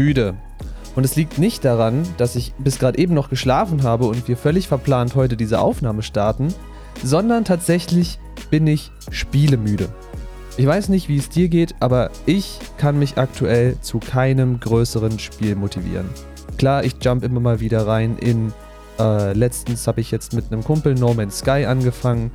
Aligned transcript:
Müde. 0.00 0.34
Und 0.96 1.04
es 1.04 1.14
liegt 1.14 1.38
nicht 1.38 1.64
daran, 1.64 2.02
dass 2.16 2.36
ich 2.36 2.54
bis 2.58 2.78
gerade 2.78 2.98
eben 2.98 3.12
noch 3.12 3.28
geschlafen 3.28 3.82
habe 3.82 4.06
und 4.06 4.26
wir 4.28 4.36
völlig 4.36 4.66
verplant 4.66 5.14
heute 5.14 5.36
diese 5.36 5.60
Aufnahme 5.60 6.02
starten, 6.02 6.48
sondern 7.04 7.44
tatsächlich 7.44 8.18
bin 8.50 8.66
ich 8.66 8.90
spielemüde. 9.10 9.88
Ich 10.56 10.66
weiß 10.66 10.88
nicht, 10.88 11.08
wie 11.08 11.18
es 11.18 11.28
dir 11.28 11.48
geht, 11.48 11.74
aber 11.80 12.10
ich 12.24 12.58
kann 12.78 12.98
mich 12.98 13.18
aktuell 13.18 13.78
zu 13.80 13.98
keinem 13.98 14.58
größeren 14.58 15.18
Spiel 15.18 15.54
motivieren. 15.54 16.08
Klar, 16.56 16.82
ich 16.84 16.96
jump 17.00 17.24
immer 17.24 17.40
mal 17.40 17.60
wieder 17.60 17.86
rein 17.86 18.16
in. 18.18 18.52
Äh, 18.98 19.32
letztens 19.34 19.86
habe 19.86 20.00
ich 20.00 20.10
jetzt 20.10 20.34
mit 20.34 20.46
einem 20.50 20.64
Kumpel 20.64 20.94
No 20.94 21.14
Man's 21.14 21.38
Sky 21.38 21.66
angefangen. 21.66 22.30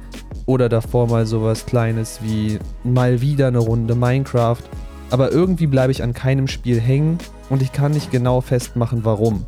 Oder 0.46 0.70
davor 0.70 1.08
mal 1.08 1.26
sowas 1.26 1.66
Kleines 1.66 2.20
wie 2.24 2.60
mal 2.84 3.22
wieder 3.22 3.48
eine 3.48 3.60
Runde 3.60 3.96
Minecraft. 3.96 4.64
Aber 5.12 5.32
irgendwie 5.32 5.68
bleibe 5.68 5.92
ich 5.92 6.04
an 6.04 6.14
keinem 6.14 6.48
Spiel 6.48 6.82
hängen 6.82 7.20
und 7.50 7.62
ich 7.62 7.72
kann 7.72 7.92
nicht 7.92 8.12
genau 8.12 8.42
festmachen, 8.42 9.06
warum. 9.06 9.46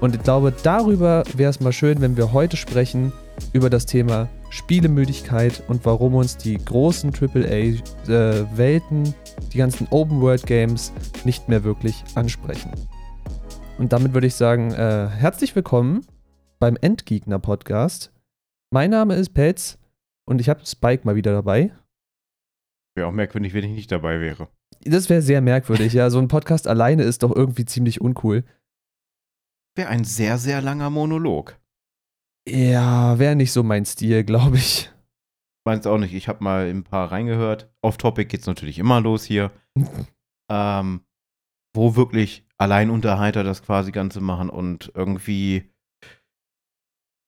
Und 0.00 0.14
ich 0.14 0.22
glaube, 0.22 0.52
darüber 0.62 1.24
wäre 1.34 1.50
es 1.50 1.60
mal 1.60 1.72
schön, 1.72 2.00
wenn 2.00 2.16
wir 2.16 2.32
heute 2.32 2.56
sprechen 2.56 3.12
über 3.52 3.68
das 3.68 3.86
Thema 3.86 4.28
Spielemüdigkeit 4.50 5.62
und 5.68 5.84
warum 5.84 6.14
uns 6.14 6.36
die 6.36 6.56
großen 6.56 7.12
AAA-Welten, 7.12 9.14
die 9.52 9.58
ganzen 9.58 9.86
Open-World-Games 9.90 10.92
nicht 11.24 11.48
mehr 11.48 11.64
wirklich 11.64 12.02
ansprechen. 12.14 12.70
Und 13.78 13.92
damit 13.92 14.14
würde 14.14 14.26
ich 14.26 14.34
sagen, 14.34 14.72
äh, 14.72 15.08
herzlich 15.08 15.54
willkommen 15.54 16.06
beim 16.58 16.76
Endgegner-Podcast. 16.80 18.12
Mein 18.70 18.90
Name 18.90 19.14
ist 19.14 19.34
Petz 19.34 19.78
und 20.24 20.40
ich 20.40 20.48
habe 20.48 20.64
Spike 20.64 21.04
mal 21.04 21.14
wieder 21.14 21.32
dabei. 21.32 21.72
Wäre 22.96 23.08
auch 23.08 23.12
merkwürdig, 23.12 23.54
wenn 23.54 23.64
ich 23.64 23.70
nicht 23.70 23.92
dabei 23.92 24.20
wäre. 24.20 24.48
Das 24.84 25.08
wäre 25.08 25.22
sehr 25.22 25.40
merkwürdig, 25.40 25.92
ja. 25.92 26.10
So 26.10 26.18
ein 26.18 26.28
Podcast 26.28 26.66
alleine 26.66 27.02
ist 27.02 27.22
doch 27.22 27.34
irgendwie 27.34 27.64
ziemlich 27.64 28.00
uncool. 28.00 28.44
Wäre 29.76 29.88
ein 29.88 30.04
sehr, 30.04 30.38
sehr 30.38 30.60
langer 30.60 30.90
Monolog. 30.90 31.58
Ja, 32.48 33.18
wäre 33.18 33.36
nicht 33.36 33.52
so 33.52 33.62
mein 33.62 33.84
Stil, 33.84 34.24
glaube 34.24 34.56
ich. 34.56 34.90
Meins 35.64 35.86
auch 35.86 35.98
nicht. 35.98 36.14
Ich 36.14 36.28
habe 36.28 36.42
mal 36.42 36.66
ein 36.66 36.84
paar 36.84 37.12
reingehört. 37.12 37.70
Off-Topic 37.82 38.28
geht's 38.28 38.46
natürlich 38.46 38.78
immer 38.78 39.00
los 39.00 39.24
hier. 39.24 39.50
ähm, 40.50 41.02
wo 41.74 41.94
wirklich 41.94 42.46
Alleinunterhalter 42.56 43.44
das 43.44 43.62
quasi 43.62 43.92
Ganze 43.92 44.20
machen 44.20 44.50
und 44.50 44.90
irgendwie, 44.94 45.70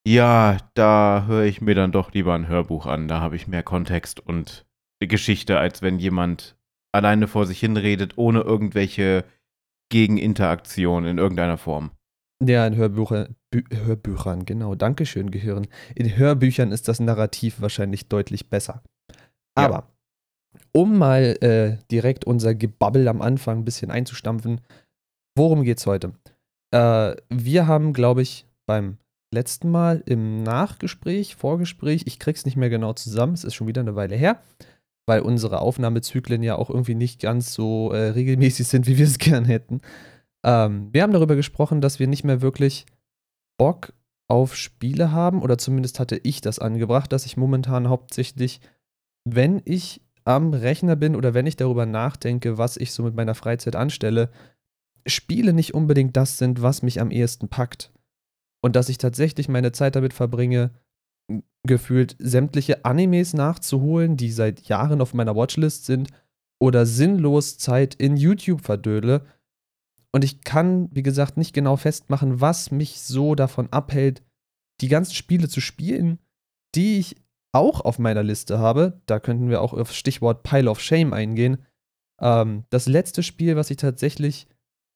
ja, 0.06 0.56
da 0.74 1.24
höre 1.26 1.44
ich 1.44 1.60
mir 1.60 1.74
dann 1.74 1.92
doch 1.92 2.12
lieber 2.12 2.34
ein 2.34 2.48
Hörbuch 2.48 2.86
an. 2.86 3.06
Da 3.06 3.20
habe 3.20 3.36
ich 3.36 3.46
mehr 3.46 3.62
Kontext 3.62 4.18
und 4.18 4.66
Geschichte, 4.98 5.58
als 5.58 5.82
wenn 5.82 5.98
jemand 5.98 6.56
alleine 6.92 7.28
vor 7.28 7.46
sich 7.46 7.60
hinredet, 7.60 8.16
ohne 8.16 8.40
irgendwelche 8.40 9.24
Gegeninteraktion 9.90 11.04
in 11.04 11.18
irgendeiner 11.18 11.58
Form. 11.58 11.90
Ja, 12.42 12.66
in 12.66 12.76
Hörbücher, 12.76 13.28
Bü 13.50 13.62
Hörbüchern, 13.70 14.46
genau. 14.46 14.74
Dankeschön, 14.74 15.30
Gehirn. 15.30 15.66
In 15.94 16.16
Hörbüchern 16.16 16.72
ist 16.72 16.88
das 16.88 17.00
Narrativ 17.00 17.60
wahrscheinlich 17.60 18.08
deutlich 18.08 18.48
besser. 18.48 18.82
Aber, 19.54 19.74
ja. 19.74 20.60
um 20.72 20.96
mal 20.96 21.36
äh, 21.42 21.76
direkt 21.90 22.24
unser 22.24 22.54
Gebabbel 22.54 23.08
am 23.08 23.20
Anfang 23.20 23.58
ein 23.58 23.64
bisschen 23.64 23.90
einzustampfen, 23.90 24.62
worum 25.36 25.64
geht's 25.64 25.86
heute? 25.86 26.12
Äh, 26.72 27.16
wir 27.28 27.66
haben, 27.66 27.92
glaube 27.92 28.22
ich, 28.22 28.46
beim 28.66 28.96
letzten 29.34 29.70
Mal 29.70 30.02
im 30.06 30.42
Nachgespräch, 30.42 31.36
Vorgespräch, 31.36 32.04
ich 32.06 32.18
krieg's 32.18 32.44
nicht 32.44 32.56
mehr 32.56 32.70
genau 32.70 32.94
zusammen, 32.94 33.34
es 33.34 33.44
ist 33.44 33.54
schon 33.54 33.66
wieder 33.66 33.80
eine 33.80 33.96
Weile 33.96 34.16
her, 34.16 34.40
weil 35.10 35.22
unsere 35.22 35.60
Aufnahmezyklen 35.60 36.40
ja 36.40 36.54
auch 36.54 36.70
irgendwie 36.70 36.94
nicht 36.94 37.20
ganz 37.20 37.52
so 37.52 37.90
äh, 37.90 38.10
regelmäßig 38.10 38.68
sind, 38.68 38.86
wie 38.86 38.96
wir 38.96 39.06
es 39.06 39.18
gern 39.18 39.44
hätten. 39.44 39.80
Ähm, 40.44 40.88
wir 40.92 41.02
haben 41.02 41.12
darüber 41.12 41.34
gesprochen, 41.34 41.80
dass 41.80 41.98
wir 41.98 42.06
nicht 42.06 42.22
mehr 42.22 42.42
wirklich 42.42 42.86
Bock 43.58 43.92
auf 44.28 44.54
Spiele 44.54 45.10
haben, 45.10 45.42
oder 45.42 45.58
zumindest 45.58 45.98
hatte 45.98 46.20
ich 46.22 46.42
das 46.42 46.60
angebracht, 46.60 47.10
dass 47.10 47.26
ich 47.26 47.36
momentan 47.36 47.88
hauptsächlich, 47.88 48.60
wenn 49.24 49.60
ich 49.64 50.00
am 50.22 50.54
Rechner 50.54 50.94
bin 50.94 51.16
oder 51.16 51.34
wenn 51.34 51.46
ich 51.46 51.56
darüber 51.56 51.86
nachdenke, 51.86 52.56
was 52.56 52.76
ich 52.76 52.92
so 52.92 53.02
mit 53.02 53.16
meiner 53.16 53.34
Freizeit 53.34 53.74
anstelle, 53.74 54.30
Spiele 55.08 55.52
nicht 55.52 55.74
unbedingt 55.74 56.16
das 56.16 56.38
sind, 56.38 56.62
was 56.62 56.82
mich 56.82 57.00
am 57.00 57.10
ehesten 57.10 57.48
packt. 57.48 57.90
Und 58.62 58.76
dass 58.76 58.88
ich 58.88 58.98
tatsächlich 58.98 59.48
meine 59.48 59.72
Zeit 59.72 59.96
damit 59.96 60.14
verbringe, 60.14 60.70
gefühlt 61.66 62.16
sämtliche 62.18 62.84
Animes 62.84 63.34
nachzuholen, 63.34 64.16
die 64.16 64.30
seit 64.30 64.62
Jahren 64.62 65.00
auf 65.00 65.14
meiner 65.14 65.36
Watchlist 65.36 65.86
sind, 65.86 66.08
oder 66.62 66.84
sinnlos 66.84 67.58
Zeit 67.58 67.94
in 67.94 68.16
YouTube 68.16 68.62
verdödle, 68.62 69.24
und 70.12 70.24
ich 70.24 70.42
kann, 70.42 70.88
wie 70.92 71.02
gesagt, 71.02 71.36
nicht 71.36 71.52
genau 71.52 71.76
festmachen, 71.76 72.40
was 72.40 72.70
mich 72.70 73.00
so 73.00 73.34
davon 73.34 73.72
abhält, 73.72 74.22
die 74.80 74.88
ganzen 74.88 75.14
Spiele 75.14 75.48
zu 75.48 75.60
spielen, 75.60 76.18
die 76.74 76.98
ich 76.98 77.16
auch 77.52 77.80
auf 77.80 77.98
meiner 77.98 78.22
Liste 78.22 78.58
habe. 78.58 79.00
Da 79.06 79.20
könnten 79.20 79.48
wir 79.50 79.60
auch 79.60 79.72
auf 79.72 79.92
Stichwort 79.92 80.42
Pile 80.42 80.70
of 80.70 80.80
Shame 80.80 81.12
eingehen. 81.12 81.58
Ähm, 82.20 82.64
das 82.70 82.86
letzte 82.86 83.22
Spiel, 83.22 83.56
was 83.56 83.70
ich 83.70 83.76
tatsächlich 83.76 84.46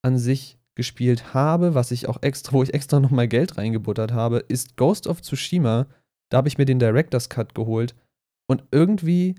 an 0.01 0.17
sich 0.17 0.57
gespielt 0.75 1.33
habe, 1.33 1.75
was 1.75 1.91
ich 1.91 2.07
auch 2.07 2.21
extra, 2.21 2.53
wo 2.53 2.63
ich 2.63 2.73
extra 2.73 2.99
nochmal 2.99 3.27
Geld 3.27 3.57
reingebuttert 3.57 4.11
habe, 4.11 4.39
ist 4.39 4.75
Ghost 4.75 5.07
of 5.07 5.21
Tsushima. 5.21 5.87
Da 6.35 6.39
habe 6.39 6.49
ich 6.49 6.57
mir 6.57 6.65
den 6.65 6.79
Director's 6.79 7.29
Cut 7.29 7.55
geholt. 7.55 7.95
Und 8.45 8.65
irgendwie 8.71 9.35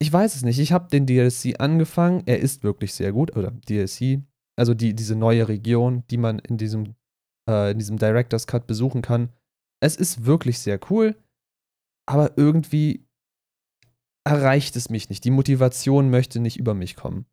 ich 0.00 0.12
weiß 0.12 0.34
es 0.34 0.42
nicht. 0.42 0.58
Ich 0.58 0.72
habe 0.72 0.88
den 0.88 1.06
DLC 1.06 1.60
angefangen. 1.60 2.24
Er 2.26 2.40
ist 2.40 2.64
wirklich 2.64 2.92
sehr 2.92 3.12
gut. 3.12 3.36
Oder 3.36 3.52
DLC. 3.68 4.22
Also 4.56 4.74
die, 4.74 4.94
diese 4.94 5.14
neue 5.14 5.46
Region, 5.46 6.02
die 6.10 6.16
man 6.16 6.40
in 6.40 6.56
diesem, 6.56 6.96
äh, 7.48 7.70
in 7.70 7.78
diesem 7.78 7.98
Director's 7.98 8.48
Cut 8.48 8.66
besuchen 8.66 9.00
kann. 9.00 9.32
Es 9.80 9.94
ist 9.94 10.24
wirklich 10.24 10.58
sehr 10.58 10.80
cool. 10.90 11.16
Aber 12.04 12.36
irgendwie 12.36 13.06
erreicht 14.24 14.74
es 14.74 14.90
mich 14.90 15.08
nicht. 15.08 15.24
Die 15.24 15.30
Motivation 15.30 16.10
möchte 16.10 16.40
nicht 16.40 16.58
über 16.58 16.74
mich 16.74 16.96
kommen. 16.96 17.26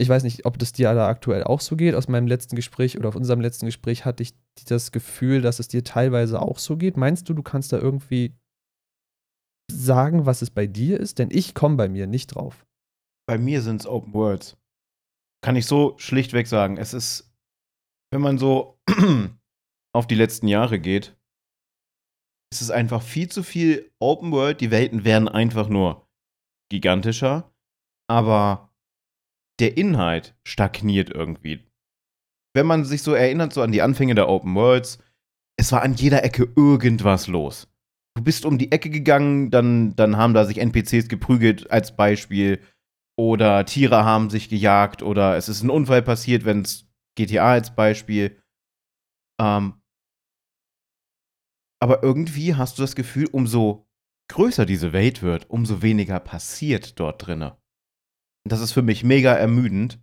Ich 0.00 0.08
weiß 0.08 0.22
nicht, 0.22 0.46
ob 0.46 0.58
das 0.58 0.72
dir 0.72 0.94
da 0.94 1.08
aktuell 1.08 1.44
auch 1.44 1.60
so 1.60 1.76
geht. 1.76 1.94
Aus 1.94 2.08
meinem 2.08 2.26
letzten 2.26 2.56
Gespräch 2.56 2.96
oder 2.96 3.10
auf 3.10 3.16
unserem 3.16 3.42
letzten 3.42 3.66
Gespräch 3.66 4.06
hatte 4.06 4.22
ich 4.22 4.32
das 4.66 4.92
Gefühl, 4.92 5.42
dass 5.42 5.58
es 5.58 5.68
dir 5.68 5.84
teilweise 5.84 6.40
auch 6.40 6.58
so 6.58 6.78
geht. 6.78 6.96
Meinst 6.96 7.28
du, 7.28 7.34
du 7.34 7.42
kannst 7.42 7.70
da 7.70 7.78
irgendwie 7.78 8.34
sagen, 9.70 10.24
was 10.24 10.40
es 10.40 10.48
bei 10.48 10.66
dir 10.66 10.98
ist? 10.98 11.18
Denn 11.18 11.28
ich 11.30 11.54
komme 11.54 11.76
bei 11.76 11.90
mir 11.90 12.06
nicht 12.06 12.28
drauf. 12.28 12.66
Bei 13.28 13.36
mir 13.36 13.60
sind 13.60 13.82
es 13.82 13.86
Open 13.86 14.14
Worlds. 14.14 14.56
Kann 15.44 15.54
ich 15.54 15.66
so 15.66 15.98
schlichtweg 15.98 16.46
sagen. 16.46 16.78
Es 16.78 16.94
ist, 16.94 17.30
wenn 18.10 18.22
man 18.22 18.38
so 18.38 18.80
auf 19.94 20.06
die 20.06 20.14
letzten 20.14 20.48
Jahre 20.48 20.80
geht, 20.80 21.14
ist 22.50 22.62
es 22.62 22.70
einfach 22.70 23.02
viel 23.02 23.30
zu 23.30 23.42
viel 23.42 23.92
Open 23.98 24.32
World. 24.32 24.62
Die 24.62 24.70
Welten 24.70 25.04
werden 25.04 25.28
einfach 25.28 25.68
nur 25.68 26.08
gigantischer, 26.70 27.52
aber 28.08 28.69
der 29.60 29.76
Inhalt 29.76 30.34
stagniert 30.44 31.10
irgendwie. 31.10 31.64
Wenn 32.54 32.66
man 32.66 32.84
sich 32.84 33.02
so 33.02 33.12
erinnert, 33.12 33.52
so 33.52 33.62
an 33.62 33.72
die 33.72 33.82
Anfänge 33.82 34.14
der 34.14 34.28
Open 34.28 34.54
Worlds, 34.54 34.98
es 35.56 35.70
war 35.72 35.82
an 35.82 35.94
jeder 35.94 36.24
Ecke 36.24 36.48
irgendwas 36.56 37.26
los 37.26 37.70
du 38.14 38.24
bist 38.24 38.44
um 38.44 38.58
die 38.58 38.72
Ecke 38.72 38.90
gegangen, 38.90 39.50
dann, 39.50 39.94
dann 39.96 40.16
haben 40.16 40.34
da 40.34 40.44
sich 40.44 40.58
NPCs 40.58 41.08
geprügelt 41.08 41.70
als 41.70 41.96
Beispiel. 41.96 42.60
Oder 43.18 43.66
Tiere 43.66 44.04
haben 44.04 44.30
sich 44.30 44.48
gejagt 44.48 45.02
oder 45.02 45.36
es 45.36 45.48
ist 45.48 45.62
ein 45.62 45.70
Unfall 45.70 46.02
passiert, 46.02 46.44
wenn 46.44 46.62
es 46.62 46.86
GTA 47.16 47.52
als 47.52 47.74
Beispiel. 47.74 48.40
Ähm, 49.40 49.74
aber 51.82 52.02
irgendwie 52.02 52.54
hast 52.54 52.78
du 52.78 52.82
das 52.82 52.94
Gefühl, 52.94 53.26
umso 53.30 53.86
größer 54.28 54.64
diese 54.64 54.92
Welt 54.92 55.22
wird, 55.22 55.50
umso 55.50 55.82
weniger 55.82 56.20
passiert 56.20 56.98
dort 56.98 57.26
drinne. 57.26 57.59
Das 58.48 58.60
ist 58.60 58.72
für 58.72 58.82
mich 58.82 59.04
mega 59.04 59.34
ermüdend. 59.34 60.00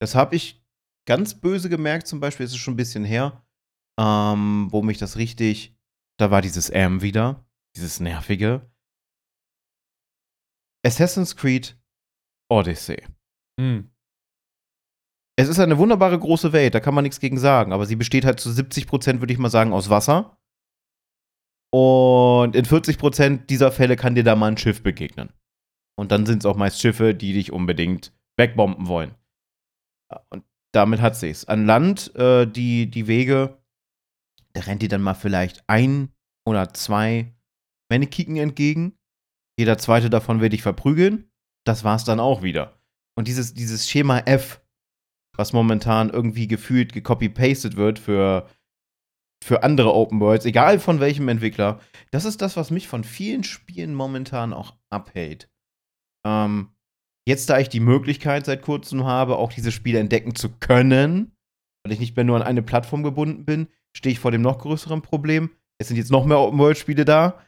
Das 0.00 0.14
habe 0.14 0.36
ich 0.36 0.64
ganz 1.06 1.40
böse 1.40 1.68
gemerkt, 1.68 2.06
zum 2.06 2.20
Beispiel, 2.20 2.46
ist 2.46 2.52
es 2.52 2.58
schon 2.58 2.74
ein 2.74 2.78
bisschen 2.78 3.04
her, 3.04 3.44
ähm, 4.00 4.68
wo 4.70 4.82
mich 4.82 4.98
das 4.98 5.16
richtig, 5.16 5.76
da 6.18 6.30
war 6.30 6.42
dieses 6.42 6.70
M 6.70 7.02
wieder 7.02 7.44
dieses 7.76 8.00
nervige. 8.00 8.70
Assassin's 10.84 11.36
Creed 11.36 11.76
Odyssey. 12.50 13.02
Hm. 13.58 13.90
Es 15.36 15.48
ist 15.48 15.58
eine 15.58 15.78
wunderbare 15.78 16.18
große 16.18 16.52
Welt, 16.52 16.74
da 16.74 16.80
kann 16.80 16.94
man 16.94 17.02
nichts 17.02 17.18
gegen 17.18 17.38
sagen, 17.38 17.72
aber 17.72 17.86
sie 17.86 17.96
besteht 17.96 18.24
halt 18.24 18.38
zu 18.38 18.52
70 18.52 18.86
Prozent, 18.86 19.20
würde 19.20 19.32
ich 19.32 19.38
mal 19.38 19.50
sagen, 19.50 19.72
aus 19.72 19.90
Wasser. 19.90 20.38
Und 21.72 22.54
in 22.54 22.64
40 22.64 22.98
Prozent 22.98 23.50
dieser 23.50 23.72
Fälle 23.72 23.96
kann 23.96 24.14
dir 24.14 24.22
da 24.22 24.36
mal 24.36 24.52
ein 24.52 24.58
Schiff 24.58 24.82
begegnen. 24.82 25.32
Und 25.96 26.12
dann 26.12 26.26
sind 26.26 26.38
es 26.38 26.46
auch 26.46 26.56
meist 26.56 26.80
Schiffe, 26.80 27.14
die 27.14 27.32
dich 27.32 27.52
unbedingt 27.52 28.12
wegbomben 28.36 28.88
wollen. 28.88 29.14
Und 30.30 30.44
damit 30.72 31.00
hat 31.00 31.16
sie 31.16 31.30
es. 31.30 31.44
An 31.44 31.66
Land, 31.66 32.14
äh, 32.16 32.46
die, 32.46 32.90
die 32.90 33.06
Wege, 33.06 33.58
da 34.54 34.62
rennt 34.62 34.82
dir 34.82 34.88
dann 34.88 35.02
mal 35.02 35.14
vielleicht 35.14 35.62
ein 35.68 36.12
oder 36.46 36.72
zwei 36.74 37.32
Männer 37.90 38.06
kicken 38.06 38.36
entgegen. 38.36 38.98
Jeder 39.58 39.78
zweite 39.78 40.10
davon 40.10 40.40
wird 40.40 40.52
dich 40.52 40.62
verprügeln. 40.62 41.30
Das 41.64 41.84
war's 41.84 42.04
dann 42.04 42.20
auch 42.20 42.42
wieder. 42.42 42.78
Und 43.16 43.28
dieses, 43.28 43.54
dieses 43.54 43.88
Schema 43.88 44.18
F, 44.20 44.60
was 45.36 45.52
momentan 45.52 46.10
irgendwie 46.10 46.48
gefühlt 46.48 46.92
gecopy-pasted 46.92 47.76
wird 47.76 47.98
für, 47.98 48.48
für 49.44 49.62
andere 49.62 49.94
Open 49.94 50.20
Worlds, 50.20 50.44
egal 50.44 50.80
von 50.80 51.00
welchem 51.00 51.28
Entwickler, 51.28 51.80
das 52.10 52.24
ist 52.24 52.42
das, 52.42 52.56
was 52.56 52.70
mich 52.70 52.88
von 52.88 53.04
vielen 53.04 53.44
Spielen 53.44 53.94
momentan 53.94 54.52
auch 54.52 54.74
abhält. 54.90 55.48
Ähm, 56.26 56.70
jetzt, 57.26 57.50
da 57.50 57.58
ich 57.58 57.68
die 57.68 57.80
Möglichkeit 57.80 58.46
seit 58.46 58.62
kurzem 58.62 59.04
habe, 59.04 59.36
auch 59.36 59.52
diese 59.52 59.72
Spiele 59.72 59.98
entdecken 59.98 60.34
zu 60.34 60.50
können, 60.50 61.36
weil 61.84 61.92
ich 61.92 62.00
nicht 62.00 62.16
mehr 62.16 62.24
nur 62.24 62.36
an 62.36 62.42
eine 62.42 62.62
Plattform 62.62 63.02
gebunden 63.02 63.44
bin, 63.44 63.68
stehe 63.96 64.12
ich 64.12 64.18
vor 64.18 64.30
dem 64.30 64.42
noch 64.42 64.58
größeren 64.58 65.02
Problem. 65.02 65.50
Es 65.78 65.88
sind 65.88 65.96
jetzt 65.96 66.10
noch 66.10 66.24
mehr 66.24 66.38
Open-World-Spiele 66.38 67.04
da. 67.04 67.40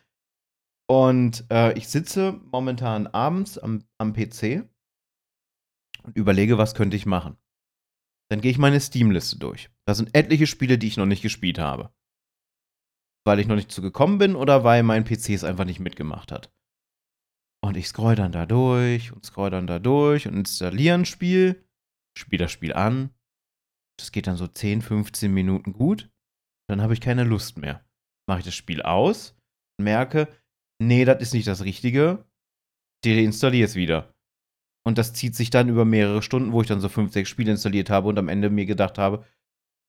Und 0.88 1.44
äh, 1.50 1.76
ich 1.76 1.88
sitze 1.88 2.40
momentan 2.52 3.06
abends 3.08 3.58
am, 3.58 3.84
am 3.98 4.12
PC 4.12 4.68
und 6.04 6.16
überlege, 6.16 6.58
was 6.58 6.74
könnte 6.74 6.96
ich 6.96 7.06
machen. 7.06 7.36
Dann 8.30 8.40
gehe 8.40 8.50
ich 8.50 8.58
meine 8.58 8.80
Steam-Liste 8.80 9.38
durch. 9.38 9.70
Da 9.84 9.94
sind 9.94 10.14
etliche 10.14 10.46
Spiele, 10.46 10.78
die 10.78 10.88
ich 10.88 10.96
noch 10.96 11.06
nicht 11.06 11.22
gespielt 11.22 11.58
habe. 11.58 11.92
Weil 13.24 13.40
ich 13.40 13.46
noch 13.46 13.56
nicht 13.56 13.72
zu 13.72 13.82
gekommen 13.82 14.18
bin 14.18 14.36
oder 14.36 14.62
weil 14.62 14.82
mein 14.82 15.04
PC 15.04 15.30
es 15.30 15.44
einfach 15.44 15.64
nicht 15.64 15.80
mitgemacht 15.80 16.30
hat. 16.30 16.52
Und 17.66 17.76
ich 17.76 17.88
scroll 17.88 18.14
dann 18.14 18.30
da 18.30 18.46
durch 18.46 19.12
und 19.12 19.26
scroll 19.26 19.50
dann 19.50 19.66
da 19.66 19.80
durch 19.80 20.28
und 20.28 20.34
installiere 20.34 20.94
ein 20.94 21.04
Spiel, 21.04 21.64
spiele 22.16 22.44
das 22.44 22.52
Spiel 22.52 22.72
an. 22.72 23.10
Das 23.98 24.12
geht 24.12 24.28
dann 24.28 24.36
so 24.36 24.46
10, 24.46 24.82
15 24.82 25.34
Minuten 25.34 25.72
gut. 25.72 26.08
Dann 26.68 26.80
habe 26.80 26.92
ich 26.94 27.00
keine 27.00 27.24
Lust 27.24 27.58
mehr. 27.58 27.84
Mache 28.28 28.38
ich 28.38 28.44
das 28.44 28.54
Spiel 28.54 28.82
aus 28.82 29.34
und 29.78 29.84
merke, 29.84 30.28
nee, 30.80 31.04
das 31.04 31.20
ist 31.20 31.34
nicht 31.34 31.48
das 31.48 31.64
Richtige. 31.64 32.24
Deinstalliere 33.04 33.66
es 33.66 33.74
wieder. 33.74 34.14
Und 34.86 34.96
das 34.96 35.12
zieht 35.12 35.34
sich 35.34 35.50
dann 35.50 35.68
über 35.68 35.84
mehrere 35.84 36.22
Stunden, 36.22 36.52
wo 36.52 36.60
ich 36.62 36.68
dann 36.68 36.80
so 36.80 36.88
fünf, 36.88 37.12
sechs 37.12 37.28
Spiele 37.28 37.50
installiert 37.50 37.90
habe 37.90 38.06
und 38.06 38.16
am 38.16 38.28
Ende 38.28 38.48
mir 38.48 38.66
gedacht 38.66 38.96
habe, 38.96 39.26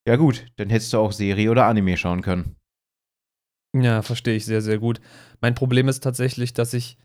ja 0.08 0.16
gut, 0.16 0.48
dann 0.56 0.72
hättest 0.72 0.94
du 0.94 0.98
auch 0.98 1.12
Serie 1.12 1.52
oder 1.52 1.68
Anime 1.68 1.96
schauen 1.96 2.24
können. 2.24 2.56
Ja, 3.76 4.02
verstehe 4.02 4.36
ich 4.36 4.46
sehr, 4.46 4.64
sehr 4.64 4.80
gut. 4.80 5.00
Mein 5.42 5.54
Problem 5.54 5.88
ist 5.88 6.04
tatsächlich, 6.04 6.54
dass 6.54 6.74
ich 6.74 6.98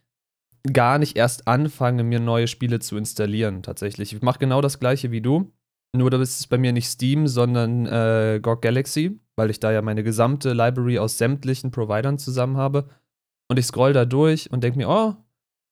gar 0.70 0.98
nicht 0.98 1.16
erst 1.16 1.48
anfange, 1.48 2.04
mir 2.04 2.20
neue 2.20 2.48
Spiele 2.48 2.80
zu 2.80 2.96
installieren, 2.96 3.62
tatsächlich. 3.62 4.12
Ich 4.12 4.22
mache 4.22 4.38
genau 4.38 4.60
das 4.60 4.78
gleiche 4.78 5.10
wie 5.10 5.20
du. 5.20 5.52
Nur 5.94 6.10
da 6.10 6.20
ist 6.20 6.40
es 6.40 6.46
bei 6.46 6.56
mir 6.58 6.72
nicht 6.72 6.88
Steam, 6.88 7.26
sondern 7.26 7.86
äh, 7.86 8.40
GOG 8.40 8.62
Galaxy, 8.62 9.20
weil 9.36 9.50
ich 9.50 9.60
da 9.60 9.72
ja 9.72 9.82
meine 9.82 10.02
gesamte 10.02 10.52
Library 10.52 10.98
aus 10.98 11.18
sämtlichen 11.18 11.70
Providern 11.70 12.18
zusammen 12.18 12.56
habe. 12.56 12.88
Und 13.50 13.58
ich 13.58 13.66
scroll 13.66 13.92
da 13.92 14.04
durch 14.04 14.50
und 14.50 14.64
denke 14.64 14.78
mir, 14.78 14.88
oh, 14.88 15.16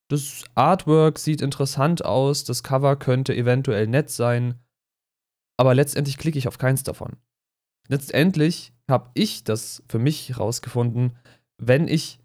das 0.08 0.44
Artwork 0.54 1.18
sieht 1.18 1.40
interessant 1.40 2.04
aus, 2.04 2.44
das 2.44 2.62
Cover 2.62 2.96
könnte 2.96 3.34
eventuell 3.34 3.86
nett 3.86 4.10
sein. 4.10 4.56
Aber 5.56 5.74
letztendlich 5.74 6.18
klicke 6.18 6.38
ich 6.38 6.48
auf 6.48 6.58
keins 6.58 6.82
davon. 6.82 7.16
Letztendlich 7.88 8.72
habe 8.88 9.10
ich 9.14 9.44
das 9.44 9.82
für 9.88 9.98
mich 9.98 10.38
rausgefunden, 10.38 11.16
wenn 11.58 11.88
ich 11.88 12.19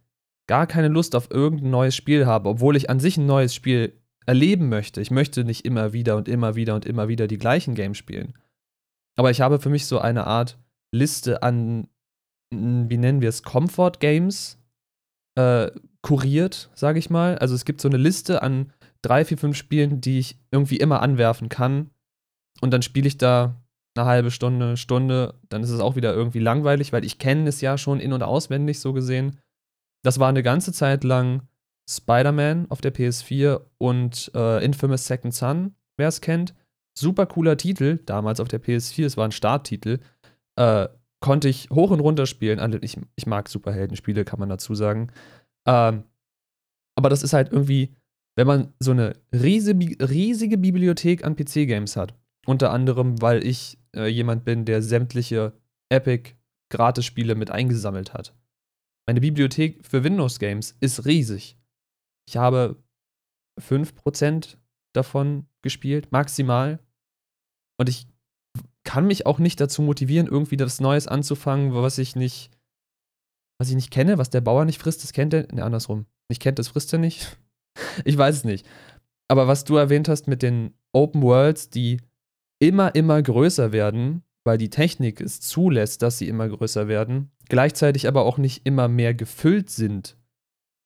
gar 0.48 0.68
keine 0.68 0.88
Lust 0.88 1.16
auf 1.16 1.32
irgendein 1.32 1.72
neues 1.72 1.96
Spiel 1.96 2.26
habe, 2.26 2.50
obwohl 2.50 2.76
ich 2.76 2.90
an 2.90 3.00
sich 3.00 3.18
ein 3.18 3.26
neues 3.26 3.54
Spiel 3.54 3.94
erleben 4.26 4.70
möchte. 4.70 5.02
Ich 5.02 5.12
möchte 5.12 5.44
nicht 5.44 5.66
immer 5.66 5.94
wieder 5.94 6.16
und 6.16 6.28
immer 6.28 6.56
wieder 6.56 6.76
und 6.76 6.86
immer 6.86 7.08
wieder 7.08 7.28
die 7.28 7.38
gleichen 7.38 7.76
Games 7.76 7.98
spielen. 7.98 8.34
Aber 9.16 9.32
ich 9.32 9.42
habe 9.42 9.60
für 9.60 9.70
mich 9.70 9.86
so 9.86 10.00
eine 10.00 10.28
Art 10.28 10.58
Liste 10.92 11.44
an, 11.44 11.88
wie 12.52 12.98
nennen 12.98 13.22
wir 13.22 13.30
es, 13.30 13.44
Comfort 13.44 13.94
Games 14.00 14.58
äh, 15.36 15.72
kuriert, 16.02 16.70
sage 16.76 17.00
ich 17.00 17.10
mal. 17.10 17.38
Also 17.38 17.56
es 17.56 17.66
gibt 17.66 17.82
so 17.82 17.88
eine 17.88 17.98
Liste 17.98 18.42
an 18.42 18.72
drei, 19.02 19.26
vier, 19.26 19.38
fünf 19.38 19.58
Spielen, 19.58 20.02
die 20.02 20.20
ich 20.20 20.38
irgendwie 20.52 20.78
immer 20.78 21.02
anwerfen 21.02 21.50
kann. 21.50 21.92
Und 22.62 22.72
dann 22.72 22.82
spiele 22.82 23.08
ich 23.08 23.18
da 23.18 23.62
eine 23.96 24.06
halbe 24.06 24.32
Stunde, 24.32 24.78
Stunde. 24.78 25.36
Dann 25.50 25.64
ist 25.64 25.70
es 25.70 25.80
auch 25.80 25.96
wieder 25.96 26.14
irgendwie 26.14 26.40
langweilig, 26.40 26.94
weil 26.94 27.06
ich 27.06 27.20
kenne 27.20 27.48
es 27.48 27.62
ja 27.62 27.78
schon 27.78 28.00
in- 28.00 28.14
und 28.14 28.24
auswendig 28.24 28.80
so 28.80 28.94
gesehen. 28.94 29.40
Das 30.06 30.20
war 30.20 30.30
eine 30.30 30.44
ganze 30.44 30.72
Zeit 30.72 31.04
lang 31.04 31.42
Spider-Man 31.90 32.70
auf 32.70 32.80
der 32.80 32.94
PS4 32.94 33.60
und 33.80 34.32
äh, 34.36 34.64
Infamous 34.64 35.08
Second 35.08 35.34
Son, 35.34 35.74
wer 35.98 36.10
es 36.10 36.22
kennt. 36.22 36.54
Super 36.96 37.26
cooler 37.26 37.58
Titel, 37.58 37.98
damals 38.06 38.40
auf 38.40 38.48
der 38.48 38.62
PS4, 38.62 39.06
es 39.06 39.18
war 39.18 39.26
ein 39.26 39.32
Starttitel. 39.32 40.00
Äh, 40.58 40.90
konnte 41.22 41.50
ich 41.50 41.72
hoch 41.72 41.90
und 41.90 42.02
runter 42.02 42.28
spielen. 42.28 42.60
Also 42.60 42.78
ich, 42.82 42.98
ich 43.16 43.26
mag 43.26 43.50
Superheldenspiele, 43.50 44.26
kann 44.26 44.40
man 44.40 44.50
dazu 44.50 44.76
sagen. 44.76 45.08
Ähm, 45.66 46.04
aber 46.96 47.10
das 47.10 47.24
ist 47.24 47.34
halt 47.34 47.52
irgendwie, 47.52 47.96
wenn 48.36 48.46
man 48.46 48.74
so 48.80 48.92
eine 48.92 49.14
riesige, 49.34 50.08
riesige 50.08 50.60
Bibliothek 50.60 51.26
an 51.26 51.36
PC-Games 51.36 51.96
hat, 51.96 52.14
unter 52.46 52.70
anderem, 52.70 53.24
weil 53.24 53.44
ich 53.44 53.80
äh, 53.96 54.06
jemand 54.06 54.46
bin, 54.46 54.66
der 54.66 54.84
sämtliche 54.84 55.54
Epic 55.90 56.36
Gratis-Spiele 56.70 57.34
mit 57.34 57.50
eingesammelt 57.50 58.14
hat. 58.14 58.36
Meine 59.08 59.22
Bibliothek 59.22 59.86
für 59.86 60.04
Windows-Games 60.04 60.76
ist 60.80 61.06
riesig. 61.06 61.58
Ich 62.28 62.38
habe 62.38 62.84
5% 63.62 64.58
davon 64.94 65.46
gespielt, 65.62 66.12
maximal. 66.12 66.80
Und 67.78 67.90
ich 67.90 68.08
kann 68.84 69.08
mich 69.08 69.26
auch 69.26 69.40
nicht 69.40 69.60
dazu 69.60 69.82
motivieren, 69.82 70.28
irgendwie 70.28 70.58
das 70.58 70.80
Neues 70.80 71.08
anzufangen, 71.08 71.74
was 71.74 71.98
ich 71.98 72.16
nicht, 72.16 72.52
was 73.60 73.70
ich 73.70 73.76
nicht 73.76 73.92
kenne, 73.92 74.18
was 74.18 74.30
der 74.30 74.42
Bauer 74.42 74.66
nicht 74.66 74.80
frisst, 74.80 75.04
das 75.04 75.14
kennt 75.14 75.34
er. 75.34 75.52
Ne, 75.54 75.64
andersrum. 75.64 76.06
Nicht 76.30 76.42
kennt, 76.42 76.60
das 76.60 76.70
frisst 76.70 76.94
er 76.94 77.00
nicht. 77.00 77.38
ich 78.06 78.18
weiß 78.18 78.38
es 78.38 78.44
nicht. 78.44 78.66
Aber 79.28 79.48
was 79.48 79.64
du 79.64 79.76
erwähnt 79.76 80.08
hast 80.08 80.28
mit 80.28 80.42
den 80.42 80.74
Open 80.94 81.22
Worlds, 81.22 81.70
die 81.70 82.00
immer, 82.60 82.96
immer 82.96 83.22
größer 83.22 83.72
werden, 83.72 84.24
weil 84.46 84.58
die 84.58 84.70
Technik 84.70 85.20
es 85.20 85.42
zulässt, 85.42 86.02
dass 86.02 86.20
sie 86.20 86.28
immer 86.28 86.48
größer 86.48 86.88
werden, 86.88 87.32
gleichzeitig 87.50 88.08
aber 88.08 88.26
auch 88.26 88.38
nicht 88.38 88.66
immer 88.66 88.88
mehr 88.88 89.14
gefüllt 89.14 89.70
sind. 89.70 90.18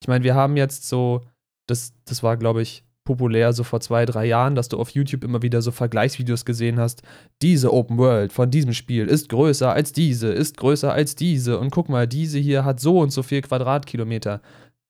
Ich 0.01 0.07
meine, 0.07 0.23
wir 0.23 0.35
haben 0.35 0.57
jetzt 0.57 0.87
so, 0.87 1.21
das, 1.67 1.93
das 2.05 2.23
war, 2.23 2.37
glaube 2.37 2.61
ich, 2.61 2.83
populär 3.09 3.53
so 3.53 3.63
vor 3.63 3.81
zwei, 3.81 4.05
drei 4.05 4.25
Jahren, 4.25 4.53
dass 4.53 4.69
du 4.69 4.77
auf 4.77 4.91
YouTube 4.91 5.23
immer 5.23 5.41
wieder 5.41 5.63
so 5.63 5.71
Vergleichsvideos 5.71 6.45
gesehen 6.45 6.79
hast. 6.79 7.01
Diese 7.41 7.73
Open 7.73 7.97
World 7.97 8.31
von 8.31 8.51
diesem 8.51 8.73
Spiel 8.73 9.07
ist 9.07 9.29
größer 9.29 9.73
als 9.73 9.93
diese, 9.93 10.31
ist 10.31 10.57
größer 10.57 10.93
als 10.93 11.15
diese. 11.15 11.59
Und 11.59 11.71
guck 11.71 11.89
mal, 11.89 12.07
diese 12.07 12.37
hier 12.37 12.65
hat 12.65 12.79
so 12.79 12.99
und 12.99 13.09
so 13.09 13.23
viel 13.23 13.41
Quadratkilometer. 13.41 14.41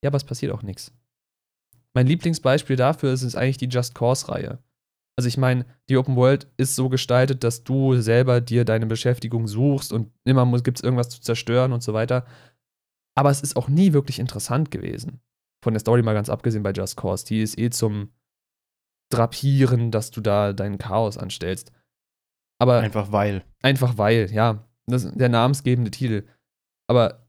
Ja, 0.03 0.09
aber 0.09 0.17
es 0.17 0.25
passiert 0.25 0.51
auch 0.51 0.63
nichts. 0.63 0.91
Mein 1.93 2.07
Lieblingsbeispiel 2.07 2.75
dafür 2.75 3.13
ist, 3.13 3.23
ist 3.23 3.35
eigentlich 3.35 3.57
die 3.57 3.69
Just 3.69 3.95
Cause-Reihe. 3.95 4.59
Also 5.19 5.27
ich 5.27 5.37
meine, 5.37 5.65
die 5.89 5.97
Open 5.97 6.15
World 6.15 6.47
ist 6.55 6.77
so 6.77 6.87
gestaltet, 6.87 7.43
dass 7.43 7.65
du 7.65 7.99
selber 7.99 8.39
dir 8.39 8.63
deine 8.63 8.85
Beschäftigung 8.85 9.47
suchst 9.49 9.91
und 9.91 10.13
immer 10.23 10.49
gibt 10.61 10.77
es 10.77 10.81
irgendwas 10.81 11.09
zu 11.09 11.19
zerstören 11.19 11.73
und 11.73 11.83
so 11.83 11.93
weiter. 11.93 12.25
Aber 13.17 13.29
es 13.29 13.41
ist 13.41 13.57
auch 13.57 13.67
nie 13.67 13.91
wirklich 13.91 14.17
interessant 14.17 14.71
gewesen. 14.71 15.19
Von 15.61 15.73
der 15.73 15.81
Story 15.81 16.03
mal 16.03 16.13
ganz 16.13 16.29
abgesehen 16.29 16.63
bei 16.63 16.71
Just 16.71 16.95
Cause. 16.95 17.25
Die 17.25 17.41
ist 17.41 17.59
eh 17.59 17.69
zum 17.69 18.13
Drapieren, 19.11 19.91
dass 19.91 20.09
du 20.09 20.21
da 20.21 20.53
dein 20.53 20.77
Chaos 20.77 21.17
anstellst. 21.17 21.73
Aber 22.57 22.79
einfach 22.79 23.11
weil. 23.11 23.43
Einfach 23.61 23.97
weil, 23.97 24.31
ja. 24.31 24.69
Das 24.87 25.03
ist 25.03 25.19
der 25.19 25.27
namensgebende 25.27 25.91
Titel. 25.91 26.29
Aber 26.87 27.27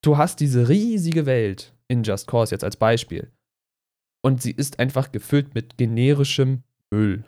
du 0.00 0.16
hast 0.16 0.40
diese 0.40 0.70
riesige 0.70 1.26
Welt 1.26 1.76
in 1.88 2.04
Just 2.04 2.26
Cause 2.26 2.54
jetzt 2.54 2.64
als 2.64 2.78
Beispiel. 2.78 3.30
Und 4.24 4.40
sie 4.40 4.52
ist 4.52 4.78
einfach 4.78 5.12
gefüllt 5.12 5.54
mit 5.54 5.76
generischem 5.76 6.62
Müll. 6.92 7.24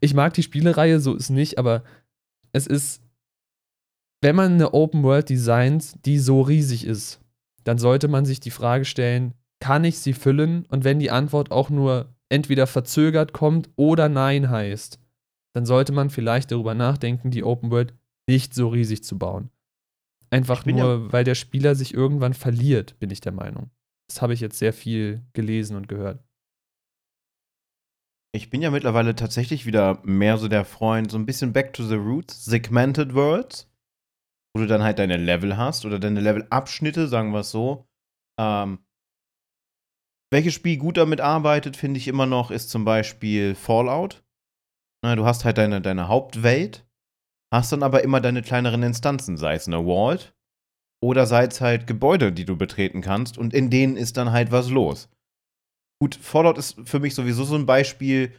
Ich 0.00 0.14
mag 0.14 0.32
die 0.34 0.42
Spielereihe, 0.42 1.00
so 1.00 1.14
ist 1.14 1.30
nicht, 1.30 1.58
aber 1.58 1.82
es 2.52 2.66
ist, 2.66 3.02
wenn 4.22 4.36
man 4.36 4.54
eine 4.54 4.72
Open 4.72 5.02
World 5.02 5.28
designt, 5.28 6.06
die 6.06 6.18
so 6.18 6.40
riesig 6.40 6.86
ist, 6.86 7.20
dann 7.64 7.78
sollte 7.78 8.08
man 8.08 8.24
sich 8.24 8.40
die 8.40 8.50
Frage 8.50 8.84
stellen, 8.84 9.34
kann 9.60 9.84
ich 9.84 9.98
sie 9.98 10.12
füllen? 10.12 10.66
Und 10.66 10.84
wenn 10.84 10.98
die 10.98 11.10
Antwort 11.10 11.50
auch 11.50 11.70
nur 11.70 12.14
entweder 12.28 12.66
verzögert 12.66 13.32
kommt 13.32 13.70
oder 13.76 14.08
nein 14.08 14.50
heißt, 14.50 14.98
dann 15.54 15.66
sollte 15.66 15.92
man 15.92 16.10
vielleicht 16.10 16.50
darüber 16.50 16.74
nachdenken, 16.74 17.30
die 17.30 17.44
Open 17.44 17.70
World 17.70 17.94
nicht 18.28 18.54
so 18.54 18.68
riesig 18.68 19.04
zu 19.04 19.18
bauen. 19.18 19.50
Einfach 20.30 20.64
nur, 20.64 20.78
ja 20.78 21.12
weil 21.12 21.24
der 21.24 21.34
Spieler 21.34 21.74
sich 21.74 21.92
irgendwann 21.92 22.34
verliert, 22.34 22.98
bin 22.98 23.10
ich 23.10 23.20
der 23.20 23.32
Meinung. 23.32 23.70
Das 24.08 24.22
habe 24.22 24.32
ich 24.32 24.40
jetzt 24.40 24.58
sehr 24.58 24.72
viel 24.72 25.22
gelesen 25.34 25.76
und 25.76 25.88
gehört. 25.88 26.24
Ich 28.34 28.48
bin 28.48 28.62
ja 28.62 28.70
mittlerweile 28.70 29.14
tatsächlich 29.14 29.66
wieder 29.66 30.00
mehr 30.04 30.38
so 30.38 30.48
der 30.48 30.64
Freund, 30.64 31.10
so 31.10 31.18
ein 31.18 31.26
bisschen 31.26 31.52
back 31.52 31.74
to 31.74 31.84
the 31.84 31.96
roots, 31.96 32.46
segmented 32.46 33.14
worlds, 33.14 33.70
wo 34.54 34.62
du 34.62 34.66
dann 34.66 34.82
halt 34.82 34.98
deine 34.98 35.18
Level 35.18 35.58
hast 35.58 35.84
oder 35.84 35.98
deine 35.98 36.20
Levelabschnitte, 36.20 37.08
sagen 37.08 37.32
wir 37.32 37.40
es 37.40 37.50
so. 37.50 37.86
Ähm, 38.40 38.78
welches 40.32 40.54
Spiel 40.54 40.78
gut 40.78 40.96
damit 40.96 41.20
arbeitet, 41.20 41.76
finde 41.76 41.98
ich 41.98 42.08
immer 42.08 42.24
noch, 42.24 42.50
ist 42.50 42.70
zum 42.70 42.86
Beispiel 42.86 43.54
Fallout. 43.54 44.24
Na, 45.04 45.14
du 45.14 45.26
hast 45.26 45.44
halt 45.44 45.58
deine, 45.58 45.82
deine 45.82 46.08
Hauptwelt, 46.08 46.86
hast 47.52 47.72
dann 47.72 47.82
aber 47.82 48.02
immer 48.02 48.22
deine 48.22 48.40
kleineren 48.40 48.82
Instanzen, 48.82 49.36
sei 49.36 49.56
es 49.56 49.66
eine 49.66 49.84
Vault 49.84 50.34
oder 51.02 51.26
sei 51.26 51.44
es 51.44 51.60
halt 51.60 51.86
Gebäude, 51.86 52.32
die 52.32 52.46
du 52.46 52.56
betreten 52.56 53.02
kannst 53.02 53.36
und 53.36 53.52
in 53.52 53.68
denen 53.68 53.98
ist 53.98 54.16
dann 54.16 54.32
halt 54.32 54.52
was 54.52 54.70
los. 54.70 55.10
Gut, 56.02 56.16
Fallout 56.16 56.58
ist 56.58 56.76
für 56.84 56.98
mich 56.98 57.14
sowieso 57.14 57.44
so 57.44 57.54
ein 57.54 57.64
Beispiel, 57.64 58.32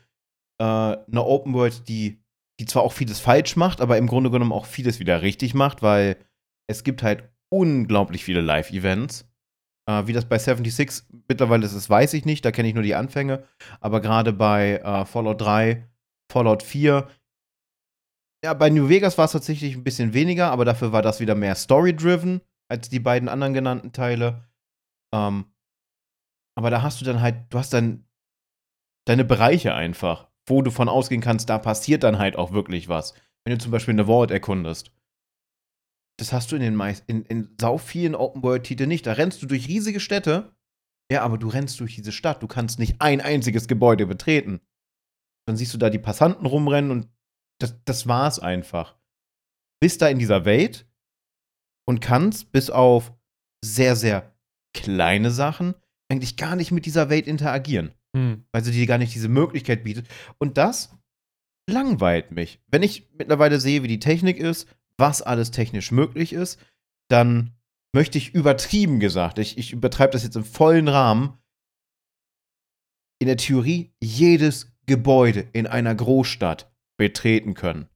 äh, 0.60 0.66
eine 0.66 1.24
Open 1.24 1.54
World, 1.54 1.88
die, 1.88 2.22
die 2.60 2.66
zwar 2.66 2.84
auch 2.84 2.92
vieles 2.92 3.22
falsch 3.22 3.56
macht, 3.56 3.80
aber 3.80 3.98
im 3.98 4.08
Grunde 4.08 4.30
genommen 4.30 4.52
auch 4.52 4.66
vieles 4.66 5.00
wieder 5.00 5.22
richtig 5.22 5.54
macht, 5.54 5.82
weil 5.82 6.18
es 6.68 6.84
gibt 6.84 7.04
halt 7.04 7.32
unglaublich 7.50 8.26
viele 8.26 8.42
Live-Events. 8.42 9.30
Äh, 9.90 10.08
wie 10.08 10.12
das 10.12 10.26
bei 10.26 10.38
76 10.38 11.06
mittlerweile 11.30 11.66
ist, 11.66 11.90
weiß 11.90 12.14
ich 12.16 12.26
nicht, 12.26 12.44
da 12.44 12.52
kenne 12.52 12.68
ich 12.68 12.74
nur 12.74 12.84
die 12.84 12.96
Anfänge. 12.96 13.48
Aber 13.80 14.02
gerade 14.02 14.34
bei 14.34 14.80
äh, 14.80 15.06
Fallout 15.06 15.40
3, 15.40 15.88
Fallout 16.30 16.64
4, 16.64 17.08
ja, 18.44 18.54
bei 18.54 18.72
New 18.72 18.90
Vegas 18.90 19.18
war 19.18 19.24
es 19.24 19.32
tatsächlich 19.32 19.74
ein 19.78 19.86
bisschen 19.86 20.14
weniger, 20.14 20.52
aber 20.52 20.66
dafür 20.66 20.92
war 20.92 21.02
das 21.02 21.22
wieder 21.22 21.34
mehr 21.34 21.56
story-driven 21.56 22.42
als 22.70 22.90
die 22.90 23.00
beiden 23.00 23.30
anderen 23.30 23.54
genannten 23.54 23.94
Teile. 23.94 24.50
Ähm, 25.14 25.46
aber 26.56 26.70
da 26.70 26.82
hast 26.82 27.02
du 27.02 27.06
dann 27.06 27.22
halt, 27.22 27.36
du 27.50 27.58
hast 27.58 27.74
dann 27.74 28.06
deine 29.06 29.26
Bereiche 29.26 29.74
einfach, 29.74 30.30
wo 30.48 30.62
du 30.62 30.72
von 30.72 30.90
ausgehen 30.90 31.22
kannst, 31.22 31.50
da 31.50 31.58
passiert 31.58 32.04
dann 32.04 32.20
halt 32.20 32.36
auch 32.36 32.52
wirklich 32.52 32.90
was. 32.90 33.14
Wenn 33.46 33.58
du 33.58 33.64
zum 33.64 33.72
Beispiel 33.72 33.94
eine 33.94 34.06
Vault 34.06 34.32
erkundest. 34.32 34.92
Das 36.20 36.32
hast 36.32 36.52
du 36.52 36.56
in 36.56 36.62
den 36.62 36.76
meisten, 36.76 37.10
in, 37.10 37.26
in 37.26 37.56
sau 37.60 37.78
vielen 37.78 38.16
Open-World-Titeln 38.16 38.88
nicht. 38.88 39.06
Da 39.06 39.14
rennst 39.14 39.42
du 39.42 39.48
durch 39.48 39.68
riesige 39.68 40.00
Städte. 40.00 40.56
Ja, 41.12 41.24
aber 41.24 41.38
du 41.38 41.48
rennst 41.50 41.80
durch 41.80 41.96
diese 41.96 42.12
Stadt. 42.12 42.42
Du 42.44 42.48
kannst 42.48 42.80
nicht 42.80 43.02
ein 43.02 43.20
einziges 43.20 43.68
Gebäude 43.68 44.06
betreten. 44.06 44.62
Dann 45.48 45.58
siehst 45.58 45.74
du 45.74 45.78
da 45.78 45.90
die 45.90 46.00
Passanten 46.00 46.46
rumrennen 46.46 46.92
und 46.92 47.10
das, 47.60 47.76
das 47.84 48.08
war's 48.08 48.40
einfach. 48.40 48.98
Bist 49.82 50.02
da 50.02 50.08
in 50.08 50.20
dieser 50.20 50.46
Welt 50.46 50.88
und 51.86 52.00
kannst 52.00 52.52
bis 52.52 52.70
auf 52.70 53.14
sehr, 53.64 53.96
sehr 53.96 54.34
kleine 54.74 55.32
Sachen 55.32 55.76
eigentlich 56.14 56.38
gar 56.38 56.56
nicht 56.56 56.72
mit 56.72 56.86
dieser 56.86 57.10
Welt 57.10 57.28
interagieren. 57.28 57.92
Hm. 58.16 58.46
Weil 58.52 58.64
sie 58.64 58.72
dir 58.72 58.86
gar 58.86 59.00
nicht 59.00 59.16
diese 59.16 59.30
Möglichkeit 59.30 59.84
bietet. 59.84 60.08
Und 60.38 60.58
das 60.58 60.96
langweilt 61.70 62.32
mich. 62.32 62.60
Wenn 62.68 62.84
ich 62.84 63.10
mittlerweile 63.18 63.60
sehe, 63.60 63.84
wie 63.84 63.88
die 63.88 64.00
Technik 64.00 64.38
ist, 64.38 64.68
was 64.98 65.22
alles 65.22 65.52
technisch 65.52 65.92
möglich 65.92 66.34
ist, 66.34 66.60
dann 67.10 67.56
möchte 67.96 68.18
ich 68.18 68.34
übertrieben 68.34 69.00
gesagt, 69.00 69.40
ich, 69.40 69.58
ich 69.58 69.74
übertreibe 69.74 70.14
das 70.14 70.24
jetzt 70.24 70.36
im 70.36 70.46
vollen 70.46 70.88
Rahmen, 70.88 71.38
in 73.20 73.28
der 73.28 73.38
Theorie 73.38 73.94
jedes 74.02 74.72
Gebäude 74.86 75.48
in 75.54 75.66
einer 75.66 75.96
Großstadt 75.96 76.72
betreten 76.98 77.54
können. 77.54 77.88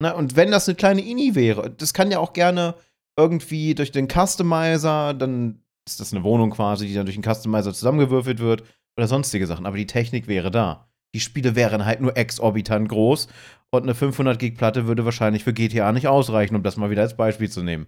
Na, 0.00 0.12
und 0.12 0.36
wenn 0.36 0.50
das 0.50 0.68
eine 0.68 0.76
kleine 0.76 1.02
INI 1.02 1.34
wäre, 1.34 1.70
das 1.70 1.94
kann 1.94 2.10
ja 2.10 2.18
auch 2.18 2.32
gerne 2.32 2.74
irgendwie 3.16 3.74
durch 3.74 3.92
den 3.92 4.08
Customizer, 4.08 5.14
dann 5.14 5.63
ist 5.86 6.00
das 6.00 6.12
eine 6.12 6.24
Wohnung 6.24 6.50
quasi, 6.50 6.86
die 6.86 6.94
dann 6.94 7.06
durch 7.06 7.16
den 7.16 7.34
Customizer 7.34 7.72
zusammengewürfelt 7.72 8.38
wird 8.38 8.64
oder 8.96 9.06
sonstige 9.06 9.46
Sachen. 9.46 9.66
Aber 9.66 9.76
die 9.76 9.86
Technik 9.86 10.26
wäre 10.26 10.50
da. 10.50 10.88
Die 11.14 11.20
Spiele 11.20 11.54
wären 11.54 11.84
halt 11.84 12.00
nur 12.00 12.16
exorbitant 12.16 12.88
groß 12.88 13.28
und 13.70 13.82
eine 13.82 13.94
500 13.94 14.38
Gig 14.38 14.56
Platte 14.56 14.86
würde 14.86 15.04
wahrscheinlich 15.04 15.44
für 15.44 15.52
GTA 15.52 15.92
nicht 15.92 16.08
ausreichen, 16.08 16.56
um 16.56 16.62
das 16.62 16.76
mal 16.76 16.90
wieder 16.90 17.02
als 17.02 17.16
Beispiel 17.16 17.50
zu 17.50 17.62
nehmen. 17.62 17.86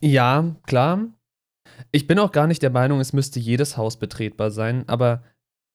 Ja, 0.00 0.56
klar. 0.66 1.08
Ich 1.90 2.06
bin 2.06 2.18
auch 2.18 2.32
gar 2.32 2.46
nicht 2.46 2.62
der 2.62 2.70
Meinung, 2.70 3.00
es 3.00 3.12
müsste 3.12 3.38
jedes 3.38 3.76
Haus 3.76 3.98
betretbar 3.98 4.50
sein, 4.50 4.88
aber 4.88 5.22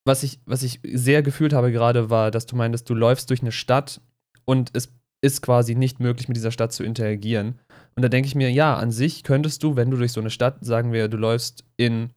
was 0.05 0.23
ich, 0.23 0.39
was 0.45 0.63
ich 0.63 0.79
sehr 0.83 1.21
gefühlt 1.21 1.53
habe 1.53 1.71
gerade 1.71 2.09
war, 2.09 2.31
dass 2.31 2.45
du 2.45 2.55
meintest, 2.55 2.89
du 2.89 2.95
läufst 2.95 3.29
durch 3.29 3.41
eine 3.41 3.51
Stadt 3.51 4.01
und 4.45 4.71
es 4.73 4.93
ist 5.21 5.41
quasi 5.41 5.75
nicht 5.75 5.99
möglich, 5.99 6.27
mit 6.27 6.37
dieser 6.37 6.51
Stadt 6.51 6.71
zu 6.71 6.83
interagieren. 6.83 7.59
Und 7.97 8.03
da 8.03 8.09
denke 8.09 8.27
ich 8.27 8.35
mir, 8.35 8.51
ja, 8.51 8.75
an 8.75 8.91
sich 8.91 9.23
könntest 9.23 9.63
du, 9.63 9.75
wenn 9.75 9.89
du 9.89 9.97
durch 9.97 10.11
so 10.11 10.21
eine 10.21 10.29
Stadt, 10.29 10.63
sagen 10.63 10.93
wir, 10.93 11.07
du 11.07 11.17
läufst 11.17 11.65
in, 11.77 12.11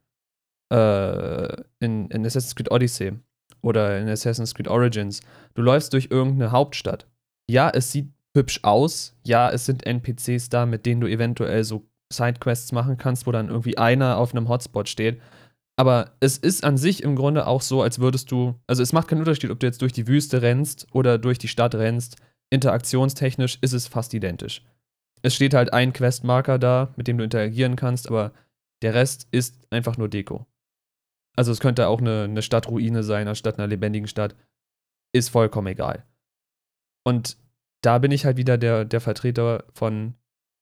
äh, 0.71 1.51
in, 1.79 2.07
in 2.11 2.23
Assassin's 2.23 2.55
Creed 2.55 2.69
Odyssey 2.69 3.13
oder 3.63 3.99
in 3.99 4.07
Assassin's 4.07 4.53
Creed 4.53 4.67
Origins, 4.67 5.21
du 5.55 5.63
läufst 5.63 5.91
durch 5.93 6.09
irgendeine 6.11 6.51
Hauptstadt. 6.51 7.07
Ja, 7.49 7.71
es 7.71 7.91
sieht 7.91 8.11
hübsch 8.35 8.59
aus. 8.61 9.15
Ja, 9.25 9.49
es 9.49 9.65
sind 9.65 9.83
NPCs 9.83 10.49
da, 10.49 10.67
mit 10.67 10.85
denen 10.85 11.01
du 11.01 11.07
eventuell 11.07 11.63
so 11.63 11.87
Sidequests 12.13 12.71
machen 12.73 12.97
kannst, 12.99 13.25
wo 13.25 13.31
dann 13.31 13.49
irgendwie 13.49 13.79
einer 13.79 14.17
auf 14.17 14.35
einem 14.35 14.49
Hotspot 14.49 14.87
steht. 14.87 15.19
Aber 15.77 16.11
es 16.19 16.37
ist 16.37 16.63
an 16.63 16.77
sich 16.77 17.01
im 17.01 17.15
Grunde 17.15 17.47
auch 17.47 17.63
so, 17.63 17.81
als 17.81 17.97
würdest 17.97 18.29
du, 18.29 18.53
also 18.67 18.83
es 18.83 18.93
macht 18.93 19.07
keinen 19.07 19.21
Unterschied, 19.21 19.49
ob 19.49 19.59
du 19.59 19.65
jetzt 19.65 19.81
durch 19.81 19.93
die 19.93 20.05
Wüste 20.07 20.43
rennst 20.43 20.85
oder 20.91 21.17
durch 21.17 21.39
die 21.39 21.47
Stadt 21.47 21.73
rennst. 21.73 22.17
Interaktionstechnisch 22.51 23.57
ist 23.61 23.73
es 23.73 23.87
fast 23.87 24.13
identisch. 24.13 24.61
Es 25.21 25.35
steht 25.35 25.53
halt 25.53 25.73
ein 25.73 25.93
Questmarker 25.93 26.57
da, 26.59 26.93
mit 26.95 27.07
dem 27.07 27.17
du 27.17 27.23
interagieren 27.23 27.75
kannst, 27.75 28.07
aber 28.07 28.33
der 28.81 28.93
Rest 28.93 29.27
ist 29.31 29.67
einfach 29.69 29.97
nur 29.97 30.09
Deko. 30.09 30.47
Also 31.35 31.51
es 31.51 31.59
könnte 31.59 31.87
auch 31.87 31.99
eine, 31.99 32.23
eine 32.23 32.41
Stadtruine 32.41 33.03
sein, 33.03 33.27
anstatt 33.27 33.57
einer 33.57 33.67
lebendigen 33.67 34.07
Stadt. 34.07 34.35
Ist 35.13 35.29
vollkommen 35.29 35.67
egal. 35.67 36.05
Und 37.05 37.37
da 37.83 37.97
bin 37.97 38.11
ich 38.11 38.25
halt 38.25 38.37
wieder 38.37 38.57
der, 38.57 38.85
der 38.85 39.01
Vertreter 39.01 39.65
von 39.73 40.15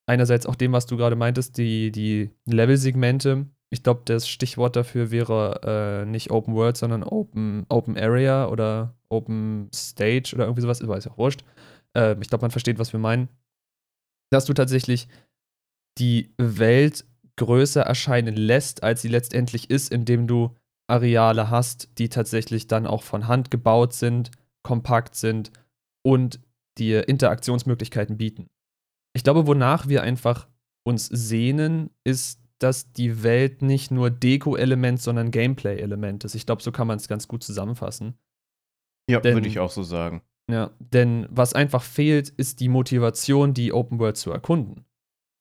einerseits 0.08 0.46
auch 0.46 0.56
dem, 0.56 0.72
was 0.72 0.86
du 0.86 0.98
gerade 0.98 1.16
meintest, 1.16 1.58
die, 1.58 1.92
die 1.92 2.32
Level-Segmente. 2.46 3.48
Ich 3.72 3.84
glaube, 3.84 4.02
das 4.06 4.28
Stichwort 4.28 4.76
dafür 4.76 5.12
wäre 5.12 6.04
äh, 6.04 6.06
nicht 6.10 6.32
Open 6.32 6.56
World, 6.56 6.78
sondern 6.78 7.04
Open, 7.04 7.66
Open 7.70 7.98
Area 7.98 8.48
oder 8.48 8.96
Open 9.10 9.70
Stage 9.74 10.32
oder 10.34 10.46
irgendwie 10.46 10.62
sowas, 10.62 10.82
ist 10.82 11.06
ja 11.06 11.12
auch 11.12 11.18
wurscht. 11.18 11.44
Äh, 11.96 12.16
ich 12.20 12.30
glaube, 12.30 12.42
man 12.42 12.52
versteht, 12.52 12.80
was 12.80 12.94
wir 12.94 13.00
meinen 13.00 13.30
dass 14.30 14.46
du 14.46 14.54
tatsächlich 14.54 15.08
die 15.98 16.34
Welt 16.38 17.06
größer 17.38 17.82
erscheinen 17.82 18.36
lässt, 18.36 18.84
als 18.84 19.02
sie 19.02 19.08
letztendlich 19.08 19.70
ist, 19.70 19.92
indem 19.92 20.28
du 20.28 20.56
Areale 20.88 21.50
hast, 21.50 21.90
die 21.98 22.10
tatsächlich 22.10 22.68
dann 22.68 22.88
auch 22.88 23.04
von 23.04 23.28
Hand 23.28 23.52
gebaut 23.52 23.94
sind, 23.94 24.32
kompakt 24.64 25.16
sind 25.16 25.52
und 26.04 26.40
dir 26.78 27.08
Interaktionsmöglichkeiten 27.08 28.18
bieten. 28.18 28.48
Ich 29.16 29.24
glaube, 29.24 29.48
wonach 29.48 29.88
wir 29.88 30.04
einfach 30.04 30.48
uns 30.84 31.08
sehnen, 31.08 31.92
ist, 32.04 32.42
dass 32.60 32.92
die 32.92 33.24
Welt 33.24 33.62
nicht 33.62 33.92
nur 33.92 34.10
Deko-Element, 34.10 35.02
sondern 35.02 35.32
Gameplay-Element 35.32 36.26
ist. 36.26 36.36
Ich 36.36 36.46
glaube, 36.46 36.62
so 36.62 36.72
kann 36.72 36.88
man 36.88 36.98
es 36.98 37.08
ganz 37.08 37.28
gut 37.28 37.44
zusammenfassen. 37.44 38.18
Ja, 39.10 39.24
würde 39.24 39.48
ich 39.48 39.60
auch 39.60 39.72
so 39.72 39.84
sagen. 39.84 40.22
Ja, 40.50 40.72
denn 40.80 41.28
was 41.30 41.54
einfach 41.54 41.84
fehlt, 41.84 42.30
ist 42.30 42.60
die 42.60 42.70
Motivation, 42.70 43.54
die 43.54 43.72
Open 43.72 44.00
World 44.00 44.18
zu 44.18 44.32
erkunden. 44.32 44.86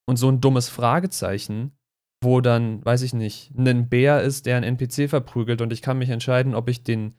Und 0.07 0.17
so 0.17 0.29
ein 0.29 0.43
dummes 0.43 0.69
Fragezeichen, 0.69 1.73
wo 2.23 2.41
dann, 2.43 2.85
weiß 2.85 3.03
ich 3.03 3.15
nicht, 3.15 3.53
ein 3.57 3.89
Bär 3.89 4.23
ist, 4.23 4.45
der 4.45 4.57
einen 4.57 4.77
NPC 4.77 5.09
verprügelt 5.09 5.63
und 5.63 5.73
ich 5.73 5.81
kann 5.81 5.99
mich 5.99 6.11
entscheiden, 6.11 6.55
ob 6.55 6.69
ich 6.69 6.83
den, 6.83 7.15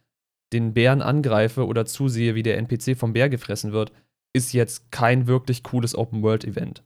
den 0.54 0.74
Bären 0.74 1.02
angreife 1.02 1.66
oder 1.66 1.86
zusehe, 1.86 2.36
wie 2.36 2.44
der 2.44 2.58
NPC 2.58 2.96
vom 2.96 3.14
Bär 3.14 3.30
gefressen 3.30 3.72
wird, 3.72 3.92
ist 4.34 4.54
jetzt 4.54 4.92
kein 4.92 5.26
wirklich 5.26 5.64
cooles 5.64 5.96
Open 5.96 6.22
World 6.22 6.46
Event. 6.46 6.84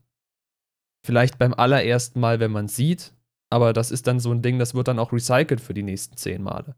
Vielleicht 1.05 1.37
beim 1.37 1.53
allerersten 1.53 2.19
Mal, 2.21 2.39
wenn 2.39 2.51
man 2.51 2.69
sieht, 2.69 3.13
aber 3.49 3.73
das 3.73 3.91
ist 3.91 4.07
dann 4.07 4.21
so 4.21 4.31
ein 4.31 4.41
Ding, 4.41 4.57
das 4.57 4.73
wird 4.73 4.87
dann 4.87 4.99
auch 4.99 5.11
recycelt 5.11 5.59
für 5.59 5.73
die 5.73 5.83
nächsten 5.83 6.15
zehn 6.15 6.41
Male. 6.41 6.75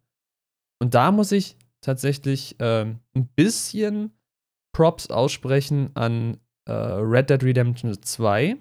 Und 0.81 0.95
da 0.95 1.11
muss 1.11 1.31
ich 1.31 1.57
tatsächlich 1.85 2.55
ähm, 2.59 2.99
ein 3.15 3.27
bisschen 3.27 4.11
Props 4.73 5.07
aussprechen 5.09 5.91
an 5.93 6.37
äh, 6.67 6.73
Red 6.73 7.29
Dead 7.29 7.43
Redemption 7.43 8.01
2. 8.01 8.57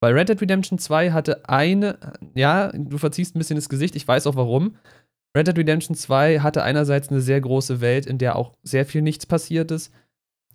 Weil 0.00 0.14
Red 0.14 0.30
Dead 0.30 0.40
Redemption 0.40 0.78
2 0.78 1.12
hatte 1.12 1.48
eine, 1.48 1.98
ja, 2.34 2.72
du 2.72 2.98
verziehst 2.98 3.36
ein 3.36 3.38
bisschen 3.38 3.56
das 3.56 3.68
Gesicht, 3.68 3.94
ich 3.94 4.08
weiß 4.08 4.26
auch 4.26 4.34
warum. 4.34 4.76
Red 5.36 5.46
Dead 5.46 5.58
Redemption 5.58 5.94
2 5.94 6.40
hatte 6.40 6.62
einerseits 6.64 7.08
eine 7.08 7.20
sehr 7.20 7.40
große 7.40 7.80
Welt, 7.80 8.06
in 8.06 8.18
der 8.18 8.36
auch 8.36 8.56
sehr 8.62 8.84
viel 8.84 9.02
nichts 9.02 9.26
passiert 9.26 9.70
ist. 9.70 9.92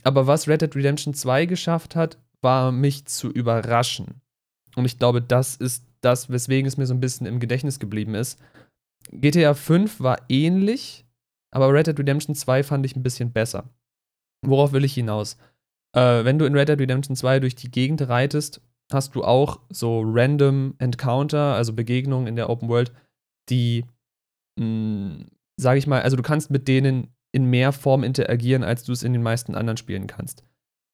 Aber 0.04 0.28
was 0.28 0.48
Red 0.48 0.62
Dead 0.62 0.76
Redemption 0.76 1.14
2 1.14 1.46
geschafft 1.46 1.96
hat, 1.96 2.18
war 2.42 2.72
mich 2.72 3.06
zu 3.06 3.32
überraschen. 3.32 4.22
Und 4.76 4.86
ich 4.86 5.00
glaube, 5.00 5.22
das 5.22 5.56
ist 5.56 5.86
das, 6.02 6.30
weswegen 6.30 6.68
es 6.68 6.78
mir 6.78 6.86
so 6.86 6.94
ein 6.94 7.00
bisschen 7.00 7.26
im 7.26 7.40
Gedächtnis 7.40 7.80
geblieben 7.80 8.16
ist. 8.16 8.40
GTA 9.12 9.54
5 9.54 10.02
war 10.02 10.20
ähnlich, 10.30 11.07
aber 11.52 11.74
Red 11.74 11.88
Dead 11.88 12.00
Redemption 12.00 12.36
2 12.36 12.64
fand 12.64 12.86
ich 12.86 12.96
ein 12.96 13.04
bisschen 13.04 13.32
besser. 13.32 13.70
Worauf 14.46 14.72
will 14.72 14.86
ich 14.86 14.94
hinaus? 14.94 15.38
Äh, 15.96 16.26
wenn 16.26 16.40
du 16.40 16.46
in 16.46 16.56
Red 16.56 16.70
Dead 16.70 16.80
Redemption 16.80 17.16
2 17.16 17.40
durch 17.40 17.56
die 17.56 17.72
Gegend 17.72 18.08
reitest, 18.08 18.62
hast 18.92 19.16
du 19.16 19.24
auch 19.24 19.60
so 19.70 20.02
random 20.06 20.76
Encounter, 20.80 21.56
also 21.56 21.74
Begegnungen 21.74 22.28
in 22.28 22.36
der 22.36 22.50
Open 22.50 22.70
World, 22.70 22.92
die, 23.50 23.86
hm, 24.60 25.26
sage 25.58 25.80
ich 25.80 25.88
mal, 25.88 26.02
also 26.02 26.16
du 26.16 26.24
kannst 26.24 26.52
mit 26.52 26.68
denen 26.68 27.14
in 27.32 27.46
mehr 27.46 27.72
Form 27.72 28.04
interagieren, 28.04 28.64
als 28.64 28.84
du 28.84 28.92
es 28.92 29.04
in 29.04 29.14
den 29.14 29.24
meisten 29.24 29.56
anderen 29.56 29.78
Spielen 29.78 30.08
kannst. 30.08 30.44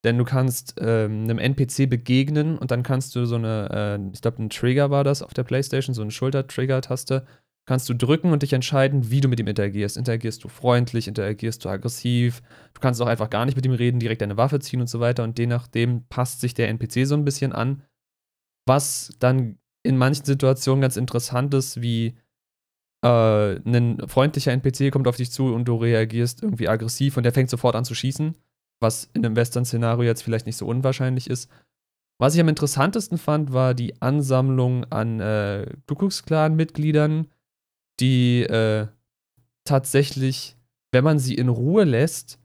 Denn 0.03 0.17
du 0.17 0.25
kannst 0.25 0.75
ähm, 0.79 1.24
einem 1.24 1.39
NPC 1.39 1.89
begegnen 1.89 2.57
und 2.57 2.72
dann 2.72 2.83
kannst 2.83 3.15
du 3.15 3.25
so 3.25 3.36
eine, 3.36 3.69
äh, 3.72 4.10
ich 4.13 4.22
glaube, 4.22 4.43
ein 4.43 4.50
Trigger 4.50 4.89
war 4.89 5.03
das 5.03 5.22
auf 5.22 5.33
der 5.33 5.43
PlayStation, 5.43 5.93
so 5.93 6.01
eine 6.01 6.12
Schulter-Trigger-Taste, 6.12 7.25
kannst 7.65 7.88
du 7.88 7.93
drücken 7.93 8.32
und 8.32 8.43
dich 8.43 8.53
entscheiden, 8.53 9.10
wie 9.10 9.22
du 9.22 9.27
mit 9.27 9.39
ihm 9.39 9.48
interagierst. 9.48 9.96
Interagierst 9.98 10.43
du 10.43 10.50
freundlich, 10.50 11.08
interagierst 11.08 11.63
du 11.63 11.70
aggressiv. 11.70 12.41
Du 12.74 12.82
kannst 12.82 13.01
auch 13.01 13.08
einfach 13.08 13.29
gar 13.29 13.46
nicht 13.46 13.55
mit 13.55 13.65
ihm 13.65 13.72
reden, 13.72 14.00
direkt 14.00 14.22
deine 14.22 14.38
Waffe 14.38 14.60
ziehen 14.60 14.82
und 14.82 14.88
so 14.88 15.00
weiter. 15.00 15.24
Und 15.24 15.39
je 15.39 15.48
nachdem 15.48 16.05
passt 16.08 16.41
sich 16.41 16.53
der 16.53 16.67
NPC 16.70 17.05
so 17.05 17.15
ein 17.15 17.25
bisschen 17.25 17.53
an. 17.53 17.84
Was 18.65 19.13
dann 19.20 19.58
in 19.84 19.98
manchen 19.98 20.25
Situationen 20.25 20.82
ganz 20.82 20.98
interessant 20.98 21.53
ist, 21.53 21.82
wie 21.82 22.17
äh, 23.03 23.55
ein 23.65 24.01
freundlicher 24.08 24.51
NPC 24.51 24.91
kommt 24.91 25.08
auf 25.08 25.17
dich 25.17 25.32
zu 25.32 25.53
und 25.53 25.65
du 25.65 25.75
reagierst 25.75 26.41
irgendwie 26.41 26.70
aggressiv 26.70 27.17
und 27.17 27.24
der 27.24 27.34
fängt 27.34 27.50
sofort 27.50 27.75
an 27.75 27.86
zu 27.86 27.96
schießen, 27.96 28.36
was 28.82 29.10
in 29.13 29.25
einem 29.25 29.36
Western-Szenario 29.36 30.03
jetzt 30.03 30.24
vielleicht 30.24 30.46
nicht 30.46 30.58
so 30.58 30.65
unwahrscheinlich 30.65 31.29
ist. 31.29 31.50
Was 32.20 32.36
ich 32.36 32.41
am 32.41 32.48
interessantesten 32.48 33.17
fand, 33.17 33.51
war 33.51 33.74
die 33.74 34.01
Ansammlung 34.01 34.86
an 34.86 35.20
äh, 35.20 35.65
Kuckucksklan-Mitgliedern, 35.88 37.27
die 38.00 38.41
äh, 38.43 38.88
tatsächlich, 39.65 40.57
wenn 40.91 41.03
man 41.03 41.19
sie 41.19 41.35
in 41.35 41.50
Ruhe 41.50 41.83
lässt, 41.83 42.39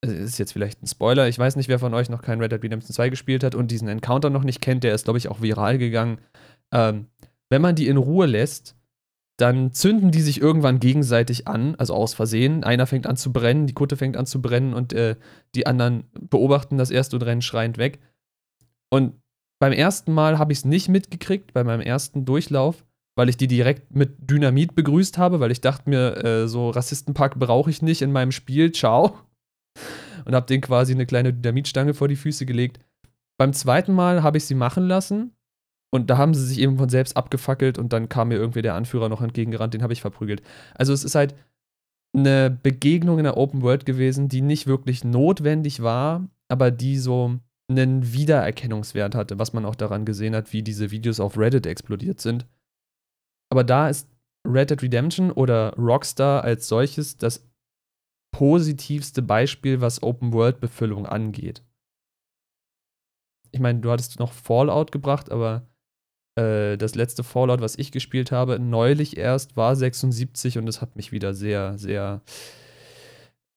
ist 0.00 0.38
jetzt 0.38 0.52
vielleicht 0.52 0.82
ein 0.82 0.86
Spoiler, 0.86 1.28
ich 1.28 1.38
weiß 1.38 1.56
nicht, 1.56 1.68
wer 1.68 1.78
von 1.78 1.94
euch 1.94 2.08
noch 2.08 2.22
kein 2.22 2.40
Red 2.40 2.52
Dead 2.52 2.62
Redemption 2.62 2.94
2 2.94 3.08
gespielt 3.08 3.42
hat 3.42 3.54
und 3.54 3.70
diesen 3.70 3.88
Encounter 3.88 4.30
noch 4.30 4.44
nicht 4.44 4.60
kennt, 4.60 4.84
der 4.84 4.94
ist, 4.94 5.04
glaube 5.04 5.18
ich, 5.18 5.28
auch 5.28 5.42
viral 5.42 5.78
gegangen. 5.78 6.20
Ähm, 6.72 7.06
wenn 7.50 7.62
man 7.62 7.74
die 7.74 7.88
in 7.88 7.96
Ruhe 7.96 8.26
lässt, 8.26 8.76
dann 9.38 9.72
zünden 9.72 10.10
die 10.10 10.20
sich 10.20 10.40
irgendwann 10.40 10.80
gegenseitig 10.80 11.46
an, 11.46 11.76
also 11.76 11.94
aus 11.94 12.12
Versehen. 12.12 12.64
Einer 12.64 12.86
fängt 12.86 13.06
an 13.06 13.16
zu 13.16 13.32
brennen, 13.32 13.66
die 13.66 13.72
Kutte 13.72 13.96
fängt 13.96 14.16
an 14.16 14.26
zu 14.26 14.42
brennen 14.42 14.74
und 14.74 14.92
äh, 14.92 15.16
die 15.54 15.66
anderen 15.66 16.04
beobachten 16.12 16.76
das 16.76 16.90
erst 16.90 17.14
und 17.14 17.22
rennen 17.22 17.42
schreiend 17.42 17.78
weg. 17.78 18.00
Und 18.90 19.14
beim 19.60 19.72
ersten 19.72 20.12
Mal 20.12 20.38
habe 20.38 20.52
ich 20.52 20.58
es 20.58 20.64
nicht 20.64 20.88
mitgekriegt, 20.88 21.52
bei 21.52 21.62
meinem 21.62 21.80
ersten 21.80 22.24
Durchlauf, 22.24 22.84
weil 23.18 23.28
ich 23.28 23.36
die 23.36 23.48
direkt 23.48 23.92
mit 23.92 24.30
Dynamit 24.30 24.76
begrüßt 24.76 25.18
habe, 25.18 25.40
weil 25.40 25.50
ich 25.50 25.60
dachte 25.60 25.90
mir, 25.90 26.24
äh, 26.24 26.46
so 26.46 26.70
Rassistenpack 26.70 27.36
brauche 27.36 27.68
ich 27.68 27.82
nicht 27.82 28.00
in 28.00 28.12
meinem 28.12 28.30
Spiel, 28.30 28.70
ciao. 28.70 29.18
Und 30.24 30.36
habe 30.36 30.46
denen 30.46 30.60
quasi 30.60 30.92
eine 30.92 31.04
kleine 31.04 31.32
Dynamitstange 31.32 31.94
vor 31.94 32.06
die 32.06 32.14
Füße 32.14 32.46
gelegt. 32.46 32.78
Beim 33.36 33.52
zweiten 33.52 33.92
Mal 33.92 34.22
habe 34.22 34.36
ich 34.38 34.44
sie 34.44 34.54
machen 34.54 34.86
lassen 34.86 35.32
und 35.90 36.10
da 36.10 36.16
haben 36.16 36.32
sie 36.32 36.46
sich 36.46 36.60
eben 36.60 36.78
von 36.78 36.88
selbst 36.90 37.16
abgefackelt 37.16 37.76
und 37.76 37.92
dann 37.92 38.08
kam 38.08 38.28
mir 38.28 38.36
irgendwie 38.36 38.62
der 38.62 38.74
Anführer 38.74 39.08
noch 39.08 39.20
entgegengerannt, 39.20 39.74
den 39.74 39.82
habe 39.82 39.92
ich 39.92 40.00
verprügelt. 40.00 40.40
Also 40.76 40.92
es 40.92 41.02
ist 41.02 41.16
halt 41.16 41.34
eine 42.16 42.56
Begegnung 42.62 43.18
in 43.18 43.24
der 43.24 43.36
Open 43.36 43.62
World 43.62 43.84
gewesen, 43.84 44.28
die 44.28 44.42
nicht 44.42 44.68
wirklich 44.68 45.02
notwendig 45.02 45.82
war, 45.82 46.28
aber 46.46 46.70
die 46.70 46.96
so 46.98 47.40
einen 47.68 48.12
Wiedererkennungswert 48.12 49.16
hatte, 49.16 49.40
was 49.40 49.52
man 49.52 49.64
auch 49.64 49.74
daran 49.74 50.04
gesehen 50.04 50.36
hat, 50.36 50.52
wie 50.52 50.62
diese 50.62 50.92
Videos 50.92 51.18
auf 51.18 51.36
Reddit 51.36 51.66
explodiert 51.66 52.20
sind. 52.20 52.46
Aber 53.50 53.64
da 53.64 53.88
ist 53.88 54.08
Red 54.46 54.70
Dead 54.70 54.82
Redemption 54.82 55.30
oder 55.30 55.74
Rockstar 55.76 56.44
als 56.44 56.68
solches 56.68 57.16
das 57.16 57.48
positivste 58.34 59.22
Beispiel, 59.22 59.80
was 59.80 60.02
Open 60.02 60.32
World 60.32 60.60
Befüllung 60.60 61.06
angeht. 61.06 61.62
Ich 63.50 63.60
meine, 63.60 63.80
du 63.80 63.90
hattest 63.90 64.18
noch 64.18 64.32
Fallout 64.32 64.92
gebracht, 64.92 65.30
aber 65.30 65.66
äh, 66.38 66.76
das 66.76 66.94
letzte 66.94 67.24
Fallout, 67.24 67.60
was 67.60 67.78
ich 67.78 67.90
gespielt 67.90 68.30
habe, 68.30 68.58
neulich 68.58 69.16
erst, 69.16 69.56
war 69.56 69.74
76 69.74 70.58
und 70.58 70.68
es 70.68 70.80
hat 70.80 70.96
mich 70.96 71.12
wieder 71.12 71.34
sehr, 71.34 71.78
sehr 71.78 72.22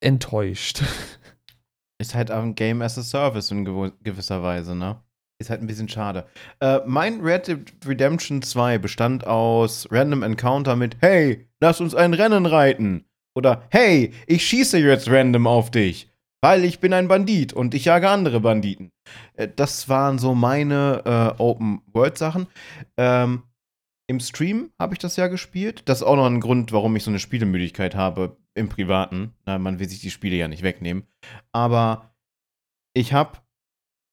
enttäuscht. 0.01 0.83
Ist 2.01 2.15
halt 2.15 2.31
auch 2.31 2.41
ein 2.41 2.55
Game 2.55 2.81
as 2.81 2.97
a 2.97 3.03
Service 3.03 3.51
in 3.51 3.63
gewisser 4.01 4.41
Weise, 4.41 4.75
ne? 4.75 5.03
Ist 5.41 5.49
halt 5.49 5.61
ein 5.61 5.67
bisschen 5.67 5.89
schade. 5.89 6.25
Äh, 6.59 6.79
mein 6.85 7.19
Red 7.21 7.47
Dead 7.47 7.65
Redemption 7.85 8.41
2 8.41 8.77
bestand 8.77 9.25
aus 9.25 9.87
Random 9.91 10.21
Encounter 10.21 10.75
mit 10.75 10.97
Hey, 10.99 11.47
lass 11.59 11.81
uns 11.81 11.95
ein 11.95 12.13
Rennen 12.13 12.45
reiten. 12.45 13.05
Oder 13.35 13.63
Hey, 13.69 14.13
ich 14.27 14.45
schieße 14.45 14.77
jetzt 14.77 15.09
random 15.09 15.47
auf 15.47 15.71
dich 15.71 16.11
weil 16.43 16.65
ich 16.65 16.79
bin 16.79 16.91
ein 16.93 17.07
Bandit 17.07 17.53
und 17.53 17.73
ich 17.75 17.85
jage 17.85 18.09
andere 18.09 18.39
Banditen. 18.39 18.91
Äh, 19.35 19.47
das 19.55 19.87
waren 19.89 20.19
so 20.19 20.33
meine 20.33 21.03
äh, 21.05 21.41
Open-World-Sachen. 21.41 22.47
Ähm, 22.97 23.43
Im 24.07 24.19
Stream 24.19 24.71
habe 24.79 24.93
ich 24.93 24.99
das 24.99 25.15
ja 25.15 25.27
gespielt. 25.27 25.83
Das 25.85 25.99
ist 25.99 26.03
auch 26.03 26.15
noch 26.15 26.25
ein 26.25 26.41
Grund, 26.41 26.71
warum 26.71 26.95
ich 26.95 27.03
so 27.03 27.11
eine 27.11 27.19
Spielemüdigkeit 27.19 27.95
habe 27.95 28.37
im 28.55 28.69
Privaten. 28.69 29.33
Na, 29.45 29.59
man 29.59 29.79
will 29.79 29.87
sich 29.87 29.99
die 29.99 30.11
Spiele 30.11 30.35
ja 30.35 30.47
nicht 30.47 30.63
wegnehmen. 30.63 31.03
Aber 31.51 32.15
ich 32.93 33.13
habe 33.13 33.37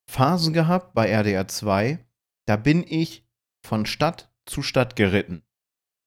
Phasen 0.09 0.53
gehabt 0.53 0.95
bei 0.95 1.11
RDR 1.11 1.47
2, 1.47 2.05
da 2.47 2.57
bin 2.57 2.85
ich 2.87 3.27
von 3.65 3.87
Stadt 3.87 4.33
zu 4.47 4.63
Stadt 4.63 4.97
geritten. 4.97 5.43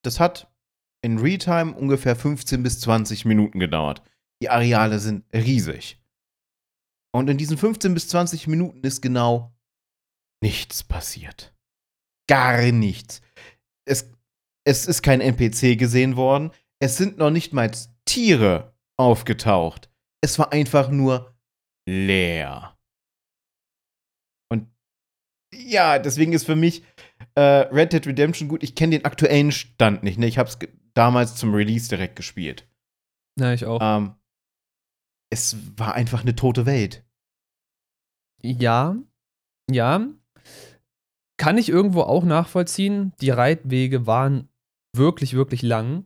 Das 0.04 0.18
hat 0.18 0.52
in 1.02 1.18
Realtime 1.18 1.74
ungefähr 1.74 2.16
15 2.16 2.62
bis 2.62 2.80
20 2.80 3.24
Minuten 3.24 3.60
gedauert. 3.60 4.02
Die 4.42 4.50
Areale 4.50 4.98
sind 4.98 5.24
riesig. 5.32 6.00
Und 7.14 7.30
in 7.30 7.38
diesen 7.38 7.58
15 7.58 7.94
bis 7.94 8.08
20 8.08 8.48
Minuten 8.48 8.80
ist 8.82 9.02
genau 9.02 9.54
nichts 10.42 10.82
passiert. 10.82 11.54
Gar 12.28 12.72
nichts. 12.72 13.20
Es, 13.84 14.10
es 14.64 14.86
ist 14.86 15.02
kein 15.02 15.20
NPC 15.20 15.78
gesehen 15.78 16.16
worden. 16.16 16.50
Es 16.80 16.96
sind 16.96 17.18
noch 17.18 17.30
nicht 17.30 17.52
mal 17.52 17.70
Tiere 18.04 18.74
aufgetaucht. 18.96 19.90
Es 20.20 20.38
war 20.38 20.52
einfach 20.52 20.88
nur 20.88 21.36
leer. 21.86 22.71
Ja, 25.66 25.98
deswegen 25.98 26.32
ist 26.32 26.44
für 26.44 26.56
mich 26.56 26.82
äh, 27.34 27.40
Red 27.40 27.92
Dead 27.92 28.06
Redemption 28.06 28.48
gut. 28.48 28.62
Ich 28.62 28.74
kenne 28.74 28.96
den 28.98 29.04
aktuellen 29.04 29.52
Stand 29.52 30.02
nicht. 30.02 30.18
Ne? 30.18 30.26
Ich 30.26 30.38
habe 30.38 30.48
es 30.48 30.58
damals 30.94 31.36
zum 31.36 31.54
Release 31.54 31.88
direkt 31.88 32.16
gespielt. 32.16 32.68
Ja, 33.38 33.52
ich 33.52 33.64
auch. 33.64 33.80
Ähm, 33.80 34.14
es 35.30 35.56
war 35.76 35.94
einfach 35.94 36.22
eine 36.22 36.36
tote 36.36 36.66
Welt. 36.66 37.04
Ja, 38.42 38.96
ja. 39.70 40.06
Kann 41.38 41.58
ich 41.58 41.68
irgendwo 41.68 42.02
auch 42.02 42.24
nachvollziehen. 42.24 43.12
Die 43.20 43.30
Reitwege 43.30 44.06
waren 44.06 44.48
wirklich, 44.94 45.34
wirklich 45.34 45.62
lang. 45.62 46.04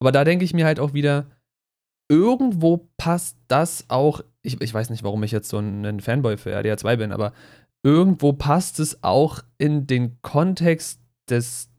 Aber 0.00 0.12
da 0.12 0.24
denke 0.24 0.44
ich 0.44 0.54
mir 0.54 0.64
halt 0.64 0.80
auch 0.80 0.94
wieder, 0.94 1.30
irgendwo 2.08 2.88
passt 2.96 3.36
das 3.48 3.84
auch. 3.88 4.22
Ich, 4.42 4.60
ich 4.60 4.72
weiß 4.72 4.90
nicht, 4.90 5.02
warum 5.02 5.22
ich 5.22 5.32
jetzt 5.32 5.48
so 5.48 5.58
ein 5.58 6.00
Fanboy 6.00 6.38
für 6.38 6.52
RDR 6.52 6.78
2 6.78 6.96
bin, 6.96 7.12
aber 7.12 7.32
irgendwo 7.82 8.32
passt 8.32 8.80
es 8.80 9.02
auch 9.02 9.42
in 9.58 9.86
den 9.86 10.20
Kontext 10.22 11.00
des 11.28 11.70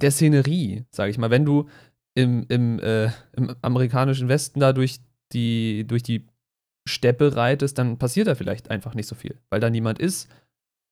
der 0.00 0.10
Szenerie, 0.10 0.84
sage 0.90 1.10
ich 1.10 1.18
mal. 1.18 1.30
Wenn 1.30 1.44
du 1.44 1.68
im, 2.14 2.44
im, 2.48 2.78
äh, 2.80 3.10
im 3.36 3.54
amerikanischen 3.62 4.28
Westen 4.28 4.60
da 4.60 4.72
durch 4.72 5.00
die, 5.32 5.86
durch 5.86 6.02
die 6.02 6.26
Steppe 6.88 7.36
reitest, 7.36 7.78
dann 7.78 7.98
passiert 7.98 8.26
da 8.26 8.34
vielleicht 8.34 8.70
einfach 8.70 8.94
nicht 8.94 9.06
so 9.06 9.14
viel, 9.14 9.40
weil 9.50 9.60
da 9.60 9.70
niemand 9.70 9.98
ist. 9.98 10.28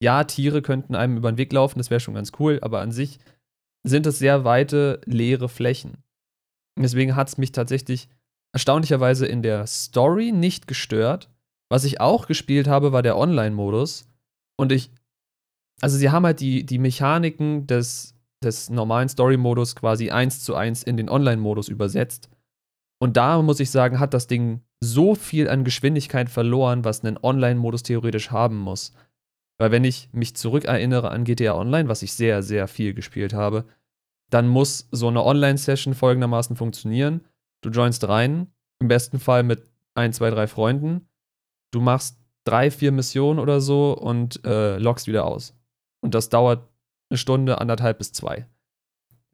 Ja, 0.02 0.24
Tiere 0.24 0.62
könnten 0.62 0.94
einem 0.94 1.16
über 1.16 1.30
den 1.30 1.38
Weg 1.38 1.52
laufen, 1.52 1.78
das 1.78 1.90
wäre 1.90 2.00
schon 2.00 2.14
ganz 2.14 2.32
cool, 2.38 2.58
aber 2.62 2.80
an 2.80 2.90
sich 2.90 3.18
sind 3.84 4.06
es 4.06 4.18
sehr 4.18 4.44
weite, 4.44 5.00
leere 5.04 5.48
Flächen. 5.48 5.98
Deswegen 6.78 7.14
hat 7.14 7.28
es 7.28 7.38
mich 7.38 7.52
tatsächlich 7.52 8.08
erstaunlicherweise 8.54 9.26
in 9.26 9.42
der 9.42 9.66
Story 9.66 10.32
nicht 10.32 10.66
gestört. 10.66 11.30
Was 11.72 11.84
ich 11.84 12.02
auch 12.02 12.26
gespielt 12.26 12.68
habe, 12.68 12.92
war 12.92 13.02
der 13.02 13.16
Online-Modus. 13.16 14.06
Und 14.58 14.72
ich, 14.72 14.90
also 15.80 15.96
sie 15.96 16.10
haben 16.10 16.26
halt 16.26 16.40
die, 16.40 16.66
die 16.66 16.76
Mechaniken 16.76 17.66
des, 17.66 18.14
des 18.44 18.68
normalen 18.68 19.08
Story-Modus 19.08 19.74
quasi 19.74 20.10
eins 20.10 20.44
zu 20.44 20.54
eins 20.54 20.82
in 20.82 20.98
den 20.98 21.08
Online-Modus 21.08 21.68
übersetzt. 21.68 22.28
Und 23.00 23.16
da 23.16 23.40
muss 23.40 23.58
ich 23.58 23.70
sagen, 23.70 24.00
hat 24.00 24.12
das 24.12 24.26
Ding 24.26 24.60
so 24.84 25.14
viel 25.14 25.48
an 25.48 25.64
Geschwindigkeit 25.64 26.28
verloren, 26.28 26.84
was 26.84 27.02
einen 27.02 27.16
Online-Modus 27.16 27.84
theoretisch 27.84 28.30
haben 28.30 28.58
muss. 28.58 28.92
Weil 29.56 29.70
wenn 29.70 29.84
ich 29.84 30.10
mich 30.12 30.36
zurückerinnere 30.36 31.10
an 31.10 31.24
GTA 31.24 31.54
Online, 31.54 31.88
was 31.88 32.02
ich 32.02 32.12
sehr, 32.12 32.42
sehr 32.42 32.68
viel 32.68 32.92
gespielt 32.92 33.32
habe, 33.32 33.64
dann 34.28 34.46
muss 34.46 34.88
so 34.90 35.08
eine 35.08 35.24
Online-Session 35.24 35.94
folgendermaßen 35.94 36.54
funktionieren. 36.54 37.22
Du 37.62 37.70
joinst 37.70 38.06
rein, 38.06 38.48
im 38.78 38.88
besten 38.88 39.18
Fall 39.18 39.42
mit 39.42 39.70
ein, 39.94 40.12
zwei, 40.12 40.28
drei 40.28 40.46
Freunden. 40.46 41.08
Du 41.72 41.80
machst 41.80 42.18
drei, 42.44 42.70
vier 42.70 42.92
Missionen 42.92 43.38
oder 43.38 43.60
so 43.60 43.92
und 43.92 44.44
äh, 44.44 44.78
loggst 44.78 45.06
wieder 45.06 45.24
aus. 45.24 45.54
Und 46.00 46.14
das 46.14 46.28
dauert 46.28 46.68
eine 47.10 47.18
Stunde, 47.18 47.60
anderthalb 47.60 47.98
bis 47.98 48.12
zwei. 48.12 48.46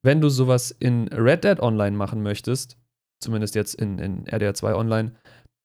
Wenn 0.02 0.20
du 0.20 0.28
sowas 0.28 0.70
in 0.70 1.08
Red 1.08 1.44
Dead 1.44 1.60
Online 1.60 1.96
machen 1.96 2.22
möchtest, 2.22 2.78
zumindest 3.20 3.54
jetzt 3.54 3.74
in, 3.74 3.98
in 3.98 4.26
RDR 4.26 4.54
2 4.54 4.74
Online, 4.74 5.12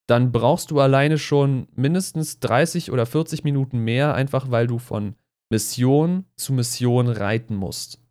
dann 0.08 0.32
brauchst 0.32 0.72
du 0.72 0.80
alleine 0.80 1.18
schon 1.18 1.68
mindestens 1.76 2.40
30 2.40 2.92
oder 2.92 3.06
40 3.06 3.44
Minuten 3.44 3.80
mehr, 3.80 4.16
einfach 4.16 4.52
weil 4.52 4.68
du 4.68 4.80
von 4.80 5.16
Mission 5.50 6.26
zu 6.36 6.54
Mission 6.54 7.08
reiten 7.08 7.56
musst. 7.56 8.02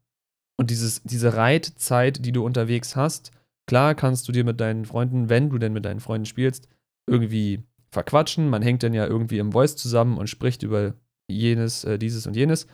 Und 0.56 0.70
dieses, 0.70 1.02
diese 1.02 1.34
Reitzeit, 1.34 2.24
die 2.24 2.32
du 2.32 2.44
unterwegs 2.44 2.94
hast, 2.96 3.32
klar 3.66 3.94
kannst 3.94 4.28
du 4.28 4.32
dir 4.32 4.44
mit 4.44 4.60
deinen 4.60 4.84
Freunden, 4.84 5.28
wenn 5.28 5.50
du 5.50 5.58
denn 5.58 5.72
mit 5.72 5.84
deinen 5.84 6.00
Freunden 6.00 6.26
spielst, 6.26 6.68
irgendwie 7.06 7.64
verquatschen. 7.92 8.48
Man 8.48 8.62
hängt 8.62 8.82
dann 8.82 8.94
ja 8.94 9.06
irgendwie 9.06 9.38
im 9.38 9.52
Voice 9.52 9.76
zusammen 9.76 10.18
und 10.18 10.28
spricht 10.28 10.62
über 10.62 10.94
jenes, 11.28 11.84
äh, 11.84 11.98
dieses 11.98 12.26
und 12.26 12.34
jenes. 12.34 12.66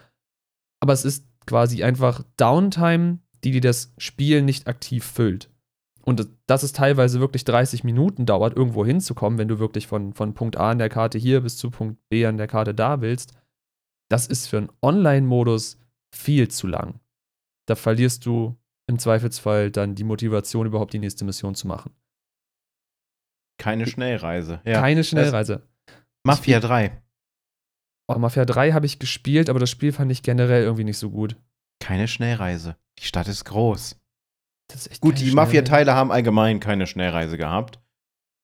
Aber 0.80 0.92
es 0.92 1.04
ist 1.04 1.26
quasi 1.46 1.82
einfach 1.82 2.22
Downtime, 2.36 3.18
die 3.44 3.50
dir 3.52 3.60
das 3.60 3.92
Spiel 3.98 4.42
nicht 4.42 4.68
aktiv 4.68 5.04
füllt. 5.04 5.50
Und 6.02 6.26
dass 6.46 6.62
es 6.62 6.72
teilweise 6.72 7.20
wirklich 7.20 7.44
30 7.44 7.84
Minuten 7.84 8.24
dauert, 8.24 8.56
irgendwo 8.56 8.86
hinzukommen, 8.86 9.38
wenn 9.38 9.48
du 9.48 9.58
wirklich 9.58 9.86
von, 9.86 10.14
von 10.14 10.32
Punkt 10.32 10.56
A 10.56 10.70
an 10.70 10.78
der 10.78 10.88
Karte 10.88 11.18
hier 11.18 11.42
bis 11.42 11.58
zu 11.58 11.70
Punkt 11.70 11.98
B 12.08 12.24
an 12.24 12.38
der 12.38 12.46
Karte 12.46 12.74
da 12.74 13.02
willst, 13.02 13.34
das 14.08 14.26
ist 14.26 14.46
für 14.46 14.56
einen 14.56 14.70
Online-Modus 14.80 15.78
viel 16.14 16.48
zu 16.48 16.66
lang. 16.66 17.00
Da 17.66 17.74
verlierst 17.74 18.24
du 18.24 18.56
im 18.86 18.98
Zweifelsfall 18.98 19.70
dann 19.70 19.94
die 19.94 20.04
Motivation, 20.04 20.66
überhaupt 20.66 20.94
die 20.94 20.98
nächste 20.98 21.26
Mission 21.26 21.54
zu 21.54 21.66
machen. 21.66 21.92
Keine 23.58 23.86
Schnellreise. 23.86 24.60
Ja. 24.64 24.80
Keine 24.80 25.04
Schnellreise. 25.04 25.68
Mafia 26.24 26.60
3. 26.60 27.02
Oh, 28.08 28.18
Mafia 28.18 28.44
3 28.44 28.72
habe 28.72 28.86
ich 28.86 28.98
gespielt, 28.98 29.50
aber 29.50 29.58
das 29.58 29.70
Spiel 29.70 29.92
fand 29.92 30.10
ich 30.10 30.22
generell 30.22 30.62
irgendwie 30.62 30.84
nicht 30.84 30.98
so 30.98 31.10
gut. 31.10 31.36
Keine 31.80 32.08
Schnellreise. 32.08 32.76
Die 32.98 33.04
Stadt 33.04 33.28
ist 33.28 33.44
groß. 33.44 34.00
Das 34.68 34.82
ist 34.82 34.92
echt 34.92 35.00
Gut, 35.00 35.18
die. 35.18 35.30
Mafia-Teile 35.32 35.94
haben 35.94 36.12
allgemein 36.12 36.60
keine 36.60 36.86
Schnellreise 36.86 37.36
gehabt. 37.36 37.80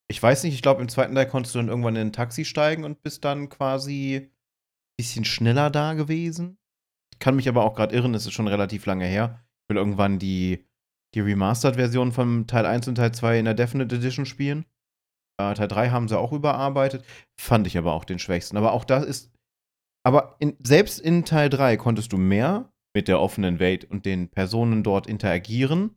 Ich 0.09 0.23
weiß 0.23 0.45
nicht, 0.45 0.55
ich 0.55 0.63
glaube, 0.63 0.83
im 0.83 0.89
zweiten 0.89 1.15
Teil 1.15 1.27
konntest 1.29 1.55
du 1.55 1.59
dann 1.59 1.69
irgendwann 1.69 1.97
in 1.97 2.09
ein 2.09 2.13
Taxi 2.13 2.45
steigen 2.45 2.85
und 2.85 3.03
bist 3.03 3.25
dann 3.25 3.49
quasi 3.49 4.17
ein 4.17 4.31
bisschen 4.97 5.25
schneller 5.25 5.71
da 5.71 5.95
gewesen. 5.95 6.59
Ich 7.13 7.19
kann 7.19 7.37
mich 7.37 7.49
aber 7.49 7.65
auch 7.65 7.75
gerade 7.75 7.95
irren, 7.95 8.15
es 8.15 8.27
ist 8.27 8.33
schon 8.33 8.49
relativ 8.49 8.87
lange 8.87 9.07
her. 9.07 9.45
Ich 9.63 9.69
will 9.71 9.77
irgendwann 9.79 10.19
die, 10.19 10.67
die 11.15 11.21
Remastered-Version 11.21 12.13
von 12.13 12.47
Teil 12.47 12.67
1 12.67 12.89
und 12.89 12.97
Teil 12.97 13.13
2 13.13 13.39
in 13.39 13.45
der 13.47 13.55
Definite 13.55 13.95
Edition 13.97 14.27
spielen. 14.27 14.67
Äh, 15.41 15.55
Teil 15.55 15.69
3 15.69 15.91
haben 15.91 16.09
sie 16.09 16.19
auch 16.19 16.33
überarbeitet. 16.33 17.05
Fand 17.41 17.67
ich 17.67 17.79
aber 17.79 17.93
auch 17.93 18.05
den 18.05 18.19
schwächsten. 18.19 18.57
Aber 18.57 18.73
auch 18.73 18.85
das 18.85 19.05
ist. 19.05 19.33
Aber 20.07 20.37
in, 20.39 20.57
selbst 20.63 21.01
in 21.01 21.25
Teil 21.25 21.49
3 21.49 21.77
konntest 21.77 22.13
du 22.13 22.19
mehr 22.19 22.71
mit 22.95 23.09
der 23.09 23.21
offenen 23.21 23.59
Welt 23.59 23.85
und 23.85 24.07
den 24.07 24.29
Personen 24.29 24.83
dort 24.83 25.07
interagieren, 25.07 25.97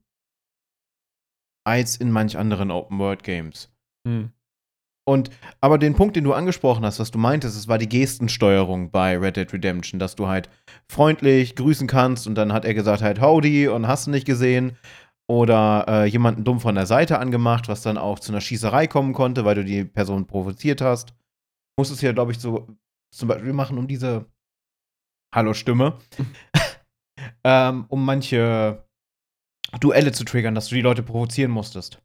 als 1.65 1.97
in 1.97 2.11
manch 2.11 2.37
anderen 2.37 2.71
Open-World-Games. 2.71 3.71
Hm. 4.07 4.31
Und 5.07 5.29
aber 5.61 5.77
den 5.77 5.95
Punkt, 5.95 6.17
den 6.17 6.25
du 6.25 6.33
angesprochen 6.33 6.83
hast, 6.83 6.99
was 6.99 7.11
du 7.11 7.17
meintest, 7.17 7.57
es 7.57 7.69
war 7.69 7.77
die 7.77 7.87
Gestensteuerung 7.87 8.91
bei 8.91 9.17
Red 9.17 9.37
Dead 9.37 9.53
Redemption, 9.53 9.99
dass 9.99 10.15
du 10.15 10.27
halt 10.27 10.49
freundlich 10.91 11.55
grüßen 11.55 11.87
kannst 11.87 12.27
und 12.27 12.35
dann 12.35 12.51
hat 12.51 12.65
er 12.65 12.73
gesagt 12.73 13.01
halt 13.01 13.21
Howdy 13.21 13.69
und 13.69 13.87
hast 13.87 14.07
du 14.07 14.11
nicht 14.11 14.25
gesehen 14.25 14.77
oder 15.29 15.85
äh, 15.87 16.05
jemanden 16.05 16.43
dumm 16.43 16.59
von 16.59 16.75
der 16.75 16.85
Seite 16.85 17.19
angemacht, 17.19 17.67
was 17.67 17.81
dann 17.81 17.97
auch 17.97 18.19
zu 18.19 18.31
einer 18.31 18.41
Schießerei 18.41 18.87
kommen 18.87 19.13
konnte, 19.13 19.45
weil 19.45 19.55
du 19.55 19.65
die 19.65 19.83
Person 19.83 20.25
provoziert 20.25 20.81
hast. 20.81 21.13
Musstest 21.77 22.01
ja, 22.01 22.13
glaube 22.13 22.31
ich, 22.31 22.39
so 22.39 22.67
zum 23.13 23.27
Beispiel 23.27 23.53
machen, 23.53 23.77
um 23.77 23.87
diese 23.87 24.25
Hallo-Stimme, 25.33 25.97
ähm, 27.43 27.85
um 27.89 28.05
manche 28.05 28.85
Duelle 29.79 30.13
zu 30.13 30.23
triggern, 30.23 30.55
dass 30.55 30.69
du 30.69 30.75
die 30.75 30.81
Leute 30.81 31.03
provozieren 31.03 31.51
musstest. 31.51 32.01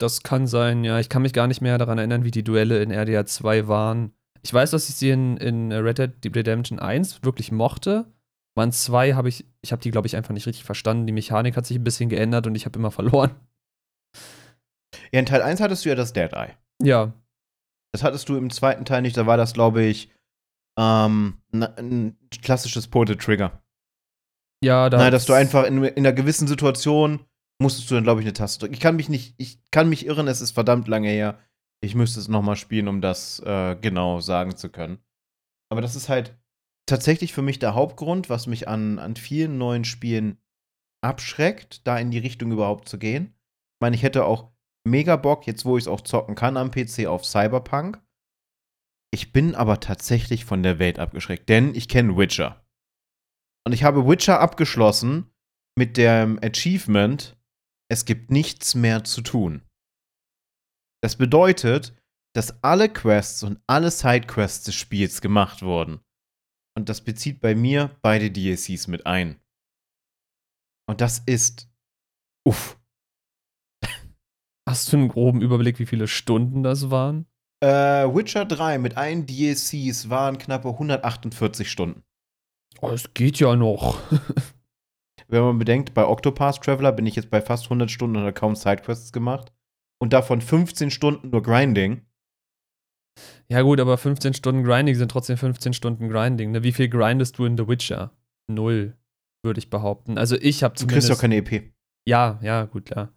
Das 0.00 0.22
kann 0.22 0.46
sein, 0.46 0.82
ja. 0.84 0.98
Ich 0.98 1.08
kann 1.08 1.22
mich 1.22 1.32
gar 1.32 1.46
nicht 1.46 1.60
mehr 1.60 1.78
daran 1.78 1.98
erinnern, 1.98 2.24
wie 2.24 2.30
die 2.30 2.42
Duelle 2.42 2.82
in 2.82 2.90
RDR 2.90 3.26
2 3.26 3.68
waren. 3.68 4.12
Ich 4.42 4.52
weiß, 4.52 4.72
dass 4.72 4.88
ich 4.88 4.96
sie 4.96 5.10
in, 5.10 5.36
in 5.36 5.72
Red 5.72 5.98
Dead 5.98 6.36
Redemption 6.36 6.78
1 6.78 7.22
wirklich 7.22 7.52
mochte. 7.52 8.12
Man 8.56 8.70
2 8.72 9.14
habe 9.14 9.28
ich, 9.28 9.44
ich 9.62 9.72
habe 9.72 9.82
die, 9.82 9.90
glaube 9.90 10.06
ich, 10.06 10.16
einfach 10.16 10.32
nicht 10.32 10.46
richtig 10.46 10.64
verstanden. 10.64 11.06
Die 11.06 11.12
Mechanik 11.12 11.56
hat 11.56 11.66
sich 11.66 11.76
ein 11.76 11.84
bisschen 11.84 12.08
geändert 12.08 12.46
und 12.46 12.54
ich 12.54 12.66
habe 12.66 12.78
immer 12.78 12.90
verloren. 12.92 13.34
Ja, 15.12 15.20
in 15.20 15.26
Teil 15.26 15.42
1 15.42 15.60
hattest 15.60 15.84
du 15.84 15.88
ja 15.88 15.94
das 15.94 16.12
Dead 16.12 16.32
Eye. 16.32 16.52
Ja, 16.82 17.12
Das 17.92 18.02
hattest 18.02 18.28
du 18.28 18.36
im 18.36 18.50
zweiten 18.50 18.84
Teil 18.84 19.02
nicht, 19.02 19.16
da 19.16 19.26
war 19.26 19.36
das, 19.36 19.52
glaube 19.54 19.82
ich, 19.84 20.10
ähm, 20.78 21.38
ein 21.52 22.16
klassisches 22.42 22.88
Portal-Trigger. 22.88 23.62
ja, 24.64 24.90
da 24.90 24.98
Nein, 24.98 25.12
dass 25.12 25.26
du 25.26 25.32
einfach 25.32 25.64
in, 25.64 25.82
in 25.84 25.98
einer 25.98 26.12
gewissen 26.12 26.48
Situation 26.48 27.24
musstest 27.62 27.88
du 27.90 27.94
dann, 27.94 28.02
glaube 28.04 28.20
ich, 28.20 28.26
eine 28.26 28.32
Taste 28.32 28.58
drücken. 28.60 28.74
Ich 28.74 28.80
kann 28.80 28.96
mich 28.96 29.08
nicht, 29.08 29.34
ich 29.38 29.58
kann 29.70 29.88
mich 29.88 30.06
irren, 30.06 30.26
es 30.26 30.40
ist 30.40 30.50
verdammt 30.52 30.88
lange 30.88 31.08
her. 31.08 31.38
Ich 31.80 31.94
müsste 31.94 32.18
es 32.18 32.26
nochmal 32.28 32.56
spielen, 32.56 32.88
um 32.88 33.00
das 33.00 33.38
äh, 33.40 33.76
genau 33.76 34.20
sagen 34.20 34.56
zu 34.56 34.70
können. 34.70 34.98
Aber 35.70 35.80
das 35.80 35.94
ist 35.94 36.08
halt 36.08 36.36
tatsächlich 36.86 37.32
für 37.32 37.42
mich 37.42 37.58
der 37.58 37.74
Hauptgrund, 37.74 38.28
was 38.28 38.46
mich 38.46 38.68
an, 38.68 38.98
an 38.98 39.16
vielen 39.16 39.58
neuen 39.58 39.84
Spielen 39.84 40.38
abschreckt, 41.02 41.86
da 41.86 41.98
in 41.98 42.10
die 42.10 42.18
Richtung 42.18 42.52
überhaupt 42.52 42.88
zu 42.88 42.98
gehen. 42.98 43.34
Ich 43.36 43.80
meine, 43.80 43.96
ich 43.96 44.02
hätte 44.02 44.24
auch 44.24 44.52
mega 44.86 45.16
Bock, 45.16 45.46
jetzt 45.46 45.64
wo 45.64 45.76
ich 45.76 45.84
es 45.84 45.88
auch 45.88 46.00
zocken 46.00 46.34
kann 46.34 46.56
am 46.56 46.70
PC, 46.70 47.06
auf 47.06 47.24
Cyberpunk. 47.24 48.02
Ich 49.12 49.32
bin 49.32 49.54
aber 49.54 49.80
tatsächlich 49.80 50.44
von 50.44 50.62
der 50.62 50.78
Welt 50.78 50.98
abgeschreckt, 50.98 51.48
denn 51.48 51.74
ich 51.74 51.88
kenne 51.88 52.16
Witcher. 52.16 52.66
Und 53.66 53.72
ich 53.72 53.84
habe 53.84 54.06
Witcher 54.06 54.40
abgeschlossen 54.40 55.30
mit 55.78 55.96
dem 55.96 56.38
Achievement, 56.42 57.36
es 57.90 58.04
gibt 58.04 58.30
nichts 58.30 58.74
mehr 58.74 59.04
zu 59.04 59.22
tun. 59.22 59.62
Das 61.02 61.16
bedeutet, 61.16 61.94
dass 62.34 62.62
alle 62.64 62.88
Quests 62.88 63.42
und 63.42 63.60
alle 63.66 63.90
Sidequests 63.90 64.64
des 64.64 64.74
Spiels 64.74 65.20
gemacht 65.20 65.62
wurden. 65.62 66.00
Und 66.76 66.88
das 66.88 67.02
bezieht 67.02 67.40
bei 67.40 67.54
mir 67.54 67.96
beide 68.02 68.30
DLCs 68.30 68.88
mit 68.88 69.06
ein. 69.06 69.40
Und 70.86 71.00
das 71.00 71.20
ist. 71.26 71.70
Uff. 72.46 72.78
hast 74.68 74.92
du 74.92 74.96
einen 74.96 75.08
groben 75.08 75.40
Überblick, 75.40 75.78
wie 75.78 75.86
viele 75.86 76.08
Stunden 76.08 76.62
das 76.62 76.90
waren? 76.90 77.26
Äh, 77.62 78.14
Witcher 78.14 78.44
3 78.44 78.78
mit 78.78 78.96
allen 78.96 79.26
DLCs 79.26 80.10
waren 80.10 80.36
knappe 80.36 80.68
148 80.68 81.70
Stunden. 81.70 82.02
Oh, 82.80 82.90
es 82.90 83.14
geht 83.14 83.38
ja 83.38 83.56
noch. 83.56 84.02
Wenn 85.28 85.42
man 85.42 85.58
bedenkt, 85.58 85.94
bei 85.94 86.06
Octopath 86.06 86.62
Traveler 86.62 86.92
bin 86.92 87.06
ich 87.06 87.16
jetzt 87.16 87.30
bei 87.30 87.40
fast 87.40 87.64
100 87.64 87.90
Stunden 87.90 88.16
und 88.16 88.22
habe 88.22 88.34
kaum 88.34 88.54
Sidequests 88.54 89.12
gemacht. 89.12 89.52
Und 89.98 90.12
davon 90.12 90.42
15 90.42 90.90
Stunden 90.90 91.30
nur 91.30 91.42
Grinding. 91.42 92.04
Ja, 93.48 93.62
gut, 93.62 93.80
aber 93.80 93.96
15 93.98 94.34
Stunden 94.34 94.64
Grinding 94.64 94.94
sind 94.94 95.10
trotzdem 95.10 95.36
15 95.36 95.72
Stunden 95.74 96.08
Grinding. 96.08 96.50
Ne? 96.52 96.62
Wie 96.62 96.72
viel 96.72 96.88
grindest 96.88 97.38
du 97.38 97.44
in 97.44 97.56
The 97.56 97.68
Witcher? 97.68 98.12
Null, 98.48 98.94
würde 99.42 99.58
ich 99.58 99.70
behaupten. 99.70 100.18
Also 100.18 100.36
ich 100.36 100.62
habe 100.62 100.74
Du 100.74 100.86
kriegst 100.86 101.06
zumindest. 101.06 101.10
doch 101.10 101.20
keine 101.20 101.36
EP. 101.36 101.72
Ja, 102.06 102.38
ja, 102.42 102.64
gut, 102.64 102.86
klar. 102.86 103.12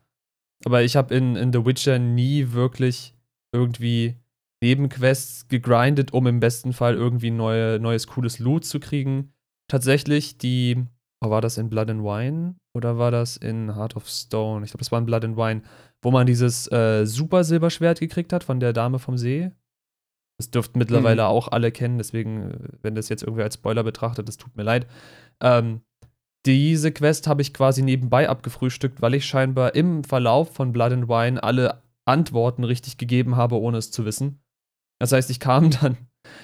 Aber 0.66 0.84
ich 0.84 0.96
habe 0.96 1.14
in, 1.16 1.36
in 1.36 1.52
The 1.54 1.66
Witcher 1.66 2.00
nie 2.00 2.52
wirklich 2.52 3.14
irgendwie 3.54 4.16
Nebenquests 4.62 5.48
gegrindet, 5.48 6.14
um 6.14 6.28
im 6.28 6.40
besten 6.40 6.74
Fall 6.74 6.96
irgendwie 6.96 7.32
neue, 7.32 7.80
neues 7.80 8.08
cooles 8.08 8.40
Loot 8.40 8.66
zu 8.66 8.80
kriegen. 8.80 9.34
Tatsächlich, 9.70 10.38
die, 10.38 10.84
oh, 11.22 11.30
war 11.30 11.42
das 11.42 11.58
in 11.58 11.70
Blood 11.70 11.90
and 11.90 12.04
Wine 12.04 12.56
oder 12.74 12.98
war 12.98 13.12
das 13.12 13.38
in 13.38 13.76
Heart 13.76 13.96
of 13.96 14.08
Stone? 14.08 14.66
Ich 14.66 14.72
glaube, 14.72 14.80
das 14.80 14.92
war 14.92 15.00
in 15.00 15.06
Blood 15.06 15.26
and 15.26 15.38
Wine, 15.38 15.62
wo 16.02 16.12
man 16.12 16.26
dieses 16.26 16.72
äh, 16.72 17.06
Super 17.06 17.44
Silberschwert 17.44 18.00
gekriegt 18.00 18.34
hat 18.34 18.44
von 18.44 18.60
der 18.60 18.74
Dame 18.74 19.00
vom 19.00 19.18
See. 19.18 19.52
Das 20.38 20.52
dürften 20.52 20.78
mittlerweile 20.78 21.24
Mhm. 21.24 21.28
auch 21.28 21.48
alle 21.48 21.72
kennen, 21.72 21.98
deswegen, 21.98 22.52
äh, 22.52 22.58
wenn 22.82 22.96
das 22.96 23.10
jetzt 23.10 23.24
irgendwie 23.24 23.44
als 23.44 23.56
Spoiler 23.56 23.84
betrachtet, 23.84 24.28
das 24.28 24.38
tut 24.38 24.56
mir 24.56 24.64
leid. 24.64 24.88
Ähm, 25.42 25.82
diese 26.46 26.92
Quest 26.92 27.28
habe 27.28 27.42
ich 27.42 27.54
quasi 27.54 27.82
nebenbei 27.82 28.30
abgefrühstückt, 28.30 29.02
weil 29.02 29.16
ich 29.16 29.26
scheinbar 29.26 29.76
im 29.76 30.04
Verlauf 30.04 30.54
von 30.54 30.72
Blood 30.72 30.94
and 30.94 31.10
Wine 31.10 31.42
alle 31.44 31.82
Antworten 32.06 32.64
richtig 32.64 32.98
gegeben 32.98 33.36
habe, 33.36 33.60
ohne 33.60 33.80
es 33.80 33.92
zu 33.92 34.06
wissen. 34.06 34.40
Das 35.00 35.12
heißt, 35.12 35.30
ich 35.30 35.40
kam 35.40 35.72
dann, 35.82 35.98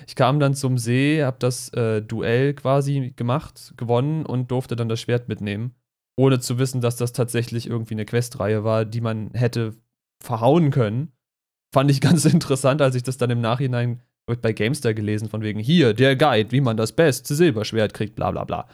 ich 0.07 0.15
kam 0.15 0.39
dann 0.39 0.55
zum 0.55 0.77
See, 0.77 1.23
habe 1.23 1.37
das 1.39 1.69
äh, 1.69 2.01
Duell 2.01 2.53
quasi 2.53 3.13
gemacht, 3.15 3.73
gewonnen 3.77 4.25
und 4.25 4.49
durfte 4.51 4.75
dann 4.75 4.89
das 4.89 4.99
Schwert 4.99 5.27
mitnehmen, 5.29 5.75
ohne 6.17 6.39
zu 6.39 6.57
wissen, 6.57 6.81
dass 6.81 6.95
das 6.97 7.13
tatsächlich 7.13 7.67
irgendwie 7.67 7.93
eine 7.93 8.05
Questreihe 8.05 8.63
war, 8.63 8.85
die 8.85 9.01
man 9.01 9.31
hätte 9.33 9.75
verhauen 10.21 10.71
können. 10.71 11.13
Fand 11.73 11.89
ich 11.91 11.99
ganz 11.99 12.23
interessant, 12.33 12.81
als 12.81 12.95
ich 12.95 13.03
das 13.03 13.17
dann 13.17 13.29
im 13.31 13.41
Nachhinein 13.41 13.99
ich 14.31 14.39
bei 14.39 14.53
Gamestar 14.53 14.93
gelesen, 14.93 15.27
von 15.27 15.41
wegen 15.41 15.59
hier, 15.59 15.93
der 15.93 16.15
Guide, 16.15 16.51
wie 16.53 16.61
man 16.61 16.77
das 16.77 16.93
beste 16.93 17.35
Silberschwert 17.35 17.93
kriegt, 17.93 18.15
bla 18.15 18.31
bla 18.31 18.45
bla. 18.45 18.69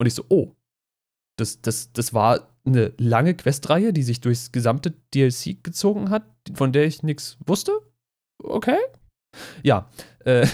Und 0.00 0.06
ich 0.06 0.14
so, 0.14 0.24
oh, 0.30 0.52
das, 1.36 1.60
das, 1.60 1.92
das 1.92 2.14
war 2.14 2.48
eine 2.64 2.92
lange 2.96 3.34
Questreihe, 3.34 3.92
die 3.92 4.02
sich 4.02 4.20
durchs 4.22 4.50
gesamte 4.50 4.94
DLC 5.14 5.62
gezogen 5.62 6.08
hat, 6.08 6.24
von 6.54 6.72
der 6.72 6.86
ich 6.86 7.02
nichts 7.02 7.36
wusste. 7.44 7.72
Okay. 8.42 8.78
Ja. 9.62 9.90
Äh, 10.24 10.46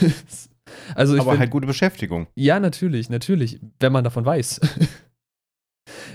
also 0.97 1.15
ich 1.15 1.21
Aber 1.21 1.31
find- 1.33 1.41
halt 1.41 1.51
gute 1.51 1.67
Beschäftigung. 1.69 2.27
ja, 2.35 2.59
natürlich, 2.59 3.11
natürlich, 3.11 3.61
wenn 3.79 3.93
man 3.93 4.03
davon 4.05 4.25
weiß. 4.25 4.61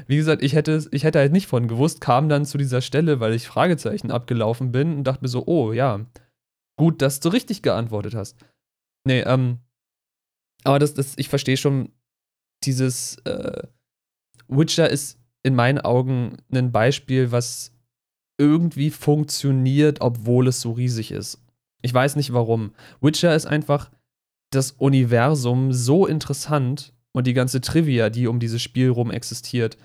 Wie 0.10 0.18
gesagt, 0.18 0.42
ich 0.42 0.54
hätte, 0.54 0.88
ich 0.90 1.04
hätte 1.04 1.20
halt 1.20 1.32
nicht 1.32 1.46
von 1.46 1.68
gewusst, 1.68 2.02
kam 2.02 2.30
dann 2.30 2.44
zu 2.44 2.58
dieser 2.58 2.82
Stelle, 2.82 3.20
weil 3.20 3.36
ich 3.36 3.48
Fragezeichen 3.48 4.10
abgelaufen 4.10 4.72
bin 4.72 4.98
und 4.98 5.04
dachte 5.04 5.22
mir 5.22 5.28
so, 5.28 5.44
oh 5.46 5.72
ja, 5.72 6.04
gut, 6.80 7.04
dass 7.04 7.20
du 7.20 7.30
richtig 7.30 7.62
geantwortet 7.62 8.16
hast. 8.16 8.36
Nee, 9.06 9.20
ähm, 9.22 9.60
aber 10.64 10.80
das, 10.80 10.96
das, 10.96 11.14
ich 11.18 11.30
verstehe 11.30 11.58
schon, 11.58 11.92
dieses 12.64 13.18
äh, 13.26 13.68
Witcher 14.48 14.90
ist 14.90 15.20
in 15.44 15.54
meinen 15.54 15.78
Augen 15.78 16.38
ein 16.52 16.72
Beispiel, 16.72 17.32
was 17.32 17.72
irgendwie 18.40 18.90
funktioniert, 18.90 20.02
obwohl 20.02 20.48
es 20.48 20.60
so 20.60 20.72
riesig 20.72 21.12
ist. 21.12 21.40
Ich 21.84 21.94
weiß 21.94 22.16
nicht 22.16 22.34
warum. 22.34 22.74
Witcher 23.00 23.36
ist 23.36 23.46
einfach 23.46 23.92
das 24.50 24.72
Universum 24.72 25.72
so 25.72 26.08
interessant 26.08 26.96
und 27.12 27.28
die 27.28 27.34
ganze 27.34 27.62
Trivia, 27.62 28.10
die 28.10 28.26
um 28.26 28.40
dieses 28.40 28.64
Spiel 28.64 28.90
rum 28.90 29.12
existiert, 29.12 29.78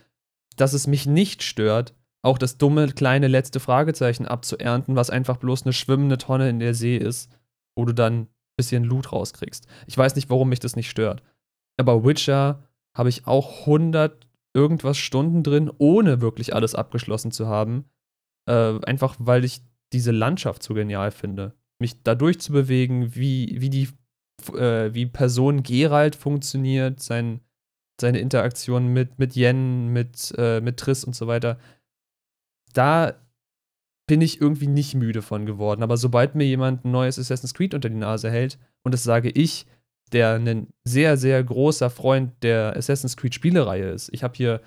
dass 0.57 0.73
es 0.73 0.87
mich 0.87 1.07
nicht 1.07 1.43
stört, 1.43 1.95
auch 2.23 2.39
das 2.39 2.57
dumme 2.57 2.89
kleine 2.89 3.29
letzte 3.29 3.61
Fragezeichen 3.61 4.27
abzuernten, 4.27 4.97
was 4.97 5.11
einfach 5.11 5.37
bloß 5.37 5.65
eine 5.65 5.73
schwimmende 5.73 6.19
Tonne 6.19 6.49
in 6.49 6.59
der 6.59 6.75
See 6.75 6.97
ist, 6.97 7.31
wo 7.77 7.85
du 7.85 7.93
dann 7.93 8.23
ein 8.23 8.29
bisschen 8.57 8.85
Loot 8.85 9.13
rauskriegst. 9.13 9.67
Ich 9.87 9.97
weiß 9.97 10.15
nicht, 10.17 10.31
warum 10.31 10.49
mich 10.49 10.61
das 10.61 10.77
nicht 10.77 10.89
stört. 10.89 11.23
Aber 11.77 12.05
Witcher 12.05 12.63
habe 12.97 13.09
ich 13.09 13.27
auch 13.27 13.61
100 13.61 14.27
irgendwas 14.55 14.97
Stunden 14.97 15.43
drin, 15.43 15.71
ohne 15.79 16.21
wirklich 16.21 16.55
alles 16.55 16.75
abgeschlossen 16.75 17.33
zu 17.33 17.49
haben. 17.49 17.85
Äh, 18.49 18.79
einfach 18.85 19.17
weil 19.19 19.45
ich 19.45 19.61
diese 19.93 20.13
Landschaft 20.13 20.63
so 20.63 20.75
genial 20.75 21.11
finde. 21.11 21.55
Mich 21.79 22.03
da 22.03 22.15
durchzubewegen, 22.15 23.15
wie, 23.15 23.57
wie 23.61 23.71
die 23.71 23.89
äh, 24.53 24.93
wie 24.95 25.07
Person 25.07 25.63
Gerald 25.63 26.17
funktioniert, 26.17 27.01
sein, 27.01 27.41
seine 28.01 28.19
Interaktion 28.19 28.89
mit, 28.89 29.19
mit 29.19 29.37
Yen, 29.37 29.89
mit, 29.89 30.35
äh, 30.37 30.61
mit 30.61 30.79
Triss 30.79 31.05
und 31.05 31.15
so 31.15 31.27
weiter. 31.27 31.59
Da 32.73 33.15
bin 34.07 34.21
ich 34.21 34.41
irgendwie 34.41 34.67
nicht 34.67 34.95
müde 34.95 35.23
von 35.23 35.47
geworden. 35.47 35.83
Aber 35.83 35.97
sobald 35.97 36.35
mir 36.35 36.45
jemand 36.45 36.85
ein 36.85 36.91
neues 36.91 37.19
Assassin's 37.19 37.55
Creed 37.55 37.75
unter 37.75 37.89
die 37.89 37.97
Nase 37.97 38.31
hält, 38.31 38.59
und 38.83 38.93
das 38.93 39.03
sage 39.03 39.31
ich, 39.31 39.67
der 40.13 40.35
ein 40.35 40.69
sehr, 40.85 41.17
sehr 41.17 41.43
großer 41.43 41.91
Freund 41.91 42.33
der 42.43 42.77
Assassin's 42.77 43.17
Creed 43.17 43.35
Spielereihe 43.35 43.91
ist. 43.91 44.11
Ich 44.13 44.23
habe 44.23 44.35
hier 44.37 44.61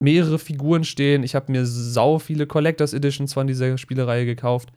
mehrere 0.00 0.38
Figuren 0.38 0.84
stehen, 0.84 1.22
ich 1.22 1.34
habe 1.34 1.50
mir 1.50 1.66
sau 1.66 2.18
viele 2.18 2.46
Collectors 2.46 2.92
Editions 2.92 3.32
von 3.32 3.46
dieser 3.46 3.78
Spielereihe 3.78 4.26
gekauft. 4.26 4.72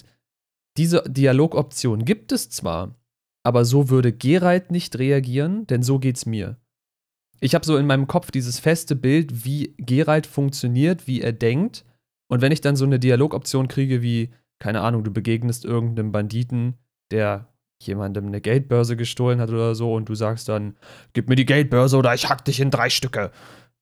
diese 0.78 1.04
Dialogoption 1.06 2.06
gibt 2.06 2.32
es 2.32 2.50
zwar, 2.50 2.96
aber 3.48 3.64
so 3.64 3.90
würde 3.90 4.12
Geralt 4.12 4.72
nicht 4.72 5.00
reagieren, 5.00 5.66
denn 5.68 5.82
so 5.82 6.00
geht's 6.00 6.26
mir. 6.26 6.58
Ich 7.40 7.56
habe 7.56 7.66
so 7.66 7.78
in 7.78 7.88
meinem 7.88 8.06
Kopf 8.06 8.30
dieses 8.30 8.60
feste 8.60 8.94
Bild, 8.94 9.46
wie 9.46 9.74
Geralt 9.78 10.28
funktioniert, 10.28 11.08
wie 11.08 11.22
er 11.22 11.32
denkt. 11.32 11.86
Und 12.30 12.42
wenn 12.42 12.52
ich 12.52 12.60
dann 12.60 12.76
so 12.76 12.84
eine 12.84 13.00
Dialogoption 13.00 13.70
kriege 13.70 14.02
wie, 14.02 14.32
keine 14.60 14.82
Ahnung, 14.82 15.06
du 15.06 15.12
begegnest 15.12 15.64
irgendeinem 15.64 16.12
Banditen, 16.12 16.74
der 17.10 17.48
jemandem 17.82 18.28
eine 18.28 18.42
Geldbörse 18.42 18.98
gestohlen 18.98 19.40
hat 19.40 19.50
oder 19.50 19.76
so 19.76 19.94
und 19.94 20.10
du 20.10 20.16
sagst 20.16 20.50
dann, 20.50 20.76
gib 21.14 21.30
mir 21.30 21.38
die 21.38 21.46
Geldbörse 21.46 21.96
oder 21.96 22.14
ich 22.14 22.28
hack 22.28 22.44
dich 22.44 22.60
in 22.60 22.70
drei 22.70 22.90
Stücke. 22.90 23.32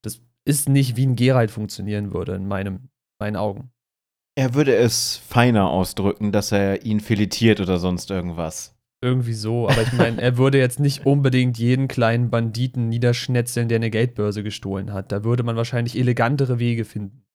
Das 0.04 0.22
ist 0.48 0.70
nicht, 0.70 0.96
wie 0.96 1.08
ein 1.08 1.16
Geralt 1.16 1.50
funktionieren 1.50 2.14
würde, 2.14 2.36
in 2.36 2.48
meinem, 2.48 2.90
meinen 3.20 3.36
Augen. 3.36 3.72
Er 4.38 4.54
würde 4.54 4.76
es 4.76 5.18
feiner 5.18 5.72
ausdrücken, 5.72 6.32
dass 6.32 6.52
er 6.52 6.86
ihn 6.86 7.00
filetiert 7.00 7.62
oder 7.62 7.80
sonst 7.80 8.12
irgendwas. 8.12 8.75
Irgendwie 9.02 9.34
so, 9.34 9.70
aber 9.70 9.82
ich 9.82 9.94
meine, 9.94 10.22
er 10.22 10.38
würde 10.38 10.58
jetzt 10.58 10.80
nicht 10.80 11.06
unbedingt 11.06 11.58
jeden 11.58 11.88
kleinen 11.88 12.30
Banditen 12.30 12.90
niederschnetzeln, 12.90 13.68
der 13.68 13.78
eine 13.78 13.92
Geldbörse 13.92 14.42
gestohlen 14.42 14.94
hat. 14.94 15.12
Da 15.12 15.24
würde 15.24 15.44
man 15.44 15.56
wahrscheinlich 15.56 15.98
elegantere 15.98 16.60
Wege 16.60 16.86
finden. 16.86 17.26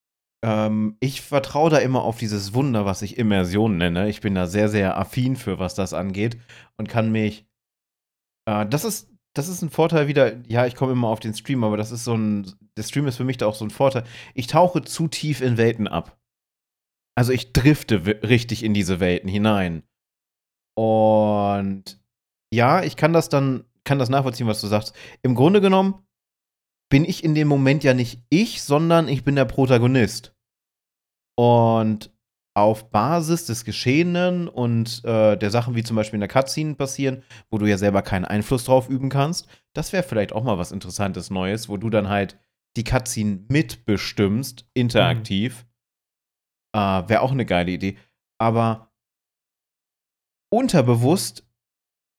Ähm, 0.42 0.96
ich 1.00 1.20
vertraue 1.20 1.70
da 1.70 1.78
immer 1.78 2.02
auf 2.02 2.18
dieses 2.18 2.54
Wunder, 2.54 2.86
was 2.86 3.02
ich 3.02 3.18
Immersion 3.18 3.76
nenne. 3.76 4.08
Ich 4.08 4.20
bin 4.20 4.34
da 4.34 4.46
sehr, 4.46 4.68
sehr 4.68 4.98
affin 4.98 5.36
für, 5.36 5.58
was 5.58 5.74
das 5.74 5.92
angeht 5.92 6.38
und 6.76 6.88
kann 6.88 7.12
mich. 7.12 7.46
Äh, 8.46 8.66
das 8.66 8.84
ist, 8.84 9.10
das 9.34 9.48
ist 9.48 9.62
ein 9.62 9.70
Vorteil 9.70 10.08
wieder. 10.08 10.36
Ja, 10.48 10.66
ich 10.66 10.74
komme 10.74 10.92
immer 10.92 11.08
auf 11.08 11.20
den 11.20 11.34
Stream, 11.34 11.62
aber 11.62 11.76
das 11.76 11.92
ist 11.92 12.04
so 12.04 12.14
ein. 12.14 12.52
Der 12.76 12.82
Stream 12.82 13.06
ist 13.06 13.16
für 13.16 13.24
mich 13.24 13.36
da 13.36 13.46
auch 13.46 13.54
so 13.54 13.64
ein 13.64 13.70
Vorteil. 13.70 14.04
Ich 14.34 14.46
tauche 14.46 14.82
zu 14.82 15.08
tief 15.08 15.42
in 15.42 15.58
Welten 15.58 15.86
ab. 15.86 16.18
Also 17.14 17.32
ich 17.32 17.52
drifte 17.52 18.04
richtig 18.22 18.62
in 18.62 18.72
diese 18.72 18.98
Welten 18.98 19.28
hinein. 19.28 19.82
Und 20.80 22.00
ja, 22.50 22.82
ich 22.82 22.96
kann 22.96 23.12
das 23.12 23.28
dann, 23.28 23.64
kann 23.84 23.98
das 23.98 24.08
nachvollziehen, 24.08 24.46
was 24.46 24.62
du 24.62 24.66
sagst. 24.66 24.94
Im 25.20 25.34
Grunde 25.34 25.60
genommen 25.60 26.06
bin 26.88 27.04
ich 27.04 27.22
in 27.22 27.34
dem 27.34 27.48
Moment 27.48 27.84
ja 27.84 27.92
nicht 27.92 28.22
ich, 28.30 28.62
sondern 28.62 29.06
ich 29.06 29.22
bin 29.22 29.36
der 29.36 29.44
Protagonist. 29.44 30.34
Und 31.36 32.10
auf 32.54 32.90
Basis 32.90 33.44
des 33.44 33.66
Geschehenen 33.66 34.48
und 34.48 35.04
äh, 35.04 35.36
der 35.36 35.50
Sachen, 35.50 35.74
wie 35.74 35.82
zum 35.82 35.96
Beispiel 35.96 36.16
in 36.16 36.26
der 36.26 36.30
Cutscene 36.30 36.76
passieren, 36.76 37.24
wo 37.50 37.58
du 37.58 37.66
ja 37.66 37.76
selber 37.76 38.00
keinen 38.00 38.24
Einfluss 38.24 38.64
drauf 38.64 38.88
üben 38.88 39.10
kannst, 39.10 39.48
das 39.74 39.92
wäre 39.92 40.02
vielleicht 40.02 40.32
auch 40.32 40.44
mal 40.44 40.56
was 40.56 40.72
Interessantes 40.72 41.28
Neues, 41.28 41.68
wo 41.68 41.76
du 41.76 41.90
dann 41.90 42.08
halt 42.08 42.38
die 42.78 42.84
Cutscene 42.84 43.44
mitbestimmst, 43.50 44.66
interaktiv. 44.72 45.66
Mhm. 46.74 46.80
Äh, 46.80 47.08
wäre 47.10 47.20
auch 47.20 47.32
eine 47.32 47.44
geile 47.44 47.70
Idee. 47.70 47.98
Aber 48.38 48.89
unterbewusst 50.50 51.46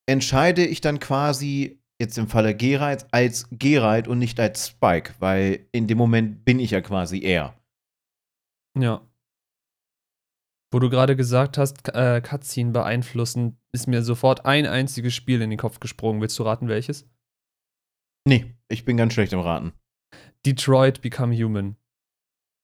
entscheide 0.08 0.66
ich 0.66 0.80
dann 0.80 0.98
quasi 0.98 1.80
jetzt 2.00 2.18
im 2.18 2.26
Falle 2.26 2.56
Geralt 2.56 3.06
als 3.12 3.48
Geralt 3.50 4.08
und 4.08 4.18
nicht 4.18 4.40
als 4.40 4.68
Spike, 4.68 5.14
weil 5.20 5.66
in 5.72 5.86
dem 5.86 5.98
Moment 5.98 6.44
bin 6.44 6.58
ich 6.58 6.72
ja 6.72 6.80
quasi 6.80 7.20
er. 7.20 7.56
Ja. 8.76 9.06
Wo 10.72 10.78
du 10.78 10.88
gerade 10.88 11.16
gesagt 11.16 11.58
hast, 11.58 11.94
äh, 11.94 12.20
Cutscene 12.20 12.72
beeinflussen, 12.72 13.58
ist 13.72 13.86
mir 13.86 14.02
sofort 14.02 14.46
ein 14.46 14.66
einziges 14.66 15.14
Spiel 15.14 15.42
in 15.42 15.50
den 15.50 15.58
Kopf 15.58 15.80
gesprungen. 15.80 16.20
Willst 16.20 16.38
du 16.38 16.42
raten, 16.42 16.68
welches? 16.68 17.06
Nee, 18.26 18.54
ich 18.68 18.84
bin 18.84 18.96
ganz 18.96 19.12
schlecht 19.12 19.32
im 19.32 19.40
Raten. 19.40 19.72
Detroit 20.46 21.02
Become 21.02 21.36
Human. 21.36 21.76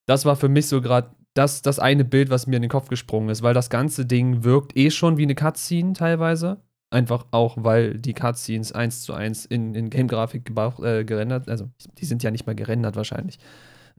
Das 0.09 0.25
war 0.25 0.37
für 0.37 0.49
mich 0.49 0.67
so 0.67 0.81
gerade 0.81 1.15
das, 1.39 1.63
das 1.63 1.79
eine 1.79 2.05
Bild, 2.05 2.31
was 2.31 2.49
mir 2.49 2.57
in 2.57 2.63
den 2.63 2.71
Kopf 2.71 2.89
gesprungen 2.89 3.29
ist, 3.29 3.43
weil 3.43 3.55
das 3.55 3.71
ganze 3.71 4.05
Ding 4.05 4.43
wirkt 4.43 4.77
eh 4.77 4.91
schon 4.91 5.17
wie 5.17 5.23
eine 5.23 5.37
Cutscene 5.37 5.93
teilweise. 5.93 6.61
Einfach 6.91 7.27
auch, 7.31 7.57
weil 7.61 7.99
die 7.99 8.15
Cutscenes 8.15 8.73
eins 8.73 9.03
zu 9.03 9.13
eins 9.13 9.45
in, 9.45 9.75
in 9.75 9.91
Game-Grafik 9.91 10.51
äh, 10.83 11.05
gerendert, 11.05 11.49
also 11.49 11.69
die 11.99 12.07
sind 12.07 12.23
ja 12.23 12.31
nicht 12.31 12.47
mal 12.47 12.55
gerendert 12.55 12.97
wahrscheinlich. 12.97 13.39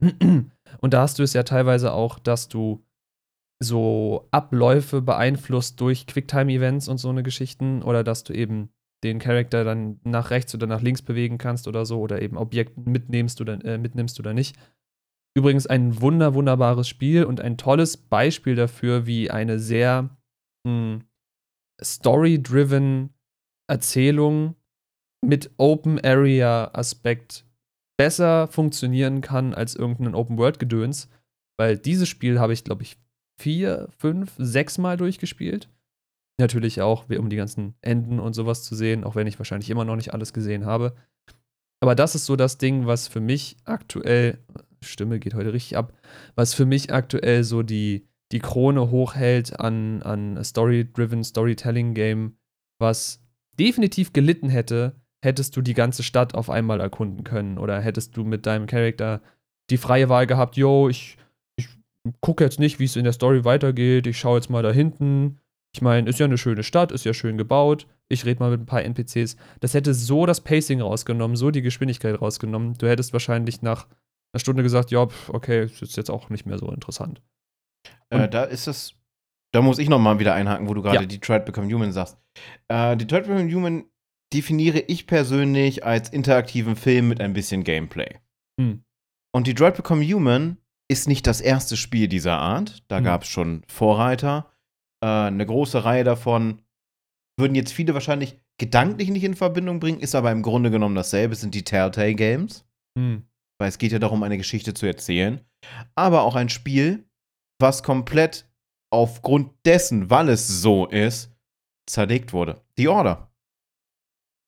Und 0.00 0.94
da 0.94 1.02
hast 1.02 1.18
du 1.18 1.22
es 1.22 1.32
ja 1.32 1.42
teilweise 1.42 1.92
auch, 1.92 2.18
dass 2.18 2.48
du 2.48 2.84
so 3.62 4.28
Abläufe 4.32 5.02
beeinflusst 5.02 5.80
durch 5.80 6.06
Quicktime-Events 6.06 6.88
und 6.88 6.98
so 6.98 7.10
eine 7.10 7.22
Geschichten 7.22 7.82
oder 7.82 8.02
dass 8.02 8.24
du 8.24 8.32
eben 8.32 8.70
den 9.04 9.18
Charakter 9.18 9.64
dann 9.64 10.00
nach 10.04 10.30
rechts 10.30 10.54
oder 10.54 10.66
nach 10.66 10.80
links 10.80 11.02
bewegen 11.02 11.38
kannst 11.38 11.68
oder 11.68 11.84
so 11.84 12.00
oder 12.00 12.22
eben 12.22 12.36
Objekte 12.36 12.80
mitnimmst 12.80 13.40
oder, 13.40 13.62
äh, 13.64 13.78
mitnimmst 13.78 14.18
oder 14.18 14.34
nicht. 14.34 14.56
Übrigens 15.36 15.66
ein 15.66 16.00
wunder, 16.00 16.34
wunderbares 16.34 16.88
Spiel 16.88 17.24
und 17.24 17.40
ein 17.40 17.56
tolles 17.56 17.96
Beispiel 17.96 18.56
dafür, 18.56 19.06
wie 19.06 19.30
eine 19.30 19.58
sehr 19.58 20.10
hm, 20.66 21.04
story-driven 21.82 23.10
Erzählung 23.68 24.56
mit 25.24 25.50
Open-Area-Aspekt 25.56 27.44
besser 27.96 28.48
funktionieren 28.48 29.20
kann 29.20 29.54
als 29.54 29.76
irgendein 29.76 30.14
Open-World-Gedöns. 30.14 31.08
Weil 31.58 31.76
dieses 31.76 32.08
Spiel 32.08 32.40
habe 32.40 32.52
ich, 32.52 32.64
glaube 32.64 32.82
ich, 32.82 32.96
vier, 33.38 33.88
fünf, 33.98 34.32
sechs 34.38 34.78
Mal 34.78 34.96
durchgespielt. 34.96 35.68
Natürlich 36.40 36.80
auch, 36.80 37.04
um 37.10 37.28
die 37.28 37.36
ganzen 37.36 37.74
Enden 37.82 38.18
und 38.18 38.32
sowas 38.32 38.64
zu 38.64 38.74
sehen, 38.74 39.04
auch 39.04 39.14
wenn 39.14 39.26
ich 39.26 39.38
wahrscheinlich 39.38 39.70
immer 39.70 39.84
noch 39.84 39.96
nicht 39.96 40.14
alles 40.14 40.32
gesehen 40.32 40.64
habe. 40.64 40.94
Aber 41.80 41.94
das 41.94 42.14
ist 42.14 42.26
so 42.26 42.36
das 42.36 42.58
Ding, 42.58 42.86
was 42.86 43.08
für 43.08 43.20
mich 43.20 43.56
aktuell, 43.64 44.38
Stimme 44.82 45.18
geht 45.18 45.34
heute 45.34 45.52
richtig 45.52 45.76
ab, 45.76 45.92
was 46.34 46.54
für 46.54 46.66
mich 46.66 46.92
aktuell 46.92 47.44
so 47.44 47.62
die, 47.62 48.06
die 48.32 48.38
Krone 48.38 48.90
hochhält 48.90 49.58
an, 49.58 50.02
an 50.02 50.42
Story-driven 50.42 51.24
Storytelling-Game, 51.24 52.36
was 52.78 53.22
definitiv 53.58 54.12
gelitten 54.12 54.48
hätte, 54.48 54.96
hättest 55.22 55.56
du 55.56 55.62
die 55.62 55.74
ganze 55.74 56.02
Stadt 56.02 56.34
auf 56.34 56.48
einmal 56.48 56.80
erkunden 56.80 57.24
können 57.24 57.58
oder 57.58 57.80
hättest 57.80 58.16
du 58.16 58.24
mit 58.24 58.46
deinem 58.46 58.66
Charakter 58.66 59.20
die 59.68 59.76
freie 59.76 60.08
Wahl 60.08 60.26
gehabt, 60.26 60.56
yo, 60.56 60.88
ich, 60.88 61.18
ich 61.56 61.68
gucke 62.20 62.42
jetzt 62.42 62.58
nicht, 62.58 62.78
wie 62.78 62.84
es 62.84 62.96
in 62.96 63.04
der 63.04 63.12
Story 63.12 63.44
weitergeht, 63.44 64.06
ich 64.06 64.18
schaue 64.18 64.38
jetzt 64.38 64.50
mal 64.50 64.62
da 64.62 64.72
hinten, 64.72 65.38
ich 65.72 65.82
meine, 65.82 66.08
ist 66.08 66.18
ja 66.18 66.26
eine 66.26 66.38
schöne 66.38 66.62
Stadt, 66.62 66.90
ist 66.90 67.04
ja 67.04 67.14
schön 67.14 67.38
gebaut. 67.38 67.86
Ich 68.08 68.24
rede 68.24 68.40
mal 68.40 68.50
mit 68.50 68.60
ein 68.60 68.66
paar 68.66 68.82
NPCs. 68.82 69.36
Das 69.60 69.74
hätte 69.74 69.94
so 69.94 70.26
das 70.26 70.40
Pacing 70.40 70.80
rausgenommen, 70.80 71.36
so 71.36 71.52
die 71.52 71.62
Geschwindigkeit 71.62 72.20
rausgenommen. 72.20 72.74
Du 72.76 72.88
hättest 72.88 73.12
wahrscheinlich 73.12 73.62
nach 73.62 73.86
einer 74.32 74.40
Stunde 74.40 74.62
gesagt, 74.62 74.90
ja, 74.90 75.06
okay, 75.28 75.64
ist 75.64 75.96
jetzt 75.96 76.10
auch 76.10 76.30
nicht 76.30 76.46
mehr 76.46 76.58
so 76.58 76.70
interessant. 76.70 77.22
Äh, 78.10 78.28
da 78.28 78.44
ist 78.44 78.66
es, 78.66 78.94
da 79.52 79.62
muss 79.62 79.78
ich 79.78 79.88
noch 79.88 79.98
mal 79.98 80.18
wieder 80.18 80.34
einhaken, 80.34 80.68
wo 80.68 80.74
du 80.74 80.82
gerade 80.82 81.00
ja. 81.00 81.06
Detroit 81.06 81.44
Become 81.44 81.72
Human 81.72 81.92
sagst. 81.92 82.18
Äh, 82.68 82.96
Detroit 82.96 83.26
Become 83.26 83.52
Human 83.52 83.84
definiere 84.32 84.78
ich 84.80 85.06
persönlich 85.06 85.84
als 85.84 86.08
interaktiven 86.08 86.76
Film 86.76 87.08
mit 87.08 87.20
ein 87.20 87.32
bisschen 87.32 87.64
Gameplay. 87.64 88.18
Hm. 88.60 88.84
Und 89.32 89.46
Detroit 89.46 89.76
Become 89.76 90.04
Human 90.04 90.58
ist 90.88 91.08
nicht 91.08 91.26
das 91.26 91.40
erste 91.40 91.76
Spiel 91.76 92.08
dieser 92.08 92.38
Art. 92.38 92.82
Da 92.88 92.98
hm. 92.98 93.04
gab 93.04 93.22
es 93.22 93.28
schon 93.28 93.62
Vorreiter 93.68 94.50
äh, 95.02 95.06
eine 95.06 95.46
große 95.46 95.84
Reihe 95.84 96.04
davon 96.04 96.62
würden 97.40 97.54
jetzt 97.54 97.72
viele 97.72 97.94
wahrscheinlich 97.94 98.38
gedanklich 98.58 99.10
nicht 99.10 99.24
in 99.24 99.34
Verbindung 99.34 99.80
bringen, 99.80 100.00
ist 100.00 100.14
aber 100.14 100.30
im 100.30 100.42
Grunde 100.42 100.70
genommen 100.70 100.94
dasselbe, 100.94 101.34
sind 101.34 101.54
die 101.54 101.64
Telltale 101.64 102.14
Games. 102.14 102.66
Hm. 102.96 103.24
Weil 103.60 103.68
es 103.68 103.78
geht 103.78 103.92
ja 103.92 103.98
darum, 103.98 104.22
eine 104.22 104.38
Geschichte 104.38 104.72
zu 104.72 104.86
erzählen. 104.86 105.44
Aber 105.94 106.22
auch 106.22 106.34
ein 106.34 106.48
Spiel, 106.48 107.04
was 107.60 107.82
komplett 107.82 108.50
aufgrund 108.90 109.52
dessen, 109.66 110.08
weil 110.08 110.30
es 110.30 110.48
so 110.48 110.86
ist, 110.86 111.30
zerlegt 111.86 112.32
wurde. 112.32 112.64
The 112.78 112.88
Order. 112.88 113.30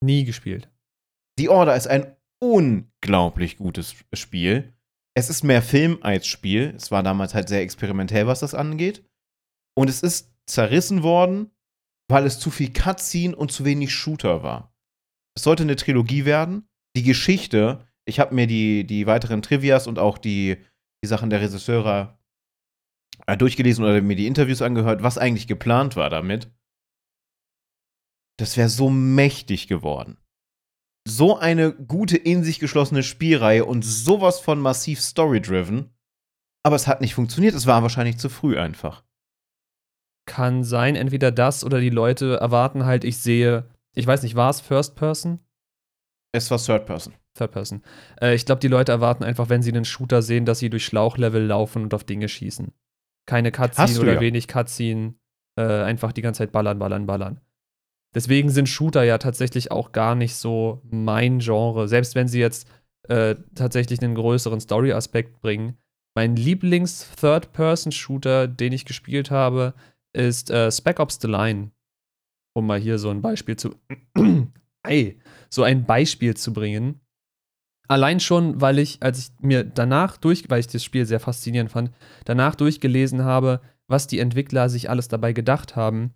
Nie 0.02 0.24
gespielt. 0.24 0.70
The 1.38 1.50
Order 1.50 1.76
ist 1.76 1.88
ein 1.88 2.16
unglaublich 2.42 3.58
gutes 3.58 3.94
Spiel. 4.14 4.72
Es 5.14 5.28
ist 5.28 5.44
mehr 5.44 5.62
Film 5.62 5.98
als 6.00 6.26
Spiel. 6.26 6.72
Es 6.74 6.90
war 6.90 7.02
damals 7.02 7.34
halt 7.34 7.50
sehr 7.50 7.60
experimentell, 7.60 8.26
was 8.26 8.40
das 8.40 8.54
angeht. 8.54 9.04
Und 9.76 9.90
es 9.90 10.02
ist 10.02 10.34
zerrissen 10.46 11.02
worden, 11.02 11.50
weil 12.10 12.24
es 12.24 12.38
zu 12.38 12.50
viel 12.50 12.72
Cutscene 12.72 13.36
und 13.36 13.52
zu 13.52 13.64
wenig 13.66 13.92
Shooter 13.92 14.42
war. 14.42 14.74
Es 15.36 15.44
sollte 15.44 15.64
eine 15.64 15.76
Trilogie 15.76 16.24
werden. 16.24 16.66
Die 16.96 17.02
Geschichte, 17.02 17.86
ich 18.06 18.20
habe 18.20 18.34
mir 18.34 18.46
die, 18.46 18.84
die 18.84 19.06
weiteren 19.06 19.42
Trivias 19.42 19.86
und 19.86 19.98
auch 19.98 20.18
die, 20.18 20.58
die 21.02 21.08
Sachen 21.08 21.30
der 21.30 21.40
Regisseure 21.40 22.18
äh, 23.26 23.36
durchgelesen 23.36 23.84
oder 23.84 24.00
mir 24.00 24.16
die 24.16 24.26
Interviews 24.26 24.62
angehört, 24.62 25.02
was 25.02 25.18
eigentlich 25.18 25.46
geplant 25.46 25.96
war 25.96 26.10
damit. 26.10 26.50
Das 28.38 28.56
wäre 28.56 28.68
so 28.68 28.90
mächtig 28.90 29.68
geworden. 29.68 30.18
So 31.06 31.36
eine 31.36 31.72
gute, 31.72 32.16
in 32.16 32.44
sich 32.44 32.60
geschlossene 32.60 33.02
Spielreihe 33.02 33.64
und 33.64 33.82
sowas 33.82 34.40
von 34.40 34.60
massiv 34.60 35.00
story-driven. 35.00 35.90
Aber 36.64 36.76
es 36.76 36.86
hat 36.86 37.00
nicht 37.00 37.14
funktioniert. 37.14 37.54
Es 37.54 37.66
war 37.66 37.82
wahrscheinlich 37.82 38.18
zu 38.18 38.28
früh 38.28 38.56
einfach 38.56 39.04
kann 40.26 40.64
sein, 40.64 40.96
entweder 40.96 41.32
das 41.32 41.64
oder 41.64 41.80
die 41.80 41.90
Leute 41.90 42.36
erwarten 42.36 42.84
halt, 42.84 43.04
ich 43.04 43.18
sehe, 43.18 43.68
ich 43.94 44.06
weiß 44.06 44.22
nicht, 44.22 44.34
war 44.34 44.50
es 44.50 44.60
First 44.60 44.94
Person? 44.96 45.40
Es 46.32 46.50
war 46.50 46.58
Third 46.58 46.86
Person. 46.86 47.14
Third 47.34 47.52
Person. 47.52 47.82
Äh, 48.20 48.34
ich 48.34 48.46
glaube, 48.46 48.60
die 48.60 48.68
Leute 48.68 48.92
erwarten 48.92 49.24
einfach, 49.24 49.48
wenn 49.48 49.62
sie 49.62 49.72
einen 49.72 49.84
Shooter 49.84 50.22
sehen, 50.22 50.44
dass 50.44 50.58
sie 50.58 50.70
durch 50.70 50.84
Schlauchlevel 50.84 51.44
laufen 51.44 51.82
und 51.82 51.94
auf 51.94 52.04
Dinge 52.04 52.28
schießen. 52.28 52.72
Keine 53.26 53.52
Cutscene 53.52 54.00
oder 54.00 54.14
ja. 54.14 54.20
wenig 54.20 54.48
Cutscene, 54.48 55.14
äh, 55.56 55.62
einfach 55.62 56.12
die 56.12 56.22
ganze 56.22 56.38
Zeit 56.38 56.52
ballern, 56.52 56.78
ballern, 56.78 57.06
ballern. 57.06 57.40
Deswegen 58.14 58.50
sind 58.50 58.68
Shooter 58.68 59.04
ja 59.04 59.18
tatsächlich 59.18 59.70
auch 59.70 59.92
gar 59.92 60.14
nicht 60.14 60.34
so 60.34 60.82
mein 60.90 61.38
Genre. 61.38 61.88
Selbst 61.88 62.14
wenn 62.14 62.28
sie 62.28 62.40
jetzt 62.40 62.68
äh, 63.08 63.36
tatsächlich 63.54 64.02
einen 64.02 64.14
größeren 64.14 64.60
Story-Aspekt 64.60 65.40
bringen. 65.40 65.78
Mein 66.14 66.36
Lieblings-Third-Person-Shooter, 66.36 68.46
den 68.46 68.72
ich 68.72 68.84
gespielt 68.84 69.30
habe, 69.30 69.72
ist 70.12 70.50
äh, 70.50 70.70
Spec 70.70 71.00
Ops 71.00 71.18
The 71.20 71.28
Line. 71.28 71.70
Um 72.54 72.66
mal 72.66 72.78
hier 72.78 72.98
so 72.98 73.08
ein 73.08 73.22
Beispiel 73.22 73.56
zu. 73.56 73.74
Ey, 74.86 75.18
so 75.48 75.62
ein 75.62 75.86
Beispiel 75.86 76.36
zu 76.36 76.52
bringen. 76.52 77.00
Allein 77.92 78.20
schon, 78.20 78.58
weil 78.58 78.78
ich, 78.78 79.02
als 79.02 79.18
ich 79.18 79.32
mir 79.42 79.64
danach 79.64 80.16
durch, 80.16 80.48
weil 80.48 80.60
ich 80.60 80.66
das 80.66 80.82
Spiel 80.82 81.04
sehr 81.04 81.20
faszinierend 81.20 81.70
fand, 81.70 81.90
danach 82.24 82.54
durchgelesen 82.54 83.22
habe, 83.22 83.60
was 83.86 84.06
die 84.06 84.18
Entwickler 84.18 84.70
sich 84.70 84.88
alles 84.88 85.08
dabei 85.08 85.34
gedacht 85.34 85.76
haben. 85.76 86.14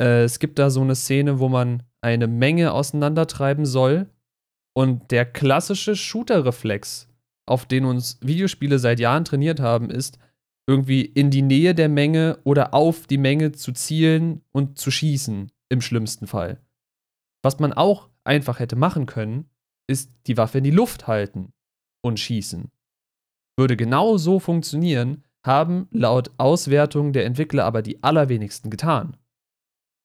Äh, 0.00 0.24
es 0.24 0.40
gibt 0.40 0.58
da 0.58 0.68
so 0.68 0.80
eine 0.80 0.96
Szene, 0.96 1.38
wo 1.38 1.48
man 1.48 1.84
eine 2.00 2.26
Menge 2.26 2.72
auseinandertreiben 2.72 3.66
soll. 3.66 4.08
Und 4.74 5.12
der 5.12 5.24
klassische 5.24 5.94
Shooter-Reflex, 5.94 7.06
auf 7.46 7.66
den 7.66 7.84
uns 7.84 8.18
Videospiele 8.20 8.80
seit 8.80 8.98
Jahren 8.98 9.24
trainiert 9.24 9.60
haben, 9.60 9.90
ist, 9.90 10.18
irgendwie 10.66 11.02
in 11.02 11.30
die 11.30 11.42
Nähe 11.42 11.76
der 11.76 11.88
Menge 11.88 12.40
oder 12.42 12.74
auf 12.74 13.06
die 13.06 13.18
Menge 13.18 13.52
zu 13.52 13.70
zielen 13.70 14.42
und 14.50 14.76
zu 14.76 14.90
schießen, 14.90 15.52
im 15.68 15.80
schlimmsten 15.80 16.26
Fall. 16.26 16.58
Was 17.44 17.60
man 17.60 17.72
auch 17.72 18.08
einfach 18.24 18.58
hätte 18.58 18.74
machen 18.74 19.06
können, 19.06 19.51
ist 19.92 20.10
die 20.26 20.36
Waffe 20.36 20.58
in 20.58 20.64
die 20.64 20.70
Luft 20.70 21.06
halten 21.06 21.52
und 22.02 22.18
schießen. 22.18 22.70
Würde 23.56 23.76
genau 23.76 24.16
so 24.16 24.40
funktionieren, 24.40 25.22
haben 25.44 25.88
laut 25.90 26.30
Auswertung 26.38 27.12
der 27.12 27.26
Entwickler 27.26 27.64
aber 27.64 27.82
die 27.82 28.02
allerwenigsten 28.02 28.70
getan. 28.70 29.16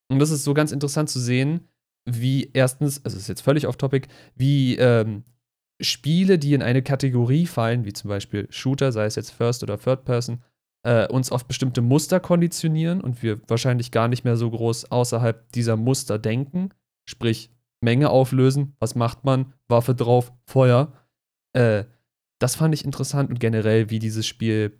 Und 0.09 0.19
das 0.19 0.31
ist 0.31 0.43
so 0.43 0.53
ganz 0.53 0.71
interessant 0.71 1.09
zu 1.09 1.19
sehen, 1.19 1.67
wie 2.05 2.49
erstens, 2.53 3.03
also 3.03 3.17
es 3.17 3.23
ist 3.23 3.29
jetzt 3.29 3.41
völlig 3.41 3.67
off-topic, 3.67 4.07
wie 4.35 4.77
ähm, 4.77 5.23
Spiele, 5.81 6.39
die 6.39 6.53
in 6.53 6.61
eine 6.61 6.81
Kategorie 6.81 7.45
fallen, 7.45 7.85
wie 7.85 7.93
zum 7.93 8.09
Beispiel 8.09 8.47
Shooter, 8.49 8.91
sei 8.91 9.05
es 9.05 9.15
jetzt 9.15 9.31
First 9.31 9.63
oder 9.63 9.77
Third 9.77 10.05
Person, 10.05 10.41
äh, 10.83 11.07
uns 11.07 11.31
auf 11.31 11.45
bestimmte 11.45 11.81
Muster 11.81 12.19
konditionieren 12.19 13.01
und 13.01 13.21
wir 13.21 13.41
wahrscheinlich 13.49 13.91
gar 13.91 14.07
nicht 14.07 14.23
mehr 14.23 14.37
so 14.37 14.49
groß 14.49 14.91
außerhalb 14.91 15.51
dieser 15.51 15.75
Muster 15.75 16.17
denken. 16.17 16.69
Sprich, 17.05 17.51
Menge 17.81 18.09
auflösen, 18.09 18.75
was 18.79 18.95
macht 18.95 19.23
man? 19.23 19.53
Waffe 19.67 19.93
drauf, 19.95 20.31
Feuer. 20.45 20.93
Äh, 21.53 21.85
das 22.39 22.55
fand 22.55 22.73
ich 22.73 22.85
interessant 22.85 23.29
und 23.29 23.39
generell, 23.39 23.89
wie 23.89 23.99
dieses 23.99 24.25
Spiel, 24.27 24.79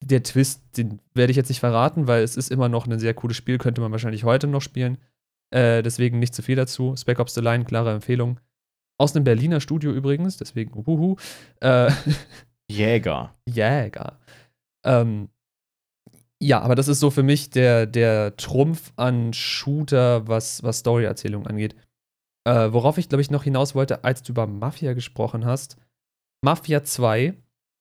der 0.00 0.22
Twist, 0.22 0.76
den 0.76 1.00
werde 1.14 1.30
ich 1.30 1.36
jetzt 1.36 1.48
nicht 1.48 1.60
verraten, 1.60 2.06
weil 2.06 2.22
es 2.22 2.36
ist 2.36 2.50
immer 2.50 2.68
noch 2.68 2.86
ein 2.86 2.98
sehr 2.98 3.14
cooles 3.14 3.36
Spiel, 3.36 3.58
könnte 3.58 3.80
man 3.80 3.92
wahrscheinlich 3.92 4.24
heute 4.24 4.46
noch 4.46 4.62
spielen. 4.62 4.98
Äh, 5.50 5.82
deswegen 5.82 6.18
nicht 6.18 6.34
zu 6.34 6.42
viel 6.42 6.56
dazu. 6.56 6.94
Spec 6.96 7.18
Ops 7.18 7.34
The 7.34 7.40
Line, 7.40 7.64
klare 7.64 7.92
Empfehlung. 7.92 8.38
Aus 8.98 9.14
einem 9.14 9.24
Berliner 9.24 9.60
Studio 9.60 9.92
übrigens, 9.92 10.36
deswegen 10.36 10.72
uhuhu. 10.74 11.16
Äh, 11.60 11.90
Jäger. 12.70 13.34
Jäger. 13.48 14.18
Ähm, 14.84 15.28
ja, 16.40 16.60
aber 16.60 16.74
das 16.74 16.88
ist 16.88 17.00
so 17.00 17.10
für 17.10 17.22
mich 17.22 17.50
der, 17.50 17.86
der 17.86 18.36
Trumpf 18.36 18.92
an 18.96 19.32
Shooter, 19.32 20.28
was, 20.28 20.62
was 20.62 20.80
Storyerzählung 20.80 21.46
angeht. 21.46 21.74
Äh, 22.48 22.72
worauf 22.72 22.96
ich, 22.96 23.10
glaube 23.10 23.20
ich, 23.20 23.30
noch 23.30 23.44
hinaus 23.44 23.74
wollte, 23.74 24.04
als 24.04 24.22
du 24.22 24.32
über 24.32 24.46
Mafia 24.46 24.94
gesprochen 24.94 25.44
hast. 25.44 25.76
Mafia 26.40 26.82
2 26.82 27.34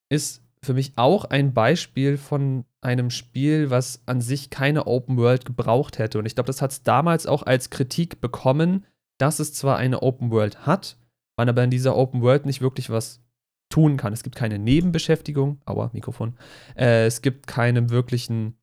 ist 0.10 0.44
für 0.62 0.74
mich 0.74 0.98
auch 0.98 1.24
ein 1.24 1.54
Beispiel 1.54 2.18
von 2.18 2.66
einem 2.82 3.10
Spiel, 3.10 3.70
was 3.70 4.02
an 4.08 4.20
sich 4.20 4.50
keine 4.50 4.86
Open 4.86 5.16
World 5.16 5.46
gebraucht 5.46 6.00
hätte. 6.00 6.20
Und 6.20 6.26
ich 6.26 6.36
glaube, 6.36 6.48
das 6.48 6.62
hat 6.62 6.72
es 6.72 6.84
damals 6.84 7.28
auch 7.28 7.44
als 7.44 7.70
Kritik 7.70 8.20
bekommen, 8.20 8.86
dass 9.18 9.40
es 9.40 9.54
zwar 9.54 9.78
eine 9.78 10.02
Open 10.02 10.32
World 10.32 10.66
hat, 10.66 10.98
man 11.38 11.48
aber 11.48 11.64
in 11.64 11.72
dieser 11.72 11.96
Open 11.96 12.22
World 12.22 12.46
nicht 12.46 12.60
wirklich 12.60 12.90
was 12.90 13.22
tun 13.70 13.96
kann. 13.96 14.12
Es 14.12 14.24
gibt 14.24 14.36
keine 14.36 14.60
Nebenbeschäftigung, 14.60 15.62
aua, 15.66 15.92
Mikrofon. 15.94 16.36
Äh, 16.76 17.06
es 17.06 17.22
gibt 17.22 17.48
keine 17.48 17.90
wirklichen 17.90 18.58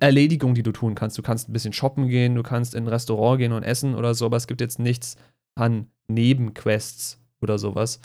Erledigungen, 0.00 0.54
die 0.54 0.62
du 0.62 0.72
tun 0.72 0.94
kannst. 0.94 1.16
Du 1.16 1.22
kannst 1.22 1.48
ein 1.48 1.52
bisschen 1.52 1.72
shoppen 1.72 2.08
gehen, 2.08 2.34
du 2.34 2.42
kannst 2.42 2.74
in 2.74 2.84
ein 2.84 2.88
Restaurant 2.88 3.38
gehen 3.38 3.52
und 3.52 3.62
essen 3.62 3.94
oder 3.94 4.14
so, 4.14 4.26
aber 4.26 4.36
es 4.36 4.46
gibt 4.46 4.60
jetzt 4.60 4.78
nichts 4.78 5.16
an 5.54 5.86
Nebenquests 6.08 7.20
oder 7.40 7.58
sowas. 7.58 8.00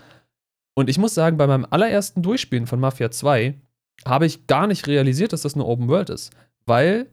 Und 0.75 0.89
ich 0.89 0.97
muss 0.97 1.13
sagen, 1.13 1.37
bei 1.37 1.47
meinem 1.47 1.65
allerersten 1.69 2.21
Durchspielen 2.21 2.67
von 2.67 2.79
Mafia 2.79 3.11
2 3.11 3.55
habe 4.05 4.25
ich 4.25 4.47
gar 4.47 4.67
nicht 4.67 4.87
realisiert, 4.87 5.33
dass 5.33 5.41
das 5.41 5.55
eine 5.55 5.65
Open 5.65 5.87
World 5.87 6.09
ist. 6.09 6.31
Weil 6.65 7.07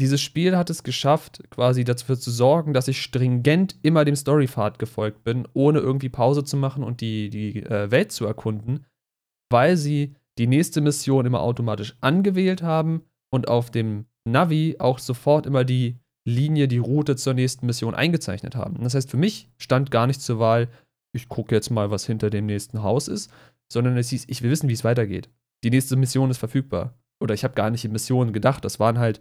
dieses 0.00 0.20
Spiel 0.20 0.56
hat 0.56 0.70
es 0.70 0.82
geschafft, 0.82 1.42
quasi 1.50 1.84
dafür 1.84 2.18
zu 2.18 2.30
sorgen, 2.30 2.72
dass 2.72 2.88
ich 2.88 3.02
stringent 3.02 3.76
immer 3.82 4.04
dem 4.04 4.16
Storypfad 4.16 4.78
gefolgt 4.78 5.24
bin, 5.24 5.46
ohne 5.54 5.80
irgendwie 5.80 6.08
Pause 6.08 6.44
zu 6.44 6.56
machen 6.56 6.82
und 6.82 7.00
die, 7.00 7.30
die 7.30 7.62
äh, 7.62 7.90
Welt 7.90 8.12
zu 8.12 8.26
erkunden, 8.26 8.86
weil 9.50 9.76
sie 9.76 10.14
die 10.38 10.46
nächste 10.46 10.80
Mission 10.80 11.26
immer 11.26 11.40
automatisch 11.40 11.96
angewählt 12.00 12.62
haben 12.62 13.02
und 13.32 13.48
auf 13.48 13.70
dem 13.70 14.06
Navi 14.24 14.76
auch 14.78 14.98
sofort 14.98 15.46
immer 15.46 15.64
die 15.64 15.96
Linie, 16.24 16.68
die 16.68 16.78
Route 16.78 17.16
zur 17.16 17.34
nächsten 17.34 17.66
Mission 17.66 17.94
eingezeichnet 17.94 18.54
haben. 18.54 18.82
Das 18.82 18.94
heißt, 18.94 19.10
für 19.10 19.16
mich 19.16 19.50
stand 19.58 19.90
gar 19.90 20.06
nicht 20.06 20.20
zur 20.20 20.38
Wahl, 20.38 20.68
ich 21.14 21.28
gucke 21.28 21.54
jetzt 21.54 21.70
mal, 21.70 21.90
was 21.90 22.06
hinter 22.06 22.30
dem 22.30 22.46
nächsten 22.46 22.82
Haus 22.82 23.08
ist, 23.08 23.30
sondern 23.72 23.96
es 23.96 24.10
hieß, 24.10 24.26
ich 24.28 24.42
will 24.42 24.50
wissen, 24.50 24.68
wie 24.68 24.74
es 24.74 24.84
weitergeht. 24.84 25.28
Die 25.64 25.70
nächste 25.70 25.96
Mission 25.96 26.30
ist 26.30 26.38
verfügbar. 26.38 26.94
Oder 27.20 27.34
ich 27.34 27.44
habe 27.44 27.54
gar 27.54 27.70
nicht 27.70 27.84
in 27.84 27.92
Missionen 27.92 28.32
gedacht. 28.32 28.64
Das 28.64 28.80
waren 28.80 28.98
halt, 28.98 29.20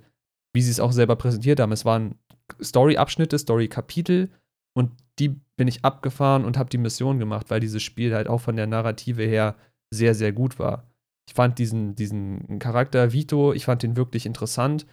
wie 0.53 0.62
sie 0.62 0.72
es 0.72 0.80
auch 0.80 0.91
selber 0.91 1.16
präsentiert 1.16 1.59
haben, 1.59 1.72
es 1.72 1.86
waren 1.86 2.16
Story-Abschnitte, 2.62 3.38
Story-Kapitel 3.39 4.30
und 4.74 4.91
die 5.20 5.30
bin 5.57 5.68
ich 5.68 5.86
abgefahren 5.86 6.45
und 6.45 6.57
habe 6.57 6.70
die 6.70 6.78
Mission 6.78 7.20
gemacht, 7.20 7.49
weil 7.49 7.59
dieses 7.59 7.84
Spiel 7.84 8.14
halt 8.14 8.28
auch 8.28 8.41
von 8.41 8.55
der 8.55 8.68
Narrative 8.68 9.24
her 9.24 9.55
sehr, 9.93 10.16
sehr 10.16 10.32
gut 10.34 10.59
war. 10.59 10.90
Ich 11.32 11.36
fand 11.36 11.59
diesen, 11.59 11.95
diesen 11.95 12.59
Charakter 12.59 13.13
Vito, 13.13 13.53
ich 13.53 13.63
fand 13.63 13.84
den 13.84 13.95
wirklich 13.95 14.25
interessant. 14.25 14.86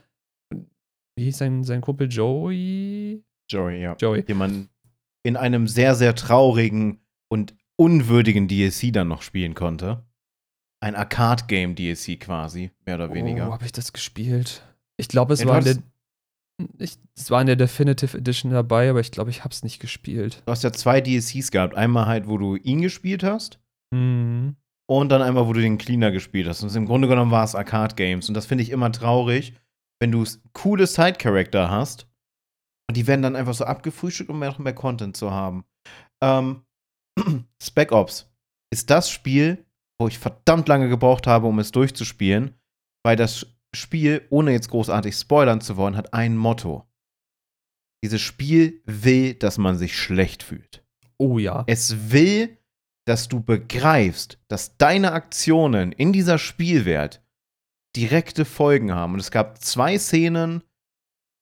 Wie 0.55 1.25
hieß 1.25 1.37
sein, 1.37 1.65
sein 1.65 1.81
Kumpel 1.81 2.07
Joey? 2.09 3.25
Joey, 3.51 3.81
ja. 3.83 3.97
Joey. 3.99 4.23
Den 4.23 4.37
man 4.39 4.69
in 5.25 5.37
einem 5.37 5.67
sehr, 5.67 5.97
sehr 5.97 6.15
traurigen 6.15 7.01
und 7.29 7.57
unwürdigen 7.77 8.47
DLC 8.47 8.93
dann 8.93 9.09
noch 9.09 9.23
spielen 9.23 9.55
konnte. 9.55 10.05
Ein 10.81 10.95
Arcade-Game-DLC 10.95 12.21
quasi, 12.21 12.71
mehr 12.87 12.95
oder 12.95 13.13
weniger. 13.13 13.49
Oh, 13.49 13.53
habe 13.53 13.65
ich 13.65 13.73
das 13.73 13.93
gespielt? 13.93 14.63
Ich 14.97 15.09
glaube, 15.09 15.33
es 15.35 15.41
Ja, 15.41 15.47
du 15.47 15.51
war 15.51 15.59
in 15.59 15.65
der. 15.65 15.75
hattest- 15.75 15.89
Ich, 16.79 16.99
es 17.17 17.33
war 17.33 17.41
in 17.41 17.49
der 17.49 17.57
Definitive 17.57 18.17
Edition 18.17 18.53
dabei, 18.53 18.89
aber 18.91 19.01
ich 19.01 19.11
glaube, 19.11 19.31
ich 19.31 19.43
habe 19.43 19.53
es 19.53 19.65
nicht 19.65 19.81
gespielt. 19.81 20.41
Du 20.47 20.53
hast 20.53 20.63
ja 20.63 20.71
zwei 20.73 21.01
DLCs 21.01 21.51
gehabt. 21.51 21.75
Einmal 21.75 22.07
halt, 22.07 22.29
wo 22.29 22.39
du 22.39 22.55
ihn 22.55 22.81
gespielt 22.81 23.25
hast. 23.25 23.59
Mhm. 23.93 24.55
Und 24.91 25.11
dann 25.11 25.23
einmal, 25.23 25.47
wo 25.47 25.53
du 25.53 25.61
den 25.61 25.79
Cleaner 25.79 26.11
gespielt 26.11 26.49
hast. 26.49 26.63
Und 26.63 26.75
im 26.75 26.87
Grunde 26.87 27.09
genommen 27.09 27.31
war 27.31 27.45
es 27.45 27.55
Arcade-Games. 27.55 28.29
Und 28.29 28.35
das 28.35 28.47
finde 28.47 28.65
ich 28.65 28.71
immer 28.71 28.91
traurig, 28.91 29.55
wenn 30.01 30.13
du 30.13 30.25
coole 30.55 30.87
Side-Character 30.87 31.71
hast. 31.71 32.09
Und 32.89 32.97
die 32.97 33.07
werden 33.07 33.23
dann 33.23 33.37
einfach 33.37 33.55
so 33.55 33.65
abgefrühstückt, 33.65 34.31
um 34.31 34.39
noch 34.39 34.59
mehr 34.59 34.75
Content 34.75 35.17
zu 35.17 35.31
haben. 35.31 35.65
Ähm, 36.23 36.63
Spec 37.63 37.93
Ops 37.93 38.31
ist 38.73 38.89
das 38.89 39.11
Spiel, 39.11 39.67
wo 40.01 40.09
ich 40.09 40.19
verdammt 40.19 40.69
lange 40.69 40.89
gebraucht 40.89 41.27
habe, 41.27 41.47
um 41.47 41.59
es 41.59 41.71
durchzuspielen. 41.71 42.55
Weil 43.05 43.17
das 43.17 43.47
Spiel, 43.75 44.27
ohne 44.31 44.53
jetzt 44.53 44.71
großartig 44.71 45.15
spoilern 45.15 45.61
zu 45.61 45.77
wollen, 45.77 45.97
hat 45.97 46.15
ein 46.15 46.37
Motto. 46.37 46.89
Dieses 48.03 48.23
Spiel 48.23 48.81
will, 48.87 49.35
dass 49.35 49.59
man 49.59 49.77
sich 49.77 49.99
schlecht 49.99 50.43
fühlt. 50.43 50.85
Oh 51.19 51.39
ja. 51.39 51.65
Es 51.67 52.13
will, 52.13 52.58
dass 53.09 53.29
du 53.29 53.41
begreifst, 53.41 54.39
dass 54.49 54.77
deine 54.77 55.13
Aktionen 55.13 55.93
in 55.93 56.13
dieser 56.13 56.37
Spielwelt 56.39 57.23
direkte 57.97 58.45
Folgen 58.45 58.93
haben. 58.93 59.15
Und 59.15 59.21
es 59.21 59.31
gab 59.31 59.63
zwei 59.63 59.99
Szenen, 59.99 60.63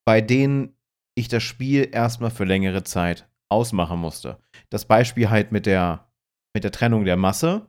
bei 0.06 0.20
denen 0.20 0.76
ich 1.16 1.26
das 1.26 1.42
Spiel 1.42 1.88
erstmal 1.90 2.30
für 2.30 2.44
längere 2.44 2.84
Zeit 2.84 3.28
ausmachen 3.48 3.98
musste. 3.98 4.38
Das 4.70 4.84
Beispiel 4.84 5.28
halt 5.28 5.50
mit 5.50 5.66
der, 5.66 6.08
mit 6.54 6.62
der 6.62 6.70
Trennung 6.70 7.04
der 7.04 7.16
Masse. 7.16 7.66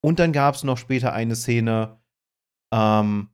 Und 0.00 0.20
dann 0.20 0.32
gab 0.32 0.54
es 0.54 0.64
noch 0.64 0.78
später 0.78 1.12
eine 1.12 1.36
Szene, 1.36 2.00
ähm, 2.72 3.28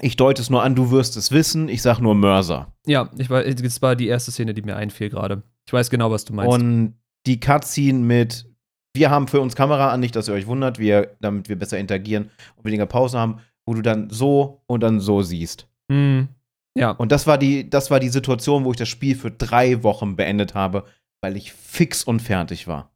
ich 0.00 0.16
deute 0.16 0.42
es 0.42 0.50
nur 0.50 0.62
an, 0.62 0.74
du 0.74 0.90
wirst 0.90 1.16
es 1.16 1.30
wissen, 1.30 1.68
ich 1.68 1.82
sag 1.82 2.00
nur 2.00 2.14
Mörser. 2.14 2.74
Ja, 2.86 3.10
ich 3.18 3.30
war, 3.30 3.44
das 3.44 3.82
war 3.82 3.94
die 3.94 4.08
erste 4.08 4.32
Szene, 4.32 4.54
die 4.54 4.62
mir 4.62 4.76
einfiel 4.76 5.10
gerade. 5.10 5.42
Ich 5.66 5.72
weiß 5.72 5.90
genau, 5.90 6.10
was 6.10 6.24
du 6.24 6.32
meinst. 6.32 6.52
Und 6.52 6.98
die 7.26 7.38
Cutscene 7.38 7.98
mit, 7.98 8.49
wir 8.94 9.10
haben 9.10 9.28
für 9.28 9.40
uns 9.40 9.54
Kamera 9.54 9.90
an, 9.90 10.00
nicht, 10.00 10.16
dass 10.16 10.28
ihr 10.28 10.34
euch 10.34 10.46
wundert, 10.46 10.78
wir, 10.78 11.16
damit 11.20 11.48
wir 11.48 11.56
besser 11.56 11.78
interagieren 11.78 12.30
und 12.56 12.64
weniger 12.64 12.86
Pause 12.86 13.18
haben, 13.18 13.40
wo 13.66 13.74
du 13.74 13.82
dann 13.82 14.10
so 14.10 14.62
und 14.66 14.82
dann 14.82 15.00
so 15.00 15.22
siehst. 15.22 15.68
Hm. 15.90 16.28
Ja. 16.76 16.92
Und 16.92 17.12
das 17.12 17.26
war 17.26 17.38
die, 17.38 17.68
das 17.68 17.90
war 17.90 18.00
die 18.00 18.08
Situation, 18.08 18.64
wo 18.64 18.70
ich 18.70 18.76
das 18.76 18.88
Spiel 18.88 19.16
für 19.16 19.30
drei 19.30 19.82
Wochen 19.82 20.16
beendet 20.16 20.54
habe, 20.54 20.84
weil 21.22 21.36
ich 21.36 21.52
fix 21.52 22.04
und 22.04 22.20
fertig 22.20 22.66
war. 22.66 22.92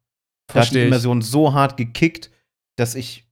Da 0.47 0.61
hat 0.61 0.73
die. 0.73 0.83
Immersion 0.83 1.21
so 1.21 1.53
hart 1.53 1.77
gekickt, 1.77 2.31
dass 2.77 2.95
ich. 2.95 3.25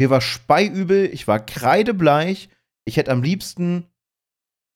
Mir 0.00 0.10
war 0.10 0.20
speiübel, 0.20 1.06
ich 1.12 1.28
war 1.28 1.44
kreidebleich. 1.44 2.48
Ich 2.84 2.96
hätte 2.96 3.12
am 3.12 3.22
liebsten. 3.22 3.86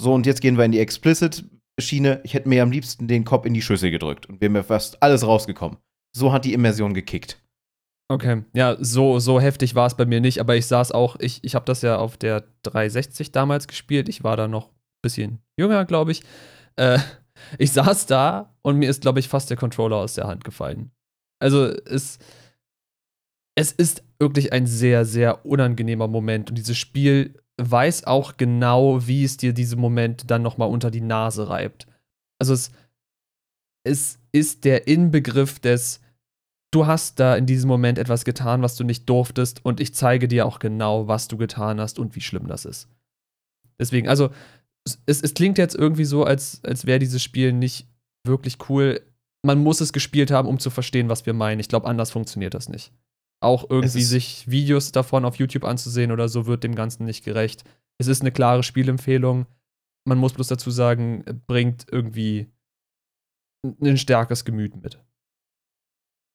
So, 0.00 0.12
und 0.12 0.26
jetzt 0.26 0.40
gehen 0.40 0.58
wir 0.58 0.64
in 0.64 0.72
die 0.72 0.78
Explicit-Schiene. 0.78 2.20
Ich 2.22 2.34
hätte 2.34 2.48
mir 2.48 2.62
am 2.62 2.70
liebsten 2.70 3.08
den 3.08 3.24
Kopf 3.24 3.46
in 3.46 3.54
die 3.54 3.62
Schüssel 3.62 3.90
gedrückt 3.90 4.26
und 4.26 4.40
wäre 4.40 4.50
mir 4.50 4.62
fast 4.62 5.02
alles 5.02 5.26
rausgekommen. 5.26 5.78
So 6.16 6.32
hat 6.32 6.46
die 6.46 6.54
Immersion 6.54 6.94
gekickt. 6.94 7.42
Okay, 8.08 8.44
ja, 8.54 8.76
so, 8.80 9.18
so 9.18 9.38
heftig 9.38 9.74
war 9.74 9.86
es 9.86 9.96
bei 9.96 10.06
mir 10.06 10.22
nicht, 10.22 10.38
aber 10.38 10.56
ich 10.56 10.66
saß 10.66 10.92
auch, 10.92 11.16
ich, 11.20 11.44
ich 11.44 11.54
habe 11.54 11.66
das 11.66 11.82
ja 11.82 11.98
auf 11.98 12.16
der 12.16 12.44
360 12.62 13.32
damals 13.32 13.68
gespielt. 13.68 14.08
Ich 14.08 14.24
war 14.24 14.34
da 14.38 14.48
noch 14.48 14.68
ein 14.68 15.02
bisschen 15.02 15.40
jünger, 15.58 15.84
glaube 15.84 16.12
ich. 16.12 16.22
Äh, 16.76 17.00
ich 17.58 17.72
saß 17.72 18.06
da 18.06 18.54
und 18.62 18.78
mir 18.78 18.88
ist, 18.88 19.02
glaube 19.02 19.20
ich, 19.20 19.28
fast 19.28 19.50
der 19.50 19.58
Controller 19.58 19.96
aus 19.96 20.14
der 20.14 20.26
Hand 20.26 20.42
gefallen. 20.42 20.90
Also 21.38 21.66
es, 21.66 22.18
es 23.54 23.72
ist 23.72 24.02
wirklich 24.18 24.54
ein 24.54 24.66
sehr, 24.66 25.04
sehr 25.04 25.44
unangenehmer 25.44 26.08
Moment 26.08 26.48
und 26.48 26.56
dieses 26.56 26.78
Spiel 26.78 27.42
weiß 27.60 28.04
auch 28.04 28.38
genau, 28.38 29.06
wie 29.06 29.24
es 29.24 29.36
dir 29.36 29.52
diese 29.52 29.76
Momente 29.76 30.26
dann 30.26 30.40
nochmal 30.40 30.70
unter 30.70 30.90
die 30.90 31.02
Nase 31.02 31.50
reibt. 31.50 31.86
Also 32.38 32.54
es, 32.54 32.70
es 33.84 34.18
ist 34.32 34.64
der 34.64 34.88
Inbegriff 34.88 35.58
des 35.58 36.00
du 36.72 36.86
hast 36.86 37.20
da 37.20 37.36
in 37.36 37.46
diesem 37.46 37.68
Moment 37.68 37.98
etwas 37.98 38.24
getan, 38.24 38.62
was 38.62 38.76
du 38.76 38.84
nicht 38.84 39.08
durftest, 39.08 39.64
und 39.64 39.80
ich 39.80 39.94
zeige 39.94 40.28
dir 40.28 40.46
auch 40.46 40.58
genau, 40.58 41.08
was 41.08 41.28
du 41.28 41.36
getan 41.36 41.80
hast 41.80 41.98
und 41.98 42.16
wie 42.16 42.20
schlimm 42.20 42.46
das 42.46 42.64
ist. 42.64 42.88
Deswegen, 43.78 44.08
also, 44.08 44.30
es, 45.06 45.20
es 45.20 45.34
klingt 45.34 45.58
jetzt 45.58 45.74
irgendwie 45.74 46.04
so, 46.04 46.24
als, 46.24 46.62
als 46.64 46.86
wäre 46.86 46.98
dieses 46.98 47.22
Spiel 47.22 47.52
nicht 47.52 47.88
wirklich 48.24 48.58
cool. 48.68 49.00
Man 49.44 49.58
muss 49.58 49.80
es 49.80 49.92
gespielt 49.92 50.30
haben, 50.30 50.48
um 50.48 50.58
zu 50.58 50.70
verstehen, 50.70 51.08
was 51.08 51.26
wir 51.26 51.32
meinen. 51.32 51.60
Ich 51.60 51.68
glaube, 51.68 51.86
anders 51.86 52.10
funktioniert 52.10 52.54
das 52.54 52.68
nicht. 52.68 52.92
Auch 53.40 53.68
irgendwie 53.68 54.02
sich 54.02 54.48
Videos 54.48 54.92
davon 54.92 55.24
auf 55.24 55.36
YouTube 55.36 55.64
anzusehen 55.64 56.10
oder 56.10 56.28
so 56.28 56.46
wird 56.46 56.64
dem 56.64 56.74
Ganzen 56.74 57.04
nicht 57.04 57.24
gerecht. 57.24 57.64
Es 57.98 58.06
ist 58.06 58.22
eine 58.22 58.32
klare 58.32 58.62
Spielempfehlung. 58.62 59.46
Man 60.04 60.18
muss 60.18 60.32
bloß 60.32 60.48
dazu 60.48 60.70
sagen, 60.70 61.24
bringt 61.46 61.86
irgendwie 61.90 62.48
ein 63.80 63.98
starkes 63.98 64.44
Gemüt 64.44 64.76
mit. 64.76 64.98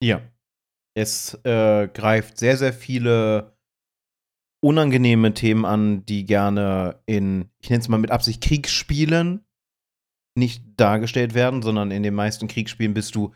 Ja. 0.02 0.22
Es 0.94 1.36
äh, 1.46 1.88
greift 1.88 2.38
sehr, 2.38 2.58
sehr 2.58 2.74
viele 2.74 3.58
unangenehme 4.64 5.34
Themen 5.34 5.66
an, 5.66 6.06
die 6.06 6.26
gerne 6.26 7.02
in, 7.06 7.50
ich 7.60 7.70
nenne 7.70 7.82
es 7.82 7.88
mal 7.88 7.98
mit 7.98 8.12
Absicht, 8.12 8.42
Kriegsspielen 8.44 9.46
nicht 10.38 10.64
dargestellt 10.78 11.34
werden, 11.34 11.62
sondern 11.62 11.92
in 11.92 12.04
den 12.04 12.14
meisten 12.14 12.48
Kriegsspielen 12.48 12.94
bist 12.94 13.16
du 13.16 13.34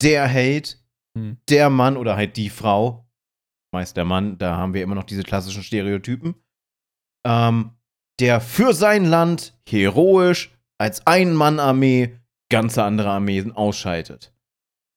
der 0.00 0.26
Held, 0.26 0.80
Hm. 1.16 1.38
der 1.48 1.70
Mann 1.70 1.96
oder 1.96 2.16
halt 2.16 2.36
die 2.36 2.50
Frau. 2.50 3.06
Meist 3.72 3.96
der 3.96 4.04
Mann, 4.04 4.38
da 4.38 4.56
haben 4.56 4.74
wir 4.74 4.82
immer 4.82 4.94
noch 4.94 5.04
diese 5.04 5.22
klassischen 5.22 5.62
Stereotypen. 5.62 6.34
Ähm, 7.26 7.72
der 8.18 8.40
für 8.40 8.74
sein 8.74 9.04
Land 9.04 9.58
heroisch 9.68 10.56
als 10.78 11.06
Ein-Mann-Armee 11.06 12.18
ganze 12.50 12.82
andere 12.82 13.10
Armeen 13.10 13.52
ausschaltet. 13.52 14.34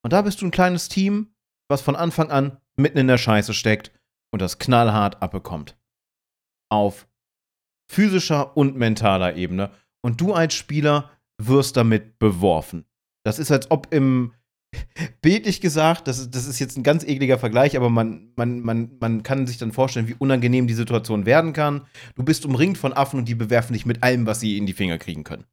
Und 0.04 0.12
da 0.12 0.22
bist 0.22 0.42
du 0.42 0.46
ein 0.46 0.50
kleines 0.50 0.88
Team, 0.88 1.34
was 1.68 1.80
von 1.80 1.96
Anfang 1.96 2.30
an 2.30 2.58
mitten 2.76 2.98
in 2.98 3.08
der 3.08 3.18
Scheiße 3.18 3.54
steckt 3.54 3.90
und 4.30 4.42
das 4.42 4.58
knallhart 4.58 5.22
abbekommt. 5.22 5.78
Auf 6.70 7.08
physischer 7.90 8.56
und 8.56 8.76
mentaler 8.76 9.36
Ebene. 9.36 9.70
Und 10.02 10.20
du 10.20 10.34
als 10.34 10.52
Spieler 10.54 11.10
wirst 11.38 11.76
damit 11.78 12.18
beworfen. 12.18 12.84
Das 13.24 13.38
ist, 13.38 13.50
als 13.50 13.70
ob 13.70 13.94
im, 13.94 14.34
bildlich 15.22 15.62
gesagt, 15.62 16.06
das 16.06 16.18
ist, 16.18 16.34
das 16.34 16.46
ist 16.46 16.58
jetzt 16.58 16.76
ein 16.76 16.82
ganz 16.82 17.02
ekliger 17.04 17.38
Vergleich, 17.38 17.74
aber 17.74 17.88
man, 17.88 18.30
man, 18.36 18.60
man, 18.60 18.98
man 19.00 19.22
kann 19.22 19.46
sich 19.46 19.56
dann 19.56 19.72
vorstellen, 19.72 20.08
wie 20.08 20.16
unangenehm 20.18 20.66
die 20.66 20.74
Situation 20.74 21.24
werden 21.24 21.54
kann. 21.54 21.86
Du 22.14 22.24
bist 22.24 22.44
umringt 22.44 22.76
von 22.76 22.92
Affen 22.92 23.20
und 23.20 23.28
die 23.28 23.34
bewerfen 23.34 23.72
dich 23.72 23.86
mit 23.86 24.02
allem, 24.02 24.26
was 24.26 24.40
sie 24.40 24.58
in 24.58 24.66
die 24.66 24.74
Finger 24.74 24.98
kriegen 24.98 25.24
können. 25.24 25.46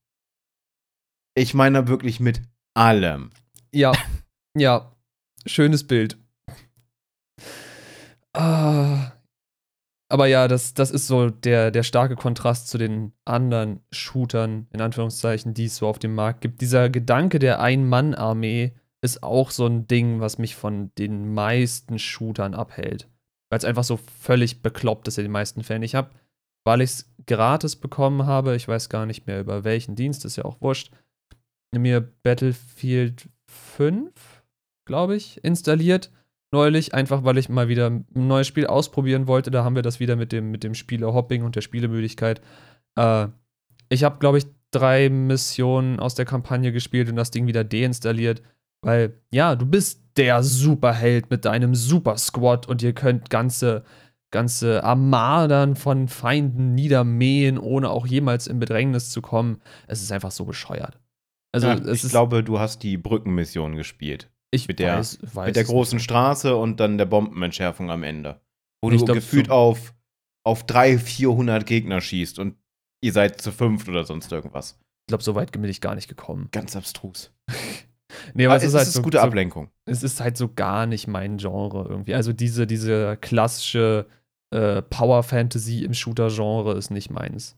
Ich 1.35 1.53
meine 1.53 1.87
wirklich 1.87 2.19
mit 2.19 2.41
allem. 2.73 3.29
Ja, 3.71 3.93
ja, 4.57 4.91
schönes 5.45 5.85
Bild. 5.85 6.17
Ah, 8.33 9.11
aber 10.11 10.27
ja, 10.27 10.49
das, 10.49 10.73
das 10.73 10.91
ist 10.91 11.07
so 11.07 11.29
der, 11.29 11.71
der 11.71 11.83
starke 11.83 12.17
Kontrast 12.17 12.67
zu 12.67 12.77
den 12.77 13.13
anderen 13.23 13.79
Shootern, 13.91 14.67
in 14.71 14.81
Anführungszeichen, 14.81 15.53
die 15.53 15.65
es 15.65 15.77
so 15.77 15.87
auf 15.87 15.99
dem 15.99 16.15
Markt 16.15 16.41
gibt. 16.41 16.59
Dieser 16.59 16.89
Gedanke 16.89 17.39
der 17.39 17.61
Ein-Mann-Armee 17.61 18.73
ist 19.01 19.23
auch 19.23 19.51
so 19.51 19.65
ein 19.65 19.87
Ding, 19.87 20.19
was 20.19 20.37
mich 20.37 20.55
von 20.55 20.93
den 20.95 21.33
meisten 21.33 21.97
Shootern 21.97 22.53
abhält. 22.53 23.09
Weil 23.49 23.59
es 23.59 23.65
einfach 23.65 23.85
so 23.85 23.97
völlig 23.97 24.61
bekloppt 24.61 25.07
ist 25.07 25.17
in 25.17 25.23
den 25.23 25.31
meisten 25.31 25.63
Fällen. 25.63 25.83
Ich 25.83 25.95
habe, 25.95 26.11
weil 26.65 26.81
ich 26.81 26.91
es 26.91 27.15
gratis 27.25 27.77
bekommen 27.77 28.25
habe, 28.25 28.55
ich 28.55 28.67
weiß 28.67 28.89
gar 28.89 29.05
nicht 29.05 29.27
mehr 29.27 29.39
über 29.39 29.63
welchen 29.63 29.95
Dienst, 29.95 30.25
ist 30.25 30.35
ja 30.35 30.45
auch 30.45 30.59
wurscht, 30.61 30.91
mir 31.73 32.01
Battlefield 32.01 33.29
5, 33.47 34.11
glaube 34.85 35.15
ich, 35.15 35.43
installiert. 35.43 36.11
Neulich, 36.53 36.93
einfach 36.93 37.23
weil 37.23 37.37
ich 37.37 37.47
mal 37.47 37.69
wieder 37.69 37.89
ein 37.89 38.05
neues 38.13 38.47
Spiel 38.47 38.67
ausprobieren 38.67 39.27
wollte. 39.27 39.51
Da 39.51 39.63
haben 39.63 39.75
wir 39.75 39.83
das 39.83 40.01
wieder 40.01 40.17
mit 40.17 40.31
dem, 40.31 40.51
mit 40.51 40.63
dem 40.63 40.73
Spieler-Hopping 40.73 41.43
und 41.43 41.55
der 41.55 41.61
Spielemüdigkeit. 41.61 42.41
Äh, 42.97 43.27
ich 43.89 44.03
habe, 44.03 44.19
glaube 44.19 44.37
ich, 44.37 44.47
drei 44.71 45.09
Missionen 45.09 45.99
aus 45.99 46.15
der 46.15 46.25
Kampagne 46.25 46.71
gespielt 46.71 47.09
und 47.09 47.15
das 47.15 47.31
Ding 47.31 47.47
wieder 47.47 47.63
deinstalliert. 47.63 48.41
Weil, 48.81 49.21
ja, 49.31 49.55
du 49.55 49.65
bist 49.65 50.01
der 50.17 50.43
Superheld 50.43 51.29
mit 51.29 51.45
deinem 51.45 51.75
Super-Squad 51.75 52.67
und 52.67 52.81
ihr 52.81 52.93
könnt 52.93 53.29
ganze, 53.29 53.83
ganze 54.31 54.83
Armadern 54.83 55.75
von 55.75 56.07
Feinden 56.07 56.73
niedermähen, 56.73 57.57
ohne 57.59 57.89
auch 57.89 58.07
jemals 58.07 58.47
in 58.47 58.59
Bedrängnis 58.59 59.09
zu 59.09 59.21
kommen. 59.21 59.61
Es 59.87 60.01
ist 60.01 60.11
einfach 60.11 60.31
so 60.31 60.45
bescheuert. 60.45 60.99
Also, 61.53 61.67
ja, 61.67 61.85
ich 61.85 62.01
glaube, 62.09 62.43
du 62.43 62.59
hast 62.59 62.81
die 62.81 62.97
Brückenmission 62.97 63.75
gespielt. 63.75 64.30
Ich 64.53 64.67
mit 64.67 64.79
der, 64.79 64.97
weiß, 64.97 65.19
weiß 65.21 65.47
mit 65.47 65.55
der 65.55 65.63
großen 65.63 65.97
nicht. 65.97 66.03
Straße 66.03 66.55
und 66.55 66.79
dann 66.79 66.97
der 66.97 67.05
Bombenentschärfung 67.05 67.89
am 67.89 68.03
Ende. 68.03 68.41
Wo 68.81 68.91
ich 68.91 68.99
du 68.99 69.05
glaub, 69.05 69.15
gefühlt 69.15 69.47
so 69.47 69.53
auf, 69.53 69.93
auf 70.45 70.65
300, 70.65 71.01
400 71.01 71.65
Gegner 71.65 72.01
schießt 72.01 72.37
und 72.39 72.57
ihr 73.01 73.13
seid 73.13 73.41
zu 73.41 73.51
fünft 73.51 73.87
oder 73.87 74.03
sonst 74.03 74.31
irgendwas. 74.31 74.77
Ich 75.01 75.07
glaube, 75.07 75.23
so 75.23 75.35
weit 75.35 75.51
bin 75.51 75.63
ich 75.63 75.81
gar 75.81 75.95
nicht 75.95 76.07
gekommen. 76.07 76.49
Ganz 76.51 76.75
abstrus. 76.75 77.31
nee, 78.33 78.45
aber, 78.45 78.55
aber 78.55 78.63
es 78.63 78.69
ist 78.69 78.75
halt 78.75 78.87
ist 78.87 78.93
so, 78.93 79.01
gute 79.01 79.21
Ablenkung. 79.21 79.69
So, 79.85 79.91
es 79.91 80.03
ist 80.03 80.19
halt 80.19 80.37
so 80.37 80.51
gar 80.53 80.85
nicht 80.85 81.07
mein 81.07 81.37
Genre 81.37 81.87
irgendwie. 81.87 82.15
Also 82.15 82.33
diese, 82.33 82.67
diese 82.67 83.17
klassische 83.17 84.07
äh, 84.53 84.81
Power 84.81 85.23
Fantasy 85.23 85.83
im 85.83 85.93
Shooter-Genre 85.93 86.77
ist 86.77 86.91
nicht 86.91 87.09
meins. 87.09 87.57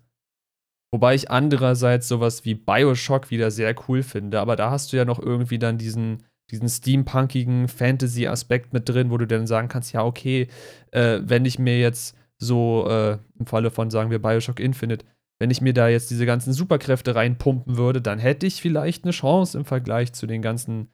Wobei 0.93 1.15
ich 1.15 1.31
andererseits 1.31 2.07
sowas 2.07 2.45
wie 2.45 2.53
Bioshock 2.53 3.31
wieder 3.31 3.49
sehr 3.49 3.73
cool 3.87 4.03
finde, 4.03 4.39
aber 4.39 4.55
da 4.55 4.69
hast 4.69 4.93
du 4.93 4.97
ja 4.97 5.05
noch 5.05 5.17
irgendwie 5.17 5.57
dann 5.57 5.79
diesen, 5.79 6.23
diesen 6.51 6.69
steampunkigen 6.69 7.67
Fantasy-Aspekt 7.67 8.73
mit 8.73 8.87
drin, 8.87 9.09
wo 9.09 9.17
du 9.17 9.25
dann 9.25 9.47
sagen 9.47 9.69
kannst, 9.69 9.93
ja, 9.93 10.03
okay, 10.03 10.47
äh, 10.91 11.19
wenn 11.23 11.45
ich 11.45 11.59
mir 11.59 11.79
jetzt 11.79 12.15
so 12.37 12.87
äh, 12.89 13.17
im 13.39 13.45
Falle 13.45 13.71
von, 13.71 13.89
sagen 13.89 14.11
wir, 14.11 14.21
Bioshock 14.21 14.59
Infinite, 14.59 15.05
wenn 15.39 15.51
ich 15.51 15.61
mir 15.61 15.73
da 15.73 15.87
jetzt 15.87 16.11
diese 16.11 16.25
ganzen 16.25 16.53
Superkräfte 16.53 17.15
reinpumpen 17.15 17.77
würde, 17.77 18.01
dann 18.01 18.19
hätte 18.19 18.45
ich 18.45 18.61
vielleicht 18.61 19.03
eine 19.03 19.11
Chance 19.11 19.57
im 19.57 19.65
Vergleich 19.65 20.13
zu 20.13 20.27
den 20.27 20.41
ganzen 20.41 20.89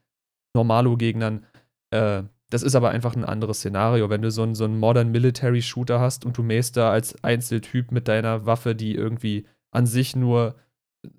Normalo-Gegnern. 0.56 1.46
Äh, 1.92 2.24
das 2.50 2.64
ist 2.64 2.76
aber 2.76 2.90
einfach 2.90 3.16
ein 3.16 3.26
anderes 3.26 3.60
Szenario. 3.60 4.10
Wenn 4.10 4.22
du 4.22 4.32
so 4.32 4.44
einen, 4.44 4.56
so 4.56 4.64
einen 4.64 4.80
Modern 4.80 5.12
Military 5.12 5.62
Shooter 5.62 6.00
hast 6.00 6.26
und 6.26 6.38
du 6.38 6.44
mähst 6.44 6.78
da 6.78 6.92
als 6.92 7.24
Einzeltyp 7.24 7.92
mit 7.92 8.08
deiner 8.08 8.46
Waffe, 8.46 8.76
die 8.76 8.96
irgendwie 8.96 9.46
an 9.72 9.86
sich 9.86 10.16
nur, 10.16 10.56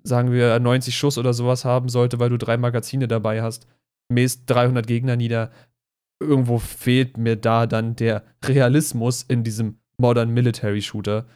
sagen 0.03 0.31
wir, 0.31 0.59
90 0.59 0.95
Schuss 0.95 1.17
oder 1.17 1.33
sowas 1.33 1.63
haben 1.63 1.87
sollte, 1.87 2.19
weil 2.19 2.29
du 2.29 2.37
drei 2.37 2.57
Magazine 2.57 3.07
dabei 3.07 3.41
hast, 3.41 3.65
mäßt 4.11 4.43
300 4.49 4.85
Gegner 4.85 5.15
nieder. 5.15 5.51
Irgendwo 6.21 6.59
fehlt 6.59 7.17
mir 7.17 7.35
da 7.35 7.65
dann 7.65 7.95
der 7.95 8.23
Realismus 8.43 9.23
in 9.23 9.43
diesem 9.43 9.79
Modern 9.97 10.29
Military 10.31 10.81
Shooter. 10.81 11.27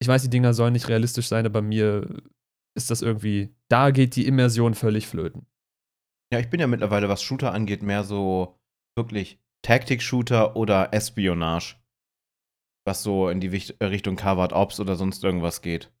Ich 0.00 0.08
weiß, 0.08 0.22
die 0.22 0.30
Dinger 0.30 0.54
sollen 0.54 0.72
nicht 0.72 0.88
realistisch 0.88 1.28
sein, 1.28 1.46
aber 1.46 1.62
mir 1.62 2.22
ist 2.76 2.90
das 2.90 3.02
irgendwie, 3.02 3.54
da 3.68 3.90
geht 3.90 4.16
die 4.16 4.26
Immersion 4.26 4.74
völlig 4.74 5.06
flöten. 5.06 5.46
Ja, 6.32 6.40
ich 6.40 6.50
bin 6.50 6.60
ja 6.60 6.66
mittlerweile, 6.66 7.08
was 7.08 7.22
Shooter 7.22 7.52
angeht, 7.52 7.82
mehr 7.82 8.04
so 8.04 8.58
wirklich 8.96 9.40
Tactic-Shooter 9.62 10.56
oder 10.56 10.92
Espionage. 10.92 11.76
Was 12.86 13.02
so 13.02 13.28
in 13.28 13.40
die 13.40 13.48
Richtung 13.48 14.16
Covered 14.16 14.52
Ops 14.52 14.78
oder 14.78 14.96
sonst 14.96 15.24
irgendwas 15.24 15.62
geht. 15.62 15.92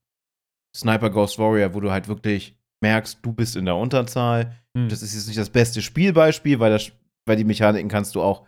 Sniper 0.76 1.10
Ghost 1.10 1.38
Warrior, 1.38 1.72
wo 1.74 1.80
du 1.80 1.90
halt 1.90 2.08
wirklich 2.08 2.58
merkst, 2.84 3.18
du 3.22 3.32
bist 3.32 3.56
in 3.56 3.64
der 3.64 3.76
Unterzahl. 3.76 4.54
Hm. 4.76 4.90
Das 4.90 5.02
ist 5.02 5.14
jetzt 5.14 5.26
nicht 5.26 5.38
das 5.38 5.48
beste 5.48 5.80
Spielbeispiel, 5.80 6.60
weil, 6.60 6.70
das, 6.70 6.92
weil 7.24 7.36
die 7.36 7.44
Mechaniken 7.44 7.88
kannst 7.88 8.14
du 8.14 8.22
auch 8.22 8.46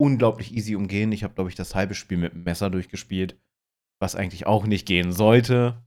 unglaublich 0.00 0.54
easy 0.54 0.74
umgehen. 0.76 1.12
Ich 1.12 1.24
habe, 1.24 1.34
glaube 1.34 1.50
ich, 1.50 1.56
das 1.56 1.74
halbe 1.74 1.94
Spiel 1.94 2.16
mit 2.16 2.32
dem 2.32 2.44
Messer 2.44 2.70
durchgespielt, 2.70 3.38
was 4.00 4.16
eigentlich 4.16 4.46
auch 4.46 4.66
nicht 4.66 4.86
gehen 4.86 5.12
sollte. 5.12 5.82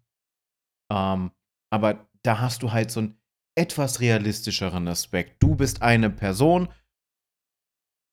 Ähm, 0.92 1.32
aber 1.72 2.08
da 2.22 2.40
hast 2.40 2.62
du 2.62 2.72
halt 2.72 2.92
so 2.92 3.00
einen 3.00 3.18
etwas 3.58 4.02
realistischeren 4.02 4.88
Aspekt. 4.88 5.42
Du 5.42 5.56
bist 5.56 5.82
eine 5.82 6.12
Person, 6.12 6.70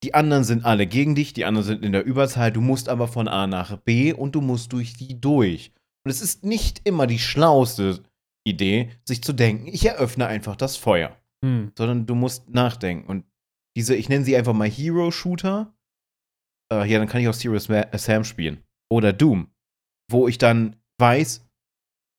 die 0.03 0.15
anderen 0.15 0.45
sind 0.45 0.65
alle 0.65 0.87
gegen 0.87 1.15
dich, 1.15 1.35
die 1.35 1.45
anderen 1.45 1.67
sind 1.67 1.85
in 1.85 1.93
der 1.93 2.05
Überzahl, 2.05 2.51
du 2.51 2.61
musst 2.61 2.89
aber 2.89 3.09
von 3.09 3.29
A 3.29 3.47
nach 3.47 3.77
B 3.77 4.13
und 4.13 4.35
du 4.35 4.41
musst 4.41 4.73
durch 4.73 4.95
die 4.95 5.21
durch. 5.21 5.73
Und 6.05 6.11
es 6.11 6.23
ist 6.23 6.45
nicht 6.45 6.81
immer 6.85 7.07
die 7.07 7.19
schlauste 7.19 8.03
Idee, 8.47 8.91
sich 9.05 9.23
zu 9.23 9.33
denken, 9.33 9.67
ich 9.67 9.85
eröffne 9.85 10.27
einfach 10.27 10.57
das 10.57 10.77
Feuer. 10.77 11.17
Hm. 11.45 11.73
Sondern 11.77 12.07
du 12.07 12.15
musst 12.15 12.49
nachdenken. 12.49 13.07
Und 13.09 13.25
diese, 13.77 13.95
ich 13.95 14.09
nenne 14.09 14.25
sie 14.25 14.37
einfach 14.37 14.55
mal 14.55 14.69
Hero-Shooter. 14.69 15.75
Äh, 16.73 16.91
ja, 16.91 16.99
dann 16.99 17.09
kann 17.09 17.21
ich 17.21 17.29
auch 17.29 17.35
Serious 17.35 17.69
Sam 17.93 18.25
spielen. 18.25 18.63
Oder 18.91 19.13
Doom. 19.13 19.51
Wo 20.11 20.29
ich 20.29 20.39
dann 20.39 20.77
weiß, 20.99 21.47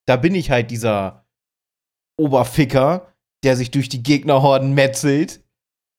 da 0.06 0.16
bin 0.16 0.34
ich 0.34 0.50
halt 0.50 0.70
dieser 0.70 1.26
Oberficker, 2.18 3.12
der 3.44 3.56
sich 3.56 3.70
durch 3.70 3.88
die 3.88 4.02
Gegnerhorden 4.02 4.74
metzelt. 4.74 5.42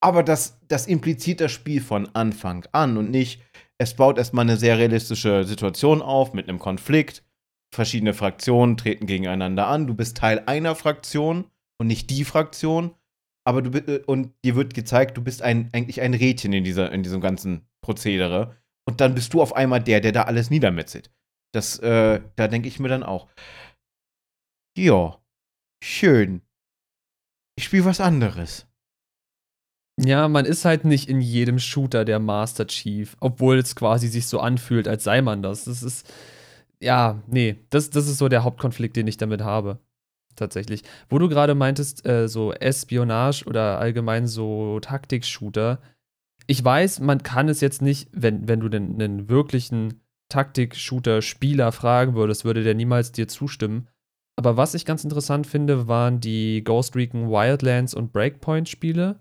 Aber 0.02 0.24
das, 0.24 0.60
das 0.68 0.88
impliziert 0.88 1.42
das 1.42 1.52
Spiel 1.52 1.82
von 1.82 2.08
Anfang 2.16 2.66
an 2.72 2.98
und 2.98 3.12
nicht, 3.12 3.42
es 3.78 3.96
baut 3.96 4.18
erstmal 4.18 4.44
eine 4.44 4.58
sehr 4.58 4.78
realistische 4.78 5.44
Situation 5.44 6.02
auf 6.02 6.34
mit 6.34 6.48
einem 6.48 6.60
Konflikt 6.60 7.24
verschiedene 7.74 8.13
Fraktionen 8.13 8.78
treten 8.78 9.05
gegeneinander 9.05 9.67
an. 9.67 9.88
Du 9.88 9.93
bist 9.93 10.17
Teil 10.17 10.43
einer 10.45 10.76
Fraktion 10.76 11.45
und 11.80 11.88
nicht 11.88 12.09
die 12.09 12.26
Fraktion. 12.26 12.95
Aber 13.45 13.61
du 13.61 13.78
äh, 13.78 14.03
und 14.05 14.34
dir 14.43 14.55
wird 14.55 14.74
gezeigt, 14.74 15.17
du 15.17 15.24
bist 15.24 15.41
ein, 15.41 15.70
eigentlich 15.74 16.01
ein 16.01 16.13
Rädchen 16.13 16.53
in, 16.53 16.63
dieser, 16.63 16.91
in 16.91 17.03
diesem 17.03 17.22
ganzen 17.22 17.67
Prozedere. 17.82 18.57
Und 18.88 19.01
dann 19.01 19.15
bist 19.15 19.34
du 19.34 19.41
auf 19.41 19.55
einmal 19.55 19.82
der, 19.82 20.01
der 20.01 20.11
da 20.11 20.24
alles 20.24 20.49
niedermetzelt. 20.49 21.11
Das, 21.53 21.80
äh, 21.80 22.22
da 22.36 22.47
denke 22.47 22.67
ich 22.67 22.80
mir 22.80 22.89
dann 22.89 23.03
auch. 23.03 23.28
Ja, 24.78 25.20
schön. 25.84 26.41
Ich 27.55 27.65
spiele 27.65 27.86
was 27.86 27.99
anderes. 27.99 28.67
Ja, 30.01 30.30
man 30.30 30.45
ist 30.45 30.63
halt 30.63 30.86
nicht 30.86 31.09
in 31.09 31.20
jedem 31.20 31.59
Shooter 31.59 32.05
der 32.05 32.20
Master 32.20 32.67
Chief, 32.67 33.17
obwohl 33.20 33.57
es 33.57 33.76
quasi 33.76 34.07
sich 34.07 34.28
so 34.28 34.39
anfühlt, 34.39 34.88
als 34.88 35.03
sei 35.03 35.22
man 35.22 35.43
das. 35.43 35.65
Das 35.65 35.84
ist 35.84 36.11
ja, 36.82 37.22
nee, 37.28 37.58
das, 37.70 37.90
das 37.90 38.08
ist 38.08 38.18
so 38.18 38.30
der 38.30 38.44
Hauptkonflikt, 38.44 38.96
den 38.96 39.08
ich 39.08 39.18
damit 39.18 39.42
habe. 39.42 39.80
Tatsächlich. 40.36 40.84
Wo 41.10 41.20
du 41.20 41.28
gerade 41.28 41.54
meintest, 41.54 42.06
äh, 42.08 42.28
so 42.30 42.54
Espionage 42.54 43.44
oder 43.46 43.80
allgemein 43.80 44.26
so 44.26 44.80
Taktik-Shooter. 44.80 45.82
Ich 46.48 46.64
weiß, 46.64 47.02
man 47.02 47.22
kann 47.24 47.50
es 47.50 47.60
jetzt 47.60 47.82
nicht, 47.82 48.10
wenn, 48.14 48.48
wenn 48.48 48.62
du 48.62 48.70
den, 48.70 48.94
einen 48.94 49.30
wirklichen 49.30 50.02
Taktik-Shooter-Spieler 50.30 51.72
fragen 51.72 52.16
würdest, 52.16 52.46
würde 52.46 52.64
der 52.64 52.76
niemals 52.76 53.12
dir 53.12 53.28
zustimmen. 53.28 53.90
Aber 54.38 54.56
was 54.56 54.74
ich 54.74 54.86
ganz 54.86 55.04
interessant 55.04 55.46
finde, 55.48 55.90
waren 55.90 56.22
die 56.22 56.64
Ghost 56.64 56.96
Recon 56.96 57.30
Wildlands 57.30 57.94
und 57.94 58.14
Breakpoint-Spiele. 58.14 59.20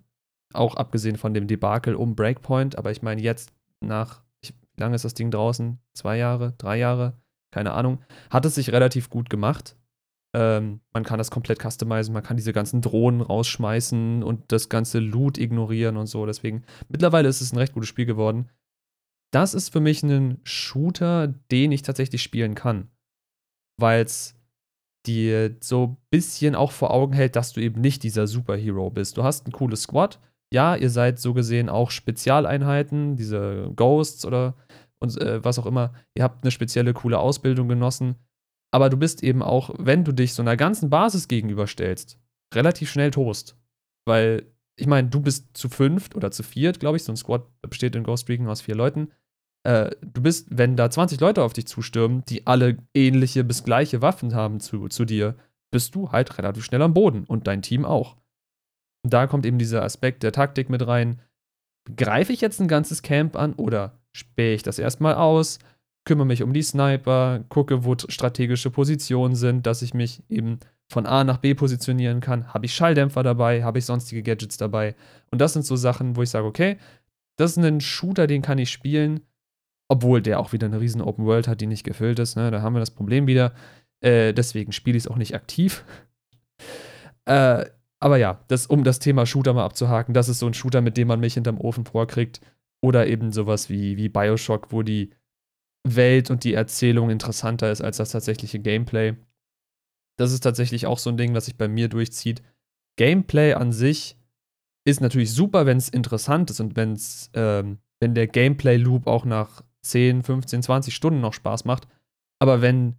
Auch 0.55 0.77
abgesehen 0.77 1.17
von 1.17 1.35
dem 1.35 1.49
Debakel 1.49 1.97
um 1.97 2.15
Breakpoint. 2.15 2.79
Aber 2.79 2.93
ich 2.93 3.03
meine, 3.03 3.21
jetzt 3.21 3.51
nach, 3.81 4.23
wie 4.45 4.53
lange 4.77 4.95
ist 4.95 5.05
das 5.05 5.15
Ding 5.15 5.33
draußen? 5.33 5.81
Zwei 5.95 6.19
Jahre? 6.19 6.55
Drei 6.59 6.79
Jahre? 6.79 7.15
Keine 7.51 7.72
Ahnung, 7.72 8.01
hat 8.30 8.44
es 8.44 8.55
sich 8.55 8.72
relativ 8.72 9.11
gut 9.11 9.30
gemacht. 9.30 9.76
Ähm, 10.34 10.80
man 10.92 11.05
kann 11.05 11.18
das 11.18 11.30
komplett 11.30 11.62
customizen, 11.62 12.12
man 12.12 12.22
kann 12.22 12.36
diese 12.36 12.53
ganzen 12.53 12.82
Drohnen 12.82 13.22
rausschmeißen 13.22 14.22
und 14.22 14.53
das 14.53 14.68
ganze 14.68 14.99
Loot 14.99 15.38
ignorieren 15.38 15.96
und 15.96 16.07
so. 16.07 16.26
Deswegen, 16.26 16.64
mittlerweile 16.88 17.28
ist 17.28 17.40
es 17.40 17.53
ein 17.53 17.59
recht 17.59 17.72
gutes 17.72 17.88
Spiel 17.88 18.07
geworden. 18.07 18.51
Das 19.32 19.55
ist 19.55 19.70
für 19.70 19.80
mich 19.80 20.03
ein 20.03 20.38
Shooter, 20.44 21.28
den 21.51 21.72
ich 21.72 21.82
tatsächlich 21.82 22.22
spielen 22.22 22.55
kann. 22.55 22.88
Weil 23.78 24.05
es 24.05 24.34
dir 25.07 25.57
so 25.61 25.86
ein 25.86 25.96
bisschen 26.11 26.55
auch 26.55 26.72
vor 26.72 26.90
Augen 26.92 27.12
hält, 27.12 27.36
dass 27.36 27.53
du 27.53 27.61
eben 27.61 27.80
nicht 27.80 28.03
dieser 28.03 28.26
Superhero 28.26 28.90
bist. 28.90 29.16
Du 29.16 29.24
hast 29.24 29.46
ein 29.46 29.53
cooles 29.53 29.82
Squad. 29.82 30.18
Ja, 30.53 30.76
ihr 30.76 30.90
seid 30.90 31.18
so 31.18 31.34
gesehen 31.34 31.68
auch 31.68 31.90
Spezialeinheiten, 31.90 33.16
diese 33.16 33.70
Ghosts 33.76 34.24
oder 34.24 34.55
und 35.01 35.16
äh, 35.20 35.44
was 35.44 35.59
auch 35.59 35.66
immer. 35.66 35.92
Ihr 36.14 36.24
habt 36.24 36.44
eine 36.44 36.51
spezielle, 36.51 36.94
coole 36.94 37.18
Ausbildung 37.18 37.68
genossen. 37.68 38.16
Aber 38.70 38.90
du 38.90 38.96
bist 38.96 39.22
eben 39.22 39.42
auch, 39.42 39.70
wenn 39.78 40.05
du 40.05 40.12
dich 40.12 40.34
so 40.34 40.42
einer 40.42 40.57
ganzen 40.57 40.90
Basis 40.90 41.28
gegenüberstellst, 41.28 42.18
relativ 42.55 42.90
schnell 42.90 43.11
Toast. 43.11 43.57
Weil, 44.07 44.46
ich 44.76 44.86
meine, 44.86 45.09
du 45.09 45.20
bist 45.20 45.57
zu 45.57 45.68
fünft 45.68 46.14
oder 46.14 46.30
zu 46.30 46.42
viert, 46.42 46.80
glaube 46.80 46.96
ich. 46.96 47.05
So 47.05 47.12
ein 47.12 47.16
Squad 47.16 47.46
besteht 47.62 47.96
in 47.96 48.05
Ghost 48.05 48.28
Recon 48.28 48.49
aus 48.49 48.61
vier 48.61 48.74
Leuten. 48.74 49.12
Äh, 49.64 49.90
du 50.03 50.22
bist, 50.22 50.49
wenn 50.51 50.76
da 50.76 50.90
20 50.90 51.20
Leute 51.20 51.42
auf 51.42 51.53
dich 51.53 51.66
zustürmen, 51.66 52.24
die 52.26 52.46
alle 52.46 52.78
ähnliche 52.94 53.44
bis 53.44 53.64
gleiche 53.64 54.03
Waffen 54.03 54.34
haben 54.34 54.61
zu, 54.61 54.88
zu 54.88 55.05
dir, 55.05 55.36
bist 55.70 55.94
du 55.94 56.12
halt 56.12 56.38
relativ 56.38 56.64
schnell 56.64 56.82
am 56.82 56.94
Boden 56.94 57.24
und 57.24 57.46
dein 57.46 57.62
Team 57.62 57.84
auch. 57.84 58.16
Und 59.05 59.12
da 59.12 59.26
kommt 59.26 59.46
eben 59.46 59.59
dieser 59.59 59.82
Aspekt 59.82 60.22
der 60.22 60.32
Taktik 60.32 60.70
mit 60.70 60.86
rein. 60.86 61.20
Greife 61.96 62.32
ich 62.32 62.40
jetzt 62.40 62.61
ein 62.61 62.68
ganzes 62.68 63.03
Camp 63.03 63.36
an 63.36 63.55
oder 63.55 63.97
spähe 64.19 64.55
ich 64.55 64.62
das 64.62 64.79
erstmal 64.79 65.14
aus, 65.14 65.59
kümmere 66.05 66.27
mich 66.27 66.43
um 66.43 66.53
die 66.53 66.62
Sniper, 66.62 67.45
gucke, 67.49 67.85
wo 67.85 67.95
strategische 67.97 68.71
Positionen 68.71 69.35
sind, 69.35 69.66
dass 69.66 69.83
ich 69.83 69.95
mich 69.95 70.23
eben 70.29 70.59
von 70.91 71.07
A 71.07 71.23
nach 71.23 71.39
B 71.39 71.55
positionieren 71.55 72.21
kann. 72.21 72.53
Habe 72.53 72.66
ich 72.66 72.75
Schalldämpfer 72.75 73.23
dabei? 73.23 73.62
Habe 73.62 73.79
ich 73.79 73.85
sonstige 73.85 74.23
Gadgets 74.23 74.57
dabei? 74.57 74.95
Und 75.31 75.41
das 75.41 75.53
sind 75.53 75.66
so 75.66 75.77
Sachen, 75.77 76.16
wo 76.16 76.23
ich 76.23 76.31
sage, 76.31 76.47
okay, 76.47 76.79
das 77.37 77.53
ist 77.53 77.59
ein 77.59 77.81
Shooter, 77.81 78.27
den 78.27 78.43
kann 78.43 78.59
ich 78.59 78.71
spielen, 78.71 79.21
obwohl 79.89 80.23
der 80.23 80.41
auch 80.41 80.53
wieder 80.53 80.66
eine 80.66 80.81
riesen 80.81 81.03
Open 81.03 81.27
World 81.27 81.47
hat, 81.47 81.61
die 81.61 81.66
nicht 81.66 81.85
gefüllt 81.85 82.19
ist. 82.19 82.37
Ne? 82.37 82.51
Da 82.51 82.62
haben 82.62 82.75
wir 82.75 82.81
das 82.81 82.91
Problem 82.91 83.27
wieder. 83.27 83.53
Äh, 84.01 84.33
deswegen 84.33 84.73
spiele 84.73 84.97
ich 84.97 85.05
es 85.05 85.09
auch 85.09 85.16
nicht 85.16 85.35
aktiv. 85.35 85.85
äh, 87.27 87.66
aber 88.01 88.16
ja, 88.16 88.41
das, 88.49 88.66
um 88.66 88.85
das 88.85 88.99
Thema 88.99 89.27
Shooter 89.27 89.53
mal 89.53 89.64
abzuhaken, 89.64 90.14
das 90.14 90.29
ist 90.29 90.39
so 90.39 90.47
ein 90.47 90.55
Shooter, 90.55 90.81
mit 90.81 90.97
dem 90.97 91.09
man 91.09 91.21
mich 91.21 91.35
hinterm 91.35 91.61
Ofen 91.61 91.85
vorkriegt. 91.85 92.41
Oder 92.81 93.07
eben 93.07 93.33
sowas 93.33 93.68
wie, 93.68 93.97
wie 93.97 94.09
Bioshock, 94.09 94.72
wo 94.72 94.83
die 94.83 95.11
Welt 95.85 96.31
und 96.31 96.45
die 96.45 96.55
Erzählung 96.55 97.11
interessanter 97.11 97.70
ist 97.70 97.81
als 97.81 97.97
das 97.97 98.11
tatsächliche 98.11 98.61
Gameplay. 98.61 99.16
Das 100.18 100.33
ist 100.33 100.41
tatsächlich 100.41 100.87
auch 100.87 100.99
so 100.99 101.11
ein 101.11 101.16
Ding, 101.16 101.35
was 101.35 101.47
sich 101.47 101.57
bei 101.57 101.68
mir 101.68 101.89
durchzieht. 101.89 102.43
Gameplay 102.97 103.55
an 103.55 103.72
sich 103.72 104.16
ist 104.85 105.01
natürlich 105.01 105.33
super, 105.33 105.66
wenn 105.66 105.79
es 105.79 105.89
interessant 105.89 106.51
ist 106.51 106.61
und 106.61 106.76
wenn's, 106.76 107.31
ähm, 107.35 107.79
wenn 108.01 108.14
der 108.14 108.26
Gameplay-Loop 108.26 109.07
auch 109.07 109.24
nach 109.24 109.62
10, 109.83 110.22
15, 110.22 110.62
20 110.62 110.95
Stunden 110.95 111.20
noch 111.20 111.35
Spaß 111.35 111.64
macht. 111.64 111.87
Aber 112.41 112.62
wenn 112.62 112.97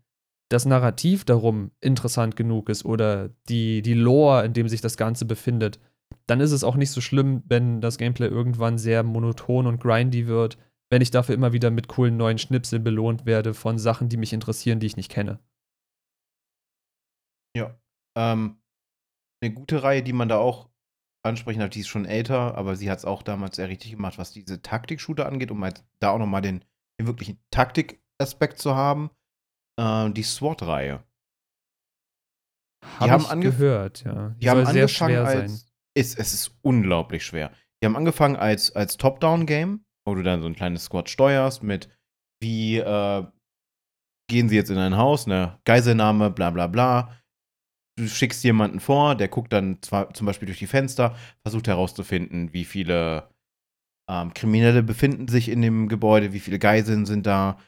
das 0.49 0.65
Narrativ 0.65 1.25
darum 1.25 1.71
interessant 1.79 2.35
genug 2.35 2.69
ist 2.69 2.85
oder 2.85 3.29
die, 3.49 3.81
die 3.81 3.93
Lore, 3.93 4.45
in 4.45 4.53
dem 4.53 4.67
sich 4.67 4.81
das 4.81 4.97
Ganze 4.97 5.25
befindet, 5.25 5.79
dann 6.27 6.39
ist 6.39 6.51
es 6.51 6.63
auch 6.63 6.75
nicht 6.75 6.91
so 6.91 7.01
schlimm, 7.01 7.43
wenn 7.47 7.81
das 7.81 7.97
Gameplay 7.97 8.27
irgendwann 8.27 8.77
sehr 8.77 9.03
monoton 9.03 9.67
und 9.67 9.79
grindy 9.79 10.27
wird, 10.27 10.57
wenn 10.91 11.01
ich 11.01 11.11
dafür 11.11 11.35
immer 11.35 11.53
wieder 11.53 11.71
mit 11.71 11.87
coolen 11.87 12.17
neuen 12.17 12.37
Schnipseln 12.37 12.83
belohnt 12.83 13.25
werde 13.25 13.53
von 13.53 13.77
Sachen, 13.77 14.09
die 14.09 14.17
mich 14.17 14.33
interessieren, 14.33 14.79
die 14.79 14.87
ich 14.87 14.97
nicht 14.97 15.11
kenne. 15.11 15.39
Ja. 17.55 17.79
Ähm, 18.17 18.61
eine 19.41 19.53
gute 19.53 19.83
Reihe, 19.83 20.03
die 20.03 20.13
man 20.13 20.29
da 20.29 20.37
auch 20.37 20.69
ansprechen 21.23 21.59
darf, 21.59 21.69
die 21.69 21.81
ist 21.81 21.87
schon 21.87 22.05
älter, 22.05 22.55
aber 22.55 22.75
sie 22.75 22.89
hat 22.89 22.99
es 22.99 23.05
auch 23.05 23.23
damals 23.23 23.57
sehr 23.57 23.69
richtig 23.69 23.91
gemacht, 23.91 24.17
was 24.17 24.31
diese 24.31 24.61
Taktik-Shooter 24.61 25.25
angeht, 25.25 25.51
um 25.51 25.63
halt 25.63 25.83
da 25.99 26.11
auch 26.11 26.19
nochmal 26.19 26.41
den, 26.41 26.63
den 26.99 27.07
wirklichen 27.07 27.39
Taktik-Aspekt 27.51 28.59
zu 28.59 28.75
haben. 28.75 29.09
Äh, 29.79 30.11
die 30.11 30.23
SWAT-Reihe. 30.23 31.03
Hab 32.99 33.05
die 33.05 33.11
haben 33.11 33.25
angehört, 33.25 34.03
ja. 34.05 34.29
Die, 34.29 34.39
die 34.39 34.49
haben 34.49 34.65
sehr 34.65 34.87
schwer 34.87 35.25
als, 35.25 35.51
sein. 35.51 35.68
Ist, 35.99 36.19
es 36.19 36.33
ist 36.33 36.57
unglaublich 36.61 37.25
schwer. 37.25 37.51
Die 37.81 37.85
haben 37.85 37.95
angefangen 37.95 38.35
als, 38.35 38.75
als 38.75 38.97
Top-Down-Game, 38.97 39.83
wo 40.05 40.15
du 40.15 40.23
dann 40.23 40.41
so 40.41 40.47
ein 40.47 40.55
kleines 40.55 40.85
Squad 40.85 41.09
steuerst 41.09 41.63
mit 41.63 41.89
wie 42.41 42.77
äh, 42.77 43.25
gehen 44.29 44.47
sie 44.47 44.55
jetzt 44.55 44.69
in 44.69 44.77
ein 44.77 44.95
Haus, 44.95 45.27
ne, 45.27 45.59
Geiselnahme, 45.65 46.29
bla 46.31 46.51
bla 46.51 46.67
bla 46.67 47.19
du 47.99 48.07
schickst 48.07 48.43
jemanden 48.43 48.79
vor, 48.79 49.15
der 49.15 49.27
guckt 49.27 49.53
dann 49.53 49.81
zwar 49.81 50.13
zum 50.13 50.25
Beispiel 50.25 50.47
durch 50.47 50.59
die 50.59 50.67
Fenster, 50.67 51.15
versucht 51.43 51.67
herauszufinden, 51.67 52.53
wie 52.53 52.65
viele 52.65 53.29
ähm, 54.09 54.33
Kriminelle 54.33 54.83
befinden 54.83 55.27
sich 55.27 55.49
in 55.49 55.61
dem 55.61 55.87
Gebäude, 55.87 56.33
wie 56.33 56.39
viele 56.39 56.59
Geiseln 56.59 57.05
sind 57.05 57.25
da, 57.25 57.59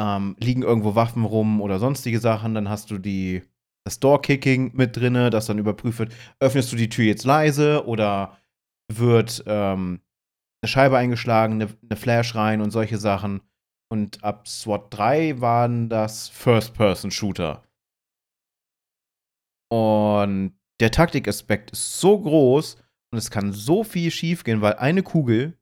ähm, 0.00 0.36
liegen 0.40 0.62
irgendwo 0.62 0.94
Waffen 0.94 1.24
rum 1.24 1.60
oder 1.60 1.78
sonstige 1.78 2.18
Sachen. 2.18 2.54
Dann 2.54 2.68
hast 2.68 2.90
du 2.90 2.98
die, 2.98 3.42
das 3.84 4.00
Door-Kicking 4.00 4.72
mit 4.74 4.96
drinne, 4.96 5.30
das 5.30 5.46
dann 5.46 5.58
überprüft 5.58 5.98
wird, 5.98 6.14
öffnest 6.40 6.72
du 6.72 6.76
die 6.76 6.88
Tür 6.88 7.04
jetzt 7.04 7.24
leise 7.24 7.86
oder 7.86 8.38
wird 8.90 9.44
ähm, 9.46 10.00
eine 10.62 10.68
Scheibe 10.68 10.96
eingeschlagen, 10.96 11.54
eine, 11.54 11.68
eine 11.82 11.96
Flash 11.96 12.34
rein 12.34 12.60
und 12.60 12.70
solche 12.70 12.98
Sachen. 12.98 13.42
Und 13.90 14.24
ab 14.24 14.48
SWAT 14.48 14.86
3 14.90 15.40
waren 15.40 15.88
das 15.88 16.28
First-Person-Shooter. 16.30 17.62
Und 19.70 20.58
der 20.80 20.90
Taktikaspekt 20.90 21.70
ist 21.70 22.00
so 22.00 22.18
groß 22.18 22.76
und 23.12 23.18
es 23.18 23.30
kann 23.30 23.52
so 23.52 23.84
viel 23.84 24.10
schiefgehen, 24.10 24.60
weil 24.60 24.74
eine 24.74 25.02
Kugel 25.02 25.58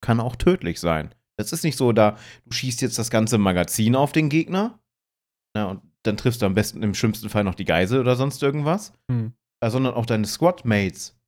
kann 0.00 0.20
auch 0.20 0.36
tödlich 0.36 0.80
sein. 0.80 1.14
Das 1.36 1.52
ist 1.52 1.64
nicht 1.64 1.76
so, 1.76 1.92
da 1.92 2.16
du 2.44 2.52
schießt 2.52 2.80
jetzt 2.82 2.98
das 2.98 3.10
ganze 3.10 3.38
Magazin 3.38 3.96
auf 3.96 4.12
den 4.12 4.28
Gegner 4.28 4.78
na, 5.54 5.66
und 5.66 5.82
dann 6.06 6.16
triffst 6.16 6.42
du 6.42 6.46
am 6.46 6.54
besten 6.54 6.82
im 6.82 6.94
schlimmsten 6.94 7.28
Fall 7.28 7.44
noch 7.44 7.54
die 7.54 7.64
Geisel 7.64 8.00
oder 8.00 8.16
sonst 8.16 8.42
irgendwas, 8.42 8.92
hm. 9.10 9.32
Äh, 9.60 9.70
sondern 9.70 9.94
auch 9.94 10.06
deine 10.06 10.26
Squad-Mates. 10.26 11.18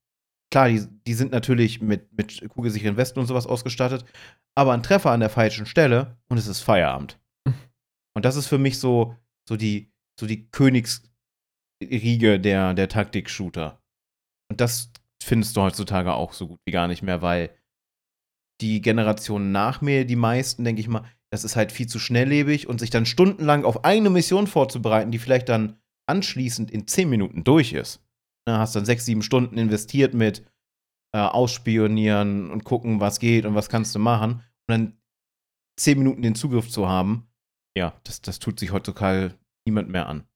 Klar, 0.52 0.68
die, 0.68 0.86
die 1.06 1.14
sind 1.14 1.32
natürlich 1.32 1.80
mit, 1.80 2.12
mit 2.16 2.48
kugelsicheren 2.48 2.96
Westen 2.96 3.18
und 3.18 3.26
sowas 3.26 3.46
ausgestattet, 3.46 4.04
aber 4.54 4.72
ein 4.72 4.82
Treffer 4.82 5.10
an 5.10 5.20
der 5.20 5.30
falschen 5.30 5.66
Stelle 5.66 6.16
und 6.28 6.38
es 6.38 6.46
ist 6.46 6.60
Feierabend. 6.60 7.18
und 8.14 8.24
das 8.24 8.36
ist 8.36 8.46
für 8.46 8.58
mich 8.58 8.78
so, 8.78 9.16
so 9.48 9.56
die, 9.56 9.92
so 10.20 10.26
die 10.26 10.48
Königs, 10.50 11.02
Riege 11.82 12.40
der, 12.40 12.74
der 12.74 12.88
Taktik-Shooter. 12.88 13.82
Und 14.50 14.60
das 14.60 14.90
findest 15.22 15.56
du 15.56 15.62
heutzutage 15.62 16.14
auch 16.14 16.32
so 16.32 16.48
gut 16.48 16.60
wie 16.64 16.72
gar 16.72 16.88
nicht 16.88 17.02
mehr, 17.02 17.20
weil 17.20 17.50
die 18.60 18.80
Generation 18.80 19.52
nach 19.52 19.82
mir, 19.82 20.06
die 20.06 20.16
meisten, 20.16 20.64
denke 20.64 20.80
ich 20.80 20.88
mal, 20.88 21.04
das 21.36 21.44
ist 21.44 21.54
halt 21.54 21.70
viel 21.70 21.86
zu 21.86 21.98
schnelllebig 21.98 22.66
und 22.66 22.80
sich 22.80 22.88
dann 22.88 23.04
stundenlang 23.04 23.66
auf 23.66 23.84
eine 23.84 24.08
Mission 24.08 24.46
vorzubereiten, 24.46 25.10
die 25.10 25.18
vielleicht 25.18 25.50
dann 25.50 25.76
anschließend 26.08 26.70
in 26.70 26.86
zehn 26.86 27.10
Minuten 27.10 27.44
durch 27.44 27.74
ist. 27.74 28.02
Da 28.46 28.58
hast 28.58 28.74
dann 28.74 28.86
sechs, 28.86 29.04
sieben 29.04 29.20
Stunden 29.20 29.58
investiert 29.58 30.14
mit 30.14 30.46
äh, 31.14 31.18
Ausspionieren 31.18 32.50
und 32.50 32.64
gucken, 32.64 33.00
was 33.00 33.18
geht 33.18 33.44
und 33.44 33.54
was 33.54 33.68
kannst 33.68 33.94
du 33.94 33.98
machen. 33.98 34.36
Und 34.66 34.68
dann 34.68 34.98
zehn 35.78 35.98
Minuten 35.98 36.22
den 36.22 36.34
Zugriff 36.34 36.70
zu 36.70 36.88
haben, 36.88 37.28
ja, 37.76 37.92
das, 38.04 38.22
das 38.22 38.38
tut 38.38 38.58
sich 38.58 38.72
heutzutage 38.72 39.34
niemand 39.66 39.90
mehr 39.90 40.06
an. 40.06 40.26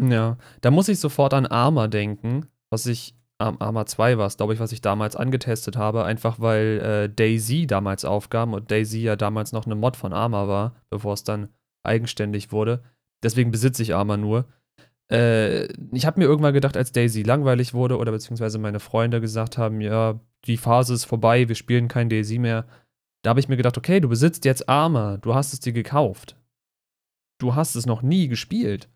Ja, 0.00 0.38
da 0.62 0.70
muss 0.70 0.88
ich 0.88 0.98
sofort 0.98 1.34
an 1.34 1.44
Arma 1.44 1.88
denken, 1.88 2.46
was 2.70 2.86
ich, 2.86 3.17
Arma 3.38 3.86
2 3.86 4.18
war 4.18 4.26
es, 4.26 4.36
glaube 4.36 4.54
ich, 4.54 4.60
was 4.60 4.72
ich 4.72 4.80
damals 4.80 5.14
angetestet 5.14 5.76
habe, 5.76 6.04
einfach 6.04 6.40
weil 6.40 6.80
äh, 6.80 7.08
Daisy 7.08 7.68
damals 7.68 8.04
aufkam 8.04 8.52
und 8.52 8.70
Daisy 8.70 9.00
ja 9.00 9.14
damals 9.14 9.52
noch 9.52 9.64
eine 9.64 9.76
Mod 9.76 9.96
von 9.96 10.12
Arma 10.12 10.48
war, 10.48 10.74
bevor 10.90 11.14
es 11.14 11.22
dann 11.22 11.48
eigenständig 11.84 12.50
wurde. 12.50 12.82
Deswegen 13.22 13.52
besitze 13.52 13.82
ich 13.82 13.94
Arma 13.94 14.16
nur. 14.16 14.46
Äh, 15.10 15.66
ich 15.92 16.04
habe 16.04 16.18
mir 16.18 16.26
irgendwann 16.26 16.52
gedacht, 16.52 16.76
als 16.76 16.90
Daisy 16.90 17.22
langweilig 17.22 17.74
wurde 17.74 17.96
oder 17.98 18.10
beziehungsweise 18.10 18.58
meine 18.58 18.80
Freunde 18.80 19.20
gesagt 19.20 19.56
haben, 19.56 19.80
ja, 19.80 20.18
die 20.46 20.56
Phase 20.56 20.94
ist 20.94 21.04
vorbei, 21.04 21.48
wir 21.48 21.54
spielen 21.54 21.86
kein 21.86 22.08
Daisy 22.08 22.38
mehr. 22.38 22.66
Da 23.22 23.30
habe 23.30 23.40
ich 23.40 23.48
mir 23.48 23.56
gedacht, 23.56 23.78
okay, 23.78 24.00
du 24.00 24.08
besitzt 24.08 24.44
jetzt 24.44 24.68
Arma, 24.68 25.16
du 25.16 25.34
hast 25.34 25.52
es 25.52 25.60
dir 25.60 25.72
gekauft. 25.72 26.36
Du 27.40 27.54
hast 27.54 27.76
es 27.76 27.86
noch 27.86 28.02
nie 28.02 28.26
gespielt 28.26 28.88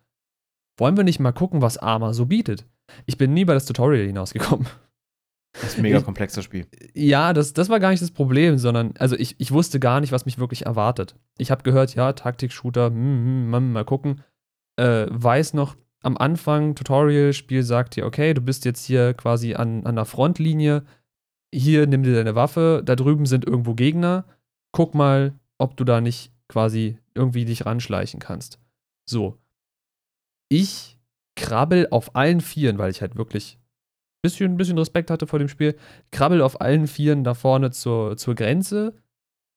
wollen 0.77 0.97
wir 0.97 1.03
nicht 1.03 1.19
mal 1.19 1.31
gucken, 1.31 1.61
was 1.61 1.77
Arma 1.77 2.13
so 2.13 2.25
bietet? 2.25 2.65
Ich 3.05 3.17
bin 3.17 3.33
nie 3.33 3.45
bei 3.45 3.53
das 3.53 3.65
Tutorial 3.65 4.05
hinausgekommen. 4.05 4.67
Das 5.53 5.65
ist 5.65 5.77
ein 5.77 5.83
mega 5.83 6.01
komplexes 6.01 6.43
Spiel. 6.43 6.65
Ja, 6.95 7.31
das, 7.31 7.53
das 7.53 7.69
war 7.69 7.79
gar 7.79 7.91
nicht 7.91 8.01
das 8.01 8.11
Problem, 8.11 8.57
sondern, 8.57 8.93
also 8.97 9.15
ich, 9.15 9.35
ich 9.39 9.51
wusste 9.51 9.79
gar 9.79 10.01
nicht, 10.01 10.11
was 10.11 10.25
mich 10.25 10.39
wirklich 10.39 10.65
erwartet. 10.65 11.15
Ich 11.37 11.51
habe 11.51 11.61
gehört, 11.61 11.93
ja, 11.93 12.13
Taktik-Shooter, 12.13 12.87
hm, 12.87 12.95
hm, 12.95 13.53
hm, 13.53 13.71
mal 13.71 13.85
gucken. 13.85 14.23
Äh, 14.77 15.05
weiß 15.09 15.53
noch, 15.53 15.75
am 16.01 16.17
Anfang, 16.17 16.73
Tutorial-Spiel 16.73 17.61
sagt 17.63 17.95
dir, 17.95 18.05
okay, 18.05 18.33
du 18.33 18.41
bist 18.41 18.65
jetzt 18.65 18.83
hier 18.85 19.13
quasi 19.13 19.53
an, 19.53 19.85
an 19.85 19.95
der 19.95 20.05
Frontlinie. 20.05 20.83
Hier 21.53 21.85
nimm 21.85 22.01
dir 22.01 22.15
deine 22.15 22.35
Waffe, 22.35 22.81
da 22.83 22.95
drüben 22.95 23.27
sind 23.27 23.45
irgendwo 23.45 23.75
Gegner. 23.75 24.25
Guck 24.71 24.95
mal, 24.95 25.33
ob 25.59 25.77
du 25.77 25.83
da 25.83 26.01
nicht 26.01 26.33
quasi 26.49 26.97
irgendwie 27.13 27.45
dich 27.45 27.65
ranschleichen 27.65 28.19
kannst. 28.19 28.59
So 29.07 29.37
ich 30.53 30.99
krabbel 31.35 31.87
auf 31.89 32.15
allen 32.15 32.41
Vieren, 32.41 32.77
weil 32.77 32.91
ich 32.91 33.01
halt 33.01 33.15
wirklich 33.15 33.57
ein 33.57 34.21
bisschen, 34.21 34.57
bisschen 34.57 34.77
Respekt 34.77 35.09
hatte 35.09 35.27
vor 35.27 35.39
dem 35.39 35.49
Spiel, 35.49 35.75
krabbel 36.11 36.41
auf 36.41 36.61
allen 36.61 36.87
Vieren 36.87 37.23
da 37.23 37.33
vorne 37.33 37.71
zur, 37.71 38.17
zur 38.17 38.35
Grenze, 38.35 38.95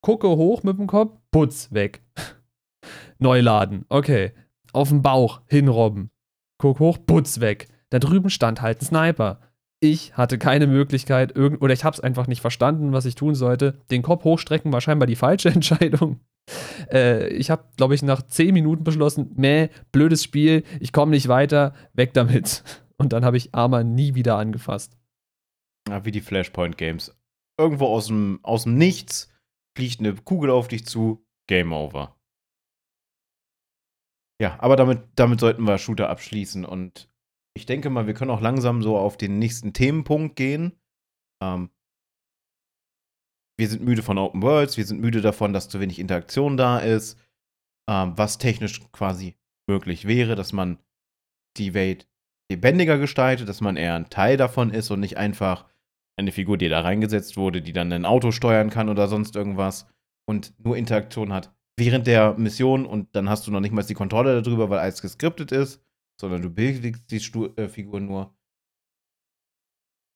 gucke 0.01 0.29
hoch 0.29 0.63
mit 0.63 0.79
dem 0.79 0.87
Kopf, 0.87 1.19
putz, 1.31 1.73
weg. 1.73 2.03
Neuladen, 3.19 3.85
okay. 3.89 4.33
Auf 4.73 4.89
den 4.89 5.03
Bauch, 5.03 5.43
hinrobben. 5.47 6.11
Guck 6.59 6.81
hoch, 6.81 6.99
putz, 7.05 7.41
weg. 7.41 7.69
Da 7.91 7.99
drüben 7.99 8.31
stand 8.31 8.63
halt 8.63 8.81
ein 8.81 8.87
Sniper. 8.87 9.41
Ich 9.81 10.17
hatte 10.17 10.39
keine 10.39 10.67
Möglichkeit, 10.67 11.37
irgend 11.37 11.61
oder 11.61 11.75
ich 11.75 11.85
hab's 11.85 12.01
einfach 12.01 12.27
nicht 12.27 12.41
verstanden, 12.41 12.93
was 12.93 13.05
ich 13.05 13.15
tun 13.15 13.35
sollte. 13.35 13.79
Den 13.91 14.03
Kopf 14.03 14.25
hochstrecken 14.25 14.73
war 14.73 14.81
scheinbar 14.81 15.07
die 15.07 15.17
falsche 15.17 15.49
Entscheidung. 15.55 16.21
Äh, 16.91 17.29
ich 17.29 17.51
habe, 17.51 17.65
glaube 17.77 17.95
ich, 17.95 18.03
nach 18.03 18.23
10 18.23 18.55
Minuten 18.55 18.85
beschlossen, 18.85 19.33
meh, 19.37 19.69
blödes 19.93 20.25
Spiel, 20.25 20.65
ich 20.81 20.93
komme 20.93 21.11
nicht 21.11 21.29
weiter, 21.29 21.75
weg 21.93 22.15
damit. 22.15 22.63
Und 22.99 23.13
dann 23.13 23.25
habe 23.25 23.37
ich 23.37 23.55
Arma 23.55 23.85
nie 23.85 24.15
wieder 24.15 24.39
angefasst. 24.39 24.97
Ja, 25.89 26.05
wie 26.05 26.13
die 26.13 26.23
Flashpoint 26.23 26.79
Games. 26.79 27.15
Irgendwo 27.59 27.87
aus 27.87 28.07
dem, 28.07 28.41
aus 28.43 28.63
dem 28.63 28.77
Nichts 28.77 29.31
fliegt 29.77 30.01
eine 30.01 30.15
Kugel 30.15 30.51
auf 30.51 30.69
dich 30.69 30.87
zu, 30.87 31.27
Game 31.47 31.73
Over. 31.73 32.17
Ja, 34.41 34.57
aber 34.61 34.77
damit, 34.77 35.01
damit 35.15 35.41
sollten 35.41 35.63
wir 35.63 35.79
Shooter 35.79 36.09
abschließen 36.11 36.65
und 36.65 37.09
ich 37.57 37.67
denke 37.67 37.89
mal, 37.91 38.07
wir 38.07 38.15
können 38.15 38.31
auch 38.31 38.43
langsam 38.43 38.83
so 38.83 38.97
auf 38.99 39.17
den 39.17 39.39
nächsten 39.39 39.73
Themenpunkt 39.73 40.37
gehen. 40.37 40.79
Ähm, 41.43 41.71
wir 43.59 43.69
sind 43.69 43.83
müde 43.83 44.03
von 44.03 44.19
Open 44.19 44.43
Worlds, 44.43 44.77
wir 44.77 44.85
sind 44.85 45.01
müde 45.01 45.23
davon, 45.23 45.55
dass 45.55 45.71
zu 45.71 45.81
wenig 45.81 45.99
Interaktion 45.99 46.59
da 46.59 46.79
ist, 46.79 47.19
ähm, 47.89 48.13
was 48.17 48.37
technisch 48.37 48.83
quasi 48.93 49.37
möglich 49.67 50.07
wäre, 50.07 50.35
dass 50.35 50.53
man 50.53 50.79
die 51.57 51.73
Welt 51.73 52.07
lebendiger 52.53 52.99
gestaltet, 52.99 53.49
dass 53.49 53.63
man 53.63 53.77
eher 53.77 53.95
ein 53.95 54.11
Teil 54.11 54.37
davon 54.37 54.71
ist 54.71 54.91
und 54.91 55.01
nicht 55.01 55.17
einfach 55.17 55.67
eine 56.19 56.33
Figur, 56.33 56.59
die 56.59 56.69
da 56.69 56.81
reingesetzt 56.81 57.39
wurde, 57.39 57.63
die 57.63 57.73
dann 57.73 57.93
ein 57.93 58.05
Auto 58.05 58.31
steuern 58.31 58.69
kann 58.69 58.91
oder 58.91 59.09
sonst 59.09 59.35
irgendwas 59.35 59.89
und 60.29 60.53
nur 60.63 60.77
Interaktion 60.77 61.33
hat 61.33 61.55
während 61.79 62.07
der 62.07 62.35
Mission 62.35 62.87
und 62.87 63.15
dann 63.15 63.29
hast 63.29 63.47
du 63.47 63.51
noch 63.51 63.61
nicht 63.61 63.73
mal 63.73 63.83
die 63.83 63.95
Kontrolle 63.95 64.41
darüber, 64.43 64.71
weil 64.71 64.79
alles 64.79 65.03
geskriptet 65.03 65.53
ist, 65.53 65.83
sondern 66.21 66.43
du 66.43 66.51
bewegst 66.51 67.11
die 67.11 67.21
Stu 67.21 67.47
äh, 67.57 67.69
Figur 67.69 68.01
nur. 68.01 68.37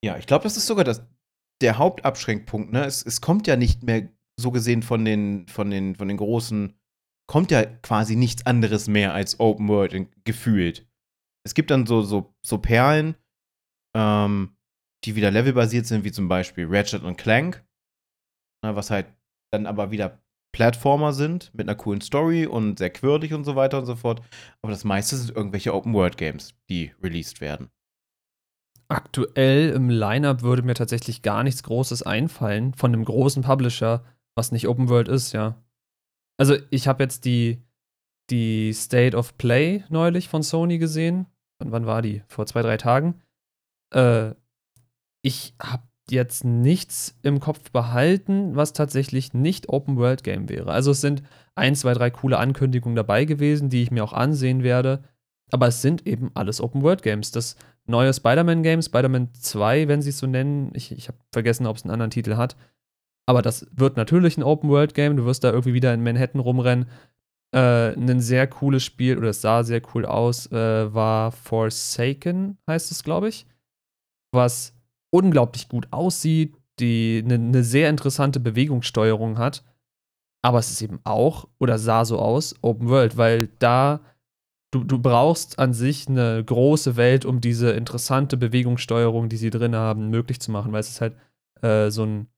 Ja, 0.04 0.16
ich 0.16 0.26
glaube, 0.26 0.44
das 0.44 0.56
ist 0.56 0.66
sogar 0.66 0.84
das, 0.84 1.06
der 1.60 1.78
Hauptabschränkpunkt. 1.78 2.72
Ne? 2.72 2.84
Es, 2.84 3.04
es 3.04 3.20
kommt 3.20 3.46
ja 3.46 3.56
nicht 3.56 3.82
mehr 3.82 4.08
so 4.38 4.50
gesehen 4.50 4.82
von 4.82 5.04
den, 5.04 5.46
von 5.48 5.70
den, 5.70 5.94
von 5.94 6.08
den 6.08 6.16
großen, 6.16 6.74
kommt 7.28 7.50
ja 7.50 7.64
quasi 7.64 8.16
nichts 8.16 8.46
anderes 8.46 8.88
mehr 8.88 9.14
als 9.14 9.38
Open 9.38 9.68
World 9.68 10.08
gefühlt. 10.24 10.88
Es 11.44 11.54
gibt 11.54 11.70
dann 11.70 11.86
so, 11.86 12.02
so, 12.02 12.34
so 12.44 12.58
Perlen, 12.58 13.14
ähm, 13.94 14.56
die 15.04 15.16
wieder 15.16 15.30
levelbasiert 15.30 15.86
sind, 15.86 16.04
wie 16.04 16.12
zum 16.12 16.28
Beispiel 16.28 16.66
Ratchet 16.68 17.02
und 17.02 17.16
Clank, 17.16 17.64
ne, 18.64 18.74
was 18.74 18.90
halt 18.90 19.06
dann 19.52 19.66
aber 19.66 19.90
wieder 19.90 20.22
Plattformer 20.52 21.12
sind 21.12 21.52
mit 21.54 21.68
einer 21.68 21.76
coolen 21.76 22.00
Story 22.00 22.46
und 22.46 22.78
sehr 22.78 22.90
quirlig 22.90 23.32
und 23.32 23.44
so 23.44 23.56
weiter 23.56 23.78
und 23.78 23.86
so 23.86 23.96
fort. 23.96 24.22
Aber 24.62 24.72
das 24.72 24.84
meiste 24.84 25.16
sind 25.16 25.34
irgendwelche 25.34 25.74
Open-World-Games, 25.74 26.54
die 26.68 26.92
released 27.02 27.40
werden. 27.40 27.70
Aktuell 28.88 29.70
im 29.70 29.88
Lineup 29.88 30.42
würde 30.42 30.62
mir 30.62 30.74
tatsächlich 30.74 31.22
gar 31.22 31.44
nichts 31.44 31.62
Großes 31.62 32.02
einfallen 32.02 32.74
von 32.74 32.92
einem 32.92 33.04
großen 33.04 33.44
Publisher, 33.44 34.04
was 34.36 34.50
nicht 34.50 34.66
Open 34.66 34.88
World 34.88 35.06
ist, 35.06 35.32
ja. 35.32 35.62
Also 36.38 36.56
ich 36.70 36.88
habe 36.88 37.04
jetzt 37.04 37.24
die, 37.24 37.62
die 38.30 38.72
State 38.72 39.16
of 39.16 39.36
Play 39.38 39.84
neulich 39.90 40.28
von 40.28 40.42
Sony 40.42 40.78
gesehen. 40.78 41.26
Und 41.62 41.70
wann 41.70 41.86
war 41.86 42.02
die? 42.02 42.22
Vor 42.26 42.46
zwei, 42.46 42.62
drei 42.62 42.78
Tagen. 42.78 43.20
Äh, 43.94 44.34
ich 45.22 45.54
habe 45.62 45.82
jetzt 46.10 46.44
nichts 46.44 47.18
im 47.22 47.40
Kopf 47.40 47.70
behalten, 47.70 48.56
was 48.56 48.72
tatsächlich 48.72 49.34
nicht 49.34 49.68
Open 49.68 49.96
World 49.96 50.24
Game 50.24 50.48
wäre. 50.48 50.70
Also 50.70 50.90
es 50.90 51.00
sind 51.00 51.22
ein, 51.54 51.74
zwei, 51.74 51.92
drei 51.94 52.10
coole 52.10 52.38
Ankündigungen 52.38 52.96
dabei 52.96 53.24
gewesen, 53.24 53.70
die 53.70 53.82
ich 53.82 53.90
mir 53.90 54.04
auch 54.04 54.12
ansehen 54.12 54.62
werde. 54.62 55.02
Aber 55.52 55.66
es 55.66 55.82
sind 55.82 56.06
eben 56.06 56.30
alles 56.34 56.60
Open 56.60 56.82
World 56.82 57.02
Games. 57.02 57.32
Das 57.32 57.56
neue 57.86 58.14
Spider-Man 58.14 58.62
Game, 58.62 58.82
Spider-Man 58.82 59.34
2, 59.34 59.88
wenn 59.88 60.02
sie 60.02 60.10
es 60.10 60.18
so 60.18 60.26
nennen, 60.26 60.70
ich, 60.74 60.92
ich 60.92 61.08
habe 61.08 61.18
vergessen, 61.32 61.66
ob 61.66 61.76
es 61.76 61.82
einen 61.82 61.92
anderen 61.92 62.10
Titel 62.10 62.36
hat. 62.36 62.56
Aber 63.26 63.42
das 63.42 63.66
wird 63.72 63.96
natürlich 63.96 64.38
ein 64.38 64.42
Open 64.42 64.70
World 64.70 64.94
Game. 64.94 65.16
Du 65.16 65.24
wirst 65.24 65.44
da 65.44 65.50
irgendwie 65.50 65.74
wieder 65.74 65.92
in 65.92 66.02
Manhattan 66.02 66.40
rumrennen. 66.40 66.88
Äh, 67.52 67.94
ein 67.94 68.20
sehr 68.20 68.46
cooles 68.46 68.84
Spiel, 68.84 69.18
oder 69.18 69.30
es 69.30 69.40
sah 69.40 69.64
sehr 69.64 69.82
cool 69.94 70.06
aus, 70.06 70.50
äh, 70.52 70.94
war 70.94 71.32
Forsaken, 71.32 72.58
heißt 72.68 72.90
es, 72.92 73.02
glaube 73.02 73.28
ich. 73.28 73.46
Was 74.32 74.72
unglaublich 75.10 75.68
gut 75.68 75.88
aussieht, 75.90 76.54
die 76.78 77.22
eine 77.24 77.38
ne 77.38 77.64
sehr 77.64 77.90
interessante 77.90 78.40
Bewegungssteuerung 78.40 79.38
hat. 79.38 79.64
Aber 80.42 80.58
es 80.58 80.70
ist 80.70 80.80
eben 80.80 81.00
auch, 81.04 81.48
oder 81.58 81.78
sah 81.78 82.04
so 82.04 82.18
aus, 82.18 82.54
Open 82.62 82.88
World, 82.88 83.16
weil 83.16 83.48
da 83.58 84.00
du, 84.70 84.84
du 84.84 84.98
brauchst 84.98 85.58
an 85.58 85.74
sich 85.74 86.08
eine 86.08 86.42
große 86.42 86.96
Welt, 86.96 87.24
um 87.24 87.40
diese 87.40 87.72
interessante 87.72 88.36
Bewegungssteuerung, 88.36 89.28
die 89.28 89.36
sie 89.36 89.50
drin 89.50 89.76
haben, 89.76 90.08
möglich 90.08 90.40
zu 90.40 90.50
machen, 90.50 90.72
weil 90.72 90.80
es 90.80 90.90
ist 90.90 91.00
halt 91.00 91.16
äh, 91.62 91.90
so 91.90 92.04
ein 92.04 92.28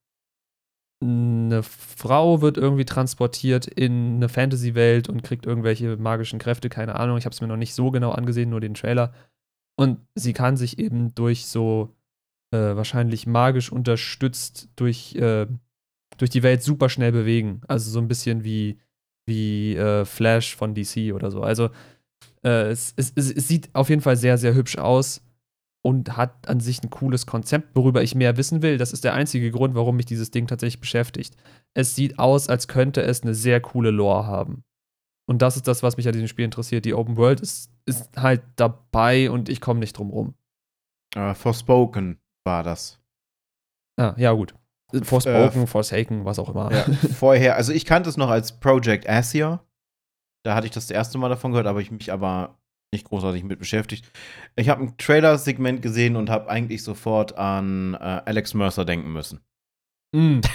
eine 1.02 1.62
Frau 1.62 2.42
wird 2.42 2.56
irgendwie 2.56 2.84
transportiert 2.84 3.66
in 3.66 4.16
eine 4.16 4.28
Fantasy-Welt 4.28 5.08
und 5.08 5.24
kriegt 5.24 5.46
irgendwelche 5.46 5.96
magischen 5.96 6.38
Kräfte, 6.38 6.68
keine 6.68 6.94
Ahnung. 6.94 7.18
Ich 7.18 7.24
habe 7.24 7.34
es 7.34 7.40
mir 7.40 7.48
noch 7.48 7.56
nicht 7.56 7.74
so 7.74 7.90
genau 7.90 8.12
angesehen, 8.12 8.50
nur 8.50 8.60
den 8.60 8.74
Trailer. 8.74 9.12
Und 9.76 9.98
sie 10.14 10.32
kann 10.32 10.56
sich 10.56 10.78
eben 10.78 11.12
durch 11.14 11.46
so 11.46 11.90
äh, 12.52 12.76
wahrscheinlich 12.76 13.26
magisch 13.26 13.72
unterstützt 13.72 14.68
durch, 14.76 15.14
äh, 15.16 15.46
durch 16.18 16.30
die 16.30 16.42
Welt 16.42 16.62
super 16.62 16.88
schnell 16.88 17.12
bewegen. 17.12 17.62
Also 17.66 17.90
so 17.90 17.98
ein 17.98 18.08
bisschen 18.08 18.44
wie, 18.44 18.78
wie 19.26 19.76
äh, 19.76 20.04
Flash 20.04 20.54
von 20.54 20.74
DC 20.74 21.14
oder 21.14 21.30
so. 21.30 21.42
Also 21.42 21.70
äh, 22.44 22.70
es, 22.70 22.92
es, 22.96 23.12
es 23.16 23.48
sieht 23.48 23.74
auf 23.74 23.88
jeden 23.88 24.02
Fall 24.02 24.16
sehr, 24.16 24.38
sehr 24.38 24.54
hübsch 24.54 24.76
aus 24.76 25.22
und 25.82 26.16
hat 26.16 26.48
an 26.48 26.60
sich 26.60 26.82
ein 26.82 26.90
cooles 26.90 27.26
Konzept, 27.26 27.74
worüber 27.74 28.02
ich 28.02 28.14
mehr 28.14 28.36
wissen 28.36 28.62
will. 28.62 28.78
Das 28.78 28.92
ist 28.92 29.04
der 29.04 29.14
einzige 29.14 29.50
Grund, 29.50 29.74
warum 29.74 29.96
mich 29.96 30.06
dieses 30.06 30.30
Ding 30.30 30.46
tatsächlich 30.46 30.80
beschäftigt. 30.80 31.36
Es 31.74 31.96
sieht 31.96 32.18
aus, 32.18 32.48
als 32.48 32.68
könnte 32.68 33.02
es 33.02 33.22
eine 33.22 33.34
sehr 33.34 33.60
coole 33.60 33.90
Lore 33.90 34.26
haben. 34.26 34.64
Und 35.26 35.42
das 35.42 35.56
ist 35.56 35.66
das, 35.66 35.82
was 35.82 35.96
mich 35.96 36.06
an 36.06 36.12
diesem 36.12 36.28
Spiel 36.28 36.44
interessiert. 36.44 36.84
Die 36.84 36.94
Open 36.94 37.16
World 37.16 37.40
ist, 37.40 37.70
ist 37.86 38.16
halt 38.16 38.42
dabei 38.56 39.30
und 39.30 39.48
ich 39.48 39.60
komme 39.60 39.80
nicht 39.80 39.96
drum 39.96 40.10
rum. 40.10 40.34
Uh, 41.16 41.34
Forspoken 41.34 42.18
war 42.44 42.62
das. 42.62 43.00
Ah, 43.98 44.14
ja, 44.16 44.32
gut. 44.32 44.54
Forspoken, 45.02 45.62
äh, 45.62 45.66
Forsaken, 45.66 46.24
was 46.24 46.38
auch 46.38 46.50
immer. 46.50 46.70
Ja, 46.70 46.84
vorher, 47.18 47.56
also 47.56 47.72
ich 47.72 47.86
kannte 47.86 48.10
es 48.10 48.16
noch 48.16 48.28
als 48.28 48.60
Project 48.60 49.08
Asia. 49.08 49.64
Da 50.44 50.54
hatte 50.54 50.66
ich 50.66 50.72
das, 50.72 50.86
das 50.86 50.94
erste 50.94 51.18
Mal 51.18 51.28
davon 51.28 51.52
gehört, 51.52 51.66
aber 51.66 51.80
ich 51.80 51.90
mich 51.90 52.12
aber 52.12 52.58
nicht 52.92 53.06
großartig 53.06 53.44
mit 53.44 53.58
beschäftigt. 53.58 54.10
Ich 54.54 54.68
habe 54.68 54.82
ein 54.82 54.96
Trailer-Segment 54.98 55.80
gesehen 55.80 56.16
und 56.16 56.28
habe 56.28 56.50
eigentlich 56.50 56.82
sofort 56.82 57.38
an 57.38 57.94
äh, 57.94 57.96
Alex 58.26 58.54
Mercer 58.54 58.84
denken 58.84 59.12
müssen. 59.12 59.40
Mm. 60.14 60.40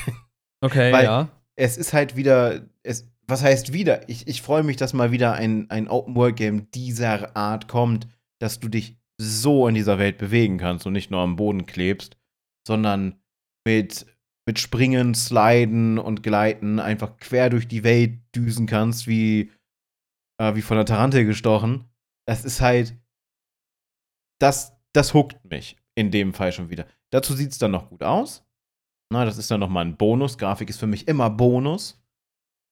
Okay, 0.60 0.92
Weil 0.92 1.04
ja. 1.04 1.30
Es 1.56 1.78
ist 1.78 1.94
halt 1.94 2.16
wieder, 2.16 2.62
es, 2.82 3.12
was 3.28 3.44
heißt 3.44 3.74
wieder? 3.74 4.10
Ich, 4.10 4.28
ich 4.28 4.42
freue 4.42 4.64
mich, 4.64 4.76
dass 4.76 4.94
mal 4.94 5.12
wieder 5.12 5.34
ein, 5.34 5.70
ein 5.70 5.88
Open-World-Game 5.88 6.72
dieser 6.72 7.38
Art 7.38 7.68
kommt, 7.68 8.08
dass 8.40 8.60
du 8.60 8.68
dich 8.68 8.98
so 9.20 9.68
in 9.68 9.76
dieser 9.76 10.00
Welt 10.00 10.18
bewegen 10.18 10.58
kannst 10.58 10.86
und 10.86 10.94
nicht 10.94 11.12
nur 11.12 11.22
am 11.22 11.36
Boden 11.36 11.66
klebst, 11.66 12.18
sondern 12.68 13.20
mit, 13.66 14.06
mit 14.48 14.60
Springen, 14.60 15.16
Sliden 15.16 15.98
und 15.98 16.24
Gleiten 16.24 16.80
einfach 16.80 17.18
quer 17.18 17.50
durch 17.50 17.68
die 17.68 17.84
Welt 17.84 18.20
düsen 18.36 18.68
kannst, 18.68 19.08
wie, 19.08 19.52
äh, 20.40 20.56
wie 20.56 20.62
von 20.62 20.78
der 20.78 20.86
Tarantel 20.86 21.26
gestochen. 21.26 21.86
Das 22.28 22.46
ist 22.46 22.62
halt. 22.62 22.96
Das, 24.40 24.78
das 24.94 25.14
huckt 25.14 25.44
mich 25.46 25.78
in 25.96 26.12
dem 26.12 26.34
Fall 26.34 26.52
schon 26.52 26.70
wieder. 26.70 26.86
Dazu 27.12 27.34
sieht 27.34 27.52
es 27.52 27.58
dann 27.58 27.72
noch 27.72 27.90
gut 27.90 28.04
aus. 28.04 28.46
Na, 29.12 29.26
das 29.26 29.38
ist 29.38 29.50
dann 29.50 29.60
nochmal 29.60 29.86
ein 29.86 29.98
Bonus. 29.98 30.38
Grafik 30.38 30.70
ist 30.70 30.80
für 30.80 30.88
mich 30.88 31.08
immer 31.08 31.30
Bonus. 31.30 32.00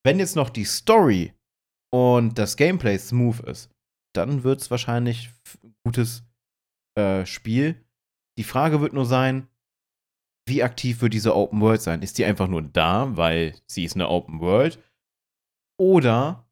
Wenn 0.06 0.20
jetzt 0.20 0.36
noch 0.36 0.50
die 0.52 0.66
Story 0.66 1.34
und 1.91 2.38
das 2.38 2.58
Gameplay 2.58 2.98
smooth 3.00 3.39
ist, 3.39 3.72
dann 4.16 4.43
wird 4.43 4.62
es 4.62 4.70
wahrscheinlich 4.70 5.32
gutes 5.84 6.24
äh, 6.96 7.26
Spiel. 7.26 7.76
Die 8.38 8.43
Frage 8.43 8.82
wird 8.82 8.93
nur 8.93 9.06
sein, 9.06 9.48
wie 10.48 10.64
aktiv 10.64 11.02
wird 11.02 11.14
diese 11.14 11.36
Open 11.36 11.62
World 11.62 11.82
sein? 11.82 12.02
Ist 12.02 12.18
die 12.18 12.26
einfach 12.26 12.48
nur 12.48 12.62
da, 12.62 13.16
weil 13.18 13.56
sie 13.66 13.84
ist 13.84 13.96
eine 13.96 14.10
Open 14.10 14.39
World? 14.39 14.80
Oder 15.80 16.48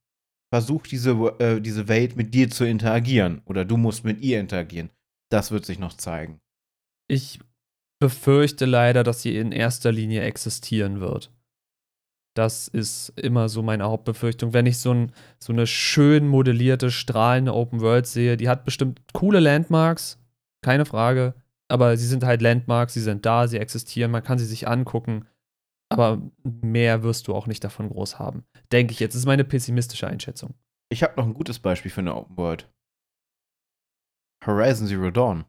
versucht 0.52 0.92
diese, 0.92 1.12
äh, 1.40 1.62
diese 1.62 1.88
Welt 1.88 2.16
mit 2.16 2.34
dir 2.34 2.50
zu 2.50 2.66
interagieren? 2.66 3.42
Oder 3.46 3.66
du 3.66 3.78
musst 3.78 4.04
mit 4.04 4.22
ihr 4.22 4.40
interagieren? 4.40 4.90
Das 5.32 5.52
wird 5.52 5.66
sich 5.66 5.80
noch 5.80 5.94
zeigen. 5.94 6.40
Ich 7.08 7.40
befürchte 8.00 8.66
leider, 8.66 9.04
dass 9.04 9.22
sie 9.22 9.38
in 9.38 9.52
erster 9.52 9.92
Linie 9.92 10.24
existieren 10.24 11.00
wird. 11.00 11.32
Das 12.36 12.68
ist 12.68 13.10
immer 13.20 13.48
so 13.48 13.62
meine 13.62 13.84
Hauptbefürchtung. 13.84 14.54
Wenn 14.54 14.66
ich 14.66 14.80
so, 14.80 14.92
ein, 14.92 15.12
so 15.40 15.54
eine 15.54 15.68
schön 15.68 16.28
modellierte, 16.28 16.90
strahlende 16.90 17.54
Open 17.54 17.82
World 17.82 18.08
sehe, 18.08 18.38
die 18.38 18.50
hat 18.50 18.66
bestimmt 18.66 19.02
coole 19.14 19.40
Landmarks, 19.40 20.20
keine 20.64 20.86
Frage. 20.86 21.36
Aber 21.70 21.98
sie 21.98 22.08
sind 22.08 22.24
halt 22.24 22.42
Landmarks, 22.42 22.94
sie 22.94 23.02
sind 23.02 23.26
da, 23.26 23.48
sie 23.48 23.58
existieren, 23.58 24.12
man 24.12 24.24
kann 24.24 24.38
sie 24.38 24.46
sich 24.46 24.68
angucken. 24.68 25.28
Aber 25.90 26.22
mehr 26.44 27.04
wirst 27.04 27.28
du 27.28 27.36
auch 27.36 27.48
nicht 27.48 27.64
davon 27.64 27.90
groß 27.90 28.20
haben. 28.20 28.46
Denke 28.72 28.94
ich 28.94 29.00
jetzt. 29.00 29.14
Das 29.14 29.20
ist 29.22 29.26
meine 29.28 29.44
pessimistische 29.44 30.08
Einschätzung. 30.08 30.56
Ich 30.90 31.04
habe 31.04 31.16
noch 31.18 31.26
ein 31.26 31.34
gutes 31.34 31.60
Beispiel 31.60 31.92
für 31.92 32.02
eine 32.02 32.16
Open 32.16 32.38
World. 32.38 32.70
Horizon 34.46 34.88
Zero 34.88 35.12
Dawn. 35.12 35.46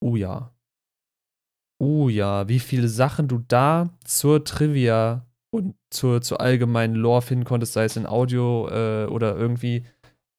Oh 0.00 0.16
ja. 0.16 0.52
Oh 1.78 2.08
ja, 2.08 2.48
wie 2.48 2.58
viele 2.58 2.88
Sachen 2.88 3.28
du 3.28 3.38
da 3.38 3.90
zur 4.04 4.44
Trivia 4.44 5.26
und 5.50 5.74
zur, 5.90 6.22
zur 6.22 6.40
allgemeinen 6.40 6.94
Lore 6.94 7.22
finden 7.22 7.44
konntest, 7.44 7.74
sei 7.74 7.84
es 7.84 7.96
in 7.96 8.06
Audio 8.06 8.68
äh, 8.68 9.06
oder 9.06 9.36
irgendwie 9.36 9.86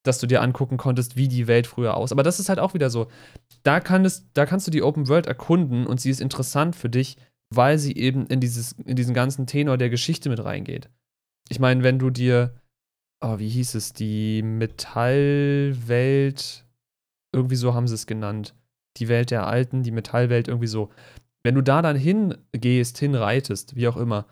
dass 0.08 0.20
du 0.20 0.28
dir 0.28 0.42
angucken 0.42 0.78
konntest, 0.78 1.16
wie 1.16 1.28
die 1.28 1.48
Welt 1.48 1.68
früher 1.68 1.96
aus. 1.98 2.12
Aber 2.12 2.24
das 2.24 2.40
ist 2.40 2.50
halt 2.50 2.60
auch 2.60 2.74
wieder 2.74 2.90
so. 2.90 3.08
Da, 3.64 3.80
kann 3.80 4.10
da 4.34 4.46
kannst 4.46 4.66
du 4.68 4.72
die 4.72 4.82
Open 4.84 5.08
World 5.08 5.28
erkunden 5.28 5.86
und 5.86 6.02
sie 6.02 6.10
ist 6.10 6.22
interessant 6.22 6.76
für 6.76 6.90
dich, 6.90 7.18
weil 7.54 7.78
sie 7.78 7.96
eben 7.96 8.26
in, 8.28 8.40
dieses, 8.40 8.72
in 8.86 8.96
diesen 8.96 9.14
ganzen 9.14 9.46
Tenor 9.48 9.78
der 9.78 9.90
Geschichte 9.90 10.30
mit 10.30 10.44
reingeht. 10.44 10.90
Ich 11.50 11.60
meine, 11.60 11.84
wenn 11.84 12.00
du 12.00 12.10
dir, 12.10 12.56
oh, 13.22 13.40
wie 13.40 13.50
hieß 13.50 13.76
es, 13.76 13.94
die 13.94 14.42
Metallwelt, 14.42 15.76
irgendwie 17.34 17.56
so 17.56 17.74
haben 17.74 17.88
sie 17.88 17.96
es 17.96 18.08
genannt. 18.08 18.56
Die 18.98 19.08
Welt 19.08 19.32
der 19.32 19.48
Alten, 19.48 19.84
die 19.84 19.92
Metallwelt, 19.92 20.48
irgendwie 20.48 20.68
so. 20.68 20.90
wenn 21.44 21.56
du 21.56 21.62
da 21.62 21.82
dann 21.82 21.96
hingehst, 21.96 22.98
hinreitest, 22.98 23.76
wie 23.76 23.88
auch 23.88 23.98
immer, 23.98 24.26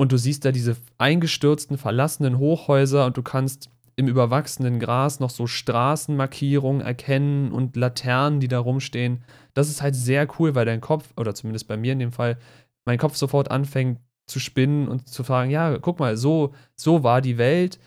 und 0.00 0.12
du 0.12 0.16
siehst 0.16 0.44
da 0.44 0.52
diese 0.52 0.76
eingestürzten, 0.96 1.76
verlassenen 1.76 2.38
Hochhäuser 2.38 3.04
und 3.06 3.16
du 3.16 3.22
kannst 3.22 3.70
im 3.98 4.06
überwachsenen 4.06 4.78
Gras 4.78 5.18
noch 5.18 5.30
so 5.30 5.48
Straßenmarkierungen 5.48 6.80
erkennen 6.80 7.50
und 7.50 7.74
Laternen, 7.74 8.38
die 8.38 8.46
da 8.46 8.60
rumstehen. 8.60 9.24
Das 9.54 9.68
ist 9.68 9.82
halt 9.82 9.96
sehr 9.96 10.28
cool, 10.38 10.54
weil 10.54 10.66
dein 10.66 10.80
Kopf, 10.80 11.12
oder 11.16 11.34
zumindest 11.34 11.66
bei 11.66 11.76
mir 11.76 11.94
in 11.94 11.98
dem 11.98 12.12
Fall, 12.12 12.38
mein 12.84 12.98
Kopf 12.98 13.16
sofort 13.16 13.50
anfängt 13.50 13.98
zu 14.28 14.38
spinnen 14.38 14.86
und 14.86 15.08
zu 15.08 15.24
fragen, 15.24 15.50
ja, 15.50 15.78
guck 15.78 15.98
mal, 15.98 16.16
so, 16.16 16.54
so 16.76 17.02
war 17.02 17.20
die 17.20 17.38
Welt, 17.38 17.80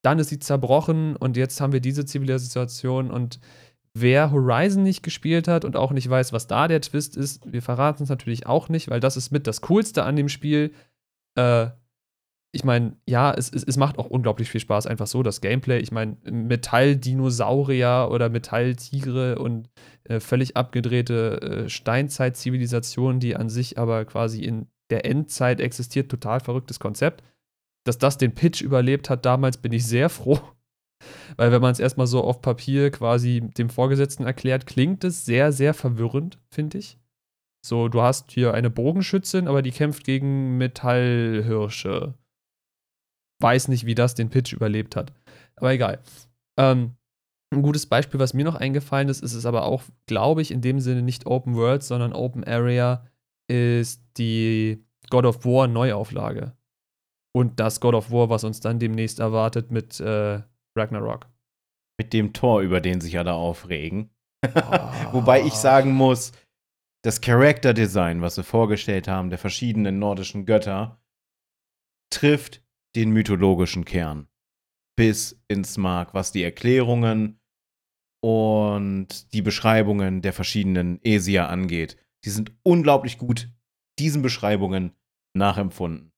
dann 0.00 0.18
ist 0.18 0.30
sie 0.30 0.38
zerbrochen 0.38 1.16
und 1.16 1.36
jetzt 1.36 1.60
haben 1.60 1.74
wir 1.74 1.80
diese 1.80 2.06
Zivilisation 2.06 3.10
und 3.10 3.38
wer 3.92 4.30
Horizon 4.30 4.84
nicht 4.84 5.02
gespielt 5.02 5.48
hat 5.48 5.66
und 5.66 5.76
auch 5.76 5.92
nicht 5.92 6.08
weiß, 6.08 6.32
was 6.32 6.46
da 6.46 6.66
der 6.66 6.80
Twist 6.80 7.14
ist, 7.14 7.52
wir 7.52 7.60
verraten 7.60 8.04
es 8.04 8.08
natürlich 8.08 8.46
auch 8.46 8.70
nicht, 8.70 8.88
weil 8.88 9.00
das 9.00 9.18
ist 9.18 9.32
mit 9.32 9.46
das 9.46 9.60
Coolste 9.60 10.04
an 10.04 10.16
dem 10.16 10.30
Spiel. 10.30 10.72
Äh, 11.34 11.66
ich 12.52 12.64
meine, 12.64 12.96
ja, 13.06 13.32
es, 13.32 13.52
es, 13.52 13.62
es, 13.62 13.76
macht 13.76 13.98
auch 13.98 14.06
unglaublich 14.06 14.48
viel 14.48 14.60
Spaß, 14.60 14.86
einfach 14.86 15.06
so 15.06 15.22
das 15.22 15.42
Gameplay. 15.42 15.80
Ich 15.80 15.92
meine, 15.92 16.16
Metalldinosaurier 16.24 18.08
oder 18.10 18.30
Metalltigre 18.30 19.38
und 19.38 19.68
äh, 20.04 20.18
völlig 20.18 20.56
abgedrehte 20.56 21.40
äh, 21.42 21.68
Steinzeit-Zivilisationen, 21.68 23.20
die 23.20 23.36
an 23.36 23.50
sich 23.50 23.78
aber 23.78 24.04
quasi 24.06 24.42
in 24.42 24.66
der 24.88 25.04
Endzeit 25.04 25.60
existiert, 25.60 26.10
total 26.10 26.40
verrücktes 26.40 26.80
Konzept. 26.80 27.22
Dass 27.84 27.98
das 27.98 28.16
den 28.16 28.34
Pitch 28.34 28.62
überlebt 28.62 29.10
hat 29.10 29.26
damals, 29.26 29.58
bin 29.58 29.72
ich 29.72 29.86
sehr 29.86 30.08
froh. 30.08 30.40
Weil 31.36 31.52
wenn 31.52 31.62
man 31.62 31.72
es 31.72 31.80
erstmal 31.80 32.06
so 32.06 32.24
auf 32.24 32.40
Papier 32.40 32.90
quasi 32.90 33.40
dem 33.40 33.68
Vorgesetzten 33.68 34.24
erklärt, 34.24 34.66
klingt 34.66 35.04
es 35.04 35.26
sehr, 35.26 35.52
sehr 35.52 35.74
verwirrend, 35.74 36.38
finde 36.50 36.78
ich. 36.78 36.98
So, 37.64 37.88
du 37.88 38.00
hast 38.00 38.30
hier 38.30 38.54
eine 38.54 38.70
Bogenschützin, 38.70 39.48
aber 39.48 39.62
die 39.62 39.70
kämpft 39.70 40.04
gegen 40.04 40.56
Metallhirsche 40.56 42.14
weiß 43.40 43.68
nicht, 43.68 43.86
wie 43.86 43.94
das 43.94 44.14
den 44.14 44.30
Pitch 44.30 44.52
überlebt 44.52 44.96
hat. 44.96 45.12
Aber 45.56 45.72
egal. 45.72 46.00
Ähm, 46.58 46.96
ein 47.50 47.62
gutes 47.62 47.86
Beispiel, 47.86 48.20
was 48.20 48.34
mir 48.34 48.44
noch 48.44 48.56
eingefallen 48.56 49.08
ist, 49.08 49.22
ist 49.22 49.34
es 49.34 49.46
aber 49.46 49.64
auch, 49.64 49.82
glaube 50.06 50.42
ich, 50.42 50.50
in 50.50 50.60
dem 50.60 50.80
Sinne 50.80 51.02
nicht 51.02 51.26
Open 51.26 51.54
World, 51.54 51.82
sondern 51.82 52.12
Open 52.12 52.44
Area, 52.44 53.06
ist 53.48 54.02
die 54.18 54.84
God 55.08 55.24
of 55.24 55.44
War 55.44 55.66
Neuauflage. 55.66 56.52
Und 57.34 57.60
das 57.60 57.80
God 57.80 57.94
of 57.94 58.10
War, 58.10 58.28
was 58.28 58.44
uns 58.44 58.60
dann 58.60 58.78
demnächst 58.78 59.20
erwartet 59.20 59.70
mit 59.70 60.00
äh, 60.00 60.42
Ragnarok. 60.76 61.26
Mit 61.98 62.12
dem 62.12 62.32
Tor, 62.32 62.60
über 62.60 62.80
den 62.80 63.00
sich 63.00 63.18
alle 63.18 63.32
aufregen. 63.32 64.10
Oh. 64.44 64.48
Wobei 65.12 65.42
ich 65.42 65.54
sagen 65.54 65.92
muss, 65.92 66.32
das 67.02 67.20
Character 67.20 67.74
Design, 67.74 68.20
was 68.20 68.36
wir 68.36 68.44
vorgestellt 68.44 69.08
haben, 69.08 69.30
der 69.30 69.38
verschiedenen 69.38 69.98
nordischen 69.98 70.46
Götter, 70.46 71.00
trifft 72.10 72.62
den 72.96 73.10
mythologischen 73.10 73.84
Kern 73.84 74.28
bis 74.96 75.40
ins 75.46 75.76
Mark, 75.76 76.14
was 76.14 76.32
die 76.32 76.42
Erklärungen 76.42 77.40
und 78.20 79.32
die 79.32 79.42
Beschreibungen 79.42 80.22
der 80.22 80.32
verschiedenen 80.32 80.98
Esier 81.04 81.48
angeht. 81.48 81.96
Die 82.24 82.30
sind 82.30 82.52
unglaublich 82.64 83.18
gut 83.18 83.48
diesen 83.98 84.22
Beschreibungen 84.22 84.96
nachempfunden. 85.34 86.12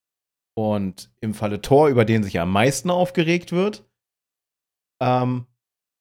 Und 0.57 1.13
im 1.21 1.35
Falle 1.35 1.61
Thor, 1.61 1.89
über 1.89 2.05
den 2.05 2.23
sich 2.23 2.41
am 2.41 2.51
meisten 2.51 2.91
aufgeregt 2.91 3.53
wird, 3.53 3.89
ähm, 5.03 5.47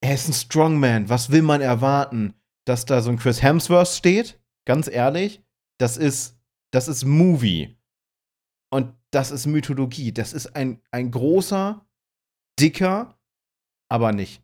er 0.02 0.14
ist 0.14 0.28
ein 0.28 0.32
Strongman. 0.32 1.08
Was 1.08 1.30
will 1.30 1.42
man 1.42 1.60
erwarten? 1.60 2.34
Dass 2.66 2.84
da 2.84 3.00
so 3.02 3.10
ein 3.10 3.18
Chris 3.18 3.42
Hemsworth 3.42 3.88
steht? 3.88 4.40
Ganz 4.66 4.88
ehrlich, 4.88 5.42
das 5.78 5.96
ist, 5.96 6.38
das 6.72 6.88
ist 6.88 7.04
Movie. 7.04 7.78
Und 8.70 8.94
das 9.10 9.30
ist 9.30 9.46
Mythologie. 9.46 10.12
Das 10.12 10.32
ist 10.32 10.54
ein, 10.56 10.80
ein 10.90 11.10
großer, 11.10 11.84
dicker, 12.58 13.18
aber 13.90 14.12
nicht 14.12 14.42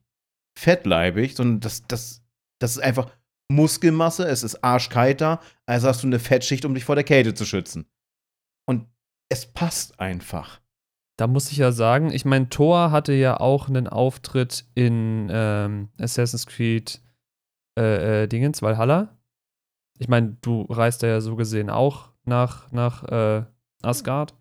fettleibig, 0.59 1.37
sondern 1.37 1.61
das, 1.61 1.87
das, 1.87 2.23
das 2.61 2.77
ist 2.77 2.83
einfach 2.83 3.11
Muskelmasse, 3.49 4.27
es 4.27 4.43
ist 4.43 4.64
arschkalt 4.64 5.21
da, 5.21 5.41
also 5.67 5.89
hast 5.89 6.03
du 6.03 6.09
eine 6.09 6.19
Fettschicht, 6.19 6.64
um 6.64 6.75
dich 6.75 6.85
vor 6.85 6.95
der 6.97 7.05
Kälte 7.05 7.35
zu 7.35 7.45
schützen. 7.45 7.87
Und 8.67 8.89
es 9.29 9.47
passt 9.47 10.01
einfach. 10.01 10.61
Da 11.19 11.27
muss 11.27 11.51
ich 11.51 11.59
ja 11.59 11.73
sagen, 11.73 12.11
ich 12.11 12.25
meine, 12.25 12.49
Thor 12.49 12.91
hatte 12.91 13.12
ja 13.12 13.39
auch 13.39 13.69
einen 13.69 13.87
Auftritt 13.87 14.67
in 14.75 15.29
ähm, 15.31 15.89
Assassin's 15.99 16.47
Creed 16.47 17.01
äh, 17.79 18.25
äh, 18.25 18.27
Dingens, 18.27 18.62
Valhalla. 18.62 19.17
Ich 19.99 20.09
meine, 20.09 20.37
du 20.43 20.62
reist 20.62 21.03
da 21.03 21.07
ja 21.07 21.21
so 21.21 21.37
gesehen 21.37 21.71
auch 21.71 22.12
nach, 22.25 22.71
nach 22.73 23.05
äh, 23.05 23.45
Asgard. 23.83 24.35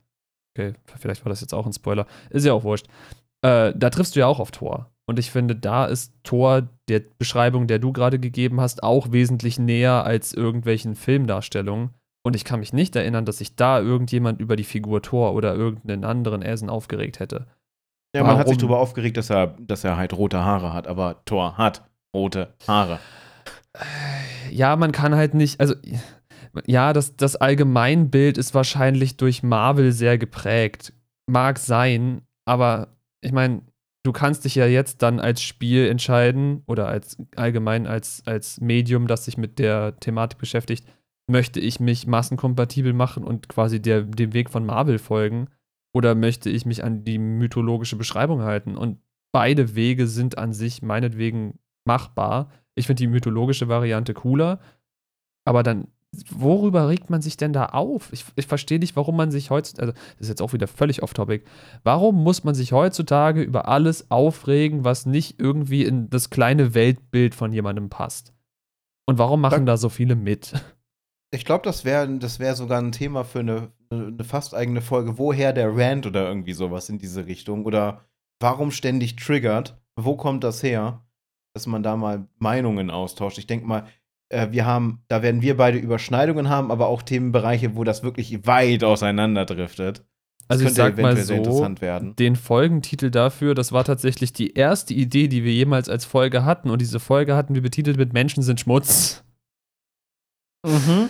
Okay, 0.57 0.73
vielleicht 0.97 1.25
war 1.25 1.29
das 1.29 1.41
jetzt 1.41 1.53
auch 1.53 1.65
ein 1.65 1.73
Spoiler. 1.73 2.07
Ist 2.29 2.45
ja 2.45 2.53
auch 2.53 2.63
wurscht. 2.63 2.87
Äh, 3.41 3.73
da 3.75 3.89
triffst 3.89 4.15
du 4.15 4.21
ja 4.21 4.27
auch 4.27 4.39
auf 4.39 4.51
Thor. 4.51 4.89
Und 5.05 5.19
ich 5.19 5.29
finde, 5.29 5.55
da 5.55 5.85
ist 5.85 6.13
Thor 6.23 6.69
der 6.87 7.01
Beschreibung, 7.17 7.67
der 7.67 7.79
du 7.79 7.91
gerade 7.91 8.19
gegeben 8.19 8.61
hast, 8.61 8.81
auch 8.81 9.11
wesentlich 9.11 9.59
näher 9.59 10.03
als 10.03 10.33
irgendwelchen 10.33 10.95
Filmdarstellungen. 10.95 11.91
Und 12.23 12.35
ich 12.35 12.43
kann 12.43 12.59
mich 12.59 12.73
nicht 12.73 12.95
erinnern, 12.95 13.25
dass 13.25 13.37
sich 13.37 13.55
da 13.55 13.79
irgendjemand 13.79 14.39
über 14.39 14.55
die 14.55 14.63
Figur 14.63 15.01
Thor 15.03 15.35
oder 15.35 15.53
irgendeinen 15.53 16.05
anderen 16.05 16.41
Essen 16.41 16.69
aufgeregt 16.69 17.19
hätte. 17.19 17.45
Ja, 18.15 18.23
man 18.23 18.37
hat 18.37 18.47
sich 18.47 18.57
darüber 18.57 18.79
aufgeregt, 18.79 19.17
dass 19.17 19.29
er, 19.29 19.55
dass 19.59 19.83
er 19.83 19.97
halt 19.97 20.13
rote 20.13 20.43
Haare 20.43 20.73
hat, 20.73 20.87
aber 20.87 21.21
Thor 21.25 21.57
hat 21.57 21.83
rote 22.15 22.53
Haare. 22.65 22.99
Ja, 24.49 24.75
man 24.77 24.93
kann 24.93 25.13
halt 25.13 25.33
nicht, 25.33 25.59
also 25.59 25.75
ja, 26.65 26.93
das, 26.93 27.15
das 27.15 27.35
Allgemeinbild 27.35 28.37
ist 28.37 28.53
wahrscheinlich 28.53 29.17
durch 29.17 29.43
Marvel 29.43 29.91
sehr 29.91 30.17
geprägt. 30.17 30.93
Mag 31.27 31.59
sein, 31.59 32.21
aber 32.45 32.95
ich 33.21 33.31
meine, 33.31 33.61
du 34.03 34.11
kannst 34.11 34.45
dich 34.45 34.55
ja 34.55 34.67
jetzt 34.67 35.01
dann 35.01 35.19
als 35.19 35.41
Spiel 35.41 35.87
entscheiden 35.87 36.63
oder 36.67 36.87
als 36.87 37.17
allgemein 37.35 37.87
als, 37.87 38.23
als 38.25 38.61
Medium, 38.61 39.07
das 39.07 39.25
sich 39.25 39.37
mit 39.37 39.59
der 39.59 39.99
Thematik 39.99 40.37
beschäftigt, 40.37 40.87
möchte 41.27 41.59
ich 41.59 41.79
mich 41.79 42.05
massenkompatibel 42.05 42.93
machen 42.93 43.23
und 43.23 43.49
quasi 43.49 43.81
der, 43.81 44.03
dem 44.03 44.33
Weg 44.33 44.49
von 44.49 44.65
Marvel 44.65 44.99
folgen 44.99 45.47
oder 45.93 46.13
möchte 46.13 46.49
ich 46.49 46.65
mich 46.65 46.83
an 46.83 47.03
die 47.03 47.17
mythologische 47.17 47.95
Beschreibung 47.95 48.41
halten? 48.41 48.77
Und 48.77 48.99
beide 49.33 49.75
Wege 49.75 50.07
sind 50.07 50.37
an 50.37 50.53
sich 50.53 50.81
meinetwegen 50.81 51.57
machbar. 51.87 52.51
Ich 52.75 52.85
finde 52.85 52.99
die 53.01 53.07
mythologische 53.07 53.67
Variante 53.69 54.13
cooler, 54.13 54.59
aber 55.45 55.63
dann 55.63 55.87
worüber 56.31 56.87
regt 56.89 57.09
man 57.09 57.21
sich 57.21 57.37
denn 57.37 57.53
da 57.53 57.67
auf? 57.67 58.11
Ich, 58.11 58.25
ich 58.35 58.47
verstehe 58.47 58.79
nicht, 58.79 58.95
warum 58.95 59.15
man 59.15 59.31
sich 59.31 59.49
heutzutage, 59.49 59.87
also 59.87 59.99
das 60.13 60.21
ist 60.21 60.29
jetzt 60.29 60.41
auch 60.41 60.53
wieder 60.53 60.67
völlig 60.67 61.03
off-topic, 61.03 61.45
warum 61.83 62.23
muss 62.23 62.43
man 62.43 62.55
sich 62.55 62.71
heutzutage 62.71 63.41
über 63.41 63.67
alles 63.67 64.09
aufregen, 64.11 64.83
was 64.83 65.05
nicht 65.05 65.39
irgendwie 65.39 65.83
in 65.83 66.09
das 66.09 66.29
kleine 66.29 66.73
Weltbild 66.73 67.35
von 67.35 67.51
jemandem 67.53 67.89
passt? 67.89 68.33
Und 69.07 69.17
warum 69.17 69.41
machen 69.41 69.65
da, 69.65 69.73
da 69.73 69.77
so 69.77 69.89
viele 69.89 70.15
mit? 70.15 70.53
Ich 71.31 71.45
glaube, 71.45 71.63
das 71.63 71.85
wäre 71.85 72.07
das 72.17 72.39
wär 72.39 72.55
sogar 72.55 72.81
ein 72.81 72.91
Thema 72.91 73.23
für 73.23 73.39
eine, 73.39 73.71
eine 73.89 74.23
fast 74.23 74.55
eigene 74.55 74.81
Folge. 74.81 75.17
Woher 75.17 75.53
der 75.53 75.75
Rant 75.75 76.05
oder 76.05 76.27
irgendwie 76.27 76.53
sowas 76.53 76.89
in 76.89 76.97
diese 76.97 77.25
Richtung? 77.25 77.65
Oder 77.65 78.05
warum 78.39 78.71
ständig 78.71 79.15
triggert? 79.17 79.77
Wo 79.95 80.15
kommt 80.15 80.43
das 80.43 80.63
her? 80.63 81.05
Dass 81.53 81.67
man 81.67 81.83
da 81.83 81.97
mal 81.97 82.27
Meinungen 82.37 82.89
austauscht. 82.89 83.37
Ich 83.37 83.47
denke 83.47 83.65
mal, 83.65 83.85
äh, 84.29 84.47
wir 84.51 84.65
haben, 84.65 85.03
da 85.07 85.21
werden 85.21 85.41
wir 85.41 85.57
beide 85.57 85.77
Überschneidungen 85.77 86.49
haben, 86.49 86.71
aber 86.71 86.87
auch 86.87 87.01
Themenbereiche, 87.01 87.75
wo 87.75 87.83
das 87.83 88.03
wirklich 88.03 88.45
weit 88.45 88.83
auseinanderdriftet. 88.83 90.03
Das 90.47 90.59
also 90.59 90.65
ich 90.65 90.73
sag 90.75 90.97
mal 90.97 91.17
so, 91.17 91.67
den 92.19 92.35
Folgentitel 92.35 93.09
dafür, 93.09 93.55
das 93.55 93.71
war 93.71 93.83
tatsächlich 93.83 94.31
die 94.31 94.53
erste 94.53 94.93
Idee, 94.93 95.27
die 95.27 95.43
wir 95.43 95.51
jemals 95.51 95.89
als 95.89 96.05
Folge 96.05 96.45
hatten. 96.45 96.69
Und 96.69 96.81
diese 96.81 96.99
Folge 96.99 97.35
hatten 97.35 97.55
wir 97.55 97.63
betitelt 97.63 97.97
mit 97.97 98.13
Menschen 98.13 98.43
sind 98.43 98.59
Schmutz. 98.59 99.23
Mhm. 100.63 101.09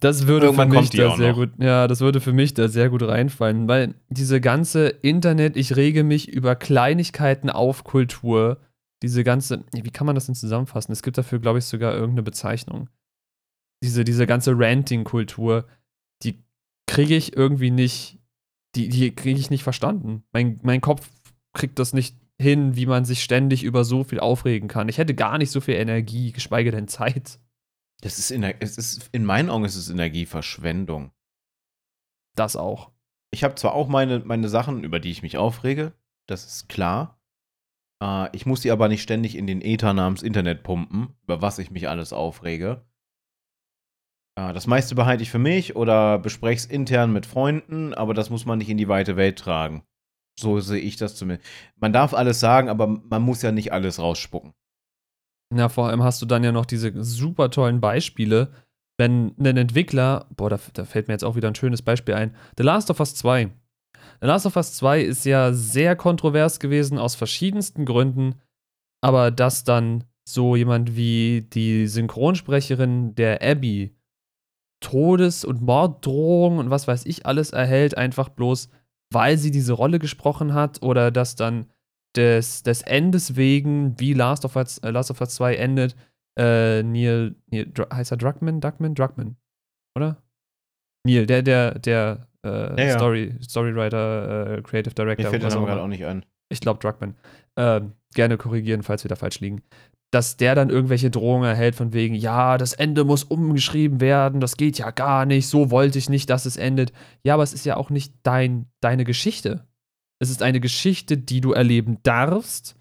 Das 0.00 0.26
würde 0.26 0.46
Irgendwann 0.46 0.72
für 0.72 0.80
mich 0.80 0.90
da 0.90 1.16
sehr 1.16 1.30
noch. 1.30 1.36
gut, 1.36 1.50
ja, 1.58 1.86
das 1.86 2.00
würde 2.00 2.20
für 2.20 2.32
mich 2.32 2.54
da 2.54 2.68
sehr 2.68 2.90
gut 2.90 3.02
reinfallen, 3.02 3.66
weil 3.66 3.94
diese 4.08 4.40
ganze 4.40 4.88
Internet, 4.88 5.56
ich 5.56 5.76
rege 5.76 6.04
mich 6.04 6.28
über 6.28 6.54
Kleinigkeiten 6.54 7.48
auf 7.48 7.84
Kultur, 7.84 8.58
diese 9.02 9.24
ganze, 9.24 9.64
wie 9.72 9.90
kann 9.90 10.06
man 10.06 10.14
das 10.14 10.26
denn 10.26 10.34
zusammenfassen? 10.34 10.92
Es 10.92 11.02
gibt 11.02 11.18
dafür, 11.18 11.38
glaube 11.38 11.58
ich, 11.58 11.64
sogar 11.64 11.92
irgendeine 11.92 12.22
Bezeichnung. 12.22 12.88
Diese, 13.82 14.04
diese 14.04 14.26
ganze 14.26 14.58
Ranting-Kultur, 14.58 15.66
die 16.22 16.42
kriege 16.86 17.14
ich 17.14 17.36
irgendwie 17.36 17.70
nicht, 17.70 18.18
die, 18.74 18.88
die 18.88 19.14
kriege 19.14 19.38
ich 19.38 19.50
nicht 19.50 19.62
verstanden. 19.62 20.24
Mein, 20.32 20.60
mein 20.62 20.80
Kopf 20.80 21.10
kriegt 21.52 21.78
das 21.78 21.92
nicht 21.92 22.16
hin, 22.40 22.76
wie 22.76 22.86
man 22.86 23.04
sich 23.04 23.22
ständig 23.22 23.64
über 23.64 23.84
so 23.84 24.04
viel 24.04 24.20
aufregen 24.20 24.68
kann. 24.68 24.88
Ich 24.88 24.98
hätte 24.98 25.14
gar 25.14 25.38
nicht 25.38 25.50
so 25.50 25.60
viel 25.60 25.74
Energie, 25.74 26.32
geschweige 26.32 26.70
denn 26.70 26.88
Zeit. 26.88 27.38
Das 28.02 28.18
ist, 28.18 28.30
es 28.30 28.78
ist 28.78 29.08
in 29.12 29.24
meinen 29.24 29.50
Augen 29.50 29.64
ist 29.64 29.76
es 29.76 29.88
Energieverschwendung. 29.88 31.12
Das 32.34 32.56
auch. 32.56 32.92
Ich 33.30 33.42
habe 33.42 33.54
zwar 33.54 33.74
auch 33.74 33.88
meine, 33.88 34.20
meine 34.20 34.48
Sachen, 34.48 34.84
über 34.84 35.00
die 35.00 35.10
ich 35.10 35.22
mich 35.22 35.38
aufrege, 35.38 35.92
das 36.26 36.44
ist 36.46 36.68
klar. 36.68 37.18
Äh, 38.02 38.34
ich 38.34 38.46
muss 38.46 38.62
sie 38.62 38.70
aber 38.70 38.88
nicht 38.88 39.02
ständig 39.02 39.36
in 39.36 39.46
den 39.46 39.60
Ether 39.60 39.92
namens 39.92 40.22
Internet 40.22 40.62
pumpen, 40.62 41.14
über 41.22 41.42
was 41.42 41.58
ich 41.58 41.70
mich 41.70 41.88
alles 41.88 42.12
aufrege. 42.12 42.84
äh, 44.38 44.52
das 44.52 44.66
meiste 44.66 44.94
behalte 44.94 45.22
ich 45.22 45.30
für 45.30 45.38
mich 45.38 45.76
oder 45.76 46.18
bespreche 46.18 46.58
es 46.58 46.66
intern 46.66 47.12
mit 47.12 47.26
Freunden, 47.26 47.94
aber 47.94 48.14
das 48.14 48.30
muss 48.30 48.46
man 48.46 48.58
nicht 48.58 48.70
in 48.70 48.78
die 48.78 48.88
weite 48.88 49.16
Welt 49.16 49.38
tragen. 49.38 49.82
So 50.38 50.60
sehe 50.60 50.80
ich 50.80 50.96
das 50.96 51.16
zumindest. 51.16 51.48
Man 51.76 51.92
darf 51.92 52.12
alles 52.12 52.40
sagen, 52.40 52.68
aber 52.68 52.86
man 52.86 53.22
muss 53.22 53.42
ja 53.42 53.52
nicht 53.52 53.72
alles 53.72 53.98
rausspucken. 53.98 54.52
Na, 55.54 55.68
vor 55.68 55.88
allem 55.88 56.02
hast 56.02 56.20
du 56.20 56.26
dann 56.26 56.44
ja 56.44 56.52
noch 56.52 56.66
diese 56.66 56.92
super 57.02 57.50
tollen 57.50 57.80
Beispiele, 57.80 58.52
wenn 58.98 59.34
ein 59.38 59.56
Entwickler, 59.56 60.26
boah, 60.36 60.50
da, 60.50 60.58
da, 60.72 60.84
fällt 60.84 61.08
mir 61.08 61.14
jetzt 61.14 61.24
auch 61.24 61.36
wieder 61.36 61.48
ein 61.48 61.54
schönes 61.54 61.82
Beispiel 61.82 62.14
ein, 62.14 62.34
The 62.56 62.64
Last 62.64 62.90
of 62.90 63.00
Us 63.00 63.14
2. 63.14 63.50
Last 64.20 64.46
of 64.46 64.56
Us 64.56 64.74
2 64.74 65.02
ist 65.02 65.24
ja 65.24 65.52
sehr 65.52 65.96
kontrovers 65.96 66.60
gewesen 66.60 66.98
aus 66.98 67.14
verschiedensten 67.14 67.84
Gründen, 67.84 68.36
aber 69.02 69.30
dass 69.30 69.64
dann 69.64 70.04
so 70.28 70.56
jemand 70.56 70.96
wie 70.96 71.42
die 71.42 71.86
Synchronsprecherin 71.86 73.14
der 73.14 73.42
Abby 73.42 73.96
Todes- 74.80 75.44
und 75.44 75.62
Morddrohungen 75.62 76.58
und 76.58 76.70
was 76.70 76.86
weiß 76.86 77.06
ich 77.06 77.26
alles 77.26 77.50
erhält, 77.50 77.96
einfach 77.96 78.28
bloß, 78.28 78.68
weil 79.12 79.38
sie 79.38 79.50
diese 79.50 79.72
Rolle 79.72 79.98
gesprochen 79.98 80.54
hat 80.54 80.82
oder 80.82 81.10
dass 81.10 81.36
dann 81.36 81.66
des, 82.16 82.62
des 82.62 82.82
Endes 82.82 83.36
wegen, 83.36 83.98
wie 84.00 84.14
Last 84.14 84.44
of 84.44 84.56
Us, 84.56 84.78
äh, 84.78 84.90
Last 84.90 85.10
of 85.10 85.20
Us 85.20 85.34
2 85.34 85.56
endet, 85.56 85.96
äh, 86.38 86.82
Neil, 86.82 87.36
Neil 87.46 87.72
heißt 87.92 88.10
er 88.10 88.16
Druckmann? 88.16 88.60
Druckmann? 88.60 88.94
Druckmann, 88.94 89.36
oder? 89.96 90.22
Neil, 91.06 91.26
der, 91.26 91.42
der, 91.42 91.78
der 91.78 92.26
äh, 92.46 92.80
ja, 92.80 92.88
ja. 92.88 92.98
Story, 92.98 93.34
Storywriter, 93.42 94.58
äh, 94.58 94.62
Creative 94.62 94.94
Director. 94.94 95.24
Mir 95.24 95.30
fällt 95.30 95.42
der 95.42 95.50
Name 95.50 95.66
gerade 95.66 95.82
auch 95.82 95.88
nicht 95.88 96.04
an. 96.06 96.24
Ich 96.48 96.60
glaube 96.60 96.80
Druckmann. 96.80 97.16
Ähm, 97.56 97.92
gerne 98.14 98.36
korrigieren, 98.36 98.82
falls 98.82 99.04
wir 99.04 99.08
da 99.08 99.16
falsch 99.16 99.40
liegen. 99.40 99.62
Dass 100.12 100.36
der 100.36 100.54
dann 100.54 100.70
irgendwelche 100.70 101.10
Drohungen 101.10 101.48
erhält 101.48 101.74
von 101.74 101.92
wegen, 101.92 102.14
ja, 102.14 102.58
das 102.58 102.72
Ende 102.72 103.04
muss 103.04 103.24
umgeschrieben 103.24 104.00
werden, 104.00 104.40
das 104.40 104.56
geht 104.56 104.78
ja 104.78 104.90
gar 104.92 105.26
nicht, 105.26 105.48
so 105.48 105.70
wollte 105.70 105.98
ich 105.98 106.08
nicht, 106.08 106.30
dass 106.30 106.46
es 106.46 106.56
endet. 106.56 106.92
Ja, 107.24 107.34
aber 107.34 107.42
es 107.42 107.52
ist 107.52 107.66
ja 107.66 107.76
auch 107.76 107.90
nicht 107.90 108.14
dein, 108.22 108.66
deine 108.80 109.04
Geschichte. 109.04 109.66
Es 110.20 110.30
ist 110.30 110.42
eine 110.42 110.60
Geschichte, 110.60 111.18
die 111.18 111.40
du 111.40 111.52
erleben 111.52 111.98
darfst 112.02 112.76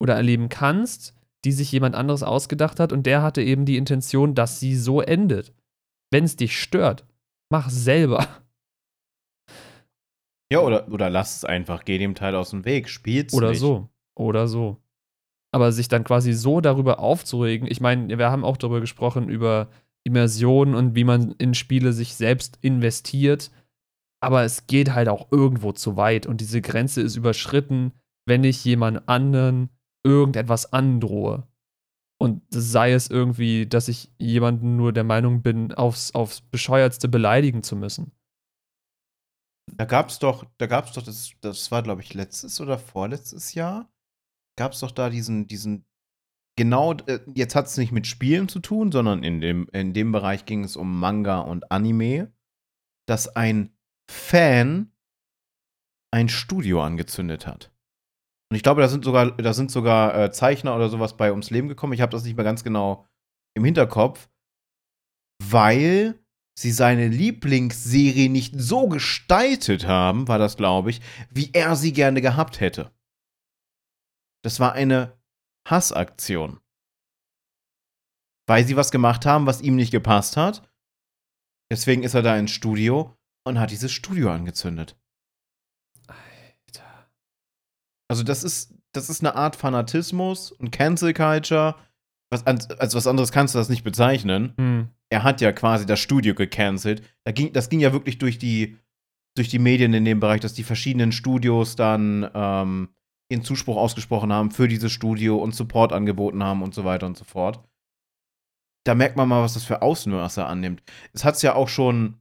oder 0.00 0.14
erleben 0.14 0.48
kannst, 0.48 1.14
die 1.44 1.52
sich 1.52 1.70
jemand 1.70 1.94
anderes 1.94 2.22
ausgedacht 2.22 2.80
hat 2.80 2.92
und 2.92 3.04
der 3.04 3.22
hatte 3.22 3.42
eben 3.42 3.66
die 3.66 3.76
Intention, 3.76 4.34
dass 4.34 4.58
sie 4.58 4.74
so 4.76 5.00
endet. 5.00 5.52
Wenn 6.10 6.24
es 6.24 6.36
dich 6.36 6.58
stört, 6.58 7.04
mach 7.50 7.68
selber. 7.68 8.26
Ja, 10.52 10.60
oder, 10.60 10.88
oder 10.90 11.10
lass 11.10 11.36
es 11.36 11.44
einfach, 11.44 11.84
geh 11.84 11.98
dem 11.98 12.14
Teil 12.14 12.34
aus 12.34 12.50
dem 12.50 12.64
Weg, 12.64 12.88
spiel's 12.88 13.32
Oder 13.32 13.50
nicht. 13.50 13.60
so. 13.60 13.88
Oder 14.14 14.46
so. 14.46 14.80
Aber 15.52 15.72
sich 15.72 15.88
dann 15.88 16.04
quasi 16.04 16.32
so 16.32 16.60
darüber 16.60 16.98
aufzuregen, 16.98 17.68
ich 17.70 17.80
meine, 17.80 18.18
wir 18.18 18.30
haben 18.30 18.44
auch 18.44 18.56
darüber 18.56 18.80
gesprochen, 18.80 19.28
über 19.28 19.68
Immersion 20.04 20.74
und 20.74 20.94
wie 20.94 21.04
man 21.04 21.32
in 21.38 21.54
Spiele 21.54 21.92
sich 21.92 22.14
selbst 22.14 22.58
investiert. 22.60 23.50
Aber 24.20 24.42
es 24.42 24.66
geht 24.66 24.94
halt 24.94 25.08
auch 25.08 25.30
irgendwo 25.30 25.72
zu 25.72 25.96
weit 25.96 26.26
und 26.26 26.40
diese 26.40 26.60
Grenze 26.60 27.00
ist 27.02 27.16
überschritten, 27.16 27.92
wenn 28.26 28.44
ich 28.44 28.64
jemand 28.64 29.08
anderen 29.08 29.70
irgendetwas 30.04 30.72
androhe. 30.72 31.46
Und 32.18 32.42
sei 32.48 32.92
es 32.92 33.10
irgendwie, 33.10 33.66
dass 33.66 33.88
ich 33.88 34.10
jemanden 34.18 34.76
nur 34.76 34.92
der 34.92 35.04
Meinung 35.04 35.42
bin, 35.42 35.72
aufs, 35.72 36.14
aufs 36.14 36.40
bescheuertste 36.40 37.08
beleidigen 37.08 37.62
zu 37.62 37.76
müssen. 37.76 38.12
Da 39.72 39.84
gab 39.84 40.08
es 40.08 40.18
doch, 40.18 40.44
da 40.58 40.66
gab 40.66 40.86
es 40.86 40.92
doch, 40.92 41.02
das, 41.02 41.32
das 41.40 41.70
war, 41.70 41.82
glaube 41.82 42.02
ich, 42.02 42.14
letztes 42.14 42.60
oder 42.60 42.78
vorletztes 42.78 43.54
Jahr, 43.54 43.90
gab 44.56 44.72
es 44.72 44.80
doch 44.80 44.90
da 44.90 45.10
diesen, 45.10 45.46
diesen, 45.46 45.86
genau, 46.56 46.94
äh, 47.06 47.20
jetzt 47.34 47.54
hat 47.54 47.66
es 47.66 47.76
nicht 47.76 47.92
mit 47.92 48.06
Spielen 48.06 48.48
zu 48.48 48.60
tun, 48.60 48.92
sondern 48.92 49.22
in 49.24 49.40
dem, 49.40 49.68
in 49.72 49.92
dem 49.92 50.12
Bereich 50.12 50.44
ging 50.44 50.64
es 50.64 50.76
um 50.76 51.00
Manga 51.00 51.40
und 51.40 51.70
Anime, 51.72 52.32
dass 53.06 53.34
ein 53.34 53.74
Fan 54.10 54.92
ein 56.12 56.28
Studio 56.28 56.82
angezündet 56.82 57.46
hat. 57.46 57.72
Und 58.50 58.56
ich 58.56 58.62
glaube, 58.62 58.82
da 58.82 58.88
sind 58.88 59.04
sogar, 59.04 59.32
da 59.32 59.52
sind 59.52 59.70
sogar 59.70 60.16
äh, 60.16 60.30
Zeichner 60.30 60.76
oder 60.76 60.88
sowas 60.88 61.16
bei 61.16 61.30
ums 61.30 61.50
Leben 61.50 61.68
gekommen. 61.68 61.92
Ich 61.92 62.00
habe 62.00 62.12
das 62.12 62.24
nicht 62.24 62.36
mehr 62.36 62.44
ganz 62.44 62.62
genau 62.62 63.08
im 63.56 63.64
Hinterkopf, 63.64 64.28
weil 65.42 66.23
sie 66.56 66.70
seine 66.70 67.08
Lieblingsserie 67.08 68.30
nicht 68.30 68.54
so 68.56 68.88
gestaltet 68.88 69.86
haben, 69.86 70.28
war 70.28 70.38
das, 70.38 70.56
glaube 70.56 70.90
ich, 70.90 71.00
wie 71.30 71.50
er 71.52 71.76
sie 71.76 71.92
gerne 71.92 72.20
gehabt 72.20 72.60
hätte. 72.60 72.92
Das 74.44 74.60
war 74.60 74.72
eine 74.72 75.18
Hassaktion. 75.66 76.60
Weil 78.46 78.66
sie 78.66 78.76
was 78.76 78.90
gemacht 78.90 79.26
haben, 79.26 79.46
was 79.46 79.62
ihm 79.62 79.74
nicht 79.74 79.90
gepasst 79.90 80.36
hat. 80.36 80.70
Deswegen 81.72 82.02
ist 82.02 82.14
er 82.14 82.22
da 82.22 82.36
ins 82.36 82.50
Studio 82.50 83.16
und 83.44 83.58
hat 83.58 83.70
dieses 83.70 83.90
Studio 83.90 84.30
angezündet. 84.30 84.96
Also 88.08 88.22
das 88.22 88.44
ist, 88.44 88.74
das 88.92 89.08
ist 89.08 89.22
eine 89.22 89.34
Art 89.34 89.56
Fanatismus 89.56 90.52
und 90.52 90.70
Cancel 90.70 91.14
Culture. 91.14 91.74
Was, 92.30 92.46
als 92.46 92.94
was 92.94 93.06
anderes 93.06 93.32
kannst 93.32 93.54
du 93.54 93.58
das 93.58 93.68
nicht 93.68 93.82
bezeichnen. 93.82 94.54
Hm. 94.56 94.88
Er 95.14 95.22
hat 95.22 95.40
ja 95.40 95.52
quasi 95.52 95.86
das 95.86 96.00
Studio 96.00 96.34
gecancelt. 96.34 97.00
Da 97.22 97.30
ging, 97.30 97.52
das 97.52 97.68
ging 97.68 97.78
ja 97.78 97.92
wirklich 97.92 98.18
durch 98.18 98.36
die, 98.36 98.78
durch 99.36 99.48
die 99.48 99.60
Medien 99.60 99.94
in 99.94 100.04
dem 100.04 100.18
Bereich, 100.18 100.40
dass 100.40 100.54
die 100.54 100.64
verschiedenen 100.64 101.12
Studios 101.12 101.76
dann 101.76 102.28
ähm, 102.34 102.88
ihren 103.30 103.44
Zuspruch 103.44 103.76
ausgesprochen 103.76 104.32
haben 104.32 104.50
für 104.50 104.66
dieses 104.66 104.90
Studio 104.90 105.36
und 105.36 105.54
Support 105.54 105.92
angeboten 105.92 106.42
haben 106.42 106.64
und 106.64 106.74
so 106.74 106.84
weiter 106.84 107.06
und 107.06 107.16
so 107.16 107.22
fort. 107.22 107.62
Da 108.84 108.96
merkt 108.96 109.16
man 109.16 109.28
mal, 109.28 109.40
was 109.40 109.54
das 109.54 109.62
für 109.62 109.82
Ausmaße 109.82 110.44
annimmt. 110.44 110.82
Es 111.12 111.24
hat 111.24 111.36
es 111.36 111.42
ja 111.42 111.54
auch 111.54 111.68
schon 111.68 112.16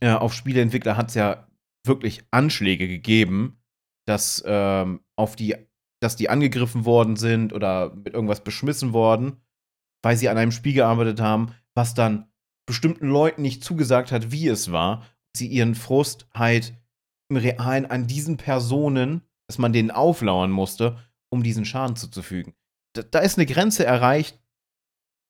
äh, 0.00 0.10
auf 0.10 0.34
Spieleentwickler 0.34 0.96
hat 0.96 1.10
es 1.10 1.14
ja 1.14 1.46
wirklich 1.86 2.24
Anschläge 2.32 2.88
gegeben, 2.88 3.62
dass 4.04 4.42
ähm, 4.44 4.98
auf 5.14 5.36
die, 5.36 5.54
dass 6.02 6.16
die 6.16 6.28
angegriffen 6.28 6.84
worden 6.86 7.14
sind 7.14 7.52
oder 7.52 7.94
mit 7.94 8.14
irgendwas 8.14 8.42
beschmissen 8.42 8.92
worden, 8.92 9.36
weil 10.02 10.16
sie 10.16 10.28
an 10.28 10.38
einem 10.38 10.50
Spiel 10.50 10.74
gearbeitet 10.74 11.20
haben, 11.20 11.54
was 11.78 11.94
dann 11.94 12.28
bestimmten 12.66 13.08
Leuten 13.08 13.40
nicht 13.40 13.64
zugesagt 13.64 14.10
hat, 14.10 14.32
wie 14.32 14.48
es 14.48 14.72
war, 14.72 15.06
sie 15.34 15.46
ihren 15.46 15.76
Frust 15.76 16.26
halt 16.34 16.74
im 17.30 17.36
Realen 17.36 17.86
an 17.86 18.08
diesen 18.08 18.36
Personen, 18.36 19.22
dass 19.48 19.58
man 19.58 19.72
denen 19.72 19.92
auflauern 19.92 20.50
musste, 20.50 20.98
um 21.32 21.42
diesen 21.44 21.64
Schaden 21.64 21.94
zuzufügen. 21.94 22.54
Da, 22.94 23.02
da 23.02 23.20
ist 23.20 23.38
eine 23.38 23.46
Grenze 23.46 23.86
erreicht. 23.86 24.38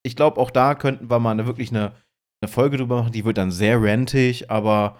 Ich 0.03 0.15
glaube, 0.15 0.41
auch 0.41 0.49
da 0.49 0.73
könnten 0.73 1.09
wir 1.09 1.19
mal 1.19 1.31
eine, 1.31 1.45
wirklich 1.45 1.69
eine, 1.69 1.93
eine 2.41 2.51
Folge 2.51 2.77
drüber 2.77 3.01
machen. 3.01 3.11
Die 3.11 3.25
wird 3.25 3.37
dann 3.37 3.51
sehr 3.51 3.81
rentig, 3.81 4.49
aber 4.49 4.97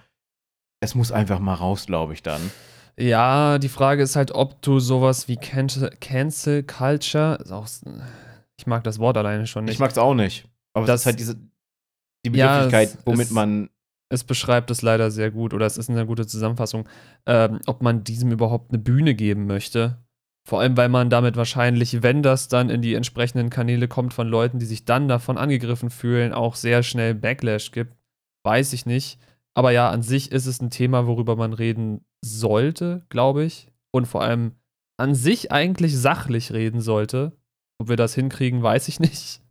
es 0.81 0.93
muss 0.93 1.11
einfach 1.11 1.39
mal 1.39 1.55
raus, 1.55 1.87
glaube 1.87 2.13
ich, 2.13 2.21
dann. 2.21 2.51
Ja, 2.95 3.57
die 3.57 3.69
Frage 3.69 4.03
ist 4.03 4.15
halt, 4.15 4.31
ob 4.31 4.61
du 4.61 4.79
sowas 4.79 5.27
wie 5.27 5.37
Cancel, 5.37 5.89
Cancel 5.99 6.63
Culture, 6.63 7.43
auch, 7.49 7.67
ich 8.57 8.67
mag 8.67 8.83
das 8.83 8.99
Wort 8.99 9.17
alleine 9.17 9.47
schon 9.47 9.65
nicht. 9.65 9.73
Ich 9.73 9.79
mag 9.79 9.91
es 9.91 9.97
auch 9.97 10.13
nicht. 10.13 10.47
Aber 10.73 10.85
das 10.85 11.01
ist 11.01 11.05
halt 11.05 11.19
diese 11.19 11.35
die 12.25 12.31
Begrifflichkeit, 12.31 12.89
ja, 12.89 12.99
es, 12.99 13.05
womit 13.05 13.27
es, 13.27 13.31
man. 13.31 13.69
Es 14.11 14.23
beschreibt 14.23 14.71
es 14.71 14.81
leider 14.81 15.11
sehr 15.11 15.29
gut 15.29 15.53
oder 15.53 15.65
es 15.65 15.77
ist 15.77 15.89
eine 15.89 16.05
gute 16.05 16.25
Zusammenfassung, 16.25 16.89
ähm, 17.27 17.59
ob 17.67 17.81
man 17.81 18.03
diesem 18.03 18.31
überhaupt 18.31 18.71
eine 18.71 18.79
Bühne 18.79 19.13
geben 19.13 19.45
möchte. 19.45 19.99
Vor 20.47 20.61
allem, 20.61 20.75
weil 20.77 20.89
man 20.89 21.11
damit 21.11 21.35
wahrscheinlich, 21.35 22.01
wenn 22.01 22.23
das 22.23 22.47
dann 22.47 22.71
in 22.71 22.81
die 22.81 22.95
entsprechenden 22.95 23.51
Kanäle 23.51 23.87
kommt 23.87 24.15
von 24.15 24.27
Leuten, 24.27 24.57
die 24.57 24.65
sich 24.65 24.83
dann 24.83 25.07
davon 25.07 25.37
angegriffen 25.37 25.91
fühlen, 25.91 26.33
auch 26.33 26.55
sehr 26.55 26.81
schnell 26.81 27.13
Backlash 27.13 27.71
gibt. 27.71 27.95
Weiß 28.43 28.73
ich 28.73 28.87
nicht. 28.87 29.19
Aber 29.53 29.71
ja, 29.71 29.91
an 29.91 30.01
sich 30.01 30.31
ist 30.31 30.47
es 30.47 30.59
ein 30.59 30.71
Thema, 30.71 31.05
worüber 31.05 31.35
man 31.35 31.53
reden 31.53 32.03
sollte, 32.25 33.05
glaube 33.09 33.43
ich. 33.43 33.67
Und 33.91 34.07
vor 34.07 34.23
allem 34.23 34.53
an 34.97 35.13
sich 35.13 35.51
eigentlich 35.51 35.95
sachlich 35.95 36.51
reden 36.51 36.81
sollte. 36.81 37.37
Ob 37.77 37.89
wir 37.89 37.95
das 37.95 38.15
hinkriegen, 38.15 38.63
weiß 38.63 38.87
ich 38.87 38.99
nicht. 38.99 39.41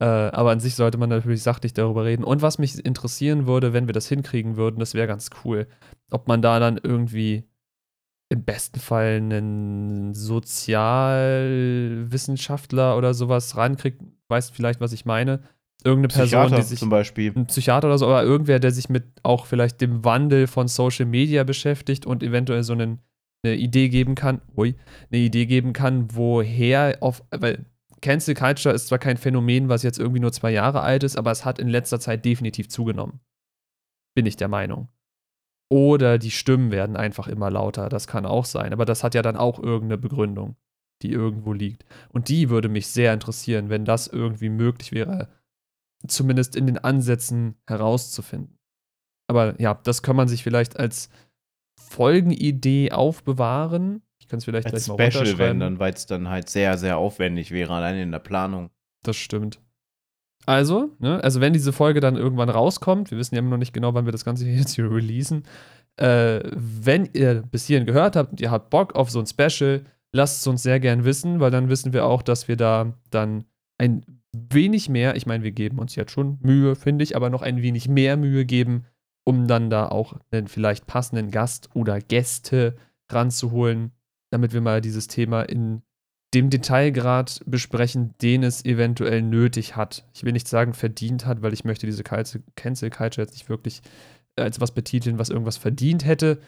Äh, 0.00 0.06
aber 0.06 0.50
an 0.50 0.58
sich 0.60 0.74
sollte 0.74 0.98
man 0.98 1.08
natürlich 1.08 1.42
sachlich 1.42 1.72
darüber 1.72 2.04
reden. 2.04 2.24
Und 2.24 2.42
was 2.42 2.58
mich 2.58 2.84
interessieren 2.84 3.46
würde, 3.46 3.72
wenn 3.72 3.86
wir 3.86 3.92
das 3.92 4.08
hinkriegen 4.08 4.56
würden, 4.56 4.80
das 4.80 4.94
wäre 4.94 5.06
ganz 5.06 5.30
cool. 5.44 5.68
Ob 6.10 6.26
man 6.28 6.42
da 6.42 6.58
dann 6.58 6.80
irgendwie 6.82 7.44
im 8.30 8.42
besten 8.44 8.80
Fall 8.80 9.16
einen 9.16 10.14
Sozialwissenschaftler 10.14 12.96
oder 12.96 13.12
sowas 13.14 13.56
rankriegt, 13.56 14.02
weißt 14.28 14.52
vielleicht, 14.54 14.80
was 14.80 14.92
ich 14.92 15.04
meine, 15.04 15.42
irgendeine 15.84 16.08
Person, 16.08 16.56
die 16.56 16.62
sich 16.62 16.80
zum 16.80 16.88
Beispiel 16.88 17.32
ein 17.36 17.46
Psychiater 17.46 17.86
oder 17.88 17.98
so, 17.98 18.06
aber 18.06 18.24
irgendwer, 18.24 18.58
der 18.58 18.72
sich 18.72 18.88
mit 18.88 19.04
auch 19.22 19.46
vielleicht 19.46 19.80
dem 19.80 20.04
Wandel 20.04 20.48
von 20.48 20.66
Social 20.66 21.06
Media 21.06 21.44
beschäftigt 21.44 22.06
und 22.06 22.22
eventuell 22.22 22.62
so 22.64 22.72
einen, 22.72 23.00
eine 23.44 23.54
Idee 23.54 23.90
geben 23.90 24.14
kann, 24.14 24.40
ui, 24.56 24.74
eine 25.12 25.20
Idee 25.20 25.46
geben 25.46 25.72
kann, 25.72 26.08
woher 26.12 26.96
auf, 27.00 27.22
weil 27.30 27.66
Cancel 28.04 28.34
Culture 28.34 28.74
ist 28.74 28.88
zwar 28.88 28.98
kein 28.98 29.16
Phänomen, 29.16 29.70
was 29.70 29.82
jetzt 29.82 29.98
irgendwie 29.98 30.20
nur 30.20 30.30
zwei 30.30 30.50
Jahre 30.50 30.82
alt 30.82 31.02
ist, 31.04 31.16
aber 31.16 31.30
es 31.30 31.46
hat 31.46 31.58
in 31.58 31.68
letzter 31.68 31.98
Zeit 31.98 32.22
definitiv 32.26 32.68
zugenommen. 32.68 33.20
Bin 34.14 34.26
ich 34.26 34.36
der 34.36 34.48
Meinung. 34.48 34.88
Oder 35.70 36.18
die 36.18 36.30
Stimmen 36.30 36.70
werden 36.70 36.96
einfach 36.96 37.28
immer 37.28 37.50
lauter, 37.50 37.88
das 37.88 38.06
kann 38.06 38.26
auch 38.26 38.44
sein, 38.44 38.74
aber 38.74 38.84
das 38.84 39.02
hat 39.02 39.14
ja 39.14 39.22
dann 39.22 39.38
auch 39.38 39.58
irgendeine 39.58 39.96
Begründung, 39.96 40.56
die 41.00 41.12
irgendwo 41.12 41.54
liegt. 41.54 41.86
Und 42.10 42.28
die 42.28 42.50
würde 42.50 42.68
mich 42.68 42.88
sehr 42.88 43.14
interessieren, 43.14 43.70
wenn 43.70 43.86
das 43.86 44.06
irgendwie 44.06 44.50
möglich 44.50 44.92
wäre, 44.92 45.30
zumindest 46.06 46.56
in 46.56 46.66
den 46.66 46.76
Ansätzen 46.76 47.56
herauszufinden. 47.66 48.58
Aber 49.30 49.58
ja, 49.58 49.80
das 49.82 50.02
kann 50.02 50.14
man 50.14 50.28
sich 50.28 50.42
vielleicht 50.42 50.78
als 50.78 51.08
Folgenidee 51.80 52.92
aufbewahren. 52.92 54.02
Ich 54.24 54.28
kann 54.28 54.38
es 54.38 54.46
vielleicht 54.46 54.72
Als 54.72 54.86
gleich 54.86 54.96
mal 54.96 55.12
Special, 55.12 55.36
wenn 55.36 55.60
dann, 55.60 55.78
weil 55.78 55.92
es 55.92 56.06
dann 56.06 56.30
halt 56.30 56.48
sehr, 56.48 56.78
sehr 56.78 56.96
aufwendig 56.96 57.50
wäre, 57.50 57.74
allein 57.74 57.98
in 57.98 58.10
der 58.10 58.20
Planung. 58.20 58.70
Das 59.02 59.16
stimmt. 59.16 59.60
Also, 60.46 60.92
ne, 60.98 61.22
also 61.22 61.42
wenn 61.42 61.52
diese 61.52 61.74
Folge 61.74 62.00
dann 62.00 62.16
irgendwann 62.16 62.48
rauskommt, 62.48 63.10
wir 63.10 63.18
wissen 63.18 63.34
ja 63.34 63.40
immer 63.40 63.50
noch 63.50 63.58
nicht 63.58 63.74
genau, 63.74 63.92
wann 63.92 64.06
wir 64.06 64.12
das 64.12 64.24
Ganze 64.24 64.46
jetzt 64.48 64.76
hier 64.76 64.90
releasen, 64.90 65.42
äh, 65.96 66.40
wenn 66.54 67.06
ihr 67.12 67.42
bis 67.42 67.66
hierhin 67.66 67.84
gehört 67.86 68.16
habt 68.16 68.32
und 68.32 68.40
ihr 68.40 68.50
habt 68.50 68.70
Bock 68.70 68.94
auf 68.94 69.10
so 69.10 69.20
ein 69.20 69.26
Special, 69.26 69.84
lasst 70.12 70.40
es 70.40 70.46
uns 70.46 70.62
sehr 70.62 70.80
gern 70.80 71.04
wissen, 71.04 71.38
weil 71.38 71.50
dann 71.50 71.68
wissen 71.68 71.92
wir 71.92 72.06
auch, 72.06 72.22
dass 72.22 72.48
wir 72.48 72.56
da 72.56 72.94
dann 73.10 73.44
ein 73.76 74.06
wenig 74.32 74.88
mehr, 74.88 75.16
ich 75.16 75.26
meine, 75.26 75.44
wir 75.44 75.52
geben 75.52 75.78
uns 75.78 75.96
jetzt 75.96 76.12
schon 76.12 76.38
Mühe, 76.40 76.76
finde 76.76 77.04
ich, 77.04 77.14
aber 77.14 77.28
noch 77.28 77.42
ein 77.42 77.60
wenig 77.60 77.88
mehr 77.88 78.16
Mühe 78.16 78.46
geben, 78.46 78.86
um 79.24 79.46
dann 79.46 79.68
da 79.68 79.88
auch 79.88 80.14
einen 80.30 80.48
vielleicht 80.48 80.86
passenden 80.86 81.30
Gast 81.30 81.68
oder 81.74 82.00
Gäste 82.00 82.74
ranzuholen, 83.10 83.92
damit 84.34 84.52
wir 84.52 84.60
mal 84.60 84.80
dieses 84.80 85.06
Thema 85.06 85.42
in 85.42 85.82
dem 86.34 86.50
Detailgrad 86.50 87.40
besprechen, 87.46 88.14
den 88.20 88.42
es 88.42 88.64
eventuell 88.64 89.22
nötig 89.22 89.76
hat. 89.76 90.04
Ich 90.12 90.24
will 90.24 90.32
nicht 90.32 90.48
sagen 90.48 90.74
verdient 90.74 91.26
hat, 91.26 91.42
weil 91.42 91.52
ich 91.52 91.64
möchte 91.64 91.86
diese 91.86 92.02
Cancel 92.02 92.90
Culture 92.90 93.24
jetzt 93.24 93.34
nicht 93.34 93.48
wirklich 93.48 93.80
als 94.36 94.60
was 94.60 94.72
betiteln, 94.74 95.18
was 95.18 95.30
irgendwas 95.30 95.56
verdient 95.56 96.04
hätte. 96.04 96.40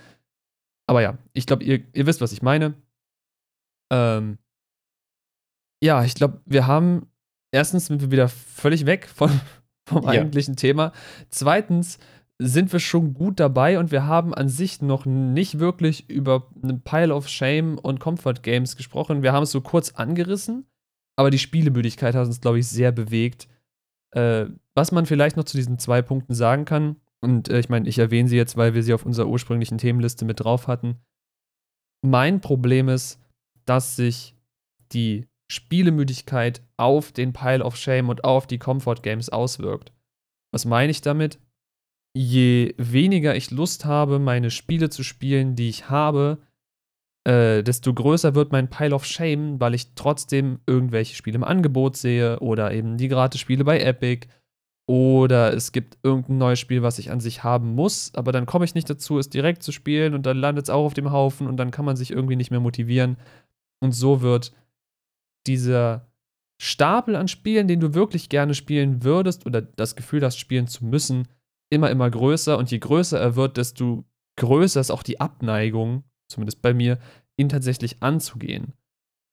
Aber 0.88 1.02
ja, 1.02 1.16
ich 1.32 1.46
glaube, 1.46 1.62
ihr, 1.62 1.84
ihr 1.94 2.06
wisst, 2.06 2.20
was 2.20 2.32
ich 2.32 2.42
meine. 2.42 2.74
Ähm, 3.92 4.38
ja, 5.82 6.02
ich 6.02 6.14
glaube, 6.16 6.40
wir 6.46 6.66
haben 6.66 7.06
erstens 7.52 7.86
sind 7.86 8.00
wir 8.00 8.10
wieder 8.10 8.28
völlig 8.28 8.86
weg 8.86 9.06
von, 9.06 9.30
vom 9.88 10.02
Ja. 10.02 10.10
eigentlichen 10.10 10.56
Thema. 10.56 10.92
Zweitens 11.30 11.98
sind 12.38 12.72
wir 12.72 12.80
schon 12.80 13.14
gut 13.14 13.40
dabei 13.40 13.78
und 13.78 13.90
wir 13.90 14.06
haben 14.06 14.34
an 14.34 14.48
sich 14.48 14.82
noch 14.82 15.06
nicht 15.06 15.58
wirklich 15.58 16.10
über 16.10 16.48
einen 16.62 16.82
Pile 16.82 17.14
of 17.14 17.28
Shame 17.28 17.78
und 17.78 17.98
Comfort 17.98 18.42
Games 18.42 18.76
gesprochen. 18.76 19.22
Wir 19.22 19.32
haben 19.32 19.44
es 19.44 19.52
so 19.52 19.62
kurz 19.62 19.92
angerissen, 19.92 20.66
aber 21.16 21.30
die 21.30 21.38
Spielemüdigkeit 21.38 22.14
hat 22.14 22.26
uns, 22.26 22.40
glaube 22.40 22.58
ich, 22.58 22.68
sehr 22.68 22.92
bewegt. 22.92 23.48
Äh, 24.10 24.46
was 24.74 24.92
man 24.92 25.06
vielleicht 25.06 25.36
noch 25.36 25.44
zu 25.44 25.56
diesen 25.56 25.78
zwei 25.78 26.02
Punkten 26.02 26.34
sagen 26.34 26.66
kann, 26.66 26.96
und 27.20 27.48
äh, 27.48 27.58
ich 27.58 27.70
meine, 27.70 27.88
ich 27.88 27.98
erwähne 27.98 28.28
sie 28.28 28.36
jetzt, 28.36 28.56
weil 28.56 28.74
wir 28.74 28.82
sie 28.82 28.92
auf 28.92 29.06
unserer 29.06 29.28
ursprünglichen 29.28 29.78
Themenliste 29.78 30.26
mit 30.26 30.40
drauf 30.40 30.68
hatten. 30.68 30.96
Mein 32.02 32.40
Problem 32.40 32.88
ist, 32.88 33.18
dass 33.64 33.96
sich 33.96 34.34
die 34.92 35.26
Spielemüdigkeit 35.50 36.62
auf 36.76 37.12
den 37.12 37.32
Pile 37.32 37.64
of 37.64 37.76
Shame 37.76 38.10
und 38.10 38.24
auf 38.24 38.46
die 38.46 38.58
Comfort 38.58 39.02
Games 39.02 39.28
auswirkt. 39.30 39.92
Was 40.52 40.64
meine 40.64 40.90
ich 40.90 41.00
damit? 41.00 41.38
Je 42.18 42.74
weniger 42.78 43.36
ich 43.36 43.50
Lust 43.50 43.84
habe, 43.84 44.18
meine 44.18 44.50
Spiele 44.50 44.88
zu 44.88 45.02
spielen, 45.02 45.54
die 45.54 45.68
ich 45.68 45.90
habe, 45.90 46.38
äh, 47.24 47.62
desto 47.62 47.92
größer 47.92 48.34
wird 48.34 48.52
mein 48.52 48.70
Pile 48.70 48.94
of 48.94 49.04
Shame, 49.04 49.60
weil 49.60 49.74
ich 49.74 49.94
trotzdem 49.94 50.60
irgendwelche 50.66 51.14
Spiele 51.14 51.36
im 51.36 51.44
Angebot 51.44 51.98
sehe 51.98 52.40
oder 52.40 52.72
eben 52.72 52.96
die 52.96 53.08
Gratis-Spiele 53.08 53.64
bei 53.64 53.80
Epic 53.80 54.28
oder 54.88 55.52
es 55.52 55.72
gibt 55.72 55.98
irgendein 56.02 56.38
neues 56.38 56.58
Spiel, 56.58 56.82
was 56.82 56.98
ich 56.98 57.10
an 57.10 57.20
sich 57.20 57.44
haben 57.44 57.74
muss, 57.74 58.14
aber 58.14 58.32
dann 58.32 58.46
komme 58.46 58.64
ich 58.64 58.74
nicht 58.74 58.88
dazu, 58.88 59.18
es 59.18 59.28
direkt 59.28 59.62
zu 59.62 59.70
spielen 59.70 60.14
und 60.14 60.24
dann 60.24 60.38
landet 60.38 60.64
es 60.64 60.70
auch 60.70 60.86
auf 60.86 60.94
dem 60.94 61.10
Haufen 61.10 61.46
und 61.46 61.58
dann 61.58 61.70
kann 61.70 61.84
man 61.84 61.96
sich 61.96 62.12
irgendwie 62.12 62.36
nicht 62.36 62.50
mehr 62.50 62.60
motivieren. 62.60 63.18
Und 63.82 63.92
so 63.92 64.22
wird 64.22 64.54
dieser 65.46 66.08
Stapel 66.62 67.14
an 67.14 67.28
Spielen, 67.28 67.68
den 67.68 67.80
du 67.80 67.92
wirklich 67.92 68.30
gerne 68.30 68.54
spielen 68.54 69.04
würdest 69.04 69.44
oder 69.44 69.60
das 69.60 69.96
Gefühl 69.96 70.24
hast, 70.24 70.38
spielen 70.38 70.66
zu 70.66 70.86
müssen, 70.86 71.28
immer, 71.70 71.90
immer 71.90 72.10
größer. 72.10 72.58
Und 72.58 72.70
je 72.70 72.78
größer 72.78 73.18
er 73.18 73.36
wird, 73.36 73.56
desto 73.56 74.04
größer 74.38 74.80
ist 74.80 74.90
auch 74.90 75.02
die 75.02 75.20
Abneigung, 75.20 76.04
zumindest 76.28 76.62
bei 76.62 76.74
mir, 76.74 76.98
ihn 77.36 77.48
tatsächlich 77.48 78.02
anzugehen. 78.02 78.74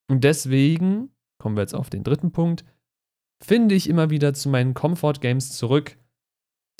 Und 0.10 0.24
deswegen, 0.24 1.10
kommen 1.40 1.56
wir 1.56 1.62
jetzt 1.62 1.76
auf 1.76 1.90
den 1.90 2.04
dritten 2.04 2.32
Punkt, 2.32 2.66
finde 3.44 3.76
ich 3.76 3.90
immer 3.90 4.10
wieder 4.10 4.34
zu 4.34 4.50
meinen 4.50 4.74
Comfort 4.74 5.20
Games 5.22 5.52
zurück, 5.52 5.98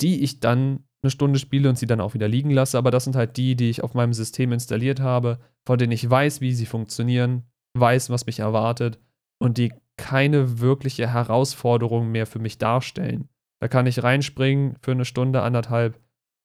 die 0.00 0.22
ich 0.22 0.40
dann 0.40 0.84
eine 1.02 1.10
Stunde 1.10 1.38
spiele 1.38 1.68
und 1.68 1.78
sie 1.78 1.86
dann 1.86 2.00
auch 2.00 2.14
wieder 2.14 2.28
liegen 2.28 2.50
lasse. 2.50 2.78
Aber 2.78 2.90
das 2.90 3.04
sind 3.04 3.16
halt 3.16 3.36
die, 3.36 3.56
die 3.56 3.70
ich 3.70 3.82
auf 3.82 3.94
meinem 3.94 4.12
System 4.12 4.52
installiert 4.52 5.00
habe, 5.00 5.38
von 5.66 5.78
denen 5.78 5.92
ich 5.92 6.08
weiß, 6.08 6.40
wie 6.40 6.54
sie 6.54 6.66
funktionieren, 6.66 7.44
weiß, 7.78 8.10
was 8.10 8.26
mich 8.26 8.40
erwartet 8.40 8.98
und 9.38 9.58
die 9.58 9.72
keine 9.96 10.60
wirkliche 10.60 11.12
Herausforderung 11.12 12.10
mehr 12.10 12.26
für 12.26 12.38
mich 12.38 12.58
darstellen. 12.58 13.28
Da 13.64 13.68
kann 13.68 13.86
ich 13.86 14.02
reinspringen 14.02 14.76
für 14.82 14.90
eine 14.90 15.06
Stunde, 15.06 15.40
anderthalb, 15.40 15.98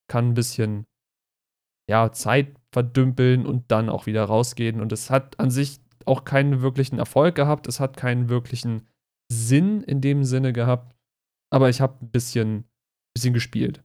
kann 0.09 0.29
ein 0.29 0.33
bisschen 0.35 0.85
ja, 1.89 2.13
Zeit 2.13 2.55
verdümpeln 2.71 3.45
und 3.45 3.71
dann 3.71 3.89
auch 3.89 4.05
wieder 4.05 4.23
rausgehen. 4.23 4.79
Und 4.79 4.93
es 4.93 5.09
hat 5.09 5.37
an 5.37 5.51
sich 5.51 5.81
auch 6.05 6.23
keinen 6.23 6.61
wirklichen 6.61 6.97
Erfolg 6.97 7.35
gehabt. 7.35 7.67
Es 7.67 7.81
hat 7.81 7.97
keinen 7.97 8.29
wirklichen 8.29 8.87
Sinn 9.29 9.81
in 9.81 9.99
dem 9.99 10.23
Sinne 10.23 10.53
gehabt. 10.53 10.95
Aber 11.49 11.67
ich 11.67 11.81
habe 11.81 12.05
ein 12.05 12.09
bisschen, 12.09 12.63
bisschen 13.13 13.33
gespielt. 13.33 13.83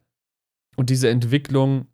Und 0.77 0.89
diese 0.89 1.11
Entwicklung 1.11 1.89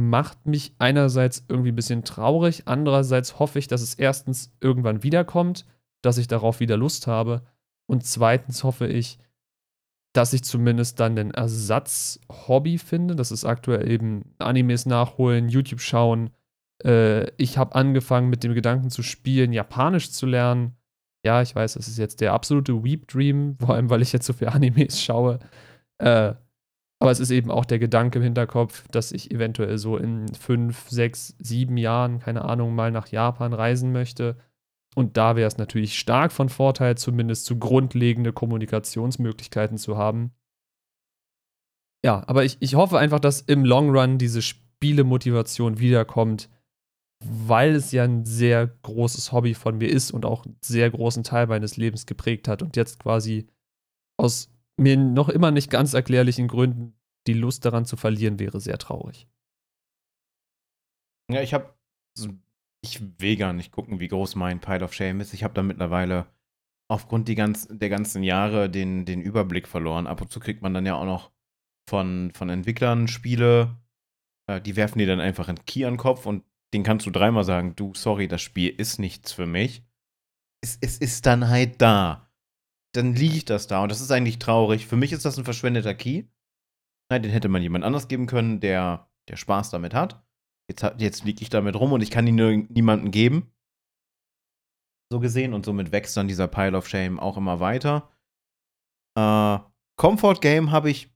macht 0.00 0.46
mich 0.46 0.76
einerseits 0.78 1.46
irgendwie 1.48 1.72
ein 1.72 1.76
bisschen 1.76 2.04
traurig, 2.04 2.68
andererseits 2.68 3.40
hoffe 3.40 3.58
ich, 3.58 3.66
dass 3.66 3.82
es 3.82 3.94
erstens 3.94 4.56
irgendwann 4.60 5.02
wiederkommt, 5.02 5.66
dass 6.04 6.18
ich 6.18 6.28
darauf 6.28 6.60
wieder 6.60 6.76
Lust 6.76 7.08
habe 7.08 7.44
und 7.90 8.06
zweitens 8.06 8.62
hoffe 8.62 8.86
ich, 8.86 9.18
dass 10.16 10.32
ich 10.32 10.44
zumindest 10.44 10.98
dann 10.98 11.14
den 11.14 11.30
Ersatz-Hobby 11.30 12.78
finde. 12.78 13.16
Das 13.16 13.30
ist 13.30 13.44
aktuell 13.44 13.90
eben 13.90 14.34
Animes 14.38 14.86
nachholen, 14.86 15.50
YouTube 15.50 15.80
schauen. 15.80 16.30
Äh, 16.82 17.30
ich 17.36 17.58
habe 17.58 17.74
angefangen 17.74 18.30
mit 18.30 18.42
dem 18.42 18.54
Gedanken 18.54 18.88
zu 18.90 19.02
spielen, 19.02 19.52
Japanisch 19.52 20.10
zu 20.10 20.24
lernen. 20.24 20.76
Ja, 21.24 21.42
ich 21.42 21.54
weiß, 21.54 21.74
das 21.74 21.88
ist 21.88 21.98
jetzt 21.98 22.22
der 22.22 22.32
absolute 22.32 22.82
Weep-Dream, 22.82 23.58
vor 23.60 23.74
allem 23.74 23.90
weil 23.90 24.00
ich 24.00 24.12
jetzt 24.12 24.26
so 24.26 24.32
viele 24.32 24.52
Animes 24.52 25.02
schaue. 25.02 25.38
Äh, 25.98 26.34
aber 26.98 27.10
es 27.10 27.20
ist 27.20 27.30
eben 27.30 27.50
auch 27.50 27.66
der 27.66 27.78
Gedanke 27.78 28.18
im 28.18 28.24
Hinterkopf, 28.24 28.88
dass 28.88 29.12
ich 29.12 29.30
eventuell 29.30 29.76
so 29.76 29.98
in 29.98 30.28
fünf, 30.28 30.88
sechs, 30.88 31.36
sieben 31.38 31.76
Jahren, 31.76 32.20
keine 32.20 32.42
Ahnung, 32.46 32.74
mal 32.74 32.90
nach 32.90 33.08
Japan 33.08 33.52
reisen 33.52 33.92
möchte. 33.92 34.36
Und 34.96 35.16
da 35.18 35.36
wäre 35.36 35.46
es 35.46 35.58
natürlich 35.58 35.98
stark 35.98 36.32
von 36.32 36.48
Vorteil, 36.48 36.96
zumindest 36.96 37.44
so 37.44 37.56
grundlegende 37.56 38.32
Kommunikationsmöglichkeiten 38.32 39.76
zu 39.76 39.98
haben. 39.98 40.32
Ja, 42.04 42.24
aber 42.26 42.44
ich, 42.44 42.56
ich 42.60 42.76
hoffe 42.76 42.98
einfach, 42.98 43.20
dass 43.20 43.42
im 43.42 43.64
Long 43.64 43.90
Run 43.90 44.16
diese 44.16 44.40
Spielemotivation 44.40 45.78
wiederkommt, 45.78 46.48
weil 47.24 47.74
es 47.74 47.92
ja 47.92 48.04
ein 48.04 48.24
sehr 48.24 48.66
großes 48.66 49.32
Hobby 49.32 49.54
von 49.54 49.78
mir 49.78 49.90
ist 49.90 50.12
und 50.12 50.24
auch 50.24 50.46
einen 50.46 50.56
sehr 50.64 50.90
großen 50.90 51.24
Teil 51.24 51.46
meines 51.46 51.76
Lebens 51.76 52.06
geprägt 52.06 52.48
hat 52.48 52.62
und 52.62 52.76
jetzt 52.76 52.98
quasi 52.98 53.48
aus 54.18 54.50
mir 54.78 54.96
noch 54.96 55.28
immer 55.28 55.50
nicht 55.50 55.70
ganz 55.70 55.94
erklärlichen 55.94 56.48
Gründen 56.48 56.98
die 57.26 57.32
Lust 57.32 57.64
daran 57.64 57.84
zu 57.84 57.96
verlieren 57.96 58.38
wäre 58.38 58.60
sehr 58.60 58.78
traurig. 58.78 59.28
Ja, 61.30 61.42
ich 61.42 61.52
habe. 61.52 61.74
Ich 62.82 63.00
will 63.20 63.36
gar 63.36 63.52
nicht 63.52 63.72
gucken, 63.72 64.00
wie 64.00 64.08
groß 64.08 64.36
mein 64.36 64.60
Pile 64.60 64.84
of 64.84 64.94
Shame 64.94 65.20
ist. 65.20 65.34
Ich 65.34 65.44
habe 65.44 65.54
da 65.54 65.62
mittlerweile 65.62 66.26
aufgrund 66.88 67.28
die 67.28 67.34
ganz, 67.34 67.66
der 67.70 67.88
ganzen 67.88 68.22
Jahre 68.22 68.70
den, 68.70 69.04
den 69.04 69.20
Überblick 69.20 69.66
verloren. 69.66 70.06
Ab 70.06 70.20
und 70.20 70.30
zu 70.30 70.40
kriegt 70.40 70.62
man 70.62 70.74
dann 70.74 70.86
ja 70.86 70.94
auch 70.94 71.04
noch 71.04 71.32
von, 71.88 72.30
von 72.34 72.48
Entwicklern 72.48 73.08
Spiele, 73.08 73.76
äh, 74.48 74.60
die 74.60 74.76
werfen 74.76 74.98
dir 74.98 75.06
dann 75.06 75.20
einfach 75.20 75.48
einen 75.48 75.64
Key 75.64 75.84
an 75.84 75.94
den 75.94 75.98
Kopf 75.98 76.26
und 76.26 76.44
den 76.74 76.82
kannst 76.82 77.06
du 77.06 77.10
dreimal 77.10 77.44
sagen: 77.44 77.74
Du, 77.76 77.94
sorry, 77.94 78.28
das 78.28 78.42
Spiel 78.42 78.68
ist 78.68 78.98
nichts 78.98 79.32
für 79.32 79.46
mich. 79.46 79.84
Es, 80.62 80.78
es 80.80 80.98
ist 80.98 81.26
dann 81.26 81.48
halt 81.48 81.80
da. 81.80 82.30
Dann 82.94 83.14
liegt 83.14 83.50
das 83.50 83.66
da 83.66 83.82
und 83.82 83.90
das 83.90 84.00
ist 84.00 84.10
eigentlich 84.10 84.38
traurig. 84.38 84.86
Für 84.86 84.96
mich 84.96 85.12
ist 85.12 85.24
das 85.24 85.38
ein 85.38 85.44
verschwendeter 85.44 85.94
Key. 85.94 86.24
Nein, 87.10 87.22
den 87.22 87.30
hätte 87.30 87.48
man 87.48 87.62
jemand 87.62 87.84
anders 87.84 88.08
geben 88.08 88.26
können, 88.26 88.58
der, 88.60 89.08
der 89.28 89.36
Spaß 89.36 89.70
damit 89.70 89.94
hat. 89.94 90.25
Jetzt, 90.68 90.84
jetzt 90.98 91.24
liege 91.24 91.42
ich 91.42 91.50
damit 91.50 91.76
rum 91.76 91.92
und 91.92 92.00
ich 92.00 92.10
kann 92.10 92.26
ihn 92.26 92.66
niemandem 92.70 93.10
geben. 93.10 93.52
So 95.10 95.20
gesehen. 95.20 95.54
Und 95.54 95.64
somit 95.64 95.92
wächst 95.92 96.16
dann 96.16 96.28
dieser 96.28 96.48
Pile 96.48 96.76
of 96.76 96.88
Shame 96.88 97.20
auch 97.20 97.36
immer 97.36 97.60
weiter. 97.60 98.10
Äh, 99.16 99.58
Comfort 99.96 100.40
Game 100.40 100.72
habe 100.72 100.90
ich 100.90 101.14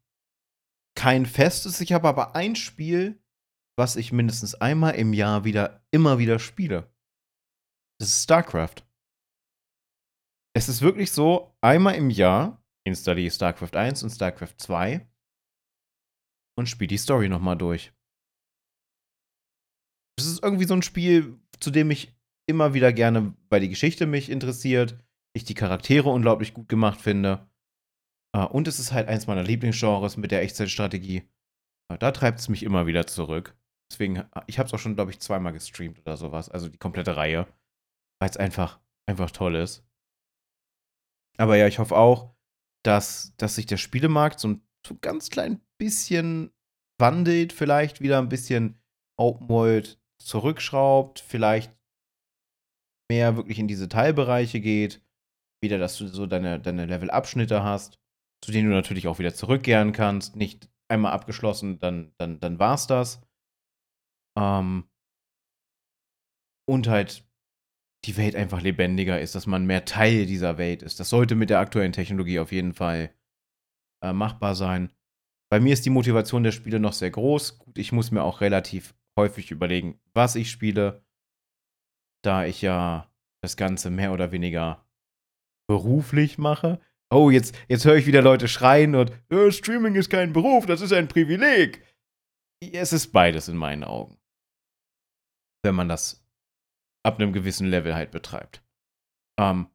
kein 0.97 1.27
festes. 1.27 1.81
Ich 1.81 1.93
habe 1.93 2.09
aber 2.09 2.35
ein 2.37 2.57
Spiel, 2.57 3.23
was 3.77 3.97
ich 3.97 4.13
mindestens 4.13 4.55
einmal 4.55 4.95
im 4.95 5.13
Jahr 5.13 5.45
wieder, 5.45 5.85
immer 5.91 6.19
wieder 6.19 6.39
spiele. 6.39 6.93
Das 7.99 8.09
ist 8.09 8.25
StarCraft. 8.25 8.87
Es 10.55 10.69
ist 10.69 10.83
wirklich 10.83 11.13
so, 11.13 11.57
einmal 11.61 11.95
im 11.95 12.11
Jahr 12.11 12.65
installiere 12.85 13.29
ich 13.29 13.35
StarCraft 13.35 13.77
1 13.77 14.03
und 14.03 14.11
StarCraft 14.11 14.55
2 14.57 15.07
und 16.59 16.69
spiele 16.69 16.89
die 16.89 16.99
Story 16.99 17.29
nochmal 17.29 17.57
durch. 17.57 17.93
Das 20.21 20.33
ist 20.33 20.43
irgendwie 20.43 20.65
so 20.65 20.75
ein 20.75 20.83
Spiel, 20.83 21.39
zu 21.61 21.71
dem 21.71 21.91
ich 21.91 22.15
immer 22.47 22.75
wieder 22.75 22.93
gerne, 22.93 23.35
weil 23.49 23.61
die 23.61 23.69
Geschichte 23.69 24.07
mich 24.07 24.31
interessiert, 24.31 24.99
ich 25.33 25.45
die 25.45 25.55
Charaktere 25.55 26.09
unglaublich 26.11 26.55
gut 26.55 26.69
gemacht 26.69 27.01
finde. 27.01 27.49
Äh, 28.35 28.45
und 28.45 28.69
es 28.69 28.79
ist 28.79 28.93
halt 28.93 29.09
eins 29.09 29.27
meiner 29.27 29.45
Lieblingsgenres 29.45 30.17
mit 30.17 30.31
der 30.31 30.43
Echtzeitstrategie. 30.43 31.29
Äh, 31.89 31.99
da 31.99 32.11
treibt 32.11 32.41
es 32.41 32.49
mich 32.49 32.63
immer 32.63 32.87
wieder 32.87 33.07
zurück. 33.07 33.57
Deswegen, 33.91 34.17
äh, 34.17 34.27
ich 34.47 34.59
habe 34.59 34.67
es 34.67 34.75
auch 34.75 34.79
schon, 34.79 34.95
glaube 34.95 35.11
ich, 35.11 35.21
zweimal 35.21 35.53
gestreamt 35.53 36.01
oder 36.01 36.17
sowas. 36.17 36.49
Also 36.49 36.69
die 36.69 36.79
komplette 36.79 37.17
Reihe. 37.17 37.47
Weil 38.21 38.31
es 38.31 38.37
einfach, 38.37 38.81
einfach 39.07 39.31
toll 39.31 39.55
ist. 39.55 39.85
Aber 41.39 41.57
ja, 41.57 41.67
ich 41.67 41.79
hoffe 41.79 41.97
auch, 41.97 42.35
dass, 42.85 43.35
dass 43.37 43.55
sich 43.55 43.67
der 43.67 43.79
Spielemarkt 43.79 44.41
so 44.41 44.49
ein 44.49 44.63
so 44.87 44.97
ganz 45.01 45.31
klein 45.31 45.61
bisschen 45.79 46.51
wandelt, 46.99 47.53
vielleicht 47.53 48.01
wieder 48.01 48.19
ein 48.19 48.29
bisschen 48.29 48.81
Open 49.19 49.49
World 49.49 50.00
zurückschraubt, 50.21 51.21
vielleicht 51.21 51.75
mehr 53.11 53.37
wirklich 53.37 53.59
in 53.59 53.69
diese 53.69 53.89
Teilbereiche 53.89 54.61
geht, 54.61 55.03
wieder, 55.63 55.79
dass 55.79 55.99
du 55.99 56.07
so 56.07 56.27
deine, 56.27 56.61
deine 56.61 56.87
Level-Abschnitte 56.87 57.63
hast, 57.63 57.99
zu 58.45 58.53
denen 58.53 58.69
du 58.69 58.75
natürlich 58.75 59.09
auch 59.09 59.19
wieder 59.19 59.35
zurückkehren 59.35 59.93
kannst, 59.93 60.37
nicht 60.37 60.71
einmal 60.89 61.13
abgeschlossen, 61.13 61.79
dann, 61.79 62.13
dann, 62.19 62.41
dann 62.41 62.59
war's 62.59 62.87
das. 62.87 63.21
Ähm, 64.39 64.89
und 66.69 66.89
halt 66.89 67.29
die 68.07 68.17
Welt 68.17 68.35
einfach 68.35 68.63
lebendiger 68.63 69.21
ist, 69.21 69.35
dass 69.35 69.47
man 69.47 69.67
mehr 69.67 69.85
Teil 69.85 70.25
dieser 70.27 70.57
Welt 70.57 70.83
ist. 70.83 71.01
Das 71.01 71.11
sollte 71.11 71.35
mit 71.35 71.51
der 71.51 71.59
aktuellen 71.59 71.93
Technologie 71.93 72.39
auf 72.39 72.53
jeden 72.53 72.73
Fall 72.73 73.15
äh, 74.03 74.13
machbar 74.13 74.55
sein. 74.55 74.93
Bei 75.51 75.61
mir 75.61 75.73
ist 75.73 75.85
die 75.85 75.91
Motivation 75.91 76.45
der 76.45 76.53
Spiele 76.53 76.81
noch 76.81 76.93
sehr 76.93 77.11
groß. 77.11 77.59
Gut, 77.59 77.77
ich 77.77 77.93
muss 77.93 78.11
mir 78.11 78.23
auch 78.23 78.41
relativ 78.41 78.95
häufig 79.21 79.51
überlegen, 79.51 80.01
was 80.15 80.35
ich 80.35 80.51
spiele, 80.51 81.05
da 82.25 82.45
ich 82.45 82.63
ja 82.63 83.13
das 83.43 83.57
Ganze 83.57 83.91
mehr 83.91 84.13
oder 84.13 84.33
weniger 84.33 84.87
beruflich 85.69 86.39
mache. 86.39 86.81
Oh, 87.13 87.31
jetzt, 87.31 87.57
jetzt 87.69 87.85
höre 87.85 87.97
ich 87.97 88.07
wieder 88.07 88.23
Leute 88.23 88.49
schreien 88.49 88.95
und 88.95 89.13
äh, 89.31 89.51
Streaming 89.51 89.95
ist 89.95 90.11
kein 90.11 90.33
Beruf, 90.33 90.67
das 90.67 90.81
ist 90.81 90.93
ein 90.93 91.09
Privileg. 91.09 91.85
Es 92.63 92.93
ist 92.93 93.09
beides 93.13 93.49
in 93.49 93.57
meinen 93.57 93.85
Augen. 93.85 94.19
Wenn 95.65 95.75
man 95.75 95.89
das 95.89 96.25
ab 97.05 97.19
einem 97.19 97.33
gewissen 97.33 97.69
Level 97.69 97.95
halt 97.95 98.11
betreibt. 98.11 98.63
Ähm, 99.39 99.69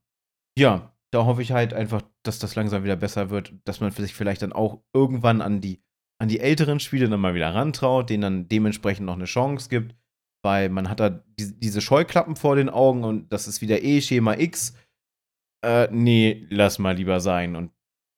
ja, 0.57 0.95
da 1.11 1.25
hoffe 1.25 1.41
ich 1.41 1.51
halt 1.51 1.73
einfach, 1.73 2.01
dass 2.23 2.39
das 2.39 2.55
langsam 2.55 2.83
wieder 2.83 2.95
besser 2.95 3.29
wird, 3.29 3.53
dass 3.65 3.79
man 3.79 3.91
sich 3.91 4.13
vielleicht 4.13 4.41
dann 4.41 4.53
auch 4.53 4.83
irgendwann 4.93 5.41
an 5.41 5.61
die, 5.61 5.83
an 6.21 6.29
die 6.29 6.39
älteren 6.39 6.79
Spiele 6.79 7.09
dann 7.09 7.19
mal 7.19 7.35
wieder 7.35 7.53
rantraut, 7.53 8.09
denen 8.09 8.21
dann 8.21 8.47
dementsprechend 8.47 9.05
noch 9.05 9.15
eine 9.15 9.25
Chance 9.25 9.69
gibt, 9.69 9.95
weil 10.43 10.69
man 10.69 10.89
hat 10.89 10.99
da 10.99 11.09
die, 11.09 11.59
diese 11.59 11.81
Scheuklappen 11.81 12.35
vor 12.35 12.55
den 12.55 12.69
Augen 12.69 13.03
und 13.03 13.31
das 13.31 13.47
ist 13.47 13.61
wieder 13.61 13.83
eh 13.83 14.01
Schema 14.01 14.37
X. 14.37 14.75
Äh, 15.65 15.87
nee, 15.91 16.45
lass 16.49 16.79
mal 16.79 16.95
lieber 16.95 17.19
sein 17.19 17.55
und 17.55 17.71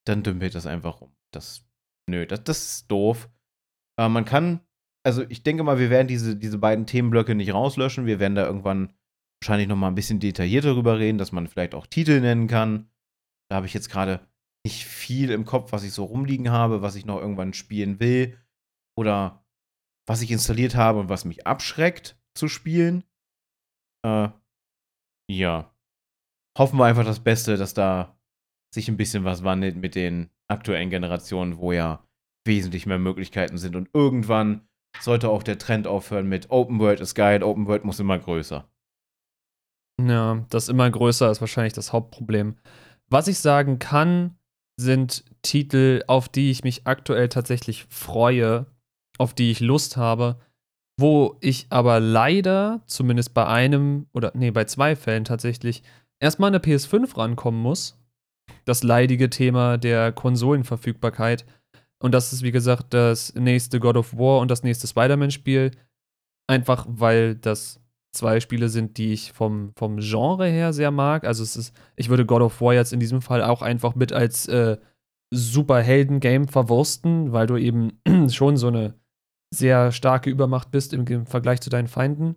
dann 0.05 0.23
dümpelt 0.23 0.55
das 0.55 0.67
einfach 0.67 1.01
rum. 1.01 1.15
Das, 1.33 1.65
nö, 2.09 2.25
das, 2.25 2.43
das 2.43 2.59
ist 2.59 2.91
doof. 2.91 3.29
Äh, 3.99 4.09
man 4.09 4.25
kann, 4.25 4.61
also 5.03 5.23
ich 5.29 5.43
denke 5.43 5.63
mal, 5.63 5.79
wir 5.79 5.89
werden 5.89 6.07
diese, 6.07 6.35
diese 6.35 6.57
beiden 6.57 6.85
Themenblöcke 6.85 7.35
nicht 7.35 7.53
rauslöschen. 7.53 8.05
Wir 8.05 8.19
werden 8.19 8.35
da 8.35 8.45
irgendwann 8.45 8.93
wahrscheinlich 9.41 9.67
noch 9.67 9.75
mal 9.75 9.87
ein 9.87 9.95
bisschen 9.95 10.19
detaillierter 10.19 10.69
darüber 10.69 10.99
reden, 10.99 11.17
dass 11.17 11.31
man 11.31 11.47
vielleicht 11.47 11.75
auch 11.75 11.87
Titel 11.87 12.19
nennen 12.21 12.47
kann. 12.47 12.89
Da 13.49 13.57
habe 13.57 13.65
ich 13.65 13.73
jetzt 13.73 13.89
gerade 13.89 14.27
nicht 14.67 14.85
viel 14.85 15.31
im 15.31 15.45
Kopf, 15.45 15.71
was 15.71 15.83
ich 15.83 15.93
so 15.93 16.03
rumliegen 16.03 16.51
habe, 16.51 16.81
was 16.81 16.95
ich 16.95 17.05
noch 17.05 17.21
irgendwann 17.21 17.53
spielen 17.53 18.01
will 18.01 18.37
oder 18.97 19.45
was 20.05 20.21
ich 20.21 20.29
installiert 20.29 20.75
habe 20.75 20.99
und 20.99 21.07
was 21.07 21.23
mich 21.23 21.47
abschreckt 21.47 22.19
zu 22.35 22.49
spielen. 22.49 23.05
Äh, 24.05 24.27
ja. 25.31 25.73
Hoffen 26.57 26.77
wir 26.79 26.85
einfach 26.85 27.05
das 27.05 27.23
Beste, 27.23 27.55
dass 27.55 27.73
da 27.73 28.19
sich 28.73 28.89
ein 28.89 28.97
bisschen 28.97 29.23
was 29.23 29.45
wandelt 29.45 29.77
mit 29.77 29.95
den 29.95 30.29
aktuellen 30.49 30.89
Generationen, 30.89 31.59
wo 31.59 31.71
ja 31.71 32.05
wesentlich 32.45 32.85
mehr 32.85 32.99
Möglichkeiten 32.99 33.57
sind 33.57 33.77
und 33.77 33.89
irgendwann 33.93 34.67
sollte 34.99 35.29
auch 35.29 35.43
der 35.43 35.59
Trend 35.59 35.87
aufhören 35.87 36.27
mit 36.27 36.49
Open 36.49 36.79
World 36.79 36.99
ist 36.99 37.15
geil, 37.15 37.41
Open 37.41 37.67
World 37.67 37.85
muss 37.85 38.01
immer 38.01 38.19
größer. 38.19 38.69
Ja, 40.01 40.45
das 40.49 40.67
immer 40.67 40.89
größer 40.89 41.31
ist 41.31 41.39
wahrscheinlich 41.39 41.73
das 41.73 41.93
Hauptproblem. 41.93 42.57
Was 43.09 43.29
ich 43.29 43.39
sagen 43.39 43.79
kann, 43.79 44.36
sind 44.77 45.25
Titel, 45.41 46.03
auf 46.07 46.29
die 46.29 46.51
ich 46.51 46.63
mich 46.63 46.85
aktuell 46.85 47.29
tatsächlich 47.29 47.85
freue, 47.89 48.67
auf 49.17 49.33
die 49.33 49.51
ich 49.51 49.59
Lust 49.59 49.97
habe, 49.97 50.39
wo 50.99 51.37
ich 51.41 51.67
aber 51.69 51.99
leider, 51.99 52.81
zumindest 52.85 53.33
bei 53.33 53.45
einem 53.45 54.07
oder 54.13 54.31
nee, 54.35 54.51
bei 54.51 54.65
zwei 54.65 54.95
Fällen 54.95 55.25
tatsächlich, 55.25 55.83
erstmal 56.19 56.53
an 56.53 56.61
der 56.61 56.63
PS5 56.63 57.17
rankommen 57.17 57.61
muss. 57.61 57.97
Das 58.65 58.83
leidige 58.83 59.29
Thema 59.29 59.77
der 59.77 60.11
Konsolenverfügbarkeit. 60.11 61.45
Und 61.99 62.13
das 62.13 62.33
ist, 62.33 62.43
wie 62.43 62.51
gesagt, 62.51 62.93
das 62.93 63.33
nächste 63.35 63.79
God 63.79 63.97
of 63.97 64.17
War 64.17 64.39
und 64.39 64.49
das 64.49 64.63
nächste 64.63 64.87
Spider-Man-Spiel. 64.87 65.71
Einfach 66.47 66.85
weil 66.87 67.35
das 67.35 67.79
zwei 68.17 68.39
Spiele 68.39 68.69
sind, 68.69 68.97
die 68.97 69.13
ich 69.13 69.31
vom, 69.31 69.71
vom 69.77 69.99
Genre 69.99 70.47
her 70.47 70.73
sehr 70.73 70.91
mag. 70.91 71.23
Also 71.25 71.43
es 71.43 71.55
ist, 71.55 71.75
ich 71.95 72.09
würde 72.09 72.25
God 72.25 72.41
of 72.41 72.61
War 72.61 72.73
jetzt 72.73 72.93
in 72.93 72.99
diesem 72.99 73.21
Fall 73.21 73.43
auch 73.43 73.61
einfach 73.61 73.95
mit 73.95 74.11
als 74.11 74.47
äh, 74.47 74.77
Superhelden-Game 75.31 76.47
verwursten, 76.47 77.31
weil 77.31 77.47
du 77.47 77.57
eben 77.57 78.01
schon 78.29 78.57
so 78.57 78.67
eine 78.67 78.95
sehr 79.53 79.91
starke 79.91 80.29
Übermacht 80.29 80.71
bist 80.71 80.93
im, 80.93 81.05
im 81.07 81.25
Vergleich 81.25 81.61
zu 81.61 81.69
deinen 81.69 81.87
Feinden. 81.87 82.35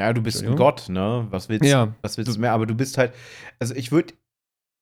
Ja, 0.00 0.12
du 0.12 0.22
bist 0.22 0.42
ein 0.42 0.56
Gott, 0.56 0.88
ne? 0.88 1.26
Was 1.30 1.48
willst, 1.48 1.64
ja. 1.64 1.94
was 2.02 2.18
willst 2.18 2.34
du 2.34 2.40
mehr? 2.40 2.52
Aber 2.52 2.66
du 2.66 2.74
bist 2.74 2.98
halt, 2.98 3.14
also 3.58 3.74
ich 3.74 3.92
würde 3.92 4.14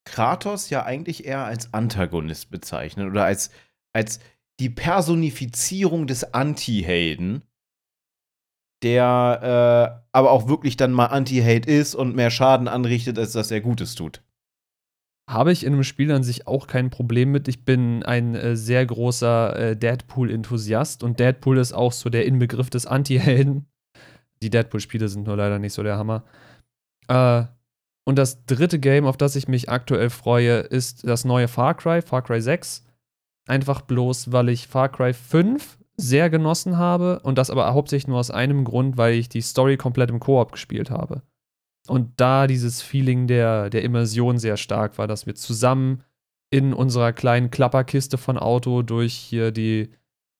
Kratos 0.07 0.71
ja 0.71 0.85
eigentlich 0.85 1.27
eher 1.27 1.45
als 1.45 1.73
Antagonist 1.75 2.51
bezeichnen 2.51 3.09
oder 3.09 3.25
als, 3.25 3.51
als 3.93 4.21
die 4.59 4.71
Personifizierung 4.71 6.07
des 6.07 6.35
Anti-Helden 6.35 7.43
der 8.83 10.01
äh, 10.01 10.01
aber 10.13 10.31
auch 10.31 10.49
wirklich 10.49 10.77
dann 10.77 10.93
mal 10.93 11.07
Anti-Hate 11.07 11.71
ist 11.71 11.95
und 11.95 12.17
mehr 12.17 12.31
Schaden 12.31 12.69
anrichtet, 12.69 13.19
als 13.19 13.33
dass 13.33 13.51
er 13.51 13.61
Gutes 13.61 13.95
tut. 13.95 14.23
Habe 15.29 15.53
ich 15.53 15.65
in 15.65 15.75
einem 15.75 15.85
Spiel 15.85 16.11
an 16.11 16.25
sich 16.25 16.49
auch 16.49 16.67
kein 16.67 16.91
Problem 16.91 17.31
mit. 17.31 17.47
Ich 17.47 17.65
bin 17.65 18.03
ein 18.03 18.35
äh, 18.35 18.57
sehr 18.57 18.85
großer 18.85 19.57
äh, 19.57 19.77
Deadpool-Enthusiast 19.77 21.05
und 21.05 21.21
Deadpool 21.21 21.59
ist 21.59 21.73
auch 21.73 21.93
so 21.93 22.11
der 22.11 22.27
Inbegriff 22.27 22.69
des 22.71 22.87
Anti-Helden. 22.87 23.67
Die 24.43 24.51
Deadpool-Spiele 24.51 25.09
sind 25.09 25.27
nur 25.27 25.37
leider 25.37 25.59
nicht 25.59 25.75
so 25.75 25.83
der 25.83 25.99
Hammer. 25.99 26.25
Äh, 27.07 27.45
und 28.05 28.17
das 28.17 28.45
dritte 28.45 28.81
Game, 28.81 29.07
auf 29.07 29.17
das 29.17 29.37
ich 29.37 29.47
mich 29.47 29.69
aktuell 29.69 30.11
freue, 30.11 30.59
ist 30.59 31.07
das 31.07 31.25
neue 31.25 31.47
Far 31.47 31.75
Cry, 31.75 32.03
Far 32.03 32.23
Cry 32.23 32.41
6. 32.41 32.85
Einfach 33.47 33.83
bloß, 33.83 34.33
weil 34.33 34.49
ich 34.49 34.67
Far 34.67 34.89
Cry 34.89 35.13
5 35.13 35.79
sehr 36.01 36.31
genossen 36.31 36.79
habe 36.79 37.21
und 37.21 37.39
das 37.39 37.51
aber 37.51 37.73
hauptsächlich 37.75 38.09
nur 38.09 38.19
aus 38.19 38.31
einem 38.31 38.65
Grund, 38.65 38.97
weil 38.97 39.15
ich 39.15 39.29
die 39.29 39.43
Story 39.43 39.77
komplett 39.77 40.11
im 40.11 40.21
Koop 40.21 40.53
gespielt 40.53 40.91
habe. 40.91 41.23
Und 41.87 42.21
da 42.21 42.47
dieses 42.47 42.83
Feeling 42.83 43.27
der, 43.27 43.71
der 43.71 43.83
Immersion 43.83 44.39
sehr 44.39 44.57
stark 44.57 44.99
war, 44.99 45.07
dass 45.07 45.27
wir 45.27 45.35
zusammen 45.35 46.03
in 46.51 46.75
unserer 46.75 47.13
kleinen 47.13 47.51
Klapperkiste 47.51 48.19
von 48.19 48.37
Auto 48.39 48.83
durch 48.83 49.15
hier 49.15 49.53
die, 49.53 49.91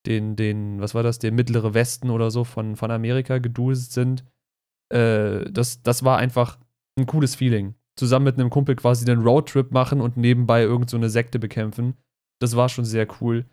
den, 0.07 0.37
den, 0.37 0.81
was 0.81 0.95
war 0.95 1.03
das, 1.03 1.19
der 1.19 1.33
mittlere 1.33 1.73
Westen 1.75 2.11
oder 2.11 2.31
so 2.31 2.45
von, 2.45 2.77
von 2.77 2.91
Amerika 2.91 3.39
geduselt 3.39 3.93
sind. 3.93 4.25
Äh, 4.93 5.51
das, 5.51 5.83
das 5.83 6.05
war 6.05 6.19
einfach 6.19 6.59
ein 6.99 7.07
cooles 7.07 7.35
Feeling. 7.37 7.75
Zusammen 7.97 8.25
mit 8.25 8.39
einem 8.39 8.51
Kumpel 8.51 8.77
quasi 8.77 9.05
den 9.05 9.21
Roadtrip 9.21 9.73
machen 9.73 10.01
und 10.01 10.17
nebenbei 10.17 10.63
irgendeine 10.63 11.09
so 11.09 11.13
Sekte 11.13 11.39
bekämpfen. 11.39 11.95
Das 12.41 12.57
war 12.57 12.69
schon 12.69 12.85
sehr 12.85 13.07
cool. 13.21 13.47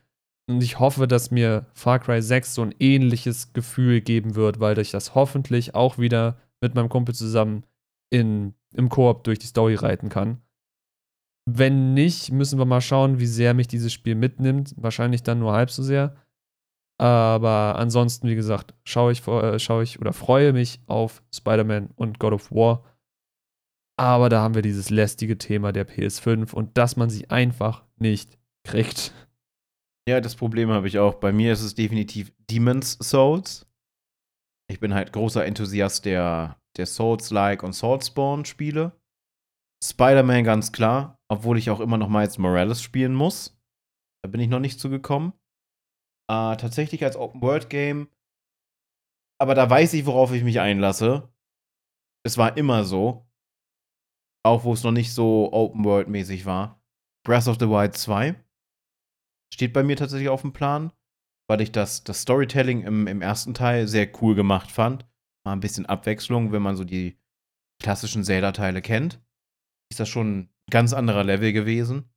Und 0.49 0.64
ich 0.64 0.80
hoffe, 0.80 1.07
dass 1.07 1.30
mir 1.30 1.65
Far 1.74 1.99
Cry 1.99 2.22
6 2.22 2.56
so 2.56 2.61
ein 2.61 2.74
ähnliches 2.80 3.52
Gefühl 3.53 4.02
geben 4.02 4.36
wird, 4.36 4.60
weil 4.60 4.78
ich 4.80 4.91
das 4.91 5.14
hoffentlich 5.14 5.76
auch 5.76 5.98
wieder 5.98 6.38
mit 6.61 6.74
meinem 6.74 6.90
Kumpel 6.90 7.14
zusammen 7.14 7.64
in, 8.10 8.53
im 8.74 8.90
Koop 8.90 9.26
durch 9.26 9.40
die 9.40 9.48
Story 9.48 9.76
reiten 9.76 10.10
kann. 10.10 10.41
Wenn 11.49 11.94
nicht, 11.94 12.32
müssen 12.32 12.60
wir 12.60 12.65
mal 12.65 12.82
schauen, 12.82 13.19
wie 13.19 13.26
sehr 13.26 13.53
mich 13.53 13.68
dieses 13.68 13.94
Spiel 13.94 14.15
mitnimmt. 14.15 14.74
Wahrscheinlich 14.78 15.24
dann 15.24 15.40
nur 15.40 15.53
halb 15.53 15.69
so 15.69 15.84
sehr. 15.84 16.15
Aber 16.99 17.76
ansonsten, 17.78 18.28
wie 18.28 18.36
gesagt, 18.36 18.74
schaue 18.84 19.11
ich, 19.11 19.26
äh, 19.28 19.60
schaue 19.60 19.84
ich 19.84 19.99
oder 19.99 20.14
freue 20.14 20.52
mich 20.53 20.80
auf 20.88 21.22
Spider-Man 21.34 21.91
und 21.95 22.19
God 22.19 22.34
of 22.34 22.52
War. 22.52 22.84
Aber 23.98 24.30
da 24.30 24.41
haben 24.41 24.56
wir 24.56 24.61
dieses 24.61 24.90
lästige 24.90 25.38
Thema 25.38 25.72
der 25.72 25.88
PS5 25.88 26.53
und 26.53 26.78
dass 26.78 26.95
man 26.98 27.10
sie 27.10 27.30
einfach 27.30 27.84
nicht 27.98 28.38
kriegt. 28.64 29.14
Ja, 30.08 30.22
das 30.22 30.38
Problem 30.38 30.70
habe 30.70 30.88
ich 30.88 31.00
auch. 31.00 31.16
Bei 31.16 31.34
mir 31.34 31.52
ist 31.52 31.62
es 31.62 31.76
definitiv 31.76 32.32
Demon's 32.50 32.94
Souls. 33.02 33.70
Ich 34.72 34.80
bin 34.80 34.94
halt 34.94 35.12
großer 35.12 35.46
Enthusiast 35.46 36.06
der, 36.06 36.62
der 36.78 36.86
Souls-like 36.86 37.62
und 37.62 37.74
Soulspawn-Spiele. 37.74 38.98
Spider-Man 39.84 40.46
ganz 40.46 40.72
klar, 40.72 41.20
obwohl 41.30 41.58
ich 41.58 41.70
auch 41.70 41.82
immer 41.82 41.98
noch 41.98 42.08
Miles 42.08 42.38
Morales 42.38 42.82
spielen 42.82 43.14
muss. 43.14 43.60
Da 44.24 44.30
bin 44.32 44.40
ich 44.40 44.48
noch 44.48 44.62
nicht 44.62 44.80
zugekommen. 44.80 45.34
Äh, 46.32 46.56
tatsächlich 46.56 47.04
als 47.04 47.18
Open-World-Game. 47.18 48.08
Aber 49.42 49.56
da 49.56 49.70
weiß 49.70 49.94
ich, 49.94 50.06
worauf 50.06 50.32
ich 50.32 50.44
mich 50.44 50.62
einlasse. 50.62 51.30
Es 52.26 52.38
war 52.38 52.56
immer 52.56 52.86
so. 52.86 53.30
Auch 54.46 54.64
wo 54.64 54.72
es 54.72 54.84
noch 54.84 54.94
nicht 54.94 55.14
so 55.14 55.52
Open-World-mäßig 55.52 56.46
war. 56.46 56.82
Breath 57.26 57.50
of 57.50 57.58
the 57.60 57.68
Wild 57.68 57.98
2 57.98 58.42
steht 59.53 59.74
bei 59.74 59.84
mir 59.84 59.95
tatsächlich 59.95 60.30
auf 60.30 60.41
dem 60.41 60.53
Plan, 60.53 60.91
weil 61.49 61.61
ich 61.61 61.72
das, 61.72 62.03
das 62.03 62.22
Storytelling 62.22 62.84
im, 62.84 63.07
im 63.07 63.22
ersten 63.22 63.53
Teil 63.53 63.88
sehr 63.88 64.10
cool 64.22 64.36
gemacht 64.36 64.72
fand. 64.72 65.06
Mal 65.45 65.53
ein 65.53 65.60
bisschen 65.60 65.86
Abwechslung, 65.86 66.52
wenn 66.52 66.61
man 66.61 66.76
so 66.76 66.84
die 66.84 67.18
klassischen 67.82 68.24
Zelda-Teile 68.24 68.82
kennt. 68.82 69.22
Ist 69.91 69.99
das 69.99 70.10
schon 70.10 70.40
ein 70.40 70.49
ganz 70.69 70.94
anderer 70.94 71.24
Level 71.24 71.53
gewesen. 71.53 72.10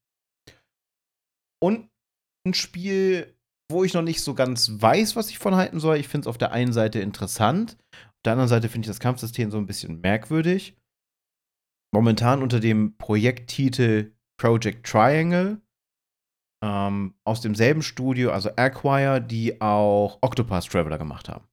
Und 1.62 1.90
ein 2.46 2.54
Spiel, 2.54 3.36
wo 3.70 3.84
ich 3.84 3.94
noch 3.94 4.02
nicht 4.02 4.22
so 4.22 4.34
ganz 4.34 4.80
weiß, 4.80 5.14
was 5.14 5.30
ich 5.30 5.38
von 5.38 5.54
halten 5.54 5.78
soll. 5.78 5.98
Ich 5.98 6.08
finde 6.08 6.24
es 6.24 6.28
auf 6.28 6.38
der 6.38 6.52
einen 6.52 6.72
Seite 6.72 7.00
interessant, 7.00 7.76
auf 8.20 8.22
der 8.24 8.32
anderen 8.32 8.48
Seite 8.48 8.68
finde 8.68 8.86
ich 8.86 8.90
das 8.90 9.00
Kampfsystem 9.00 9.50
so 9.50 9.58
ein 9.58 9.66
bisschen 9.66 10.00
merkwürdig. 10.00 10.76
Momentan 11.94 12.42
unter 12.42 12.60
dem 12.60 12.96
Projekttitel 12.98 14.12
Project 14.38 14.86
Triangle 14.86 15.60
ähm, 16.62 17.14
aus 17.24 17.40
demselben 17.40 17.82
Studio, 17.82 18.32
also 18.32 18.50
Acquire, 18.56 19.20
die 19.20 19.60
auch 19.60 20.18
Octopus 20.20 20.66
Traveler 20.66 20.98
gemacht 20.98 21.28
haben. 21.28 21.46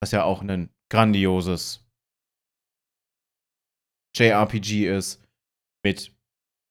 Was 0.00 0.12
ja 0.12 0.24
auch 0.24 0.42
ein 0.42 0.70
grandioses 0.90 1.84
JRPG 4.16 4.88
ist, 4.88 5.22
mit, 5.84 6.14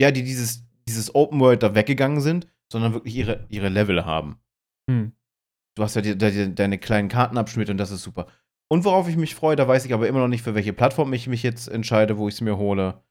ja, 0.01 0.11
die 0.11 0.23
dieses, 0.23 0.63
dieses 0.87 1.13
Open 1.13 1.39
World 1.39 1.63
da 1.63 1.75
weggegangen 1.75 2.21
sind, 2.21 2.47
sondern 2.71 2.93
wirklich 2.93 3.15
ihre, 3.15 3.45
ihre 3.49 3.69
Level 3.69 4.05
haben. 4.05 4.39
Hm. 4.89 5.13
Du 5.75 5.83
hast 5.83 5.95
ja 5.95 6.01
die, 6.01 6.17
die, 6.17 6.55
deine 6.55 6.77
kleinen 6.77 7.09
Kartenabschnitte 7.09 7.71
und 7.71 7.77
das 7.77 7.91
ist 7.91 8.03
super. 8.03 8.27
Und 8.71 8.85
worauf 8.85 9.07
ich 9.07 9.17
mich 9.17 9.35
freue, 9.35 9.55
da 9.55 9.67
weiß 9.67 9.85
ich 9.85 9.93
aber 9.93 10.07
immer 10.07 10.19
noch 10.19 10.27
nicht, 10.27 10.43
für 10.43 10.55
welche 10.55 10.73
Plattform 10.73 11.13
ich 11.13 11.27
mich 11.27 11.43
jetzt 11.43 11.67
entscheide, 11.67 12.17
wo 12.17 12.27
ich 12.27 12.35
es 12.35 12.41
mir 12.41 12.57
hole. 12.57 13.03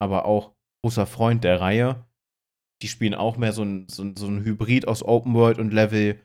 Aber 0.00 0.26
auch 0.26 0.54
großer 0.84 1.06
Freund 1.06 1.44
der 1.44 1.60
Reihe. 1.60 2.04
Die 2.82 2.88
spielen 2.88 3.14
auch 3.14 3.36
mehr 3.36 3.52
so 3.52 3.62
ein, 3.62 3.88
so, 3.88 4.12
so 4.16 4.26
ein 4.26 4.44
Hybrid 4.44 4.88
aus 4.88 5.02
Open 5.02 5.34
World 5.34 5.58
und 5.58 5.72
Level 5.72 6.20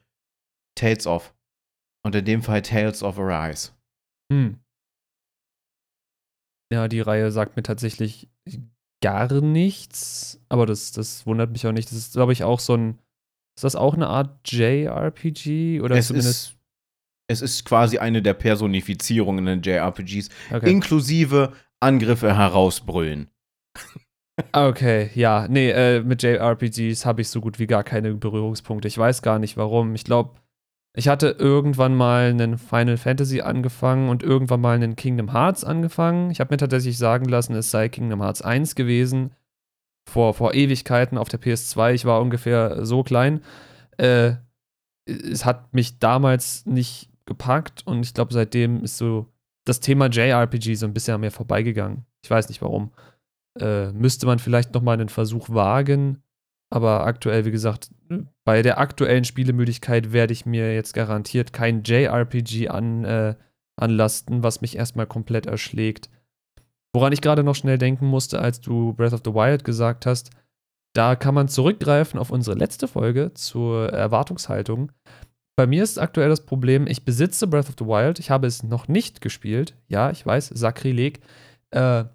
Tales 0.75 1.07
of. 1.07 1.33
Und 2.03 2.15
in 2.15 2.25
dem 2.25 2.41
Fall 2.41 2.61
Tales 2.61 3.03
of 3.03 3.19
Arise. 3.19 3.71
Hm. 4.31 4.59
Ja, 6.71 6.87
die 6.87 7.01
Reihe 7.01 7.31
sagt 7.31 7.55
mir 7.55 7.63
tatsächlich 7.63 8.29
gar 9.01 9.31
nichts, 9.41 10.41
aber 10.49 10.65
das, 10.65 10.91
das 10.91 11.25
wundert 11.25 11.51
mich 11.51 11.65
auch 11.67 11.71
nicht. 11.71 11.89
Das 11.89 11.97
ist, 11.97 12.13
glaube 12.13 12.33
ich, 12.33 12.43
auch 12.43 12.59
so 12.59 12.75
ein. 12.75 12.99
Ist 13.57 13.63
das 13.63 13.75
auch 13.75 13.93
eine 13.93 14.07
Art 14.07 14.39
JRPG? 14.51 15.81
Oder 15.81 15.95
es 15.95 16.07
zumindest. 16.07 16.49
Ist, 16.49 16.57
es 17.29 17.41
ist 17.41 17.65
quasi 17.65 17.97
eine 17.97 18.21
der 18.21 18.33
Personifizierungen 18.33 19.47
in 19.47 19.61
JRPGs, 19.61 20.29
okay. 20.51 20.71
inklusive 20.71 21.53
Angriffe 21.79 22.35
herausbrüllen. 22.35 23.29
Okay, 24.51 25.09
ja, 25.15 25.47
nee, 25.49 25.71
äh, 25.71 26.01
mit 26.01 26.21
JRPGs 26.21 27.05
habe 27.05 27.21
ich 27.21 27.29
so 27.29 27.41
gut 27.41 27.57
wie 27.57 27.65
gar 27.65 27.83
keine 27.83 28.13
Berührungspunkte. 28.13 28.87
Ich 28.87 28.97
weiß 28.97 29.23
gar 29.23 29.39
nicht 29.39 29.57
warum. 29.57 29.95
Ich 29.95 30.03
glaube, 30.03 30.35
ich 30.95 31.07
hatte 31.07 31.29
irgendwann 31.39 31.95
mal 31.95 32.29
einen 32.29 32.57
Final 32.59 32.97
Fantasy 32.97 33.41
angefangen 33.41 34.09
und 34.09 34.21
irgendwann 34.21 34.61
mal 34.61 34.75
einen 34.75 34.95
Kingdom 34.95 35.31
Hearts 35.31 35.63
angefangen. 35.63 36.29
Ich 36.29 36.39
habe 36.39 36.53
mir 36.53 36.57
tatsächlich 36.57 36.97
sagen 36.99 37.25
lassen, 37.25 37.55
es 37.55 37.71
sei 37.71 37.89
Kingdom 37.89 38.21
Hearts 38.21 38.43
1 38.43 38.75
gewesen. 38.75 39.31
Vor, 40.07 40.33
vor 40.35 40.53
Ewigkeiten 40.53 41.17
auf 41.17 41.29
der 41.29 41.41
PS2. 41.41 41.93
Ich 41.93 42.05
war 42.05 42.21
ungefähr 42.21 42.85
so 42.85 43.03
klein. 43.03 43.41
Äh, 43.97 44.33
es 45.05 45.45
hat 45.45 45.73
mich 45.73 45.99
damals 45.99 46.65
nicht 46.65 47.09
gepackt 47.25 47.85
und 47.85 48.03
ich 48.05 48.13
glaube, 48.13 48.33
seitdem 48.33 48.83
ist 48.83 48.97
so 48.97 49.27
das 49.65 49.79
Thema 49.79 50.07
JRPG 50.07 50.75
so 50.75 50.85
ein 50.85 50.93
bisschen 50.93 51.15
an 51.15 51.21
mir 51.21 51.31
vorbeigegangen. 51.31 52.05
Ich 52.23 52.29
weiß 52.29 52.49
nicht 52.49 52.61
warum. 52.61 52.91
Äh, 53.61 53.91
müsste 53.91 54.25
man 54.25 54.39
vielleicht 54.39 54.73
nochmal 54.73 54.93
einen 54.95 55.09
Versuch 55.09 55.49
wagen. 55.49 56.23
Aber 56.69 57.05
aktuell, 57.05 57.45
wie 57.45 57.51
gesagt, 57.51 57.91
bei 58.43 58.61
der 58.61 58.77
aktuellen 58.77 59.23
Spielemüdigkeit 59.23 60.11
werde 60.11 60.33
ich 60.33 60.45
mir 60.45 60.73
jetzt 60.73 60.93
garantiert 60.93 61.53
kein 61.53 61.83
JRPG 61.83 62.67
an, 62.69 63.05
äh, 63.05 63.35
anlasten, 63.77 64.43
was 64.43 64.61
mich 64.61 64.75
erstmal 64.75 65.07
komplett 65.07 65.45
erschlägt. 65.45 66.09
Woran 66.93 67.13
ich 67.13 67.21
gerade 67.21 67.43
noch 67.43 67.55
schnell 67.55 67.77
denken 67.77 68.07
musste, 68.07 68.39
als 68.39 68.59
du 68.59 68.93
Breath 68.93 69.13
of 69.13 69.21
the 69.23 69.33
Wild 69.33 69.63
gesagt 69.63 70.05
hast, 70.05 70.31
da 70.93 71.15
kann 71.15 71.35
man 71.35 71.47
zurückgreifen 71.47 72.19
auf 72.19 72.31
unsere 72.31 72.57
letzte 72.57 72.87
Folge 72.87 73.33
zur 73.33 73.93
Erwartungshaltung. 73.93 74.91
Bei 75.55 75.67
mir 75.67 75.83
ist 75.83 75.99
aktuell 75.99 76.29
das 76.29 76.45
Problem, 76.45 76.87
ich 76.87 77.05
besitze 77.05 77.47
Breath 77.47 77.69
of 77.69 77.75
the 77.79 77.85
Wild, 77.85 78.19
ich 78.19 78.29
habe 78.29 78.47
es 78.47 78.63
noch 78.63 78.87
nicht 78.87 79.21
gespielt. 79.21 79.75
Ja, 79.87 80.11
ich 80.11 80.25
weiß, 80.25 80.49
Sakrileg. 80.49 81.19
Äh, 81.71 82.05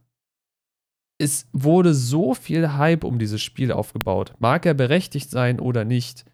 es 1.23 1.49
wurde 1.53 1.95
so 1.95 2.35
viel 2.35 2.75
Hype 2.75 3.05
um 3.05 3.21
dieses 3.21 3.41
Spiel 3.41 3.71
aufgebaut. 3.71 4.35
Mag 4.41 4.67
er 4.67 4.75
berechtigt 4.75 5.31
sein 5.31 5.61
oder 5.61 5.85
nicht. 5.85 6.25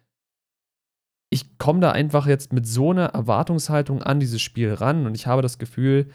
Ich 1.31 1.59
komme 1.59 1.79
da 1.79 1.91
einfach 1.91 2.25
jetzt 2.25 2.53
mit 2.53 2.65
so 2.65 2.89
einer 2.89 3.05
Erwartungshaltung 3.05 4.01
an 4.01 4.19
dieses 4.19 4.41
Spiel 4.41 4.73
ran 4.73 5.05
und 5.05 5.13
ich 5.13 5.27
habe 5.27 5.43
das 5.43 5.59
Gefühl, 5.59 6.09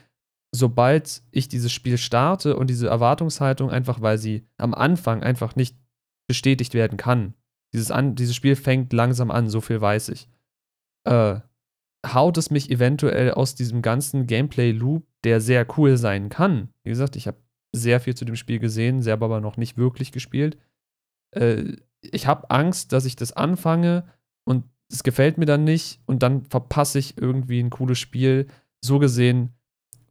sobald 0.52 1.22
ich 1.30 1.48
dieses 1.48 1.70
Spiel 1.70 1.98
starte 1.98 2.56
und 2.56 2.68
diese 2.68 2.88
Erwartungshaltung 2.88 3.70
einfach, 3.70 4.00
weil 4.00 4.18
sie 4.18 4.48
am 4.56 4.74
Anfang 4.74 5.22
einfach 5.22 5.54
nicht 5.54 5.76
bestätigt 6.26 6.74
werden 6.74 6.96
kann. 6.96 7.34
Dieses, 7.72 7.92
an, 7.92 8.16
dieses 8.16 8.34
Spiel 8.34 8.56
fängt 8.56 8.92
langsam 8.92 9.30
an, 9.30 9.48
so 9.48 9.60
viel 9.60 9.80
weiß 9.80 10.08
ich. 10.08 10.28
Äh, 11.04 11.40
haut 12.04 12.36
es 12.38 12.50
mich 12.50 12.72
eventuell 12.72 13.30
aus 13.30 13.54
diesem 13.54 13.82
ganzen 13.82 14.26
Gameplay-Loop, 14.26 15.06
der 15.22 15.40
sehr 15.40 15.64
cool 15.78 15.96
sein 15.96 16.28
kann. 16.28 16.70
Wie 16.82 16.90
gesagt, 16.90 17.14
ich 17.14 17.28
habe 17.28 17.43
sehr 17.74 18.00
viel 18.00 18.14
zu 18.14 18.24
dem 18.24 18.36
Spiel 18.36 18.58
gesehen, 18.58 19.02
selber 19.02 19.26
aber 19.26 19.40
noch 19.40 19.56
nicht 19.56 19.76
wirklich 19.76 20.12
gespielt. 20.12 20.56
Äh, 21.32 21.76
ich 22.00 22.26
habe 22.26 22.50
Angst, 22.50 22.92
dass 22.92 23.04
ich 23.04 23.16
das 23.16 23.32
anfange 23.32 24.04
und 24.44 24.64
es 24.90 25.02
gefällt 25.02 25.38
mir 25.38 25.46
dann 25.46 25.64
nicht 25.64 26.00
und 26.06 26.22
dann 26.22 26.44
verpasse 26.44 26.98
ich 26.98 27.18
irgendwie 27.18 27.60
ein 27.60 27.70
cooles 27.70 27.98
Spiel. 27.98 28.46
So 28.80 28.98
gesehen 28.98 29.50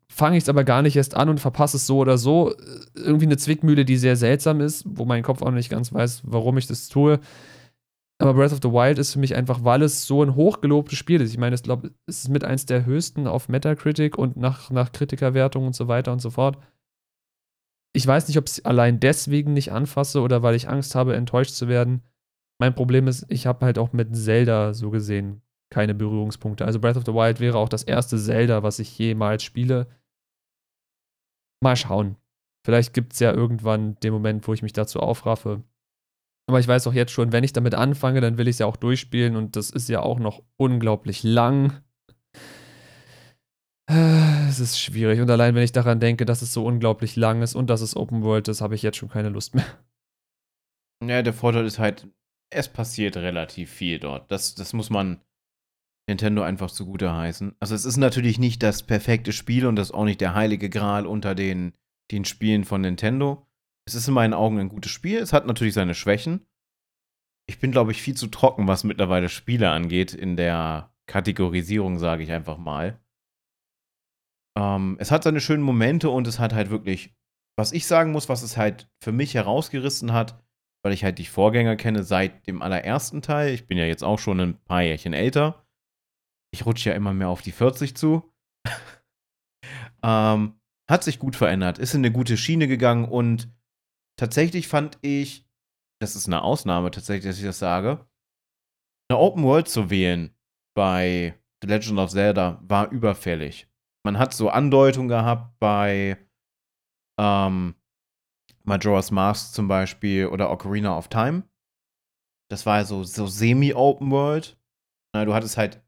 fange 0.10 0.38
ich 0.38 0.44
es 0.44 0.50
aber 0.50 0.64
gar 0.64 0.82
nicht 0.82 0.96
erst 0.96 1.16
an 1.16 1.30
und 1.30 1.40
verpasse 1.40 1.78
es 1.78 1.88
so 1.88 1.98
oder 1.98 2.18
so. 2.18 2.54
Irgendwie 2.96 3.26
eine 3.26 3.38
Zwickmühle, 3.38 3.86
die 3.86 3.98
sehr 3.98 4.16
seltsam 4.16 4.62
ist, 4.62 4.84
wo 4.88 5.06
mein 5.06 5.24
Kopf 5.24 5.42
auch 5.42 5.52
nicht 5.52 5.70
ganz 5.70 5.94
weiß, 5.94 6.24
warum 6.26 6.58
ich 6.58 6.68
das 6.68 6.88
tue. 6.88 7.20
Aber 8.20 8.36
Breath 8.36 8.54
of 8.54 8.60
the 8.62 8.72
Wild 8.72 9.00
ist 9.00 9.14
für 9.14 9.20
mich 9.20 9.36
einfach, 9.36 9.64
weil 9.64 9.82
es 9.82 10.06
so 10.06 10.24
ein 10.24 10.36
hochgelobtes 10.36 10.98
Spiel 10.98 11.20
ist. 11.22 11.32
Ich 11.32 11.40
meine, 11.40 11.56
ich 11.56 11.64
glaube, 11.64 11.92
es 12.06 12.20
ist 12.20 12.30
mit 12.30 12.44
eins 12.44 12.66
der 12.66 12.86
höchsten 12.86 13.28
auf 13.28 13.50
Metacritic 13.50 14.18
und 14.18 14.38
nach, 14.38 14.70
nach 14.70 14.92
Kritikerwertung 14.92 15.66
und 15.66 15.76
so 15.76 15.88
weiter 15.88 16.12
und 16.12 16.20
so 16.20 16.30
fort 16.30 16.58
ich 17.94 18.06
weiß 18.06 18.28
nicht, 18.28 18.38
ob 18.38 18.46
ich 18.48 18.58
es 18.58 18.66
allein 18.66 19.00
deswegen 19.00 19.54
nicht 19.54 19.72
anfasse 19.72 20.22
oder 20.22 20.42
weil 20.44 20.56
ich 20.56 20.68
Angst 20.68 20.96
habe, 20.96 21.16
enttäuscht 21.16 21.54
zu 21.54 21.68
werden. 21.68 22.02
Mein 22.60 22.76
Problem 22.76 23.08
ist, 23.08 23.26
ich 23.30 23.46
habe 23.46 23.66
halt 23.66 23.78
auch 23.78 23.94
mit 23.94 24.16
Zelda 24.16 24.74
so 24.74 24.90
gesehen 24.90 25.42
keine 25.74 25.96
Berührungspunkte. 25.96 26.66
Also 26.66 26.80
Breath 26.80 26.98
of 26.98 27.06
the 27.06 27.14
Wild 27.14 27.40
wäre 27.40 27.58
auch 27.58 27.68
das 27.68 27.84
erste 27.84 28.18
Zelda, 28.18 28.62
was 28.62 28.78
ich 28.78 28.98
jemals 28.98 29.44
spiele. 29.44 29.88
Mal 31.64 31.76
schauen. 31.76 32.16
Vielleicht 32.64 32.94
gibt 32.94 33.14
es 33.14 33.20
ja 33.20 33.34
irgendwann 33.34 33.96
den 34.02 34.14
Moment, 34.14 34.48
wo 34.48 34.54
ich 34.54 34.62
mich 34.62 34.74
dazu 34.74 35.00
aufraffe. 35.00 35.64
Aber 36.48 36.60
ich 36.60 36.68
weiß 36.68 36.88
auch 36.88 36.94
jetzt 36.94 37.12
schon, 37.12 37.32
wenn 37.32 37.44
ich 37.44 37.54
damit 37.54 37.74
anfange, 37.74 38.22
dann 38.22 38.38
will 38.38 38.48
ich 38.48 38.56
es 38.56 38.60
ja 38.60 38.68
auch 38.68 38.78
durchspielen 38.78 39.36
und 39.36 39.56
das 39.56 39.70
ist 39.72 39.90
ja 39.90 40.02
auch 40.02 40.20
noch 40.20 40.44
unglaublich 40.58 41.24
lang. 41.24 41.82
Es 43.88 44.60
ist 44.60 44.80
schwierig. 44.80 45.20
Und 45.20 45.30
allein, 45.30 45.56
wenn 45.56 45.64
ich 45.64 45.72
daran 45.72 46.00
denke, 46.00 46.26
dass 46.26 46.42
es 46.42 46.54
so 46.54 46.66
unglaublich 46.66 47.16
lang 47.16 47.42
ist 47.42 47.56
und 47.56 47.70
dass 47.70 47.82
es 47.82 47.96
Open 47.96 48.24
World 48.24 48.48
ist, 48.48 48.62
habe 48.62 48.76
ich 48.76 48.82
jetzt 48.82 48.98
schon 48.98 49.10
keine 49.10 49.30
Lust 49.30 49.56
mehr. 49.56 49.66
Ja, 51.04 51.22
der 51.22 51.34
Vorteil 51.34 51.66
ist 51.66 51.80
halt, 51.80 52.08
es 52.50 52.70
passiert 52.70 53.18
relativ 53.18 53.70
viel 53.70 54.00
dort. 54.00 54.32
Das, 54.32 54.56
das 54.56 54.72
muss 54.74 54.90
man 54.90 55.22
Nintendo 56.08 56.44
einfach 56.44 56.72
zugute 56.72 57.14
heißen. 57.14 57.56
Also, 57.60 57.76
es 57.76 57.86
ist 57.86 57.98
natürlich 57.98 58.40
nicht 58.40 58.64
das 58.64 58.84
perfekte 58.84 59.34
Spiel 59.34 59.66
und 59.66 59.76
das 59.76 59.90
ist 59.90 59.94
auch 59.94 60.06
nicht 60.06 60.22
der 60.22 60.34
heilige 60.34 60.70
Gral 60.70 61.06
unter 61.06 61.36
den, 61.36 61.74
den 62.12 62.26
Spielen 62.26 62.64
von 62.64 62.82
Nintendo. 62.82 63.48
Es 63.86 63.96
ist 63.96 64.08
in 64.08 64.14
meinen 64.14 64.34
Augen 64.34 64.60
ein 64.60 64.70
gutes 64.70 64.92
Spiel. 64.92 65.18
Es 65.18 65.34
hat 65.34 65.46
natürlich 65.46 65.74
seine 65.74 65.96
Schwächen. 65.96 66.46
Ich 67.50 67.60
bin, 67.60 67.72
glaube 67.72 67.92
ich, 67.92 68.02
viel 68.02 68.16
zu 68.16 68.28
trocken, 68.28 68.68
was 68.68 68.86
mittlerweile 68.86 69.28
Spiele 69.28 69.70
angeht, 69.72 70.14
in 70.14 70.38
der 70.38 70.94
Kategorisierung, 71.08 72.00
sage 72.00 72.24
ich 72.24 72.32
einfach 72.32 72.58
mal. 72.58 73.03
Ähm, 74.58 74.98
es 75.00 75.12
hat 75.12 75.24
seine 75.24 75.42
schönen 75.42 75.64
Momente 75.64 76.10
und 76.10 76.28
es 76.28 76.40
hat 76.40 76.54
halt 76.54 76.70
wirklich, 76.70 77.14
was 77.58 77.72
ich 77.72 77.88
sagen 77.88 78.12
muss, 78.12 78.30
was 78.30 78.44
es 78.44 78.58
halt 78.58 78.90
für 79.02 79.12
mich 79.12 79.34
herausgerissen 79.34 80.14
hat, 80.14 80.44
weil 80.84 80.94
ich 80.94 81.04
halt 81.04 81.18
die 81.18 81.26
Vorgänger 81.26 81.76
kenne 81.76 82.04
seit 82.04 82.46
dem 82.48 82.62
allerersten 82.62 83.22
Teil. 83.22 83.54
Ich 83.54 83.68
bin 83.68 83.78
ja 83.78 83.86
jetzt 83.86 84.04
auch 84.04 84.20
schon 84.20 84.40
ein 84.40 84.64
paar 84.64 84.82
Jährchen 84.82 85.14
älter. 85.14 85.66
Ich 86.54 86.66
rutsche 86.66 86.90
ja 86.90 86.96
immer 86.96 87.14
mehr 87.14 87.30
auf 87.30 87.42
die 87.42 87.52
40 87.52 87.96
zu. 87.96 88.32
ähm, 90.04 90.60
hat 90.90 91.04
sich 91.04 91.18
gut 91.18 91.36
verändert, 91.36 91.80
ist 91.80 91.94
in 91.94 92.02
eine 92.02 92.12
gute 92.12 92.38
Schiene 92.38 92.68
gegangen 92.68 93.06
und 93.06 93.50
tatsächlich 94.20 94.68
fand 94.68 94.98
ich, 95.02 95.48
das 96.02 96.16
ist 96.16 96.28
eine 96.28 96.42
Ausnahme 96.42 96.92
tatsächlich, 96.92 97.32
dass 97.32 97.40
ich 97.40 97.46
das 97.46 97.60
sage, 97.60 98.06
eine 99.10 99.20
Open 99.20 99.44
World 99.44 99.70
zu 99.70 99.90
wählen 99.90 100.36
bei 100.76 101.40
The 101.62 101.70
Legend 101.70 102.00
of 102.00 102.12
Zelda 102.12 102.62
war 102.64 102.92
überfällig 102.92 103.68
man 104.06 104.20
hat 104.20 104.34
so 104.34 104.50
Andeutungen 104.50 105.08
gehabt 105.08 105.60
bei 105.60 106.18
ähm, 107.20 107.76
Majora's 108.64 109.12
Mask 109.12 109.54
zum 109.54 109.68
Beispiel 109.68 110.28
oder 110.28 110.52
Ocarina 110.52 110.98
of 110.98 111.08
Time. 111.08 111.44
Das 112.50 112.66
war 112.66 112.84
so, 112.86 113.04
so 113.04 113.28
semi-open 113.28 114.12
world. 114.12 114.58
Na, 115.14 115.26
du 115.26 115.34
hattest 115.34 115.58
halt 115.58 115.82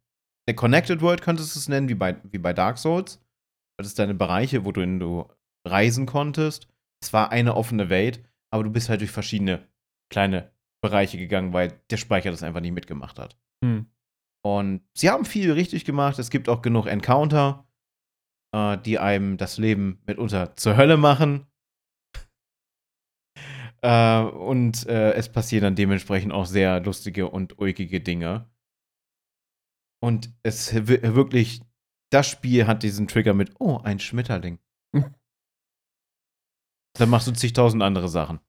eine 0.47 0.55
Connected 0.55 1.01
World, 1.01 1.21
könntest 1.21 1.55
du 1.55 1.59
es 1.59 1.67
nennen, 1.67 1.89
wie 1.89 1.95
bei, 1.95 2.17
wie 2.23 2.37
bei 2.37 2.53
Dark 2.53 2.77
Souls. 2.77 3.17
Du 3.17 3.81
hattest 3.81 3.99
deine 3.99 4.13
Bereiche, 4.13 4.63
wo 4.63 4.71
du, 4.71 4.81
in, 4.81 4.99
du 4.99 5.27
reisen 5.67 6.05
konntest. 6.05 6.67
Es 7.01 7.13
war 7.13 7.31
eine 7.31 7.55
offene 7.55 7.89
Welt, 7.89 8.23
aber 8.51 8.63
du 8.63 8.69
bist 8.69 8.89
halt 8.89 9.01
durch 9.01 9.11
verschiedene 9.11 9.67
kleine 10.09 10.51
Bereiche 10.81 11.17
gegangen, 11.17 11.53
weil 11.53 11.79
der 11.89 11.97
Speicher 11.97 12.31
das 12.31 12.43
einfach 12.43 12.61
nicht 12.61 12.73
mitgemacht 12.73 13.19
hat. 13.19 13.37
Hm. 13.63 13.87
Und 14.45 14.81
sie 14.93 15.09
haben 15.09 15.25
viel 15.25 15.51
richtig 15.51 15.85
gemacht. 15.85 16.19
Es 16.19 16.29
gibt 16.29 16.47
auch 16.47 16.61
genug 16.61 16.85
Encounter, 16.85 17.64
äh, 18.55 18.77
die 18.77 18.99
einem 18.99 19.37
das 19.37 19.57
Leben 19.57 19.99
mitunter 20.07 20.55
zur 20.55 20.77
Hölle 20.77 20.97
machen. 20.97 21.45
äh, 23.81 24.21
und 24.21 24.87
äh, 24.87 25.13
es 25.13 25.29
passieren 25.29 25.63
dann 25.63 25.75
dementsprechend 25.75 26.31
auch 26.31 26.45
sehr 26.45 26.79
lustige 26.79 27.29
und 27.29 27.59
ulkige 27.59 27.99
Dinge. 27.99 28.49
Und 30.01 30.29
es 30.43 30.73
wirklich, 30.73 31.61
das 32.11 32.29
Spiel 32.29 32.67
hat 32.67 32.83
diesen 32.83 33.07
Trigger 33.07 33.33
mit, 33.33 33.53
oh, 33.59 33.79
ein 33.83 33.99
Schmetterling. 33.99 34.59
Hm. 34.95 35.13
Dann 36.97 37.09
machst 37.09 37.27
du 37.27 37.33
zigtausend 37.33 37.83
andere 37.83 38.07
Sachen. 38.07 38.39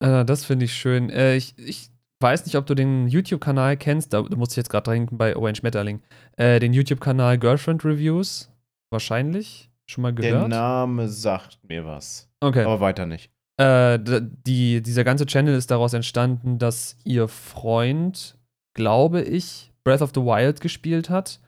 Äh, 0.00 0.24
das 0.24 0.44
finde 0.44 0.66
ich 0.66 0.74
schön. 0.74 1.10
Äh, 1.10 1.34
ich, 1.34 1.58
ich 1.58 1.90
weiß 2.20 2.46
nicht, 2.46 2.54
ob 2.54 2.66
du 2.66 2.76
den 2.76 3.08
YouTube-Kanal 3.08 3.76
kennst, 3.76 4.12
da, 4.12 4.22
da 4.22 4.36
muss 4.36 4.50
ich 4.50 4.56
jetzt 4.56 4.70
gerade 4.70 4.92
denken 4.92 5.18
bei 5.18 5.34
Owen 5.34 5.56
Schmetterling. 5.56 6.02
Äh, 6.36 6.60
den 6.60 6.72
YouTube-Kanal 6.72 7.38
Girlfriend 7.38 7.84
Reviews. 7.84 8.52
Wahrscheinlich. 8.90 9.70
Schon 9.86 10.02
mal 10.02 10.14
gehört? 10.14 10.42
Der 10.42 10.48
Name 10.48 11.08
sagt 11.08 11.58
mir 11.66 11.86
was. 11.86 12.30
Okay. 12.40 12.64
Aber 12.64 12.80
weiter 12.80 13.06
nicht. 13.06 13.30
Äh, 13.56 13.98
die, 14.00 14.82
dieser 14.82 15.02
ganze 15.02 15.26
Channel 15.26 15.54
ist 15.54 15.70
daraus 15.70 15.92
entstanden, 15.92 16.58
dass 16.58 16.96
ihr 17.04 17.26
Freund, 17.26 18.38
glaube 18.74 19.22
ich, 19.22 19.72
Breath 19.82 20.02
of 20.02 20.12
the 20.14 20.20
Wild 20.20 20.60
gespielt 20.60 21.10
hat 21.10 21.40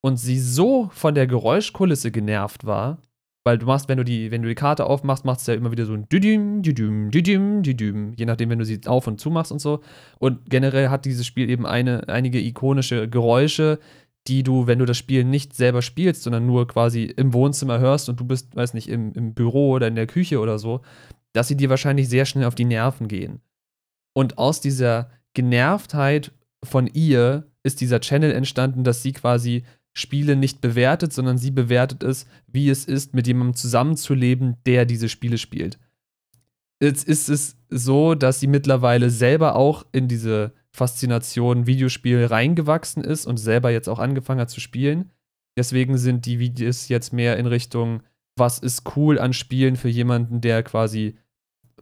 und 0.00 0.16
sie 0.16 0.38
so 0.38 0.88
von 0.92 1.14
der 1.14 1.26
Geräuschkulisse 1.26 2.10
genervt 2.10 2.64
war, 2.64 2.98
weil 3.44 3.58
du 3.58 3.66
machst, 3.66 3.88
wenn 3.88 3.98
du 3.98 4.04
die, 4.04 4.30
wenn 4.30 4.42
du 4.42 4.48
die 4.48 4.54
Karte 4.54 4.86
aufmachst, 4.86 5.24
machst 5.24 5.48
du 5.48 5.52
ja 5.52 5.58
immer 5.58 5.72
wieder 5.72 5.84
so 5.84 5.94
ein 5.94 6.08
Düdüm, 6.08 6.62
Düdüm, 6.62 7.10
Düdüm, 7.10 7.62
Düdüm, 7.62 8.12
je 8.16 8.26
nachdem, 8.26 8.50
wenn 8.50 8.58
du 8.58 8.64
sie 8.64 8.80
auf 8.86 9.06
und 9.06 9.20
zu 9.20 9.30
machst 9.30 9.52
und 9.52 9.58
so. 9.58 9.80
Und 10.18 10.48
generell 10.48 10.88
hat 10.88 11.04
dieses 11.04 11.26
Spiel 11.26 11.50
eben 11.50 11.66
eine, 11.66 12.08
einige 12.08 12.40
ikonische 12.40 13.08
Geräusche, 13.08 13.78
die 14.28 14.42
du, 14.42 14.66
wenn 14.66 14.78
du 14.78 14.84
das 14.84 14.96
Spiel 14.96 15.24
nicht 15.24 15.54
selber 15.54 15.82
spielst, 15.82 16.22
sondern 16.22 16.46
nur 16.46 16.66
quasi 16.68 17.04
im 17.04 17.32
Wohnzimmer 17.32 17.78
hörst 17.78 18.08
und 18.08 18.20
du 18.20 18.24
bist, 18.24 18.54
weiß 18.54 18.74
nicht, 18.74 18.88
im, 18.88 19.12
im 19.12 19.34
Büro 19.34 19.70
oder 19.70 19.88
in 19.88 19.94
der 19.94 20.06
Küche 20.06 20.40
oder 20.40 20.58
so, 20.58 20.82
dass 21.32 21.48
sie 21.48 21.56
dir 21.56 21.70
wahrscheinlich 21.70 22.08
sehr 22.08 22.26
schnell 22.26 22.44
auf 22.44 22.54
die 22.54 22.64
Nerven 22.64 23.08
gehen. 23.08 23.40
Und 24.14 24.38
aus 24.38 24.60
dieser 24.60 25.10
Genervtheit 25.34 26.32
von 26.64 26.86
ihr 26.86 27.50
ist 27.62 27.80
dieser 27.80 28.00
Channel 28.00 28.32
entstanden, 28.32 28.84
dass 28.84 29.02
sie 29.02 29.12
quasi 29.12 29.64
Spiele 29.92 30.36
nicht 30.36 30.60
bewertet, 30.60 31.12
sondern 31.12 31.38
sie 31.38 31.50
bewertet 31.50 32.02
es, 32.02 32.26
wie 32.46 32.70
es 32.70 32.84
ist, 32.84 33.14
mit 33.14 33.26
jemandem 33.26 33.54
zusammenzuleben, 33.54 34.56
der 34.64 34.84
diese 34.84 35.08
Spiele 35.08 35.38
spielt. 35.38 35.78
Jetzt 36.80 37.06
ist 37.08 37.28
es 37.28 37.56
so, 37.68 38.14
dass 38.14 38.40
sie 38.40 38.46
mittlerweile 38.46 39.10
selber 39.10 39.56
auch 39.56 39.84
in 39.92 40.06
diese 40.06 40.52
Faszination 40.78 41.66
Videospiel 41.66 42.24
reingewachsen 42.24 43.02
ist 43.02 43.26
und 43.26 43.36
selber 43.36 43.70
jetzt 43.70 43.88
auch 43.88 43.98
angefangen 43.98 44.40
hat 44.40 44.50
zu 44.50 44.60
spielen. 44.60 45.10
Deswegen 45.58 45.98
sind 45.98 46.24
die 46.24 46.38
Videos 46.38 46.88
jetzt 46.88 47.12
mehr 47.12 47.36
in 47.36 47.46
Richtung, 47.46 48.02
was 48.38 48.60
ist 48.60 48.96
cool 48.96 49.18
an 49.18 49.32
Spielen 49.32 49.76
für 49.76 49.88
jemanden, 49.88 50.40
der 50.40 50.62
quasi 50.62 51.18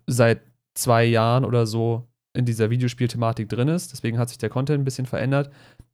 seit 0.06 0.40
zwei 0.74 1.05
Jahren 1.05 1.44
oder 1.44 1.66
so 1.66 2.09
in 2.35 2.47
dieser 2.47 2.70
Videospielthematik 2.70 3.48
drin 3.48 3.68
ist. 3.68 3.93
Deswegen 3.93 4.18
hat 4.18 4.31
sich 4.31 4.39
der 4.39 4.48
Content 4.48 4.81
ein 4.81 4.85
bisschen 4.85 5.06
verändert. 5.06 5.51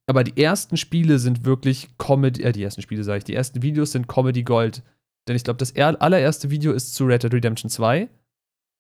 Aber 0.07 0.25
die 0.25 0.41
ersten 0.41 0.77
Spiele 0.77 1.19
sind 1.19 1.45
wirklich 1.45 1.97
Comedy, 1.99 2.43
äh, 2.43 2.53
die 2.53 2.63
ersten 2.63 2.83
Spiele 2.83 3.05
sage 3.05 3.19
ich, 3.19 3.25
die 3.25 3.35
ersten 3.35 3.63
Videos 3.63 3.93
sind 3.93 4.09
Comedy 4.09 4.43
Gold. 4.43 4.83
Denn 5.29 5.37
ich 5.37 5.45
glaube, 5.45 5.59
das 5.59 5.75
allererste 5.77 6.51
Video 6.51 6.73
ist 6.73 6.95
zu 6.95 7.05
Red 7.05 7.23
Dead 7.23 7.33
Redemption 7.33 7.71
2 7.71 8.09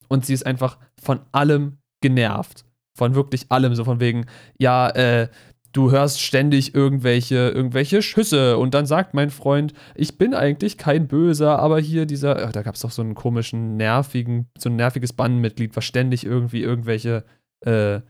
und 0.09 0.27
sie 0.27 0.35
ist 0.35 0.45
einfach 0.45 0.79
von 1.01 1.21
allem 1.31 1.79
genervt. 2.01 2.65
Von 2.97 3.15
wirklich 3.15 3.47
allem, 3.51 3.75
so 3.75 3.85
von 3.85 4.01
wegen, 4.01 4.27
ja, 4.59 4.89
äh, 4.91 5.29
du 5.73 5.91
hörst 5.91 6.21
ständig 6.21 6.75
irgendwelche, 6.75 7.49
irgendwelche 7.49 8.03
Schüsse 8.03 8.59
und 8.59 8.75
dann 8.75 8.87
sagt 8.87 9.15
mein 9.15 9.31
Freund, 9.31 9.73
ich 9.95 10.19
bin 10.19 10.35
eigentlich 10.35 10.77
kein 10.77 11.09
Böser, 11.09 11.59
aber 11.59 11.81
hier 11.81 12.07
dieser, 12.07 12.47
ach, 12.47 12.53
da 12.53 12.63
gab 12.63 12.75
es 12.75 12.83
doch 12.83 12.91
so 12.91 13.03
einen 13.03 13.15
komischen, 13.15 13.77
nervigen, 13.77 14.49
so 14.59 14.69
ein 14.69 14.77
nerviges 14.77 15.15
Bandenmitglied, 15.15 15.75
was 15.75 15.85
ständig 15.85 16.25
irgendwie 16.25 16.63
irgendwelche 16.63 17.25
äh, 17.65 18.01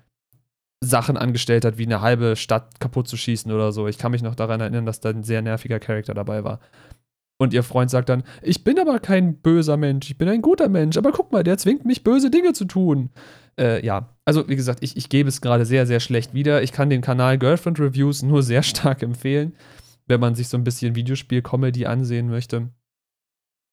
Sachen 0.83 1.17
angestellt 1.17 1.65
hat, 1.65 1.79
wie 1.79 1.87
eine 1.87 2.01
halbe 2.01 2.35
Stadt 2.35 2.81
kaputt 2.81 3.07
zu 3.07 3.17
schießen 3.17 3.53
oder 3.53 3.71
so. 3.71 3.87
Ich 3.87 3.99
kann 3.99 4.11
mich 4.11 4.23
noch 4.23 4.35
daran 4.35 4.61
erinnern, 4.61 4.85
dass 4.85 5.01
da 5.01 5.11
ein 5.11 5.23
sehr 5.23 5.41
nerviger 5.41 5.79
Charakter 5.79 6.13
dabei 6.13 6.43
war. 6.43 6.59
Und 7.39 7.55
ihr 7.55 7.63
Freund 7.63 7.91
sagt 7.91 8.09
dann, 8.09 8.25
ich 8.43 8.65
bin 8.65 8.79
aber 8.79 8.99
kein 8.99 9.37
böser 9.41 9.77
Mensch, 9.77 10.11
ich 10.11 10.19
bin 10.19 10.29
ein 10.29 10.43
guter 10.43 10.69
Mensch, 10.69 10.97
aber 10.97 11.13
guck 11.13 11.33
mal, 11.33 11.45
der 11.45 11.59
zwingt 11.59 11.85
mich, 11.85 12.05
böse 12.05 12.31
Dinge 12.31 12.53
zu 12.53 12.65
tun. 12.65 13.11
Äh, 13.59 13.85
ja, 13.85 14.12
also 14.25 14.49
wie 14.49 14.57
gesagt, 14.57 14.83
ich, 14.83 14.97
ich 14.97 15.09
gebe 15.09 15.29
es 15.29 15.41
gerade 15.41 15.65
sehr, 15.65 15.87
sehr 15.87 16.01
schlecht 16.01 16.35
wieder. 16.35 16.63
Ich 16.63 16.73
kann 16.73 16.91
den 16.91 17.01
Kanal 17.01 17.39
Girlfriend 17.39 17.81
Reviews 17.81 18.23
nur 18.23 18.43
sehr 18.43 18.63
stark 18.63 19.03
empfehlen, 19.03 19.55
wenn 20.07 20.21
man 20.21 20.35
sich 20.35 20.49
so 20.49 20.57
ein 20.57 20.65
bisschen 20.65 20.95
Videospiel-Comedy 20.95 21.87
ansehen 21.87 22.29
möchte. 22.29 22.71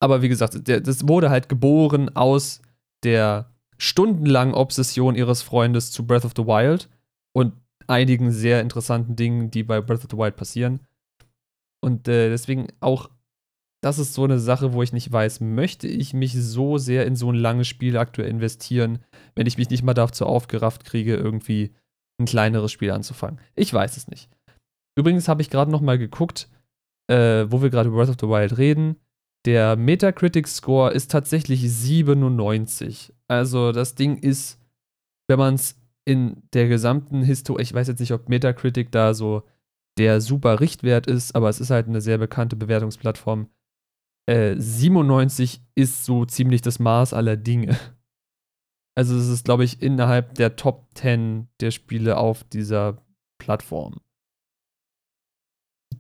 Aber 0.02 0.22
wie 0.22 0.30
gesagt, 0.30 0.68
der, 0.68 0.80
das 0.82 1.08
wurde 1.08 1.30
halt 1.30 1.50
geboren 1.50 2.16
aus 2.16 2.62
der 3.04 3.52
stundenlangen 3.78 4.54
Obsession 4.54 5.16
ihres 5.16 5.42
Freundes 5.42 5.92
zu 5.92 6.06
Breath 6.06 6.26
of 6.26 6.34
the 6.36 6.46
Wild 6.46 6.90
und 7.34 7.54
einigen 7.88 8.32
sehr 8.32 8.62
interessanten 8.62 9.16
Dingen, 9.16 9.52
die 9.52 9.64
bei 9.64 9.82
Breath 9.82 10.04
of 10.04 10.12
the 10.12 10.18
Wild 10.18 10.36
passieren. 10.36 10.82
Und 11.82 12.08
äh, 12.08 12.30
deswegen 12.30 12.68
auch, 12.82 13.10
das 13.82 14.00
ist 14.00 14.14
so 14.14 14.24
eine 14.24 14.40
Sache, 14.40 14.74
wo 14.74 14.84
ich 14.84 14.94
nicht 14.94 15.12
weiß, 15.12 15.40
möchte 15.40 15.88
ich 15.88 16.14
mich 16.14 16.34
so 16.34 16.78
sehr 16.78 17.06
in 17.06 17.16
so 17.16 17.32
ein 17.32 17.36
langes 17.36 17.68
Spiel 17.68 17.98
aktuell 17.98 18.30
investieren, 18.30 19.00
wenn 19.36 19.48
ich 19.48 19.58
mich 19.58 19.70
nicht 19.70 19.84
mal 19.84 19.94
dazu 19.94 20.26
aufgerafft 20.26 20.84
kriege, 20.84 21.16
irgendwie 21.16 21.74
ein 22.20 22.26
kleineres 22.26 22.72
Spiel 22.72 22.92
anzufangen. 22.92 23.40
Ich 23.56 23.74
weiß 23.74 23.96
es 23.96 24.08
nicht. 24.08 24.30
Übrigens 24.98 25.30
habe 25.30 25.42
ich 25.42 25.50
gerade 25.50 25.72
noch 25.72 25.82
mal 25.82 25.98
geguckt, 25.98 26.50
äh, 27.10 27.46
wo 27.50 27.62
wir 27.62 27.70
gerade 27.70 27.88
über 27.90 28.00
Breath 28.00 28.10
of 28.10 28.18
the 28.20 28.28
Wild 28.28 28.58
reden. 28.58 28.98
Der 29.46 29.78
Metacritic-Score 29.78 30.92
ist 30.92 31.10
tatsächlich 31.12 31.62
97. 31.62 33.14
Also 33.30 33.72
das 33.72 33.96
Ding 33.96 34.18
ist, 34.18 34.60
wenn 35.30 35.40
man 35.40 35.54
es 35.54 35.80
in 36.06 36.44
der 36.54 36.68
gesamten 36.68 37.22
Historie, 37.22 37.62
ich 37.62 37.74
weiß 37.74 37.88
jetzt 37.88 38.00
nicht, 38.00 38.12
ob 38.12 38.28
Metacritic 38.28 38.92
da 38.92 39.14
so 39.14 39.44
der 39.98 40.22
super 40.22 40.60
Richtwert 40.60 41.08
ist, 41.08 41.36
aber 41.36 41.50
es 41.50 41.62
ist 41.62 41.70
halt 41.70 41.88
eine 41.88 42.02
sehr 42.02 42.18
bekannte 42.18 42.56
Bewertungsplattform. 42.56 43.48
Äh, 44.30 44.56
97 44.60 45.64
ist 45.74 46.06
so 46.06 46.24
ziemlich 46.24 46.62
das 46.62 46.78
Maß 46.78 47.14
aller 47.14 47.36
Dinge. 47.36 47.78
Also 48.98 49.16
es 49.18 49.30
ist, 49.30 49.46
glaube 49.46 49.64
ich, 49.64 49.82
innerhalb 49.82 50.36
der 50.36 50.58
Top 50.58 50.90
10 50.96 51.48
der 51.62 51.72
Spiele 51.72 52.18
auf 52.18 52.44
dieser 52.44 53.02
Plattform. 53.42 54.02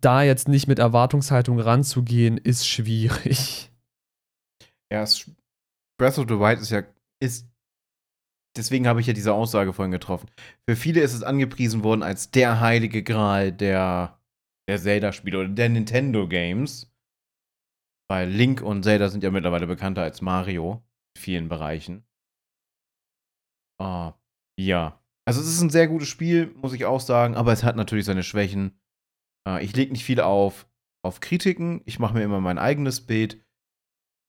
Da 0.01 0.21
jetzt 0.23 0.49
nicht 0.49 0.67
mit 0.67 0.79
Erwartungshaltung 0.79 1.61
ranzugehen, 1.61 2.37
ist 2.37 2.67
schwierig. 2.67 3.71
Ja, 4.91 5.05
Breath 5.97 6.17
of 6.17 6.25
the 6.27 6.39
Wild 6.39 6.59
ist 6.59 6.71
ja 6.71 6.83
ist 7.21 7.49
deswegen 8.57 8.85
habe 8.85 8.99
ich 8.99 9.07
ja 9.07 9.13
diese 9.13 9.33
Aussage 9.33 9.71
vorhin 9.71 9.91
getroffen. 9.91 10.29
Für 10.67 10.75
viele 10.75 10.99
ist 10.99 11.13
es 11.13 11.23
angepriesen 11.23 11.83
worden 11.83 12.03
als 12.03 12.31
der 12.31 12.59
heilige 12.59 13.01
Gral 13.01 13.53
der, 13.53 14.19
der 14.67 14.77
Zelda-Spiele 14.77 15.39
oder 15.39 15.49
der 15.49 15.69
Nintendo-Games. 15.69 16.88
Weil 18.09 18.29
Link 18.29 18.61
und 18.61 18.83
Zelda 18.83 19.09
sind 19.09 19.23
ja 19.23 19.29
mittlerweile 19.29 19.67
bekannter 19.67 20.01
als 20.01 20.21
Mario 20.21 20.83
in 21.15 21.21
vielen 21.21 21.49
Bereichen. 21.49 22.07
Oh, 23.79 24.13
ja. 24.59 24.99
Also 25.27 25.41
es 25.41 25.47
ist 25.47 25.61
ein 25.61 25.69
sehr 25.69 25.87
gutes 25.87 26.07
Spiel, 26.07 26.47
muss 26.55 26.73
ich 26.73 26.85
auch 26.85 26.99
sagen, 26.99 27.35
aber 27.35 27.53
es 27.53 27.63
hat 27.63 27.75
natürlich 27.75 28.05
seine 28.05 28.23
Schwächen. 28.23 28.79
Äh, 29.47 29.63
ich 29.63 29.75
lege 29.75 29.91
nicht 29.91 30.03
viel 30.03 30.21
auf, 30.21 30.67
auf 31.05 31.19
Kritiken. 31.19 31.81
Ich 31.85 31.99
mache 31.99 32.15
mir 32.15 32.23
immer 32.23 32.41
mein 32.41 32.57
eigenes 32.57 33.05
Bild. 33.05 33.45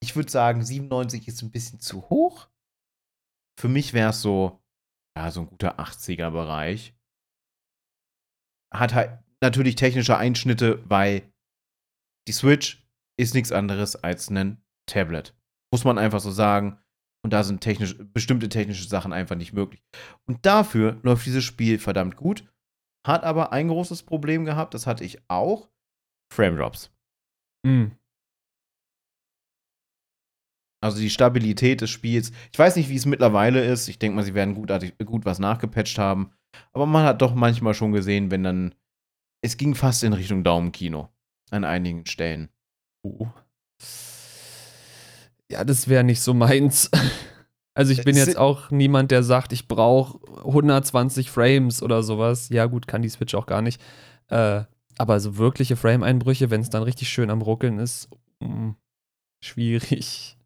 Ich 0.02 0.14
würde 0.14 0.30
sagen, 0.30 0.62
97 0.62 1.26
ist 1.26 1.42
ein 1.42 1.50
bisschen 1.50 1.80
zu 1.80 2.08
hoch. 2.10 2.48
Für 3.58 3.68
mich 3.68 3.92
wäre 3.92 4.10
es 4.10 4.20
so, 4.20 4.62
ja, 5.16 5.30
so 5.30 5.40
ein 5.40 5.46
guter 5.46 5.80
80er-Bereich. 5.80 6.94
Hat 8.72 8.94
halt 8.94 9.18
natürlich 9.42 9.74
technische 9.74 10.16
Einschnitte, 10.16 10.82
weil 10.88 11.32
die 12.28 12.32
Switch 12.32 12.79
ist 13.20 13.34
nichts 13.34 13.52
anderes 13.52 13.96
als 13.96 14.30
ein 14.30 14.62
Tablet. 14.86 15.34
Muss 15.72 15.84
man 15.84 15.98
einfach 15.98 16.20
so 16.20 16.30
sagen. 16.30 16.78
Und 17.22 17.32
da 17.32 17.44
sind 17.44 17.60
technisch, 17.60 17.96
bestimmte 17.98 18.48
technische 18.48 18.88
Sachen 18.88 19.12
einfach 19.12 19.36
nicht 19.36 19.52
möglich. 19.52 19.82
Und 20.26 20.46
dafür 20.46 20.98
läuft 21.02 21.26
dieses 21.26 21.44
Spiel 21.44 21.78
verdammt 21.78 22.16
gut. 22.16 22.50
Hat 23.06 23.24
aber 23.24 23.52
ein 23.52 23.68
großes 23.68 24.02
Problem 24.04 24.44
gehabt, 24.44 24.74
das 24.74 24.86
hatte 24.86 25.04
ich 25.04 25.18
auch. 25.28 25.68
Frame 26.32 26.56
Drops. 26.56 26.90
Mhm. 27.66 27.92
Also 30.82 30.98
die 30.98 31.10
Stabilität 31.10 31.82
des 31.82 31.90
Spiels. 31.90 32.32
Ich 32.52 32.58
weiß 32.58 32.76
nicht, 32.76 32.88
wie 32.88 32.96
es 32.96 33.04
mittlerweile 33.04 33.62
ist. 33.62 33.88
Ich 33.88 33.98
denke 33.98 34.16
mal, 34.16 34.24
sie 34.24 34.34
werden 34.34 34.54
gut, 34.54 34.70
gut 35.04 35.24
was 35.26 35.38
nachgepatcht 35.38 35.98
haben. 35.98 36.32
Aber 36.72 36.86
man 36.86 37.04
hat 37.04 37.20
doch 37.20 37.34
manchmal 37.34 37.74
schon 37.74 37.92
gesehen, 37.92 38.30
wenn 38.30 38.42
dann. 38.42 38.74
Es 39.42 39.56
ging 39.56 39.74
fast 39.74 40.04
in 40.04 40.12
Richtung 40.12 40.42
Daumenkino. 40.42 41.08
An 41.50 41.64
einigen 41.64 42.06
Stellen. 42.06 42.50
Uh. 43.02 43.26
Ja, 45.50 45.64
das 45.64 45.88
wäre 45.88 46.04
nicht 46.04 46.20
so 46.20 46.34
meins. 46.34 46.90
Also 47.72 47.92
ich 47.92 48.04
bin 48.04 48.16
jetzt 48.16 48.36
auch 48.36 48.70
niemand, 48.72 49.12
der 49.12 49.22
sagt, 49.22 49.52
ich 49.52 49.68
brauche 49.68 50.18
120 50.44 51.30
Frames 51.30 51.82
oder 51.82 52.02
sowas. 52.02 52.48
Ja 52.50 52.66
gut, 52.66 52.88
kann 52.88 53.00
die 53.00 53.08
Switch 53.08 53.34
auch 53.34 53.46
gar 53.46 53.62
nicht. 53.62 53.80
Äh, 54.26 54.64
aber 54.98 55.20
so 55.20 55.38
wirkliche 55.38 55.76
Frame-Einbrüche, 55.76 56.50
wenn 56.50 56.60
es 56.60 56.68
dann 56.68 56.82
richtig 56.82 57.08
schön 57.08 57.30
am 57.30 57.40
Ruckeln 57.40 57.78
ist, 57.78 58.10
mh, 58.40 58.48
hm, 58.48 58.76
schwierig. 59.42 60.36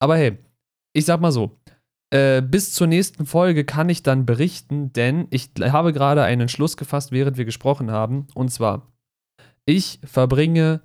Aber 0.00 0.16
hey, 0.16 0.38
ich 0.94 1.04
sag 1.04 1.20
mal 1.20 1.32
so, 1.32 1.60
äh, 2.10 2.42
bis 2.42 2.72
zur 2.72 2.86
nächsten 2.86 3.26
Folge 3.26 3.64
kann 3.64 3.88
ich 3.88 4.02
dann 4.02 4.26
berichten, 4.26 4.92
denn 4.92 5.26
ich 5.30 5.50
habe 5.60 5.92
gerade 5.92 6.22
einen 6.22 6.48
Schluss 6.48 6.76
gefasst, 6.76 7.12
während 7.12 7.36
wir 7.36 7.44
gesprochen 7.44 7.90
haben. 7.90 8.26
Und 8.34 8.50
zwar, 8.50 8.90
ich 9.66 10.00
verbringe 10.04 10.80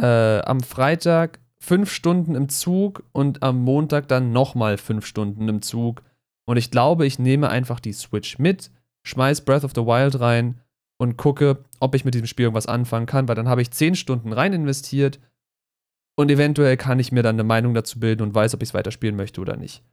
äh, 0.00 0.40
am 0.40 0.60
Freitag 0.60 1.38
fünf 1.60 1.92
Stunden 1.92 2.34
im 2.34 2.48
Zug 2.48 3.04
und 3.12 3.42
am 3.42 3.62
Montag 3.62 4.08
dann 4.08 4.32
nochmal 4.32 4.78
fünf 4.78 5.06
Stunden 5.06 5.48
im 5.48 5.62
Zug. 5.62 6.02
Und 6.44 6.56
ich 6.56 6.72
glaube, 6.72 7.06
ich 7.06 7.20
nehme 7.20 7.48
einfach 7.50 7.78
die 7.78 7.92
Switch 7.92 8.38
mit, 8.40 8.72
schmeiß 9.04 9.44
Breath 9.44 9.62
of 9.62 9.72
the 9.76 9.82
Wild 9.82 10.18
rein 10.18 10.60
und 10.98 11.16
gucke, 11.16 11.64
ob 11.78 11.94
ich 11.94 12.04
mit 12.04 12.14
diesem 12.14 12.26
Spiel 12.26 12.44
irgendwas 12.44 12.66
anfangen 12.66 13.06
kann, 13.06 13.28
weil 13.28 13.36
dann 13.36 13.48
habe 13.48 13.62
ich 13.62 13.70
zehn 13.70 13.94
Stunden 13.94 14.32
rein 14.32 14.52
investiert 14.52 15.20
und 16.16 16.30
eventuell 16.30 16.76
kann 16.76 16.98
ich 16.98 17.12
mir 17.12 17.22
dann 17.22 17.36
eine 17.36 17.44
Meinung 17.44 17.74
dazu 17.74 18.00
bilden 18.00 18.22
und 18.22 18.34
weiß, 18.34 18.54
ob 18.54 18.62
ich 18.62 18.70
es 18.70 18.74
weiterspielen 18.74 19.16
möchte 19.16 19.40
oder 19.40 19.56
nicht. 19.56 19.84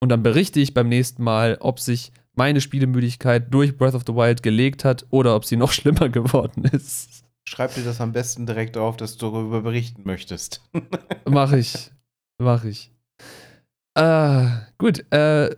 Und 0.00 0.08
dann 0.08 0.22
berichte 0.22 0.60
ich 0.60 0.74
beim 0.74 0.88
nächsten 0.88 1.22
Mal, 1.22 1.58
ob 1.60 1.78
sich 1.78 2.12
meine 2.34 2.60
Spielemüdigkeit 2.60 3.52
durch 3.52 3.76
Breath 3.76 3.94
of 3.94 4.04
the 4.06 4.14
Wild 4.14 4.42
gelegt 4.42 4.84
hat 4.84 5.06
oder 5.10 5.36
ob 5.36 5.44
sie 5.44 5.56
noch 5.56 5.72
schlimmer 5.72 6.08
geworden 6.08 6.64
ist. 6.64 7.24
Schreib 7.50 7.74
dir 7.74 7.82
das 7.82 8.00
am 8.00 8.12
besten 8.12 8.46
direkt 8.46 8.76
auf, 8.76 8.96
dass 8.96 9.16
du 9.16 9.28
darüber 9.28 9.62
berichten 9.62 10.02
möchtest. 10.04 10.62
mach 11.28 11.52
ich. 11.52 11.90
Mach 12.38 12.62
ich. 12.62 12.92
Äh, 13.94 14.46
gut, 14.78 15.04
äh, 15.12 15.50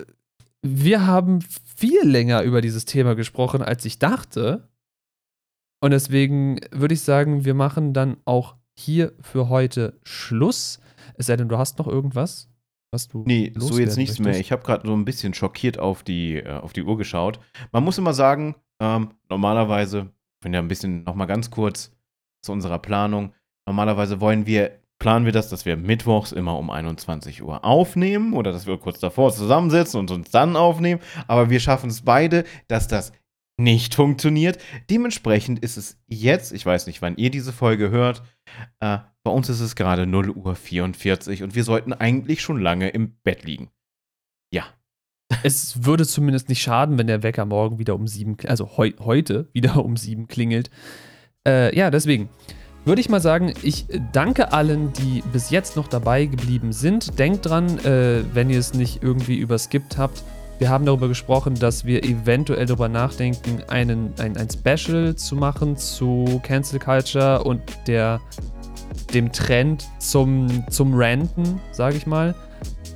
wir 0.63 1.07
haben 1.07 1.43
viel 1.43 2.03
länger 2.03 2.45
über 2.45 2.63
dieses 2.63 2.87
Thema 2.87 3.15
gesprochen, 3.15 3.61
als 3.61 3.85
ich 3.85 3.99
dachte. 3.99 4.71
Und 5.83 5.91
deswegen 5.91 6.61
würde 6.71 6.95
ich 6.95 7.03
sagen, 7.03 7.45
wir 7.45 7.53
machen 7.53 7.93
dann 7.93 8.17
auch 8.25 8.57
hier 8.75 9.13
für 9.21 9.51
heute 9.51 10.01
Schluss. 10.03 10.81
Es 11.17 11.27
sei 11.27 11.37
denn, 11.37 11.51
du 11.51 11.59
hast 11.59 11.79
noch 11.79 11.89
irgendwas, 11.89 12.49
was 12.91 13.09
du. 13.09 13.23
Nee, 13.27 13.53
so 13.55 13.79
jetzt 13.79 13.99
nichts 13.99 14.19
möchtest. 14.19 14.21
mehr. 14.21 14.41
Ich 14.41 14.51
habe 14.51 14.63
gerade 14.63 14.87
so 14.87 14.95
ein 14.95 15.05
bisschen 15.05 15.35
schockiert 15.35 15.79
auf 15.79 16.03
die, 16.03 16.37
äh, 16.37 16.55
auf 16.55 16.73
die 16.73 16.85
Uhr 16.85 16.97
geschaut. 16.97 17.39
Man 17.71 17.85
muss 17.85 17.99
immer 17.99 18.15
sagen, 18.15 18.55
ähm, 18.81 19.11
normalerweise, 19.29 20.11
wenn 20.43 20.55
ja 20.55 20.61
ein 20.61 20.69
bisschen 20.69 21.05
nochmal 21.05 21.27
ganz 21.27 21.51
kurz 21.51 21.93
zu 22.43 22.53
unserer 22.53 22.79
Planung. 22.79 23.33
Normalerweise 23.67 24.21
wollen 24.21 24.47
wir, 24.47 24.81
planen 24.99 25.25
wir 25.25 25.33
das, 25.33 25.49
dass 25.49 25.65
wir 25.65 25.77
mittwochs 25.77 26.33
immer 26.33 26.59
um 26.59 26.71
21 26.71 27.43
Uhr 27.43 27.65
aufnehmen 27.65 28.35
oder 28.35 28.53
dass 28.53 28.67
wir 28.67 28.77
kurz 28.79 28.99
davor 28.99 29.33
zusammensetzen 29.33 30.01
und 30.01 30.11
uns 30.11 30.31
dann 30.31 30.57
aufnehmen. 30.57 31.01
Aber 31.29 31.51
wir 31.51 31.61
schaffen 31.61 31.91
es 31.91 32.03
beide, 32.03 32.45
dass 32.69 32.89
das 32.89 33.13
nicht 33.59 33.95
funktioniert. 33.95 34.59
Dementsprechend 34.91 35.61
ist 35.61 35.77
es 35.77 35.99
jetzt, 36.07 36.53
ich 36.53 36.65
weiß 36.65 36.87
nicht, 36.87 37.03
wann 37.03 37.17
ihr 37.17 37.31
diese 37.31 37.53
Folge 37.53 37.91
hört, 37.91 38.23
äh, 38.81 38.99
bei 39.25 39.31
uns 39.31 39.49
ist 39.49 39.61
es 39.61 39.77
gerade 39.77 40.07
0 40.07 40.31
Uhr 40.31 40.57
44 40.57 41.43
und 41.43 41.55
wir 41.55 41.65
sollten 41.65 41.93
eigentlich 41.93 42.43
schon 42.43 42.61
lange 42.61 42.89
im 42.89 43.15
Bett 43.23 43.45
liegen. 43.45 43.71
Ja. 44.53 44.65
Es 45.43 45.85
würde 45.85 46.07
zumindest 46.07 46.49
nicht 46.49 46.63
schaden, 46.63 46.99
wenn 46.99 47.07
der 47.07 47.23
Wecker 47.23 47.45
morgen 47.45 47.79
wieder 47.79 47.95
um 47.95 48.07
sieben, 48.07 48.37
also 48.47 48.77
heu 48.77 48.93
heute 49.01 49.49
wieder 49.53 49.85
um 49.85 49.97
sieben 49.97 50.29
klingelt. 50.29 50.71
Äh, 51.47 51.77
ja, 51.77 51.91
deswegen 51.91 52.29
würde 52.85 53.01
ich 53.01 53.09
mal 53.09 53.21
sagen, 53.21 53.55
ich 53.63 53.87
danke 54.13 54.53
allen, 54.53 54.93
die 54.93 55.23
bis 55.33 55.51
jetzt 55.51 55.77
noch 55.77 55.89
dabei 55.89 56.27
geblieben 56.27 56.73
sind. 56.73 57.19
Denkt 57.19 57.47
dran, 57.47 57.79
äh, 57.81 58.23
wenn 58.35 58.51
ihr 58.51 58.59
es 58.59 58.75
nicht 58.75 59.03
irgendwie 59.03 59.37
überskippt 59.37 59.99
habt, 59.99 60.23
wir 60.59 60.69
haben 60.69 60.87
darüber 60.87 61.09
gesprochen, 61.09 61.57
dass 61.57 61.85
wir 61.87 62.05
eventuell 62.05 62.67
darüber 62.67 62.89
nachdenken, 62.89 63.63
einen, 63.69 64.13
ein, 64.19 64.37
ein 64.37 64.49
Special 64.49 65.17
zu 65.17 65.35
machen 65.35 65.77
zu 65.77 66.41
Cancel 66.45 66.79
Culture 66.79 67.43
und 67.43 67.61
der, 67.89 68.21
dem 69.13 69.33
Trend 69.33 69.89
zum, 69.99 70.65
zum 70.71 70.95
Ranten, 70.95 71.61
sage 71.73 71.97
ich 71.97 72.07
mal. 72.07 72.35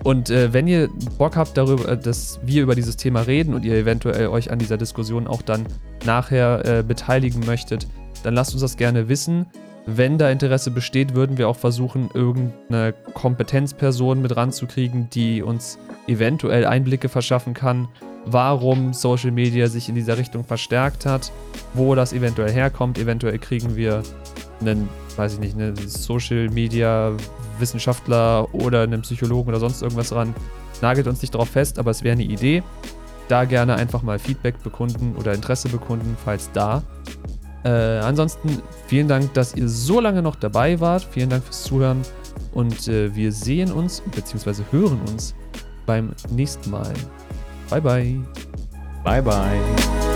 Und 0.07 0.31
äh, 0.31 0.53
wenn 0.53 0.69
ihr 0.69 0.89
Bock 1.19 1.35
habt 1.35 1.57
darüber, 1.57 1.89
äh, 1.89 1.99
dass 1.99 2.39
wir 2.45 2.63
über 2.63 2.77
dieses 2.77 2.97
Thema 2.97 3.23
reden 3.23 3.55
und 3.55 3.65
ihr 3.65 3.75
eventuell 3.75 4.29
euch 4.29 4.53
an 4.53 4.61
dieser 4.61 4.77
Diskussion 4.77 5.27
auch 5.27 5.43
dann 5.43 5.67
nachher 6.05 6.65
äh, 6.65 6.85
beteiligen 6.85 7.45
möchtet, 7.45 7.89
dann 8.23 8.33
lasst 8.33 8.53
uns 8.53 8.63
das 8.63 8.77
gerne 8.77 9.09
wissen. 9.09 9.47
Wenn 9.85 10.17
da 10.17 10.31
Interesse 10.31 10.71
besteht, 10.71 11.17
würden 11.17 11.39
wir 11.39 11.49
auch 11.49 11.57
versuchen, 11.57 12.09
irgendeine 12.15 12.95
Kompetenzperson 13.15 14.23
mit 14.23 14.37
ranzukriegen, 14.37 15.11
die 15.11 15.43
uns 15.43 15.77
eventuell 16.07 16.67
Einblicke 16.67 17.09
verschaffen 17.09 17.53
kann, 17.53 17.89
warum 18.27 18.93
Social 18.93 19.33
Media 19.33 19.67
sich 19.67 19.89
in 19.89 19.97
dieser 19.97 20.19
Richtung 20.19 20.45
verstärkt 20.45 21.05
hat, 21.05 21.33
wo 21.75 21.97
das 21.97 22.13
eventuell 22.13 22.53
herkommt. 22.53 22.97
Eventuell 22.99 23.41
kriegen 23.41 23.75
wir 23.75 24.05
einen, 24.61 24.89
weiß 25.17 25.35
ich 25.35 25.41
nicht, 25.41 25.55
einen 25.55 25.77
Social 25.77 26.49
Media 26.51 27.13
Wissenschaftler 27.59 28.53
oder 28.55 28.83
einen 28.83 29.03
Psychologen 29.03 29.49
oder 29.51 29.61
sonst 29.61 29.83
irgendwas 29.83 30.13
ran. 30.13 30.35
Nagelt 30.83 31.07
uns 31.07 31.23
nicht 31.23 31.35
darauf 31.35 31.49
fest, 31.49 31.79
aber 31.79 31.91
es 31.91 32.03
wäre 32.03 32.13
eine 32.13 32.25
Idee. 32.25 32.63
Da 33.29 33.45
gerne 33.45 33.75
einfach 33.75 34.03
mal 34.03 34.19
Feedback 34.19 34.63
bekunden 34.63 35.17
oder 35.17 35.35
Interesse 35.35 35.69
bekunden, 35.69 36.17
falls 36.25 36.51
da. 36.53 36.83
Äh, 37.65 37.99
ansonsten 37.99 38.63
vielen 38.87 39.09
Dank, 39.09 39.35
dass 39.35 39.55
ihr 39.55 39.69
so 39.69 40.01
lange 40.01 40.23
noch 40.23 40.37
dabei 40.37 40.79
wart. 40.79 41.07
Vielen 41.11 41.31
Dank 41.31 41.43
fürs 41.45 41.65
Zuhören. 41.65 42.03
Und 42.53 42.87
äh, 42.87 43.15
wir 43.15 43.33
sehen 43.33 43.73
uns 43.73 44.03
bzw. 44.15 44.63
hören 44.71 45.01
uns 45.09 45.35
beim 45.87 46.13
nächsten 46.31 46.71
Mal. 46.71 46.93
Bye, 47.69 47.81
bye. 47.81 48.21
Bye, 49.03 49.23
bye. 49.23 50.16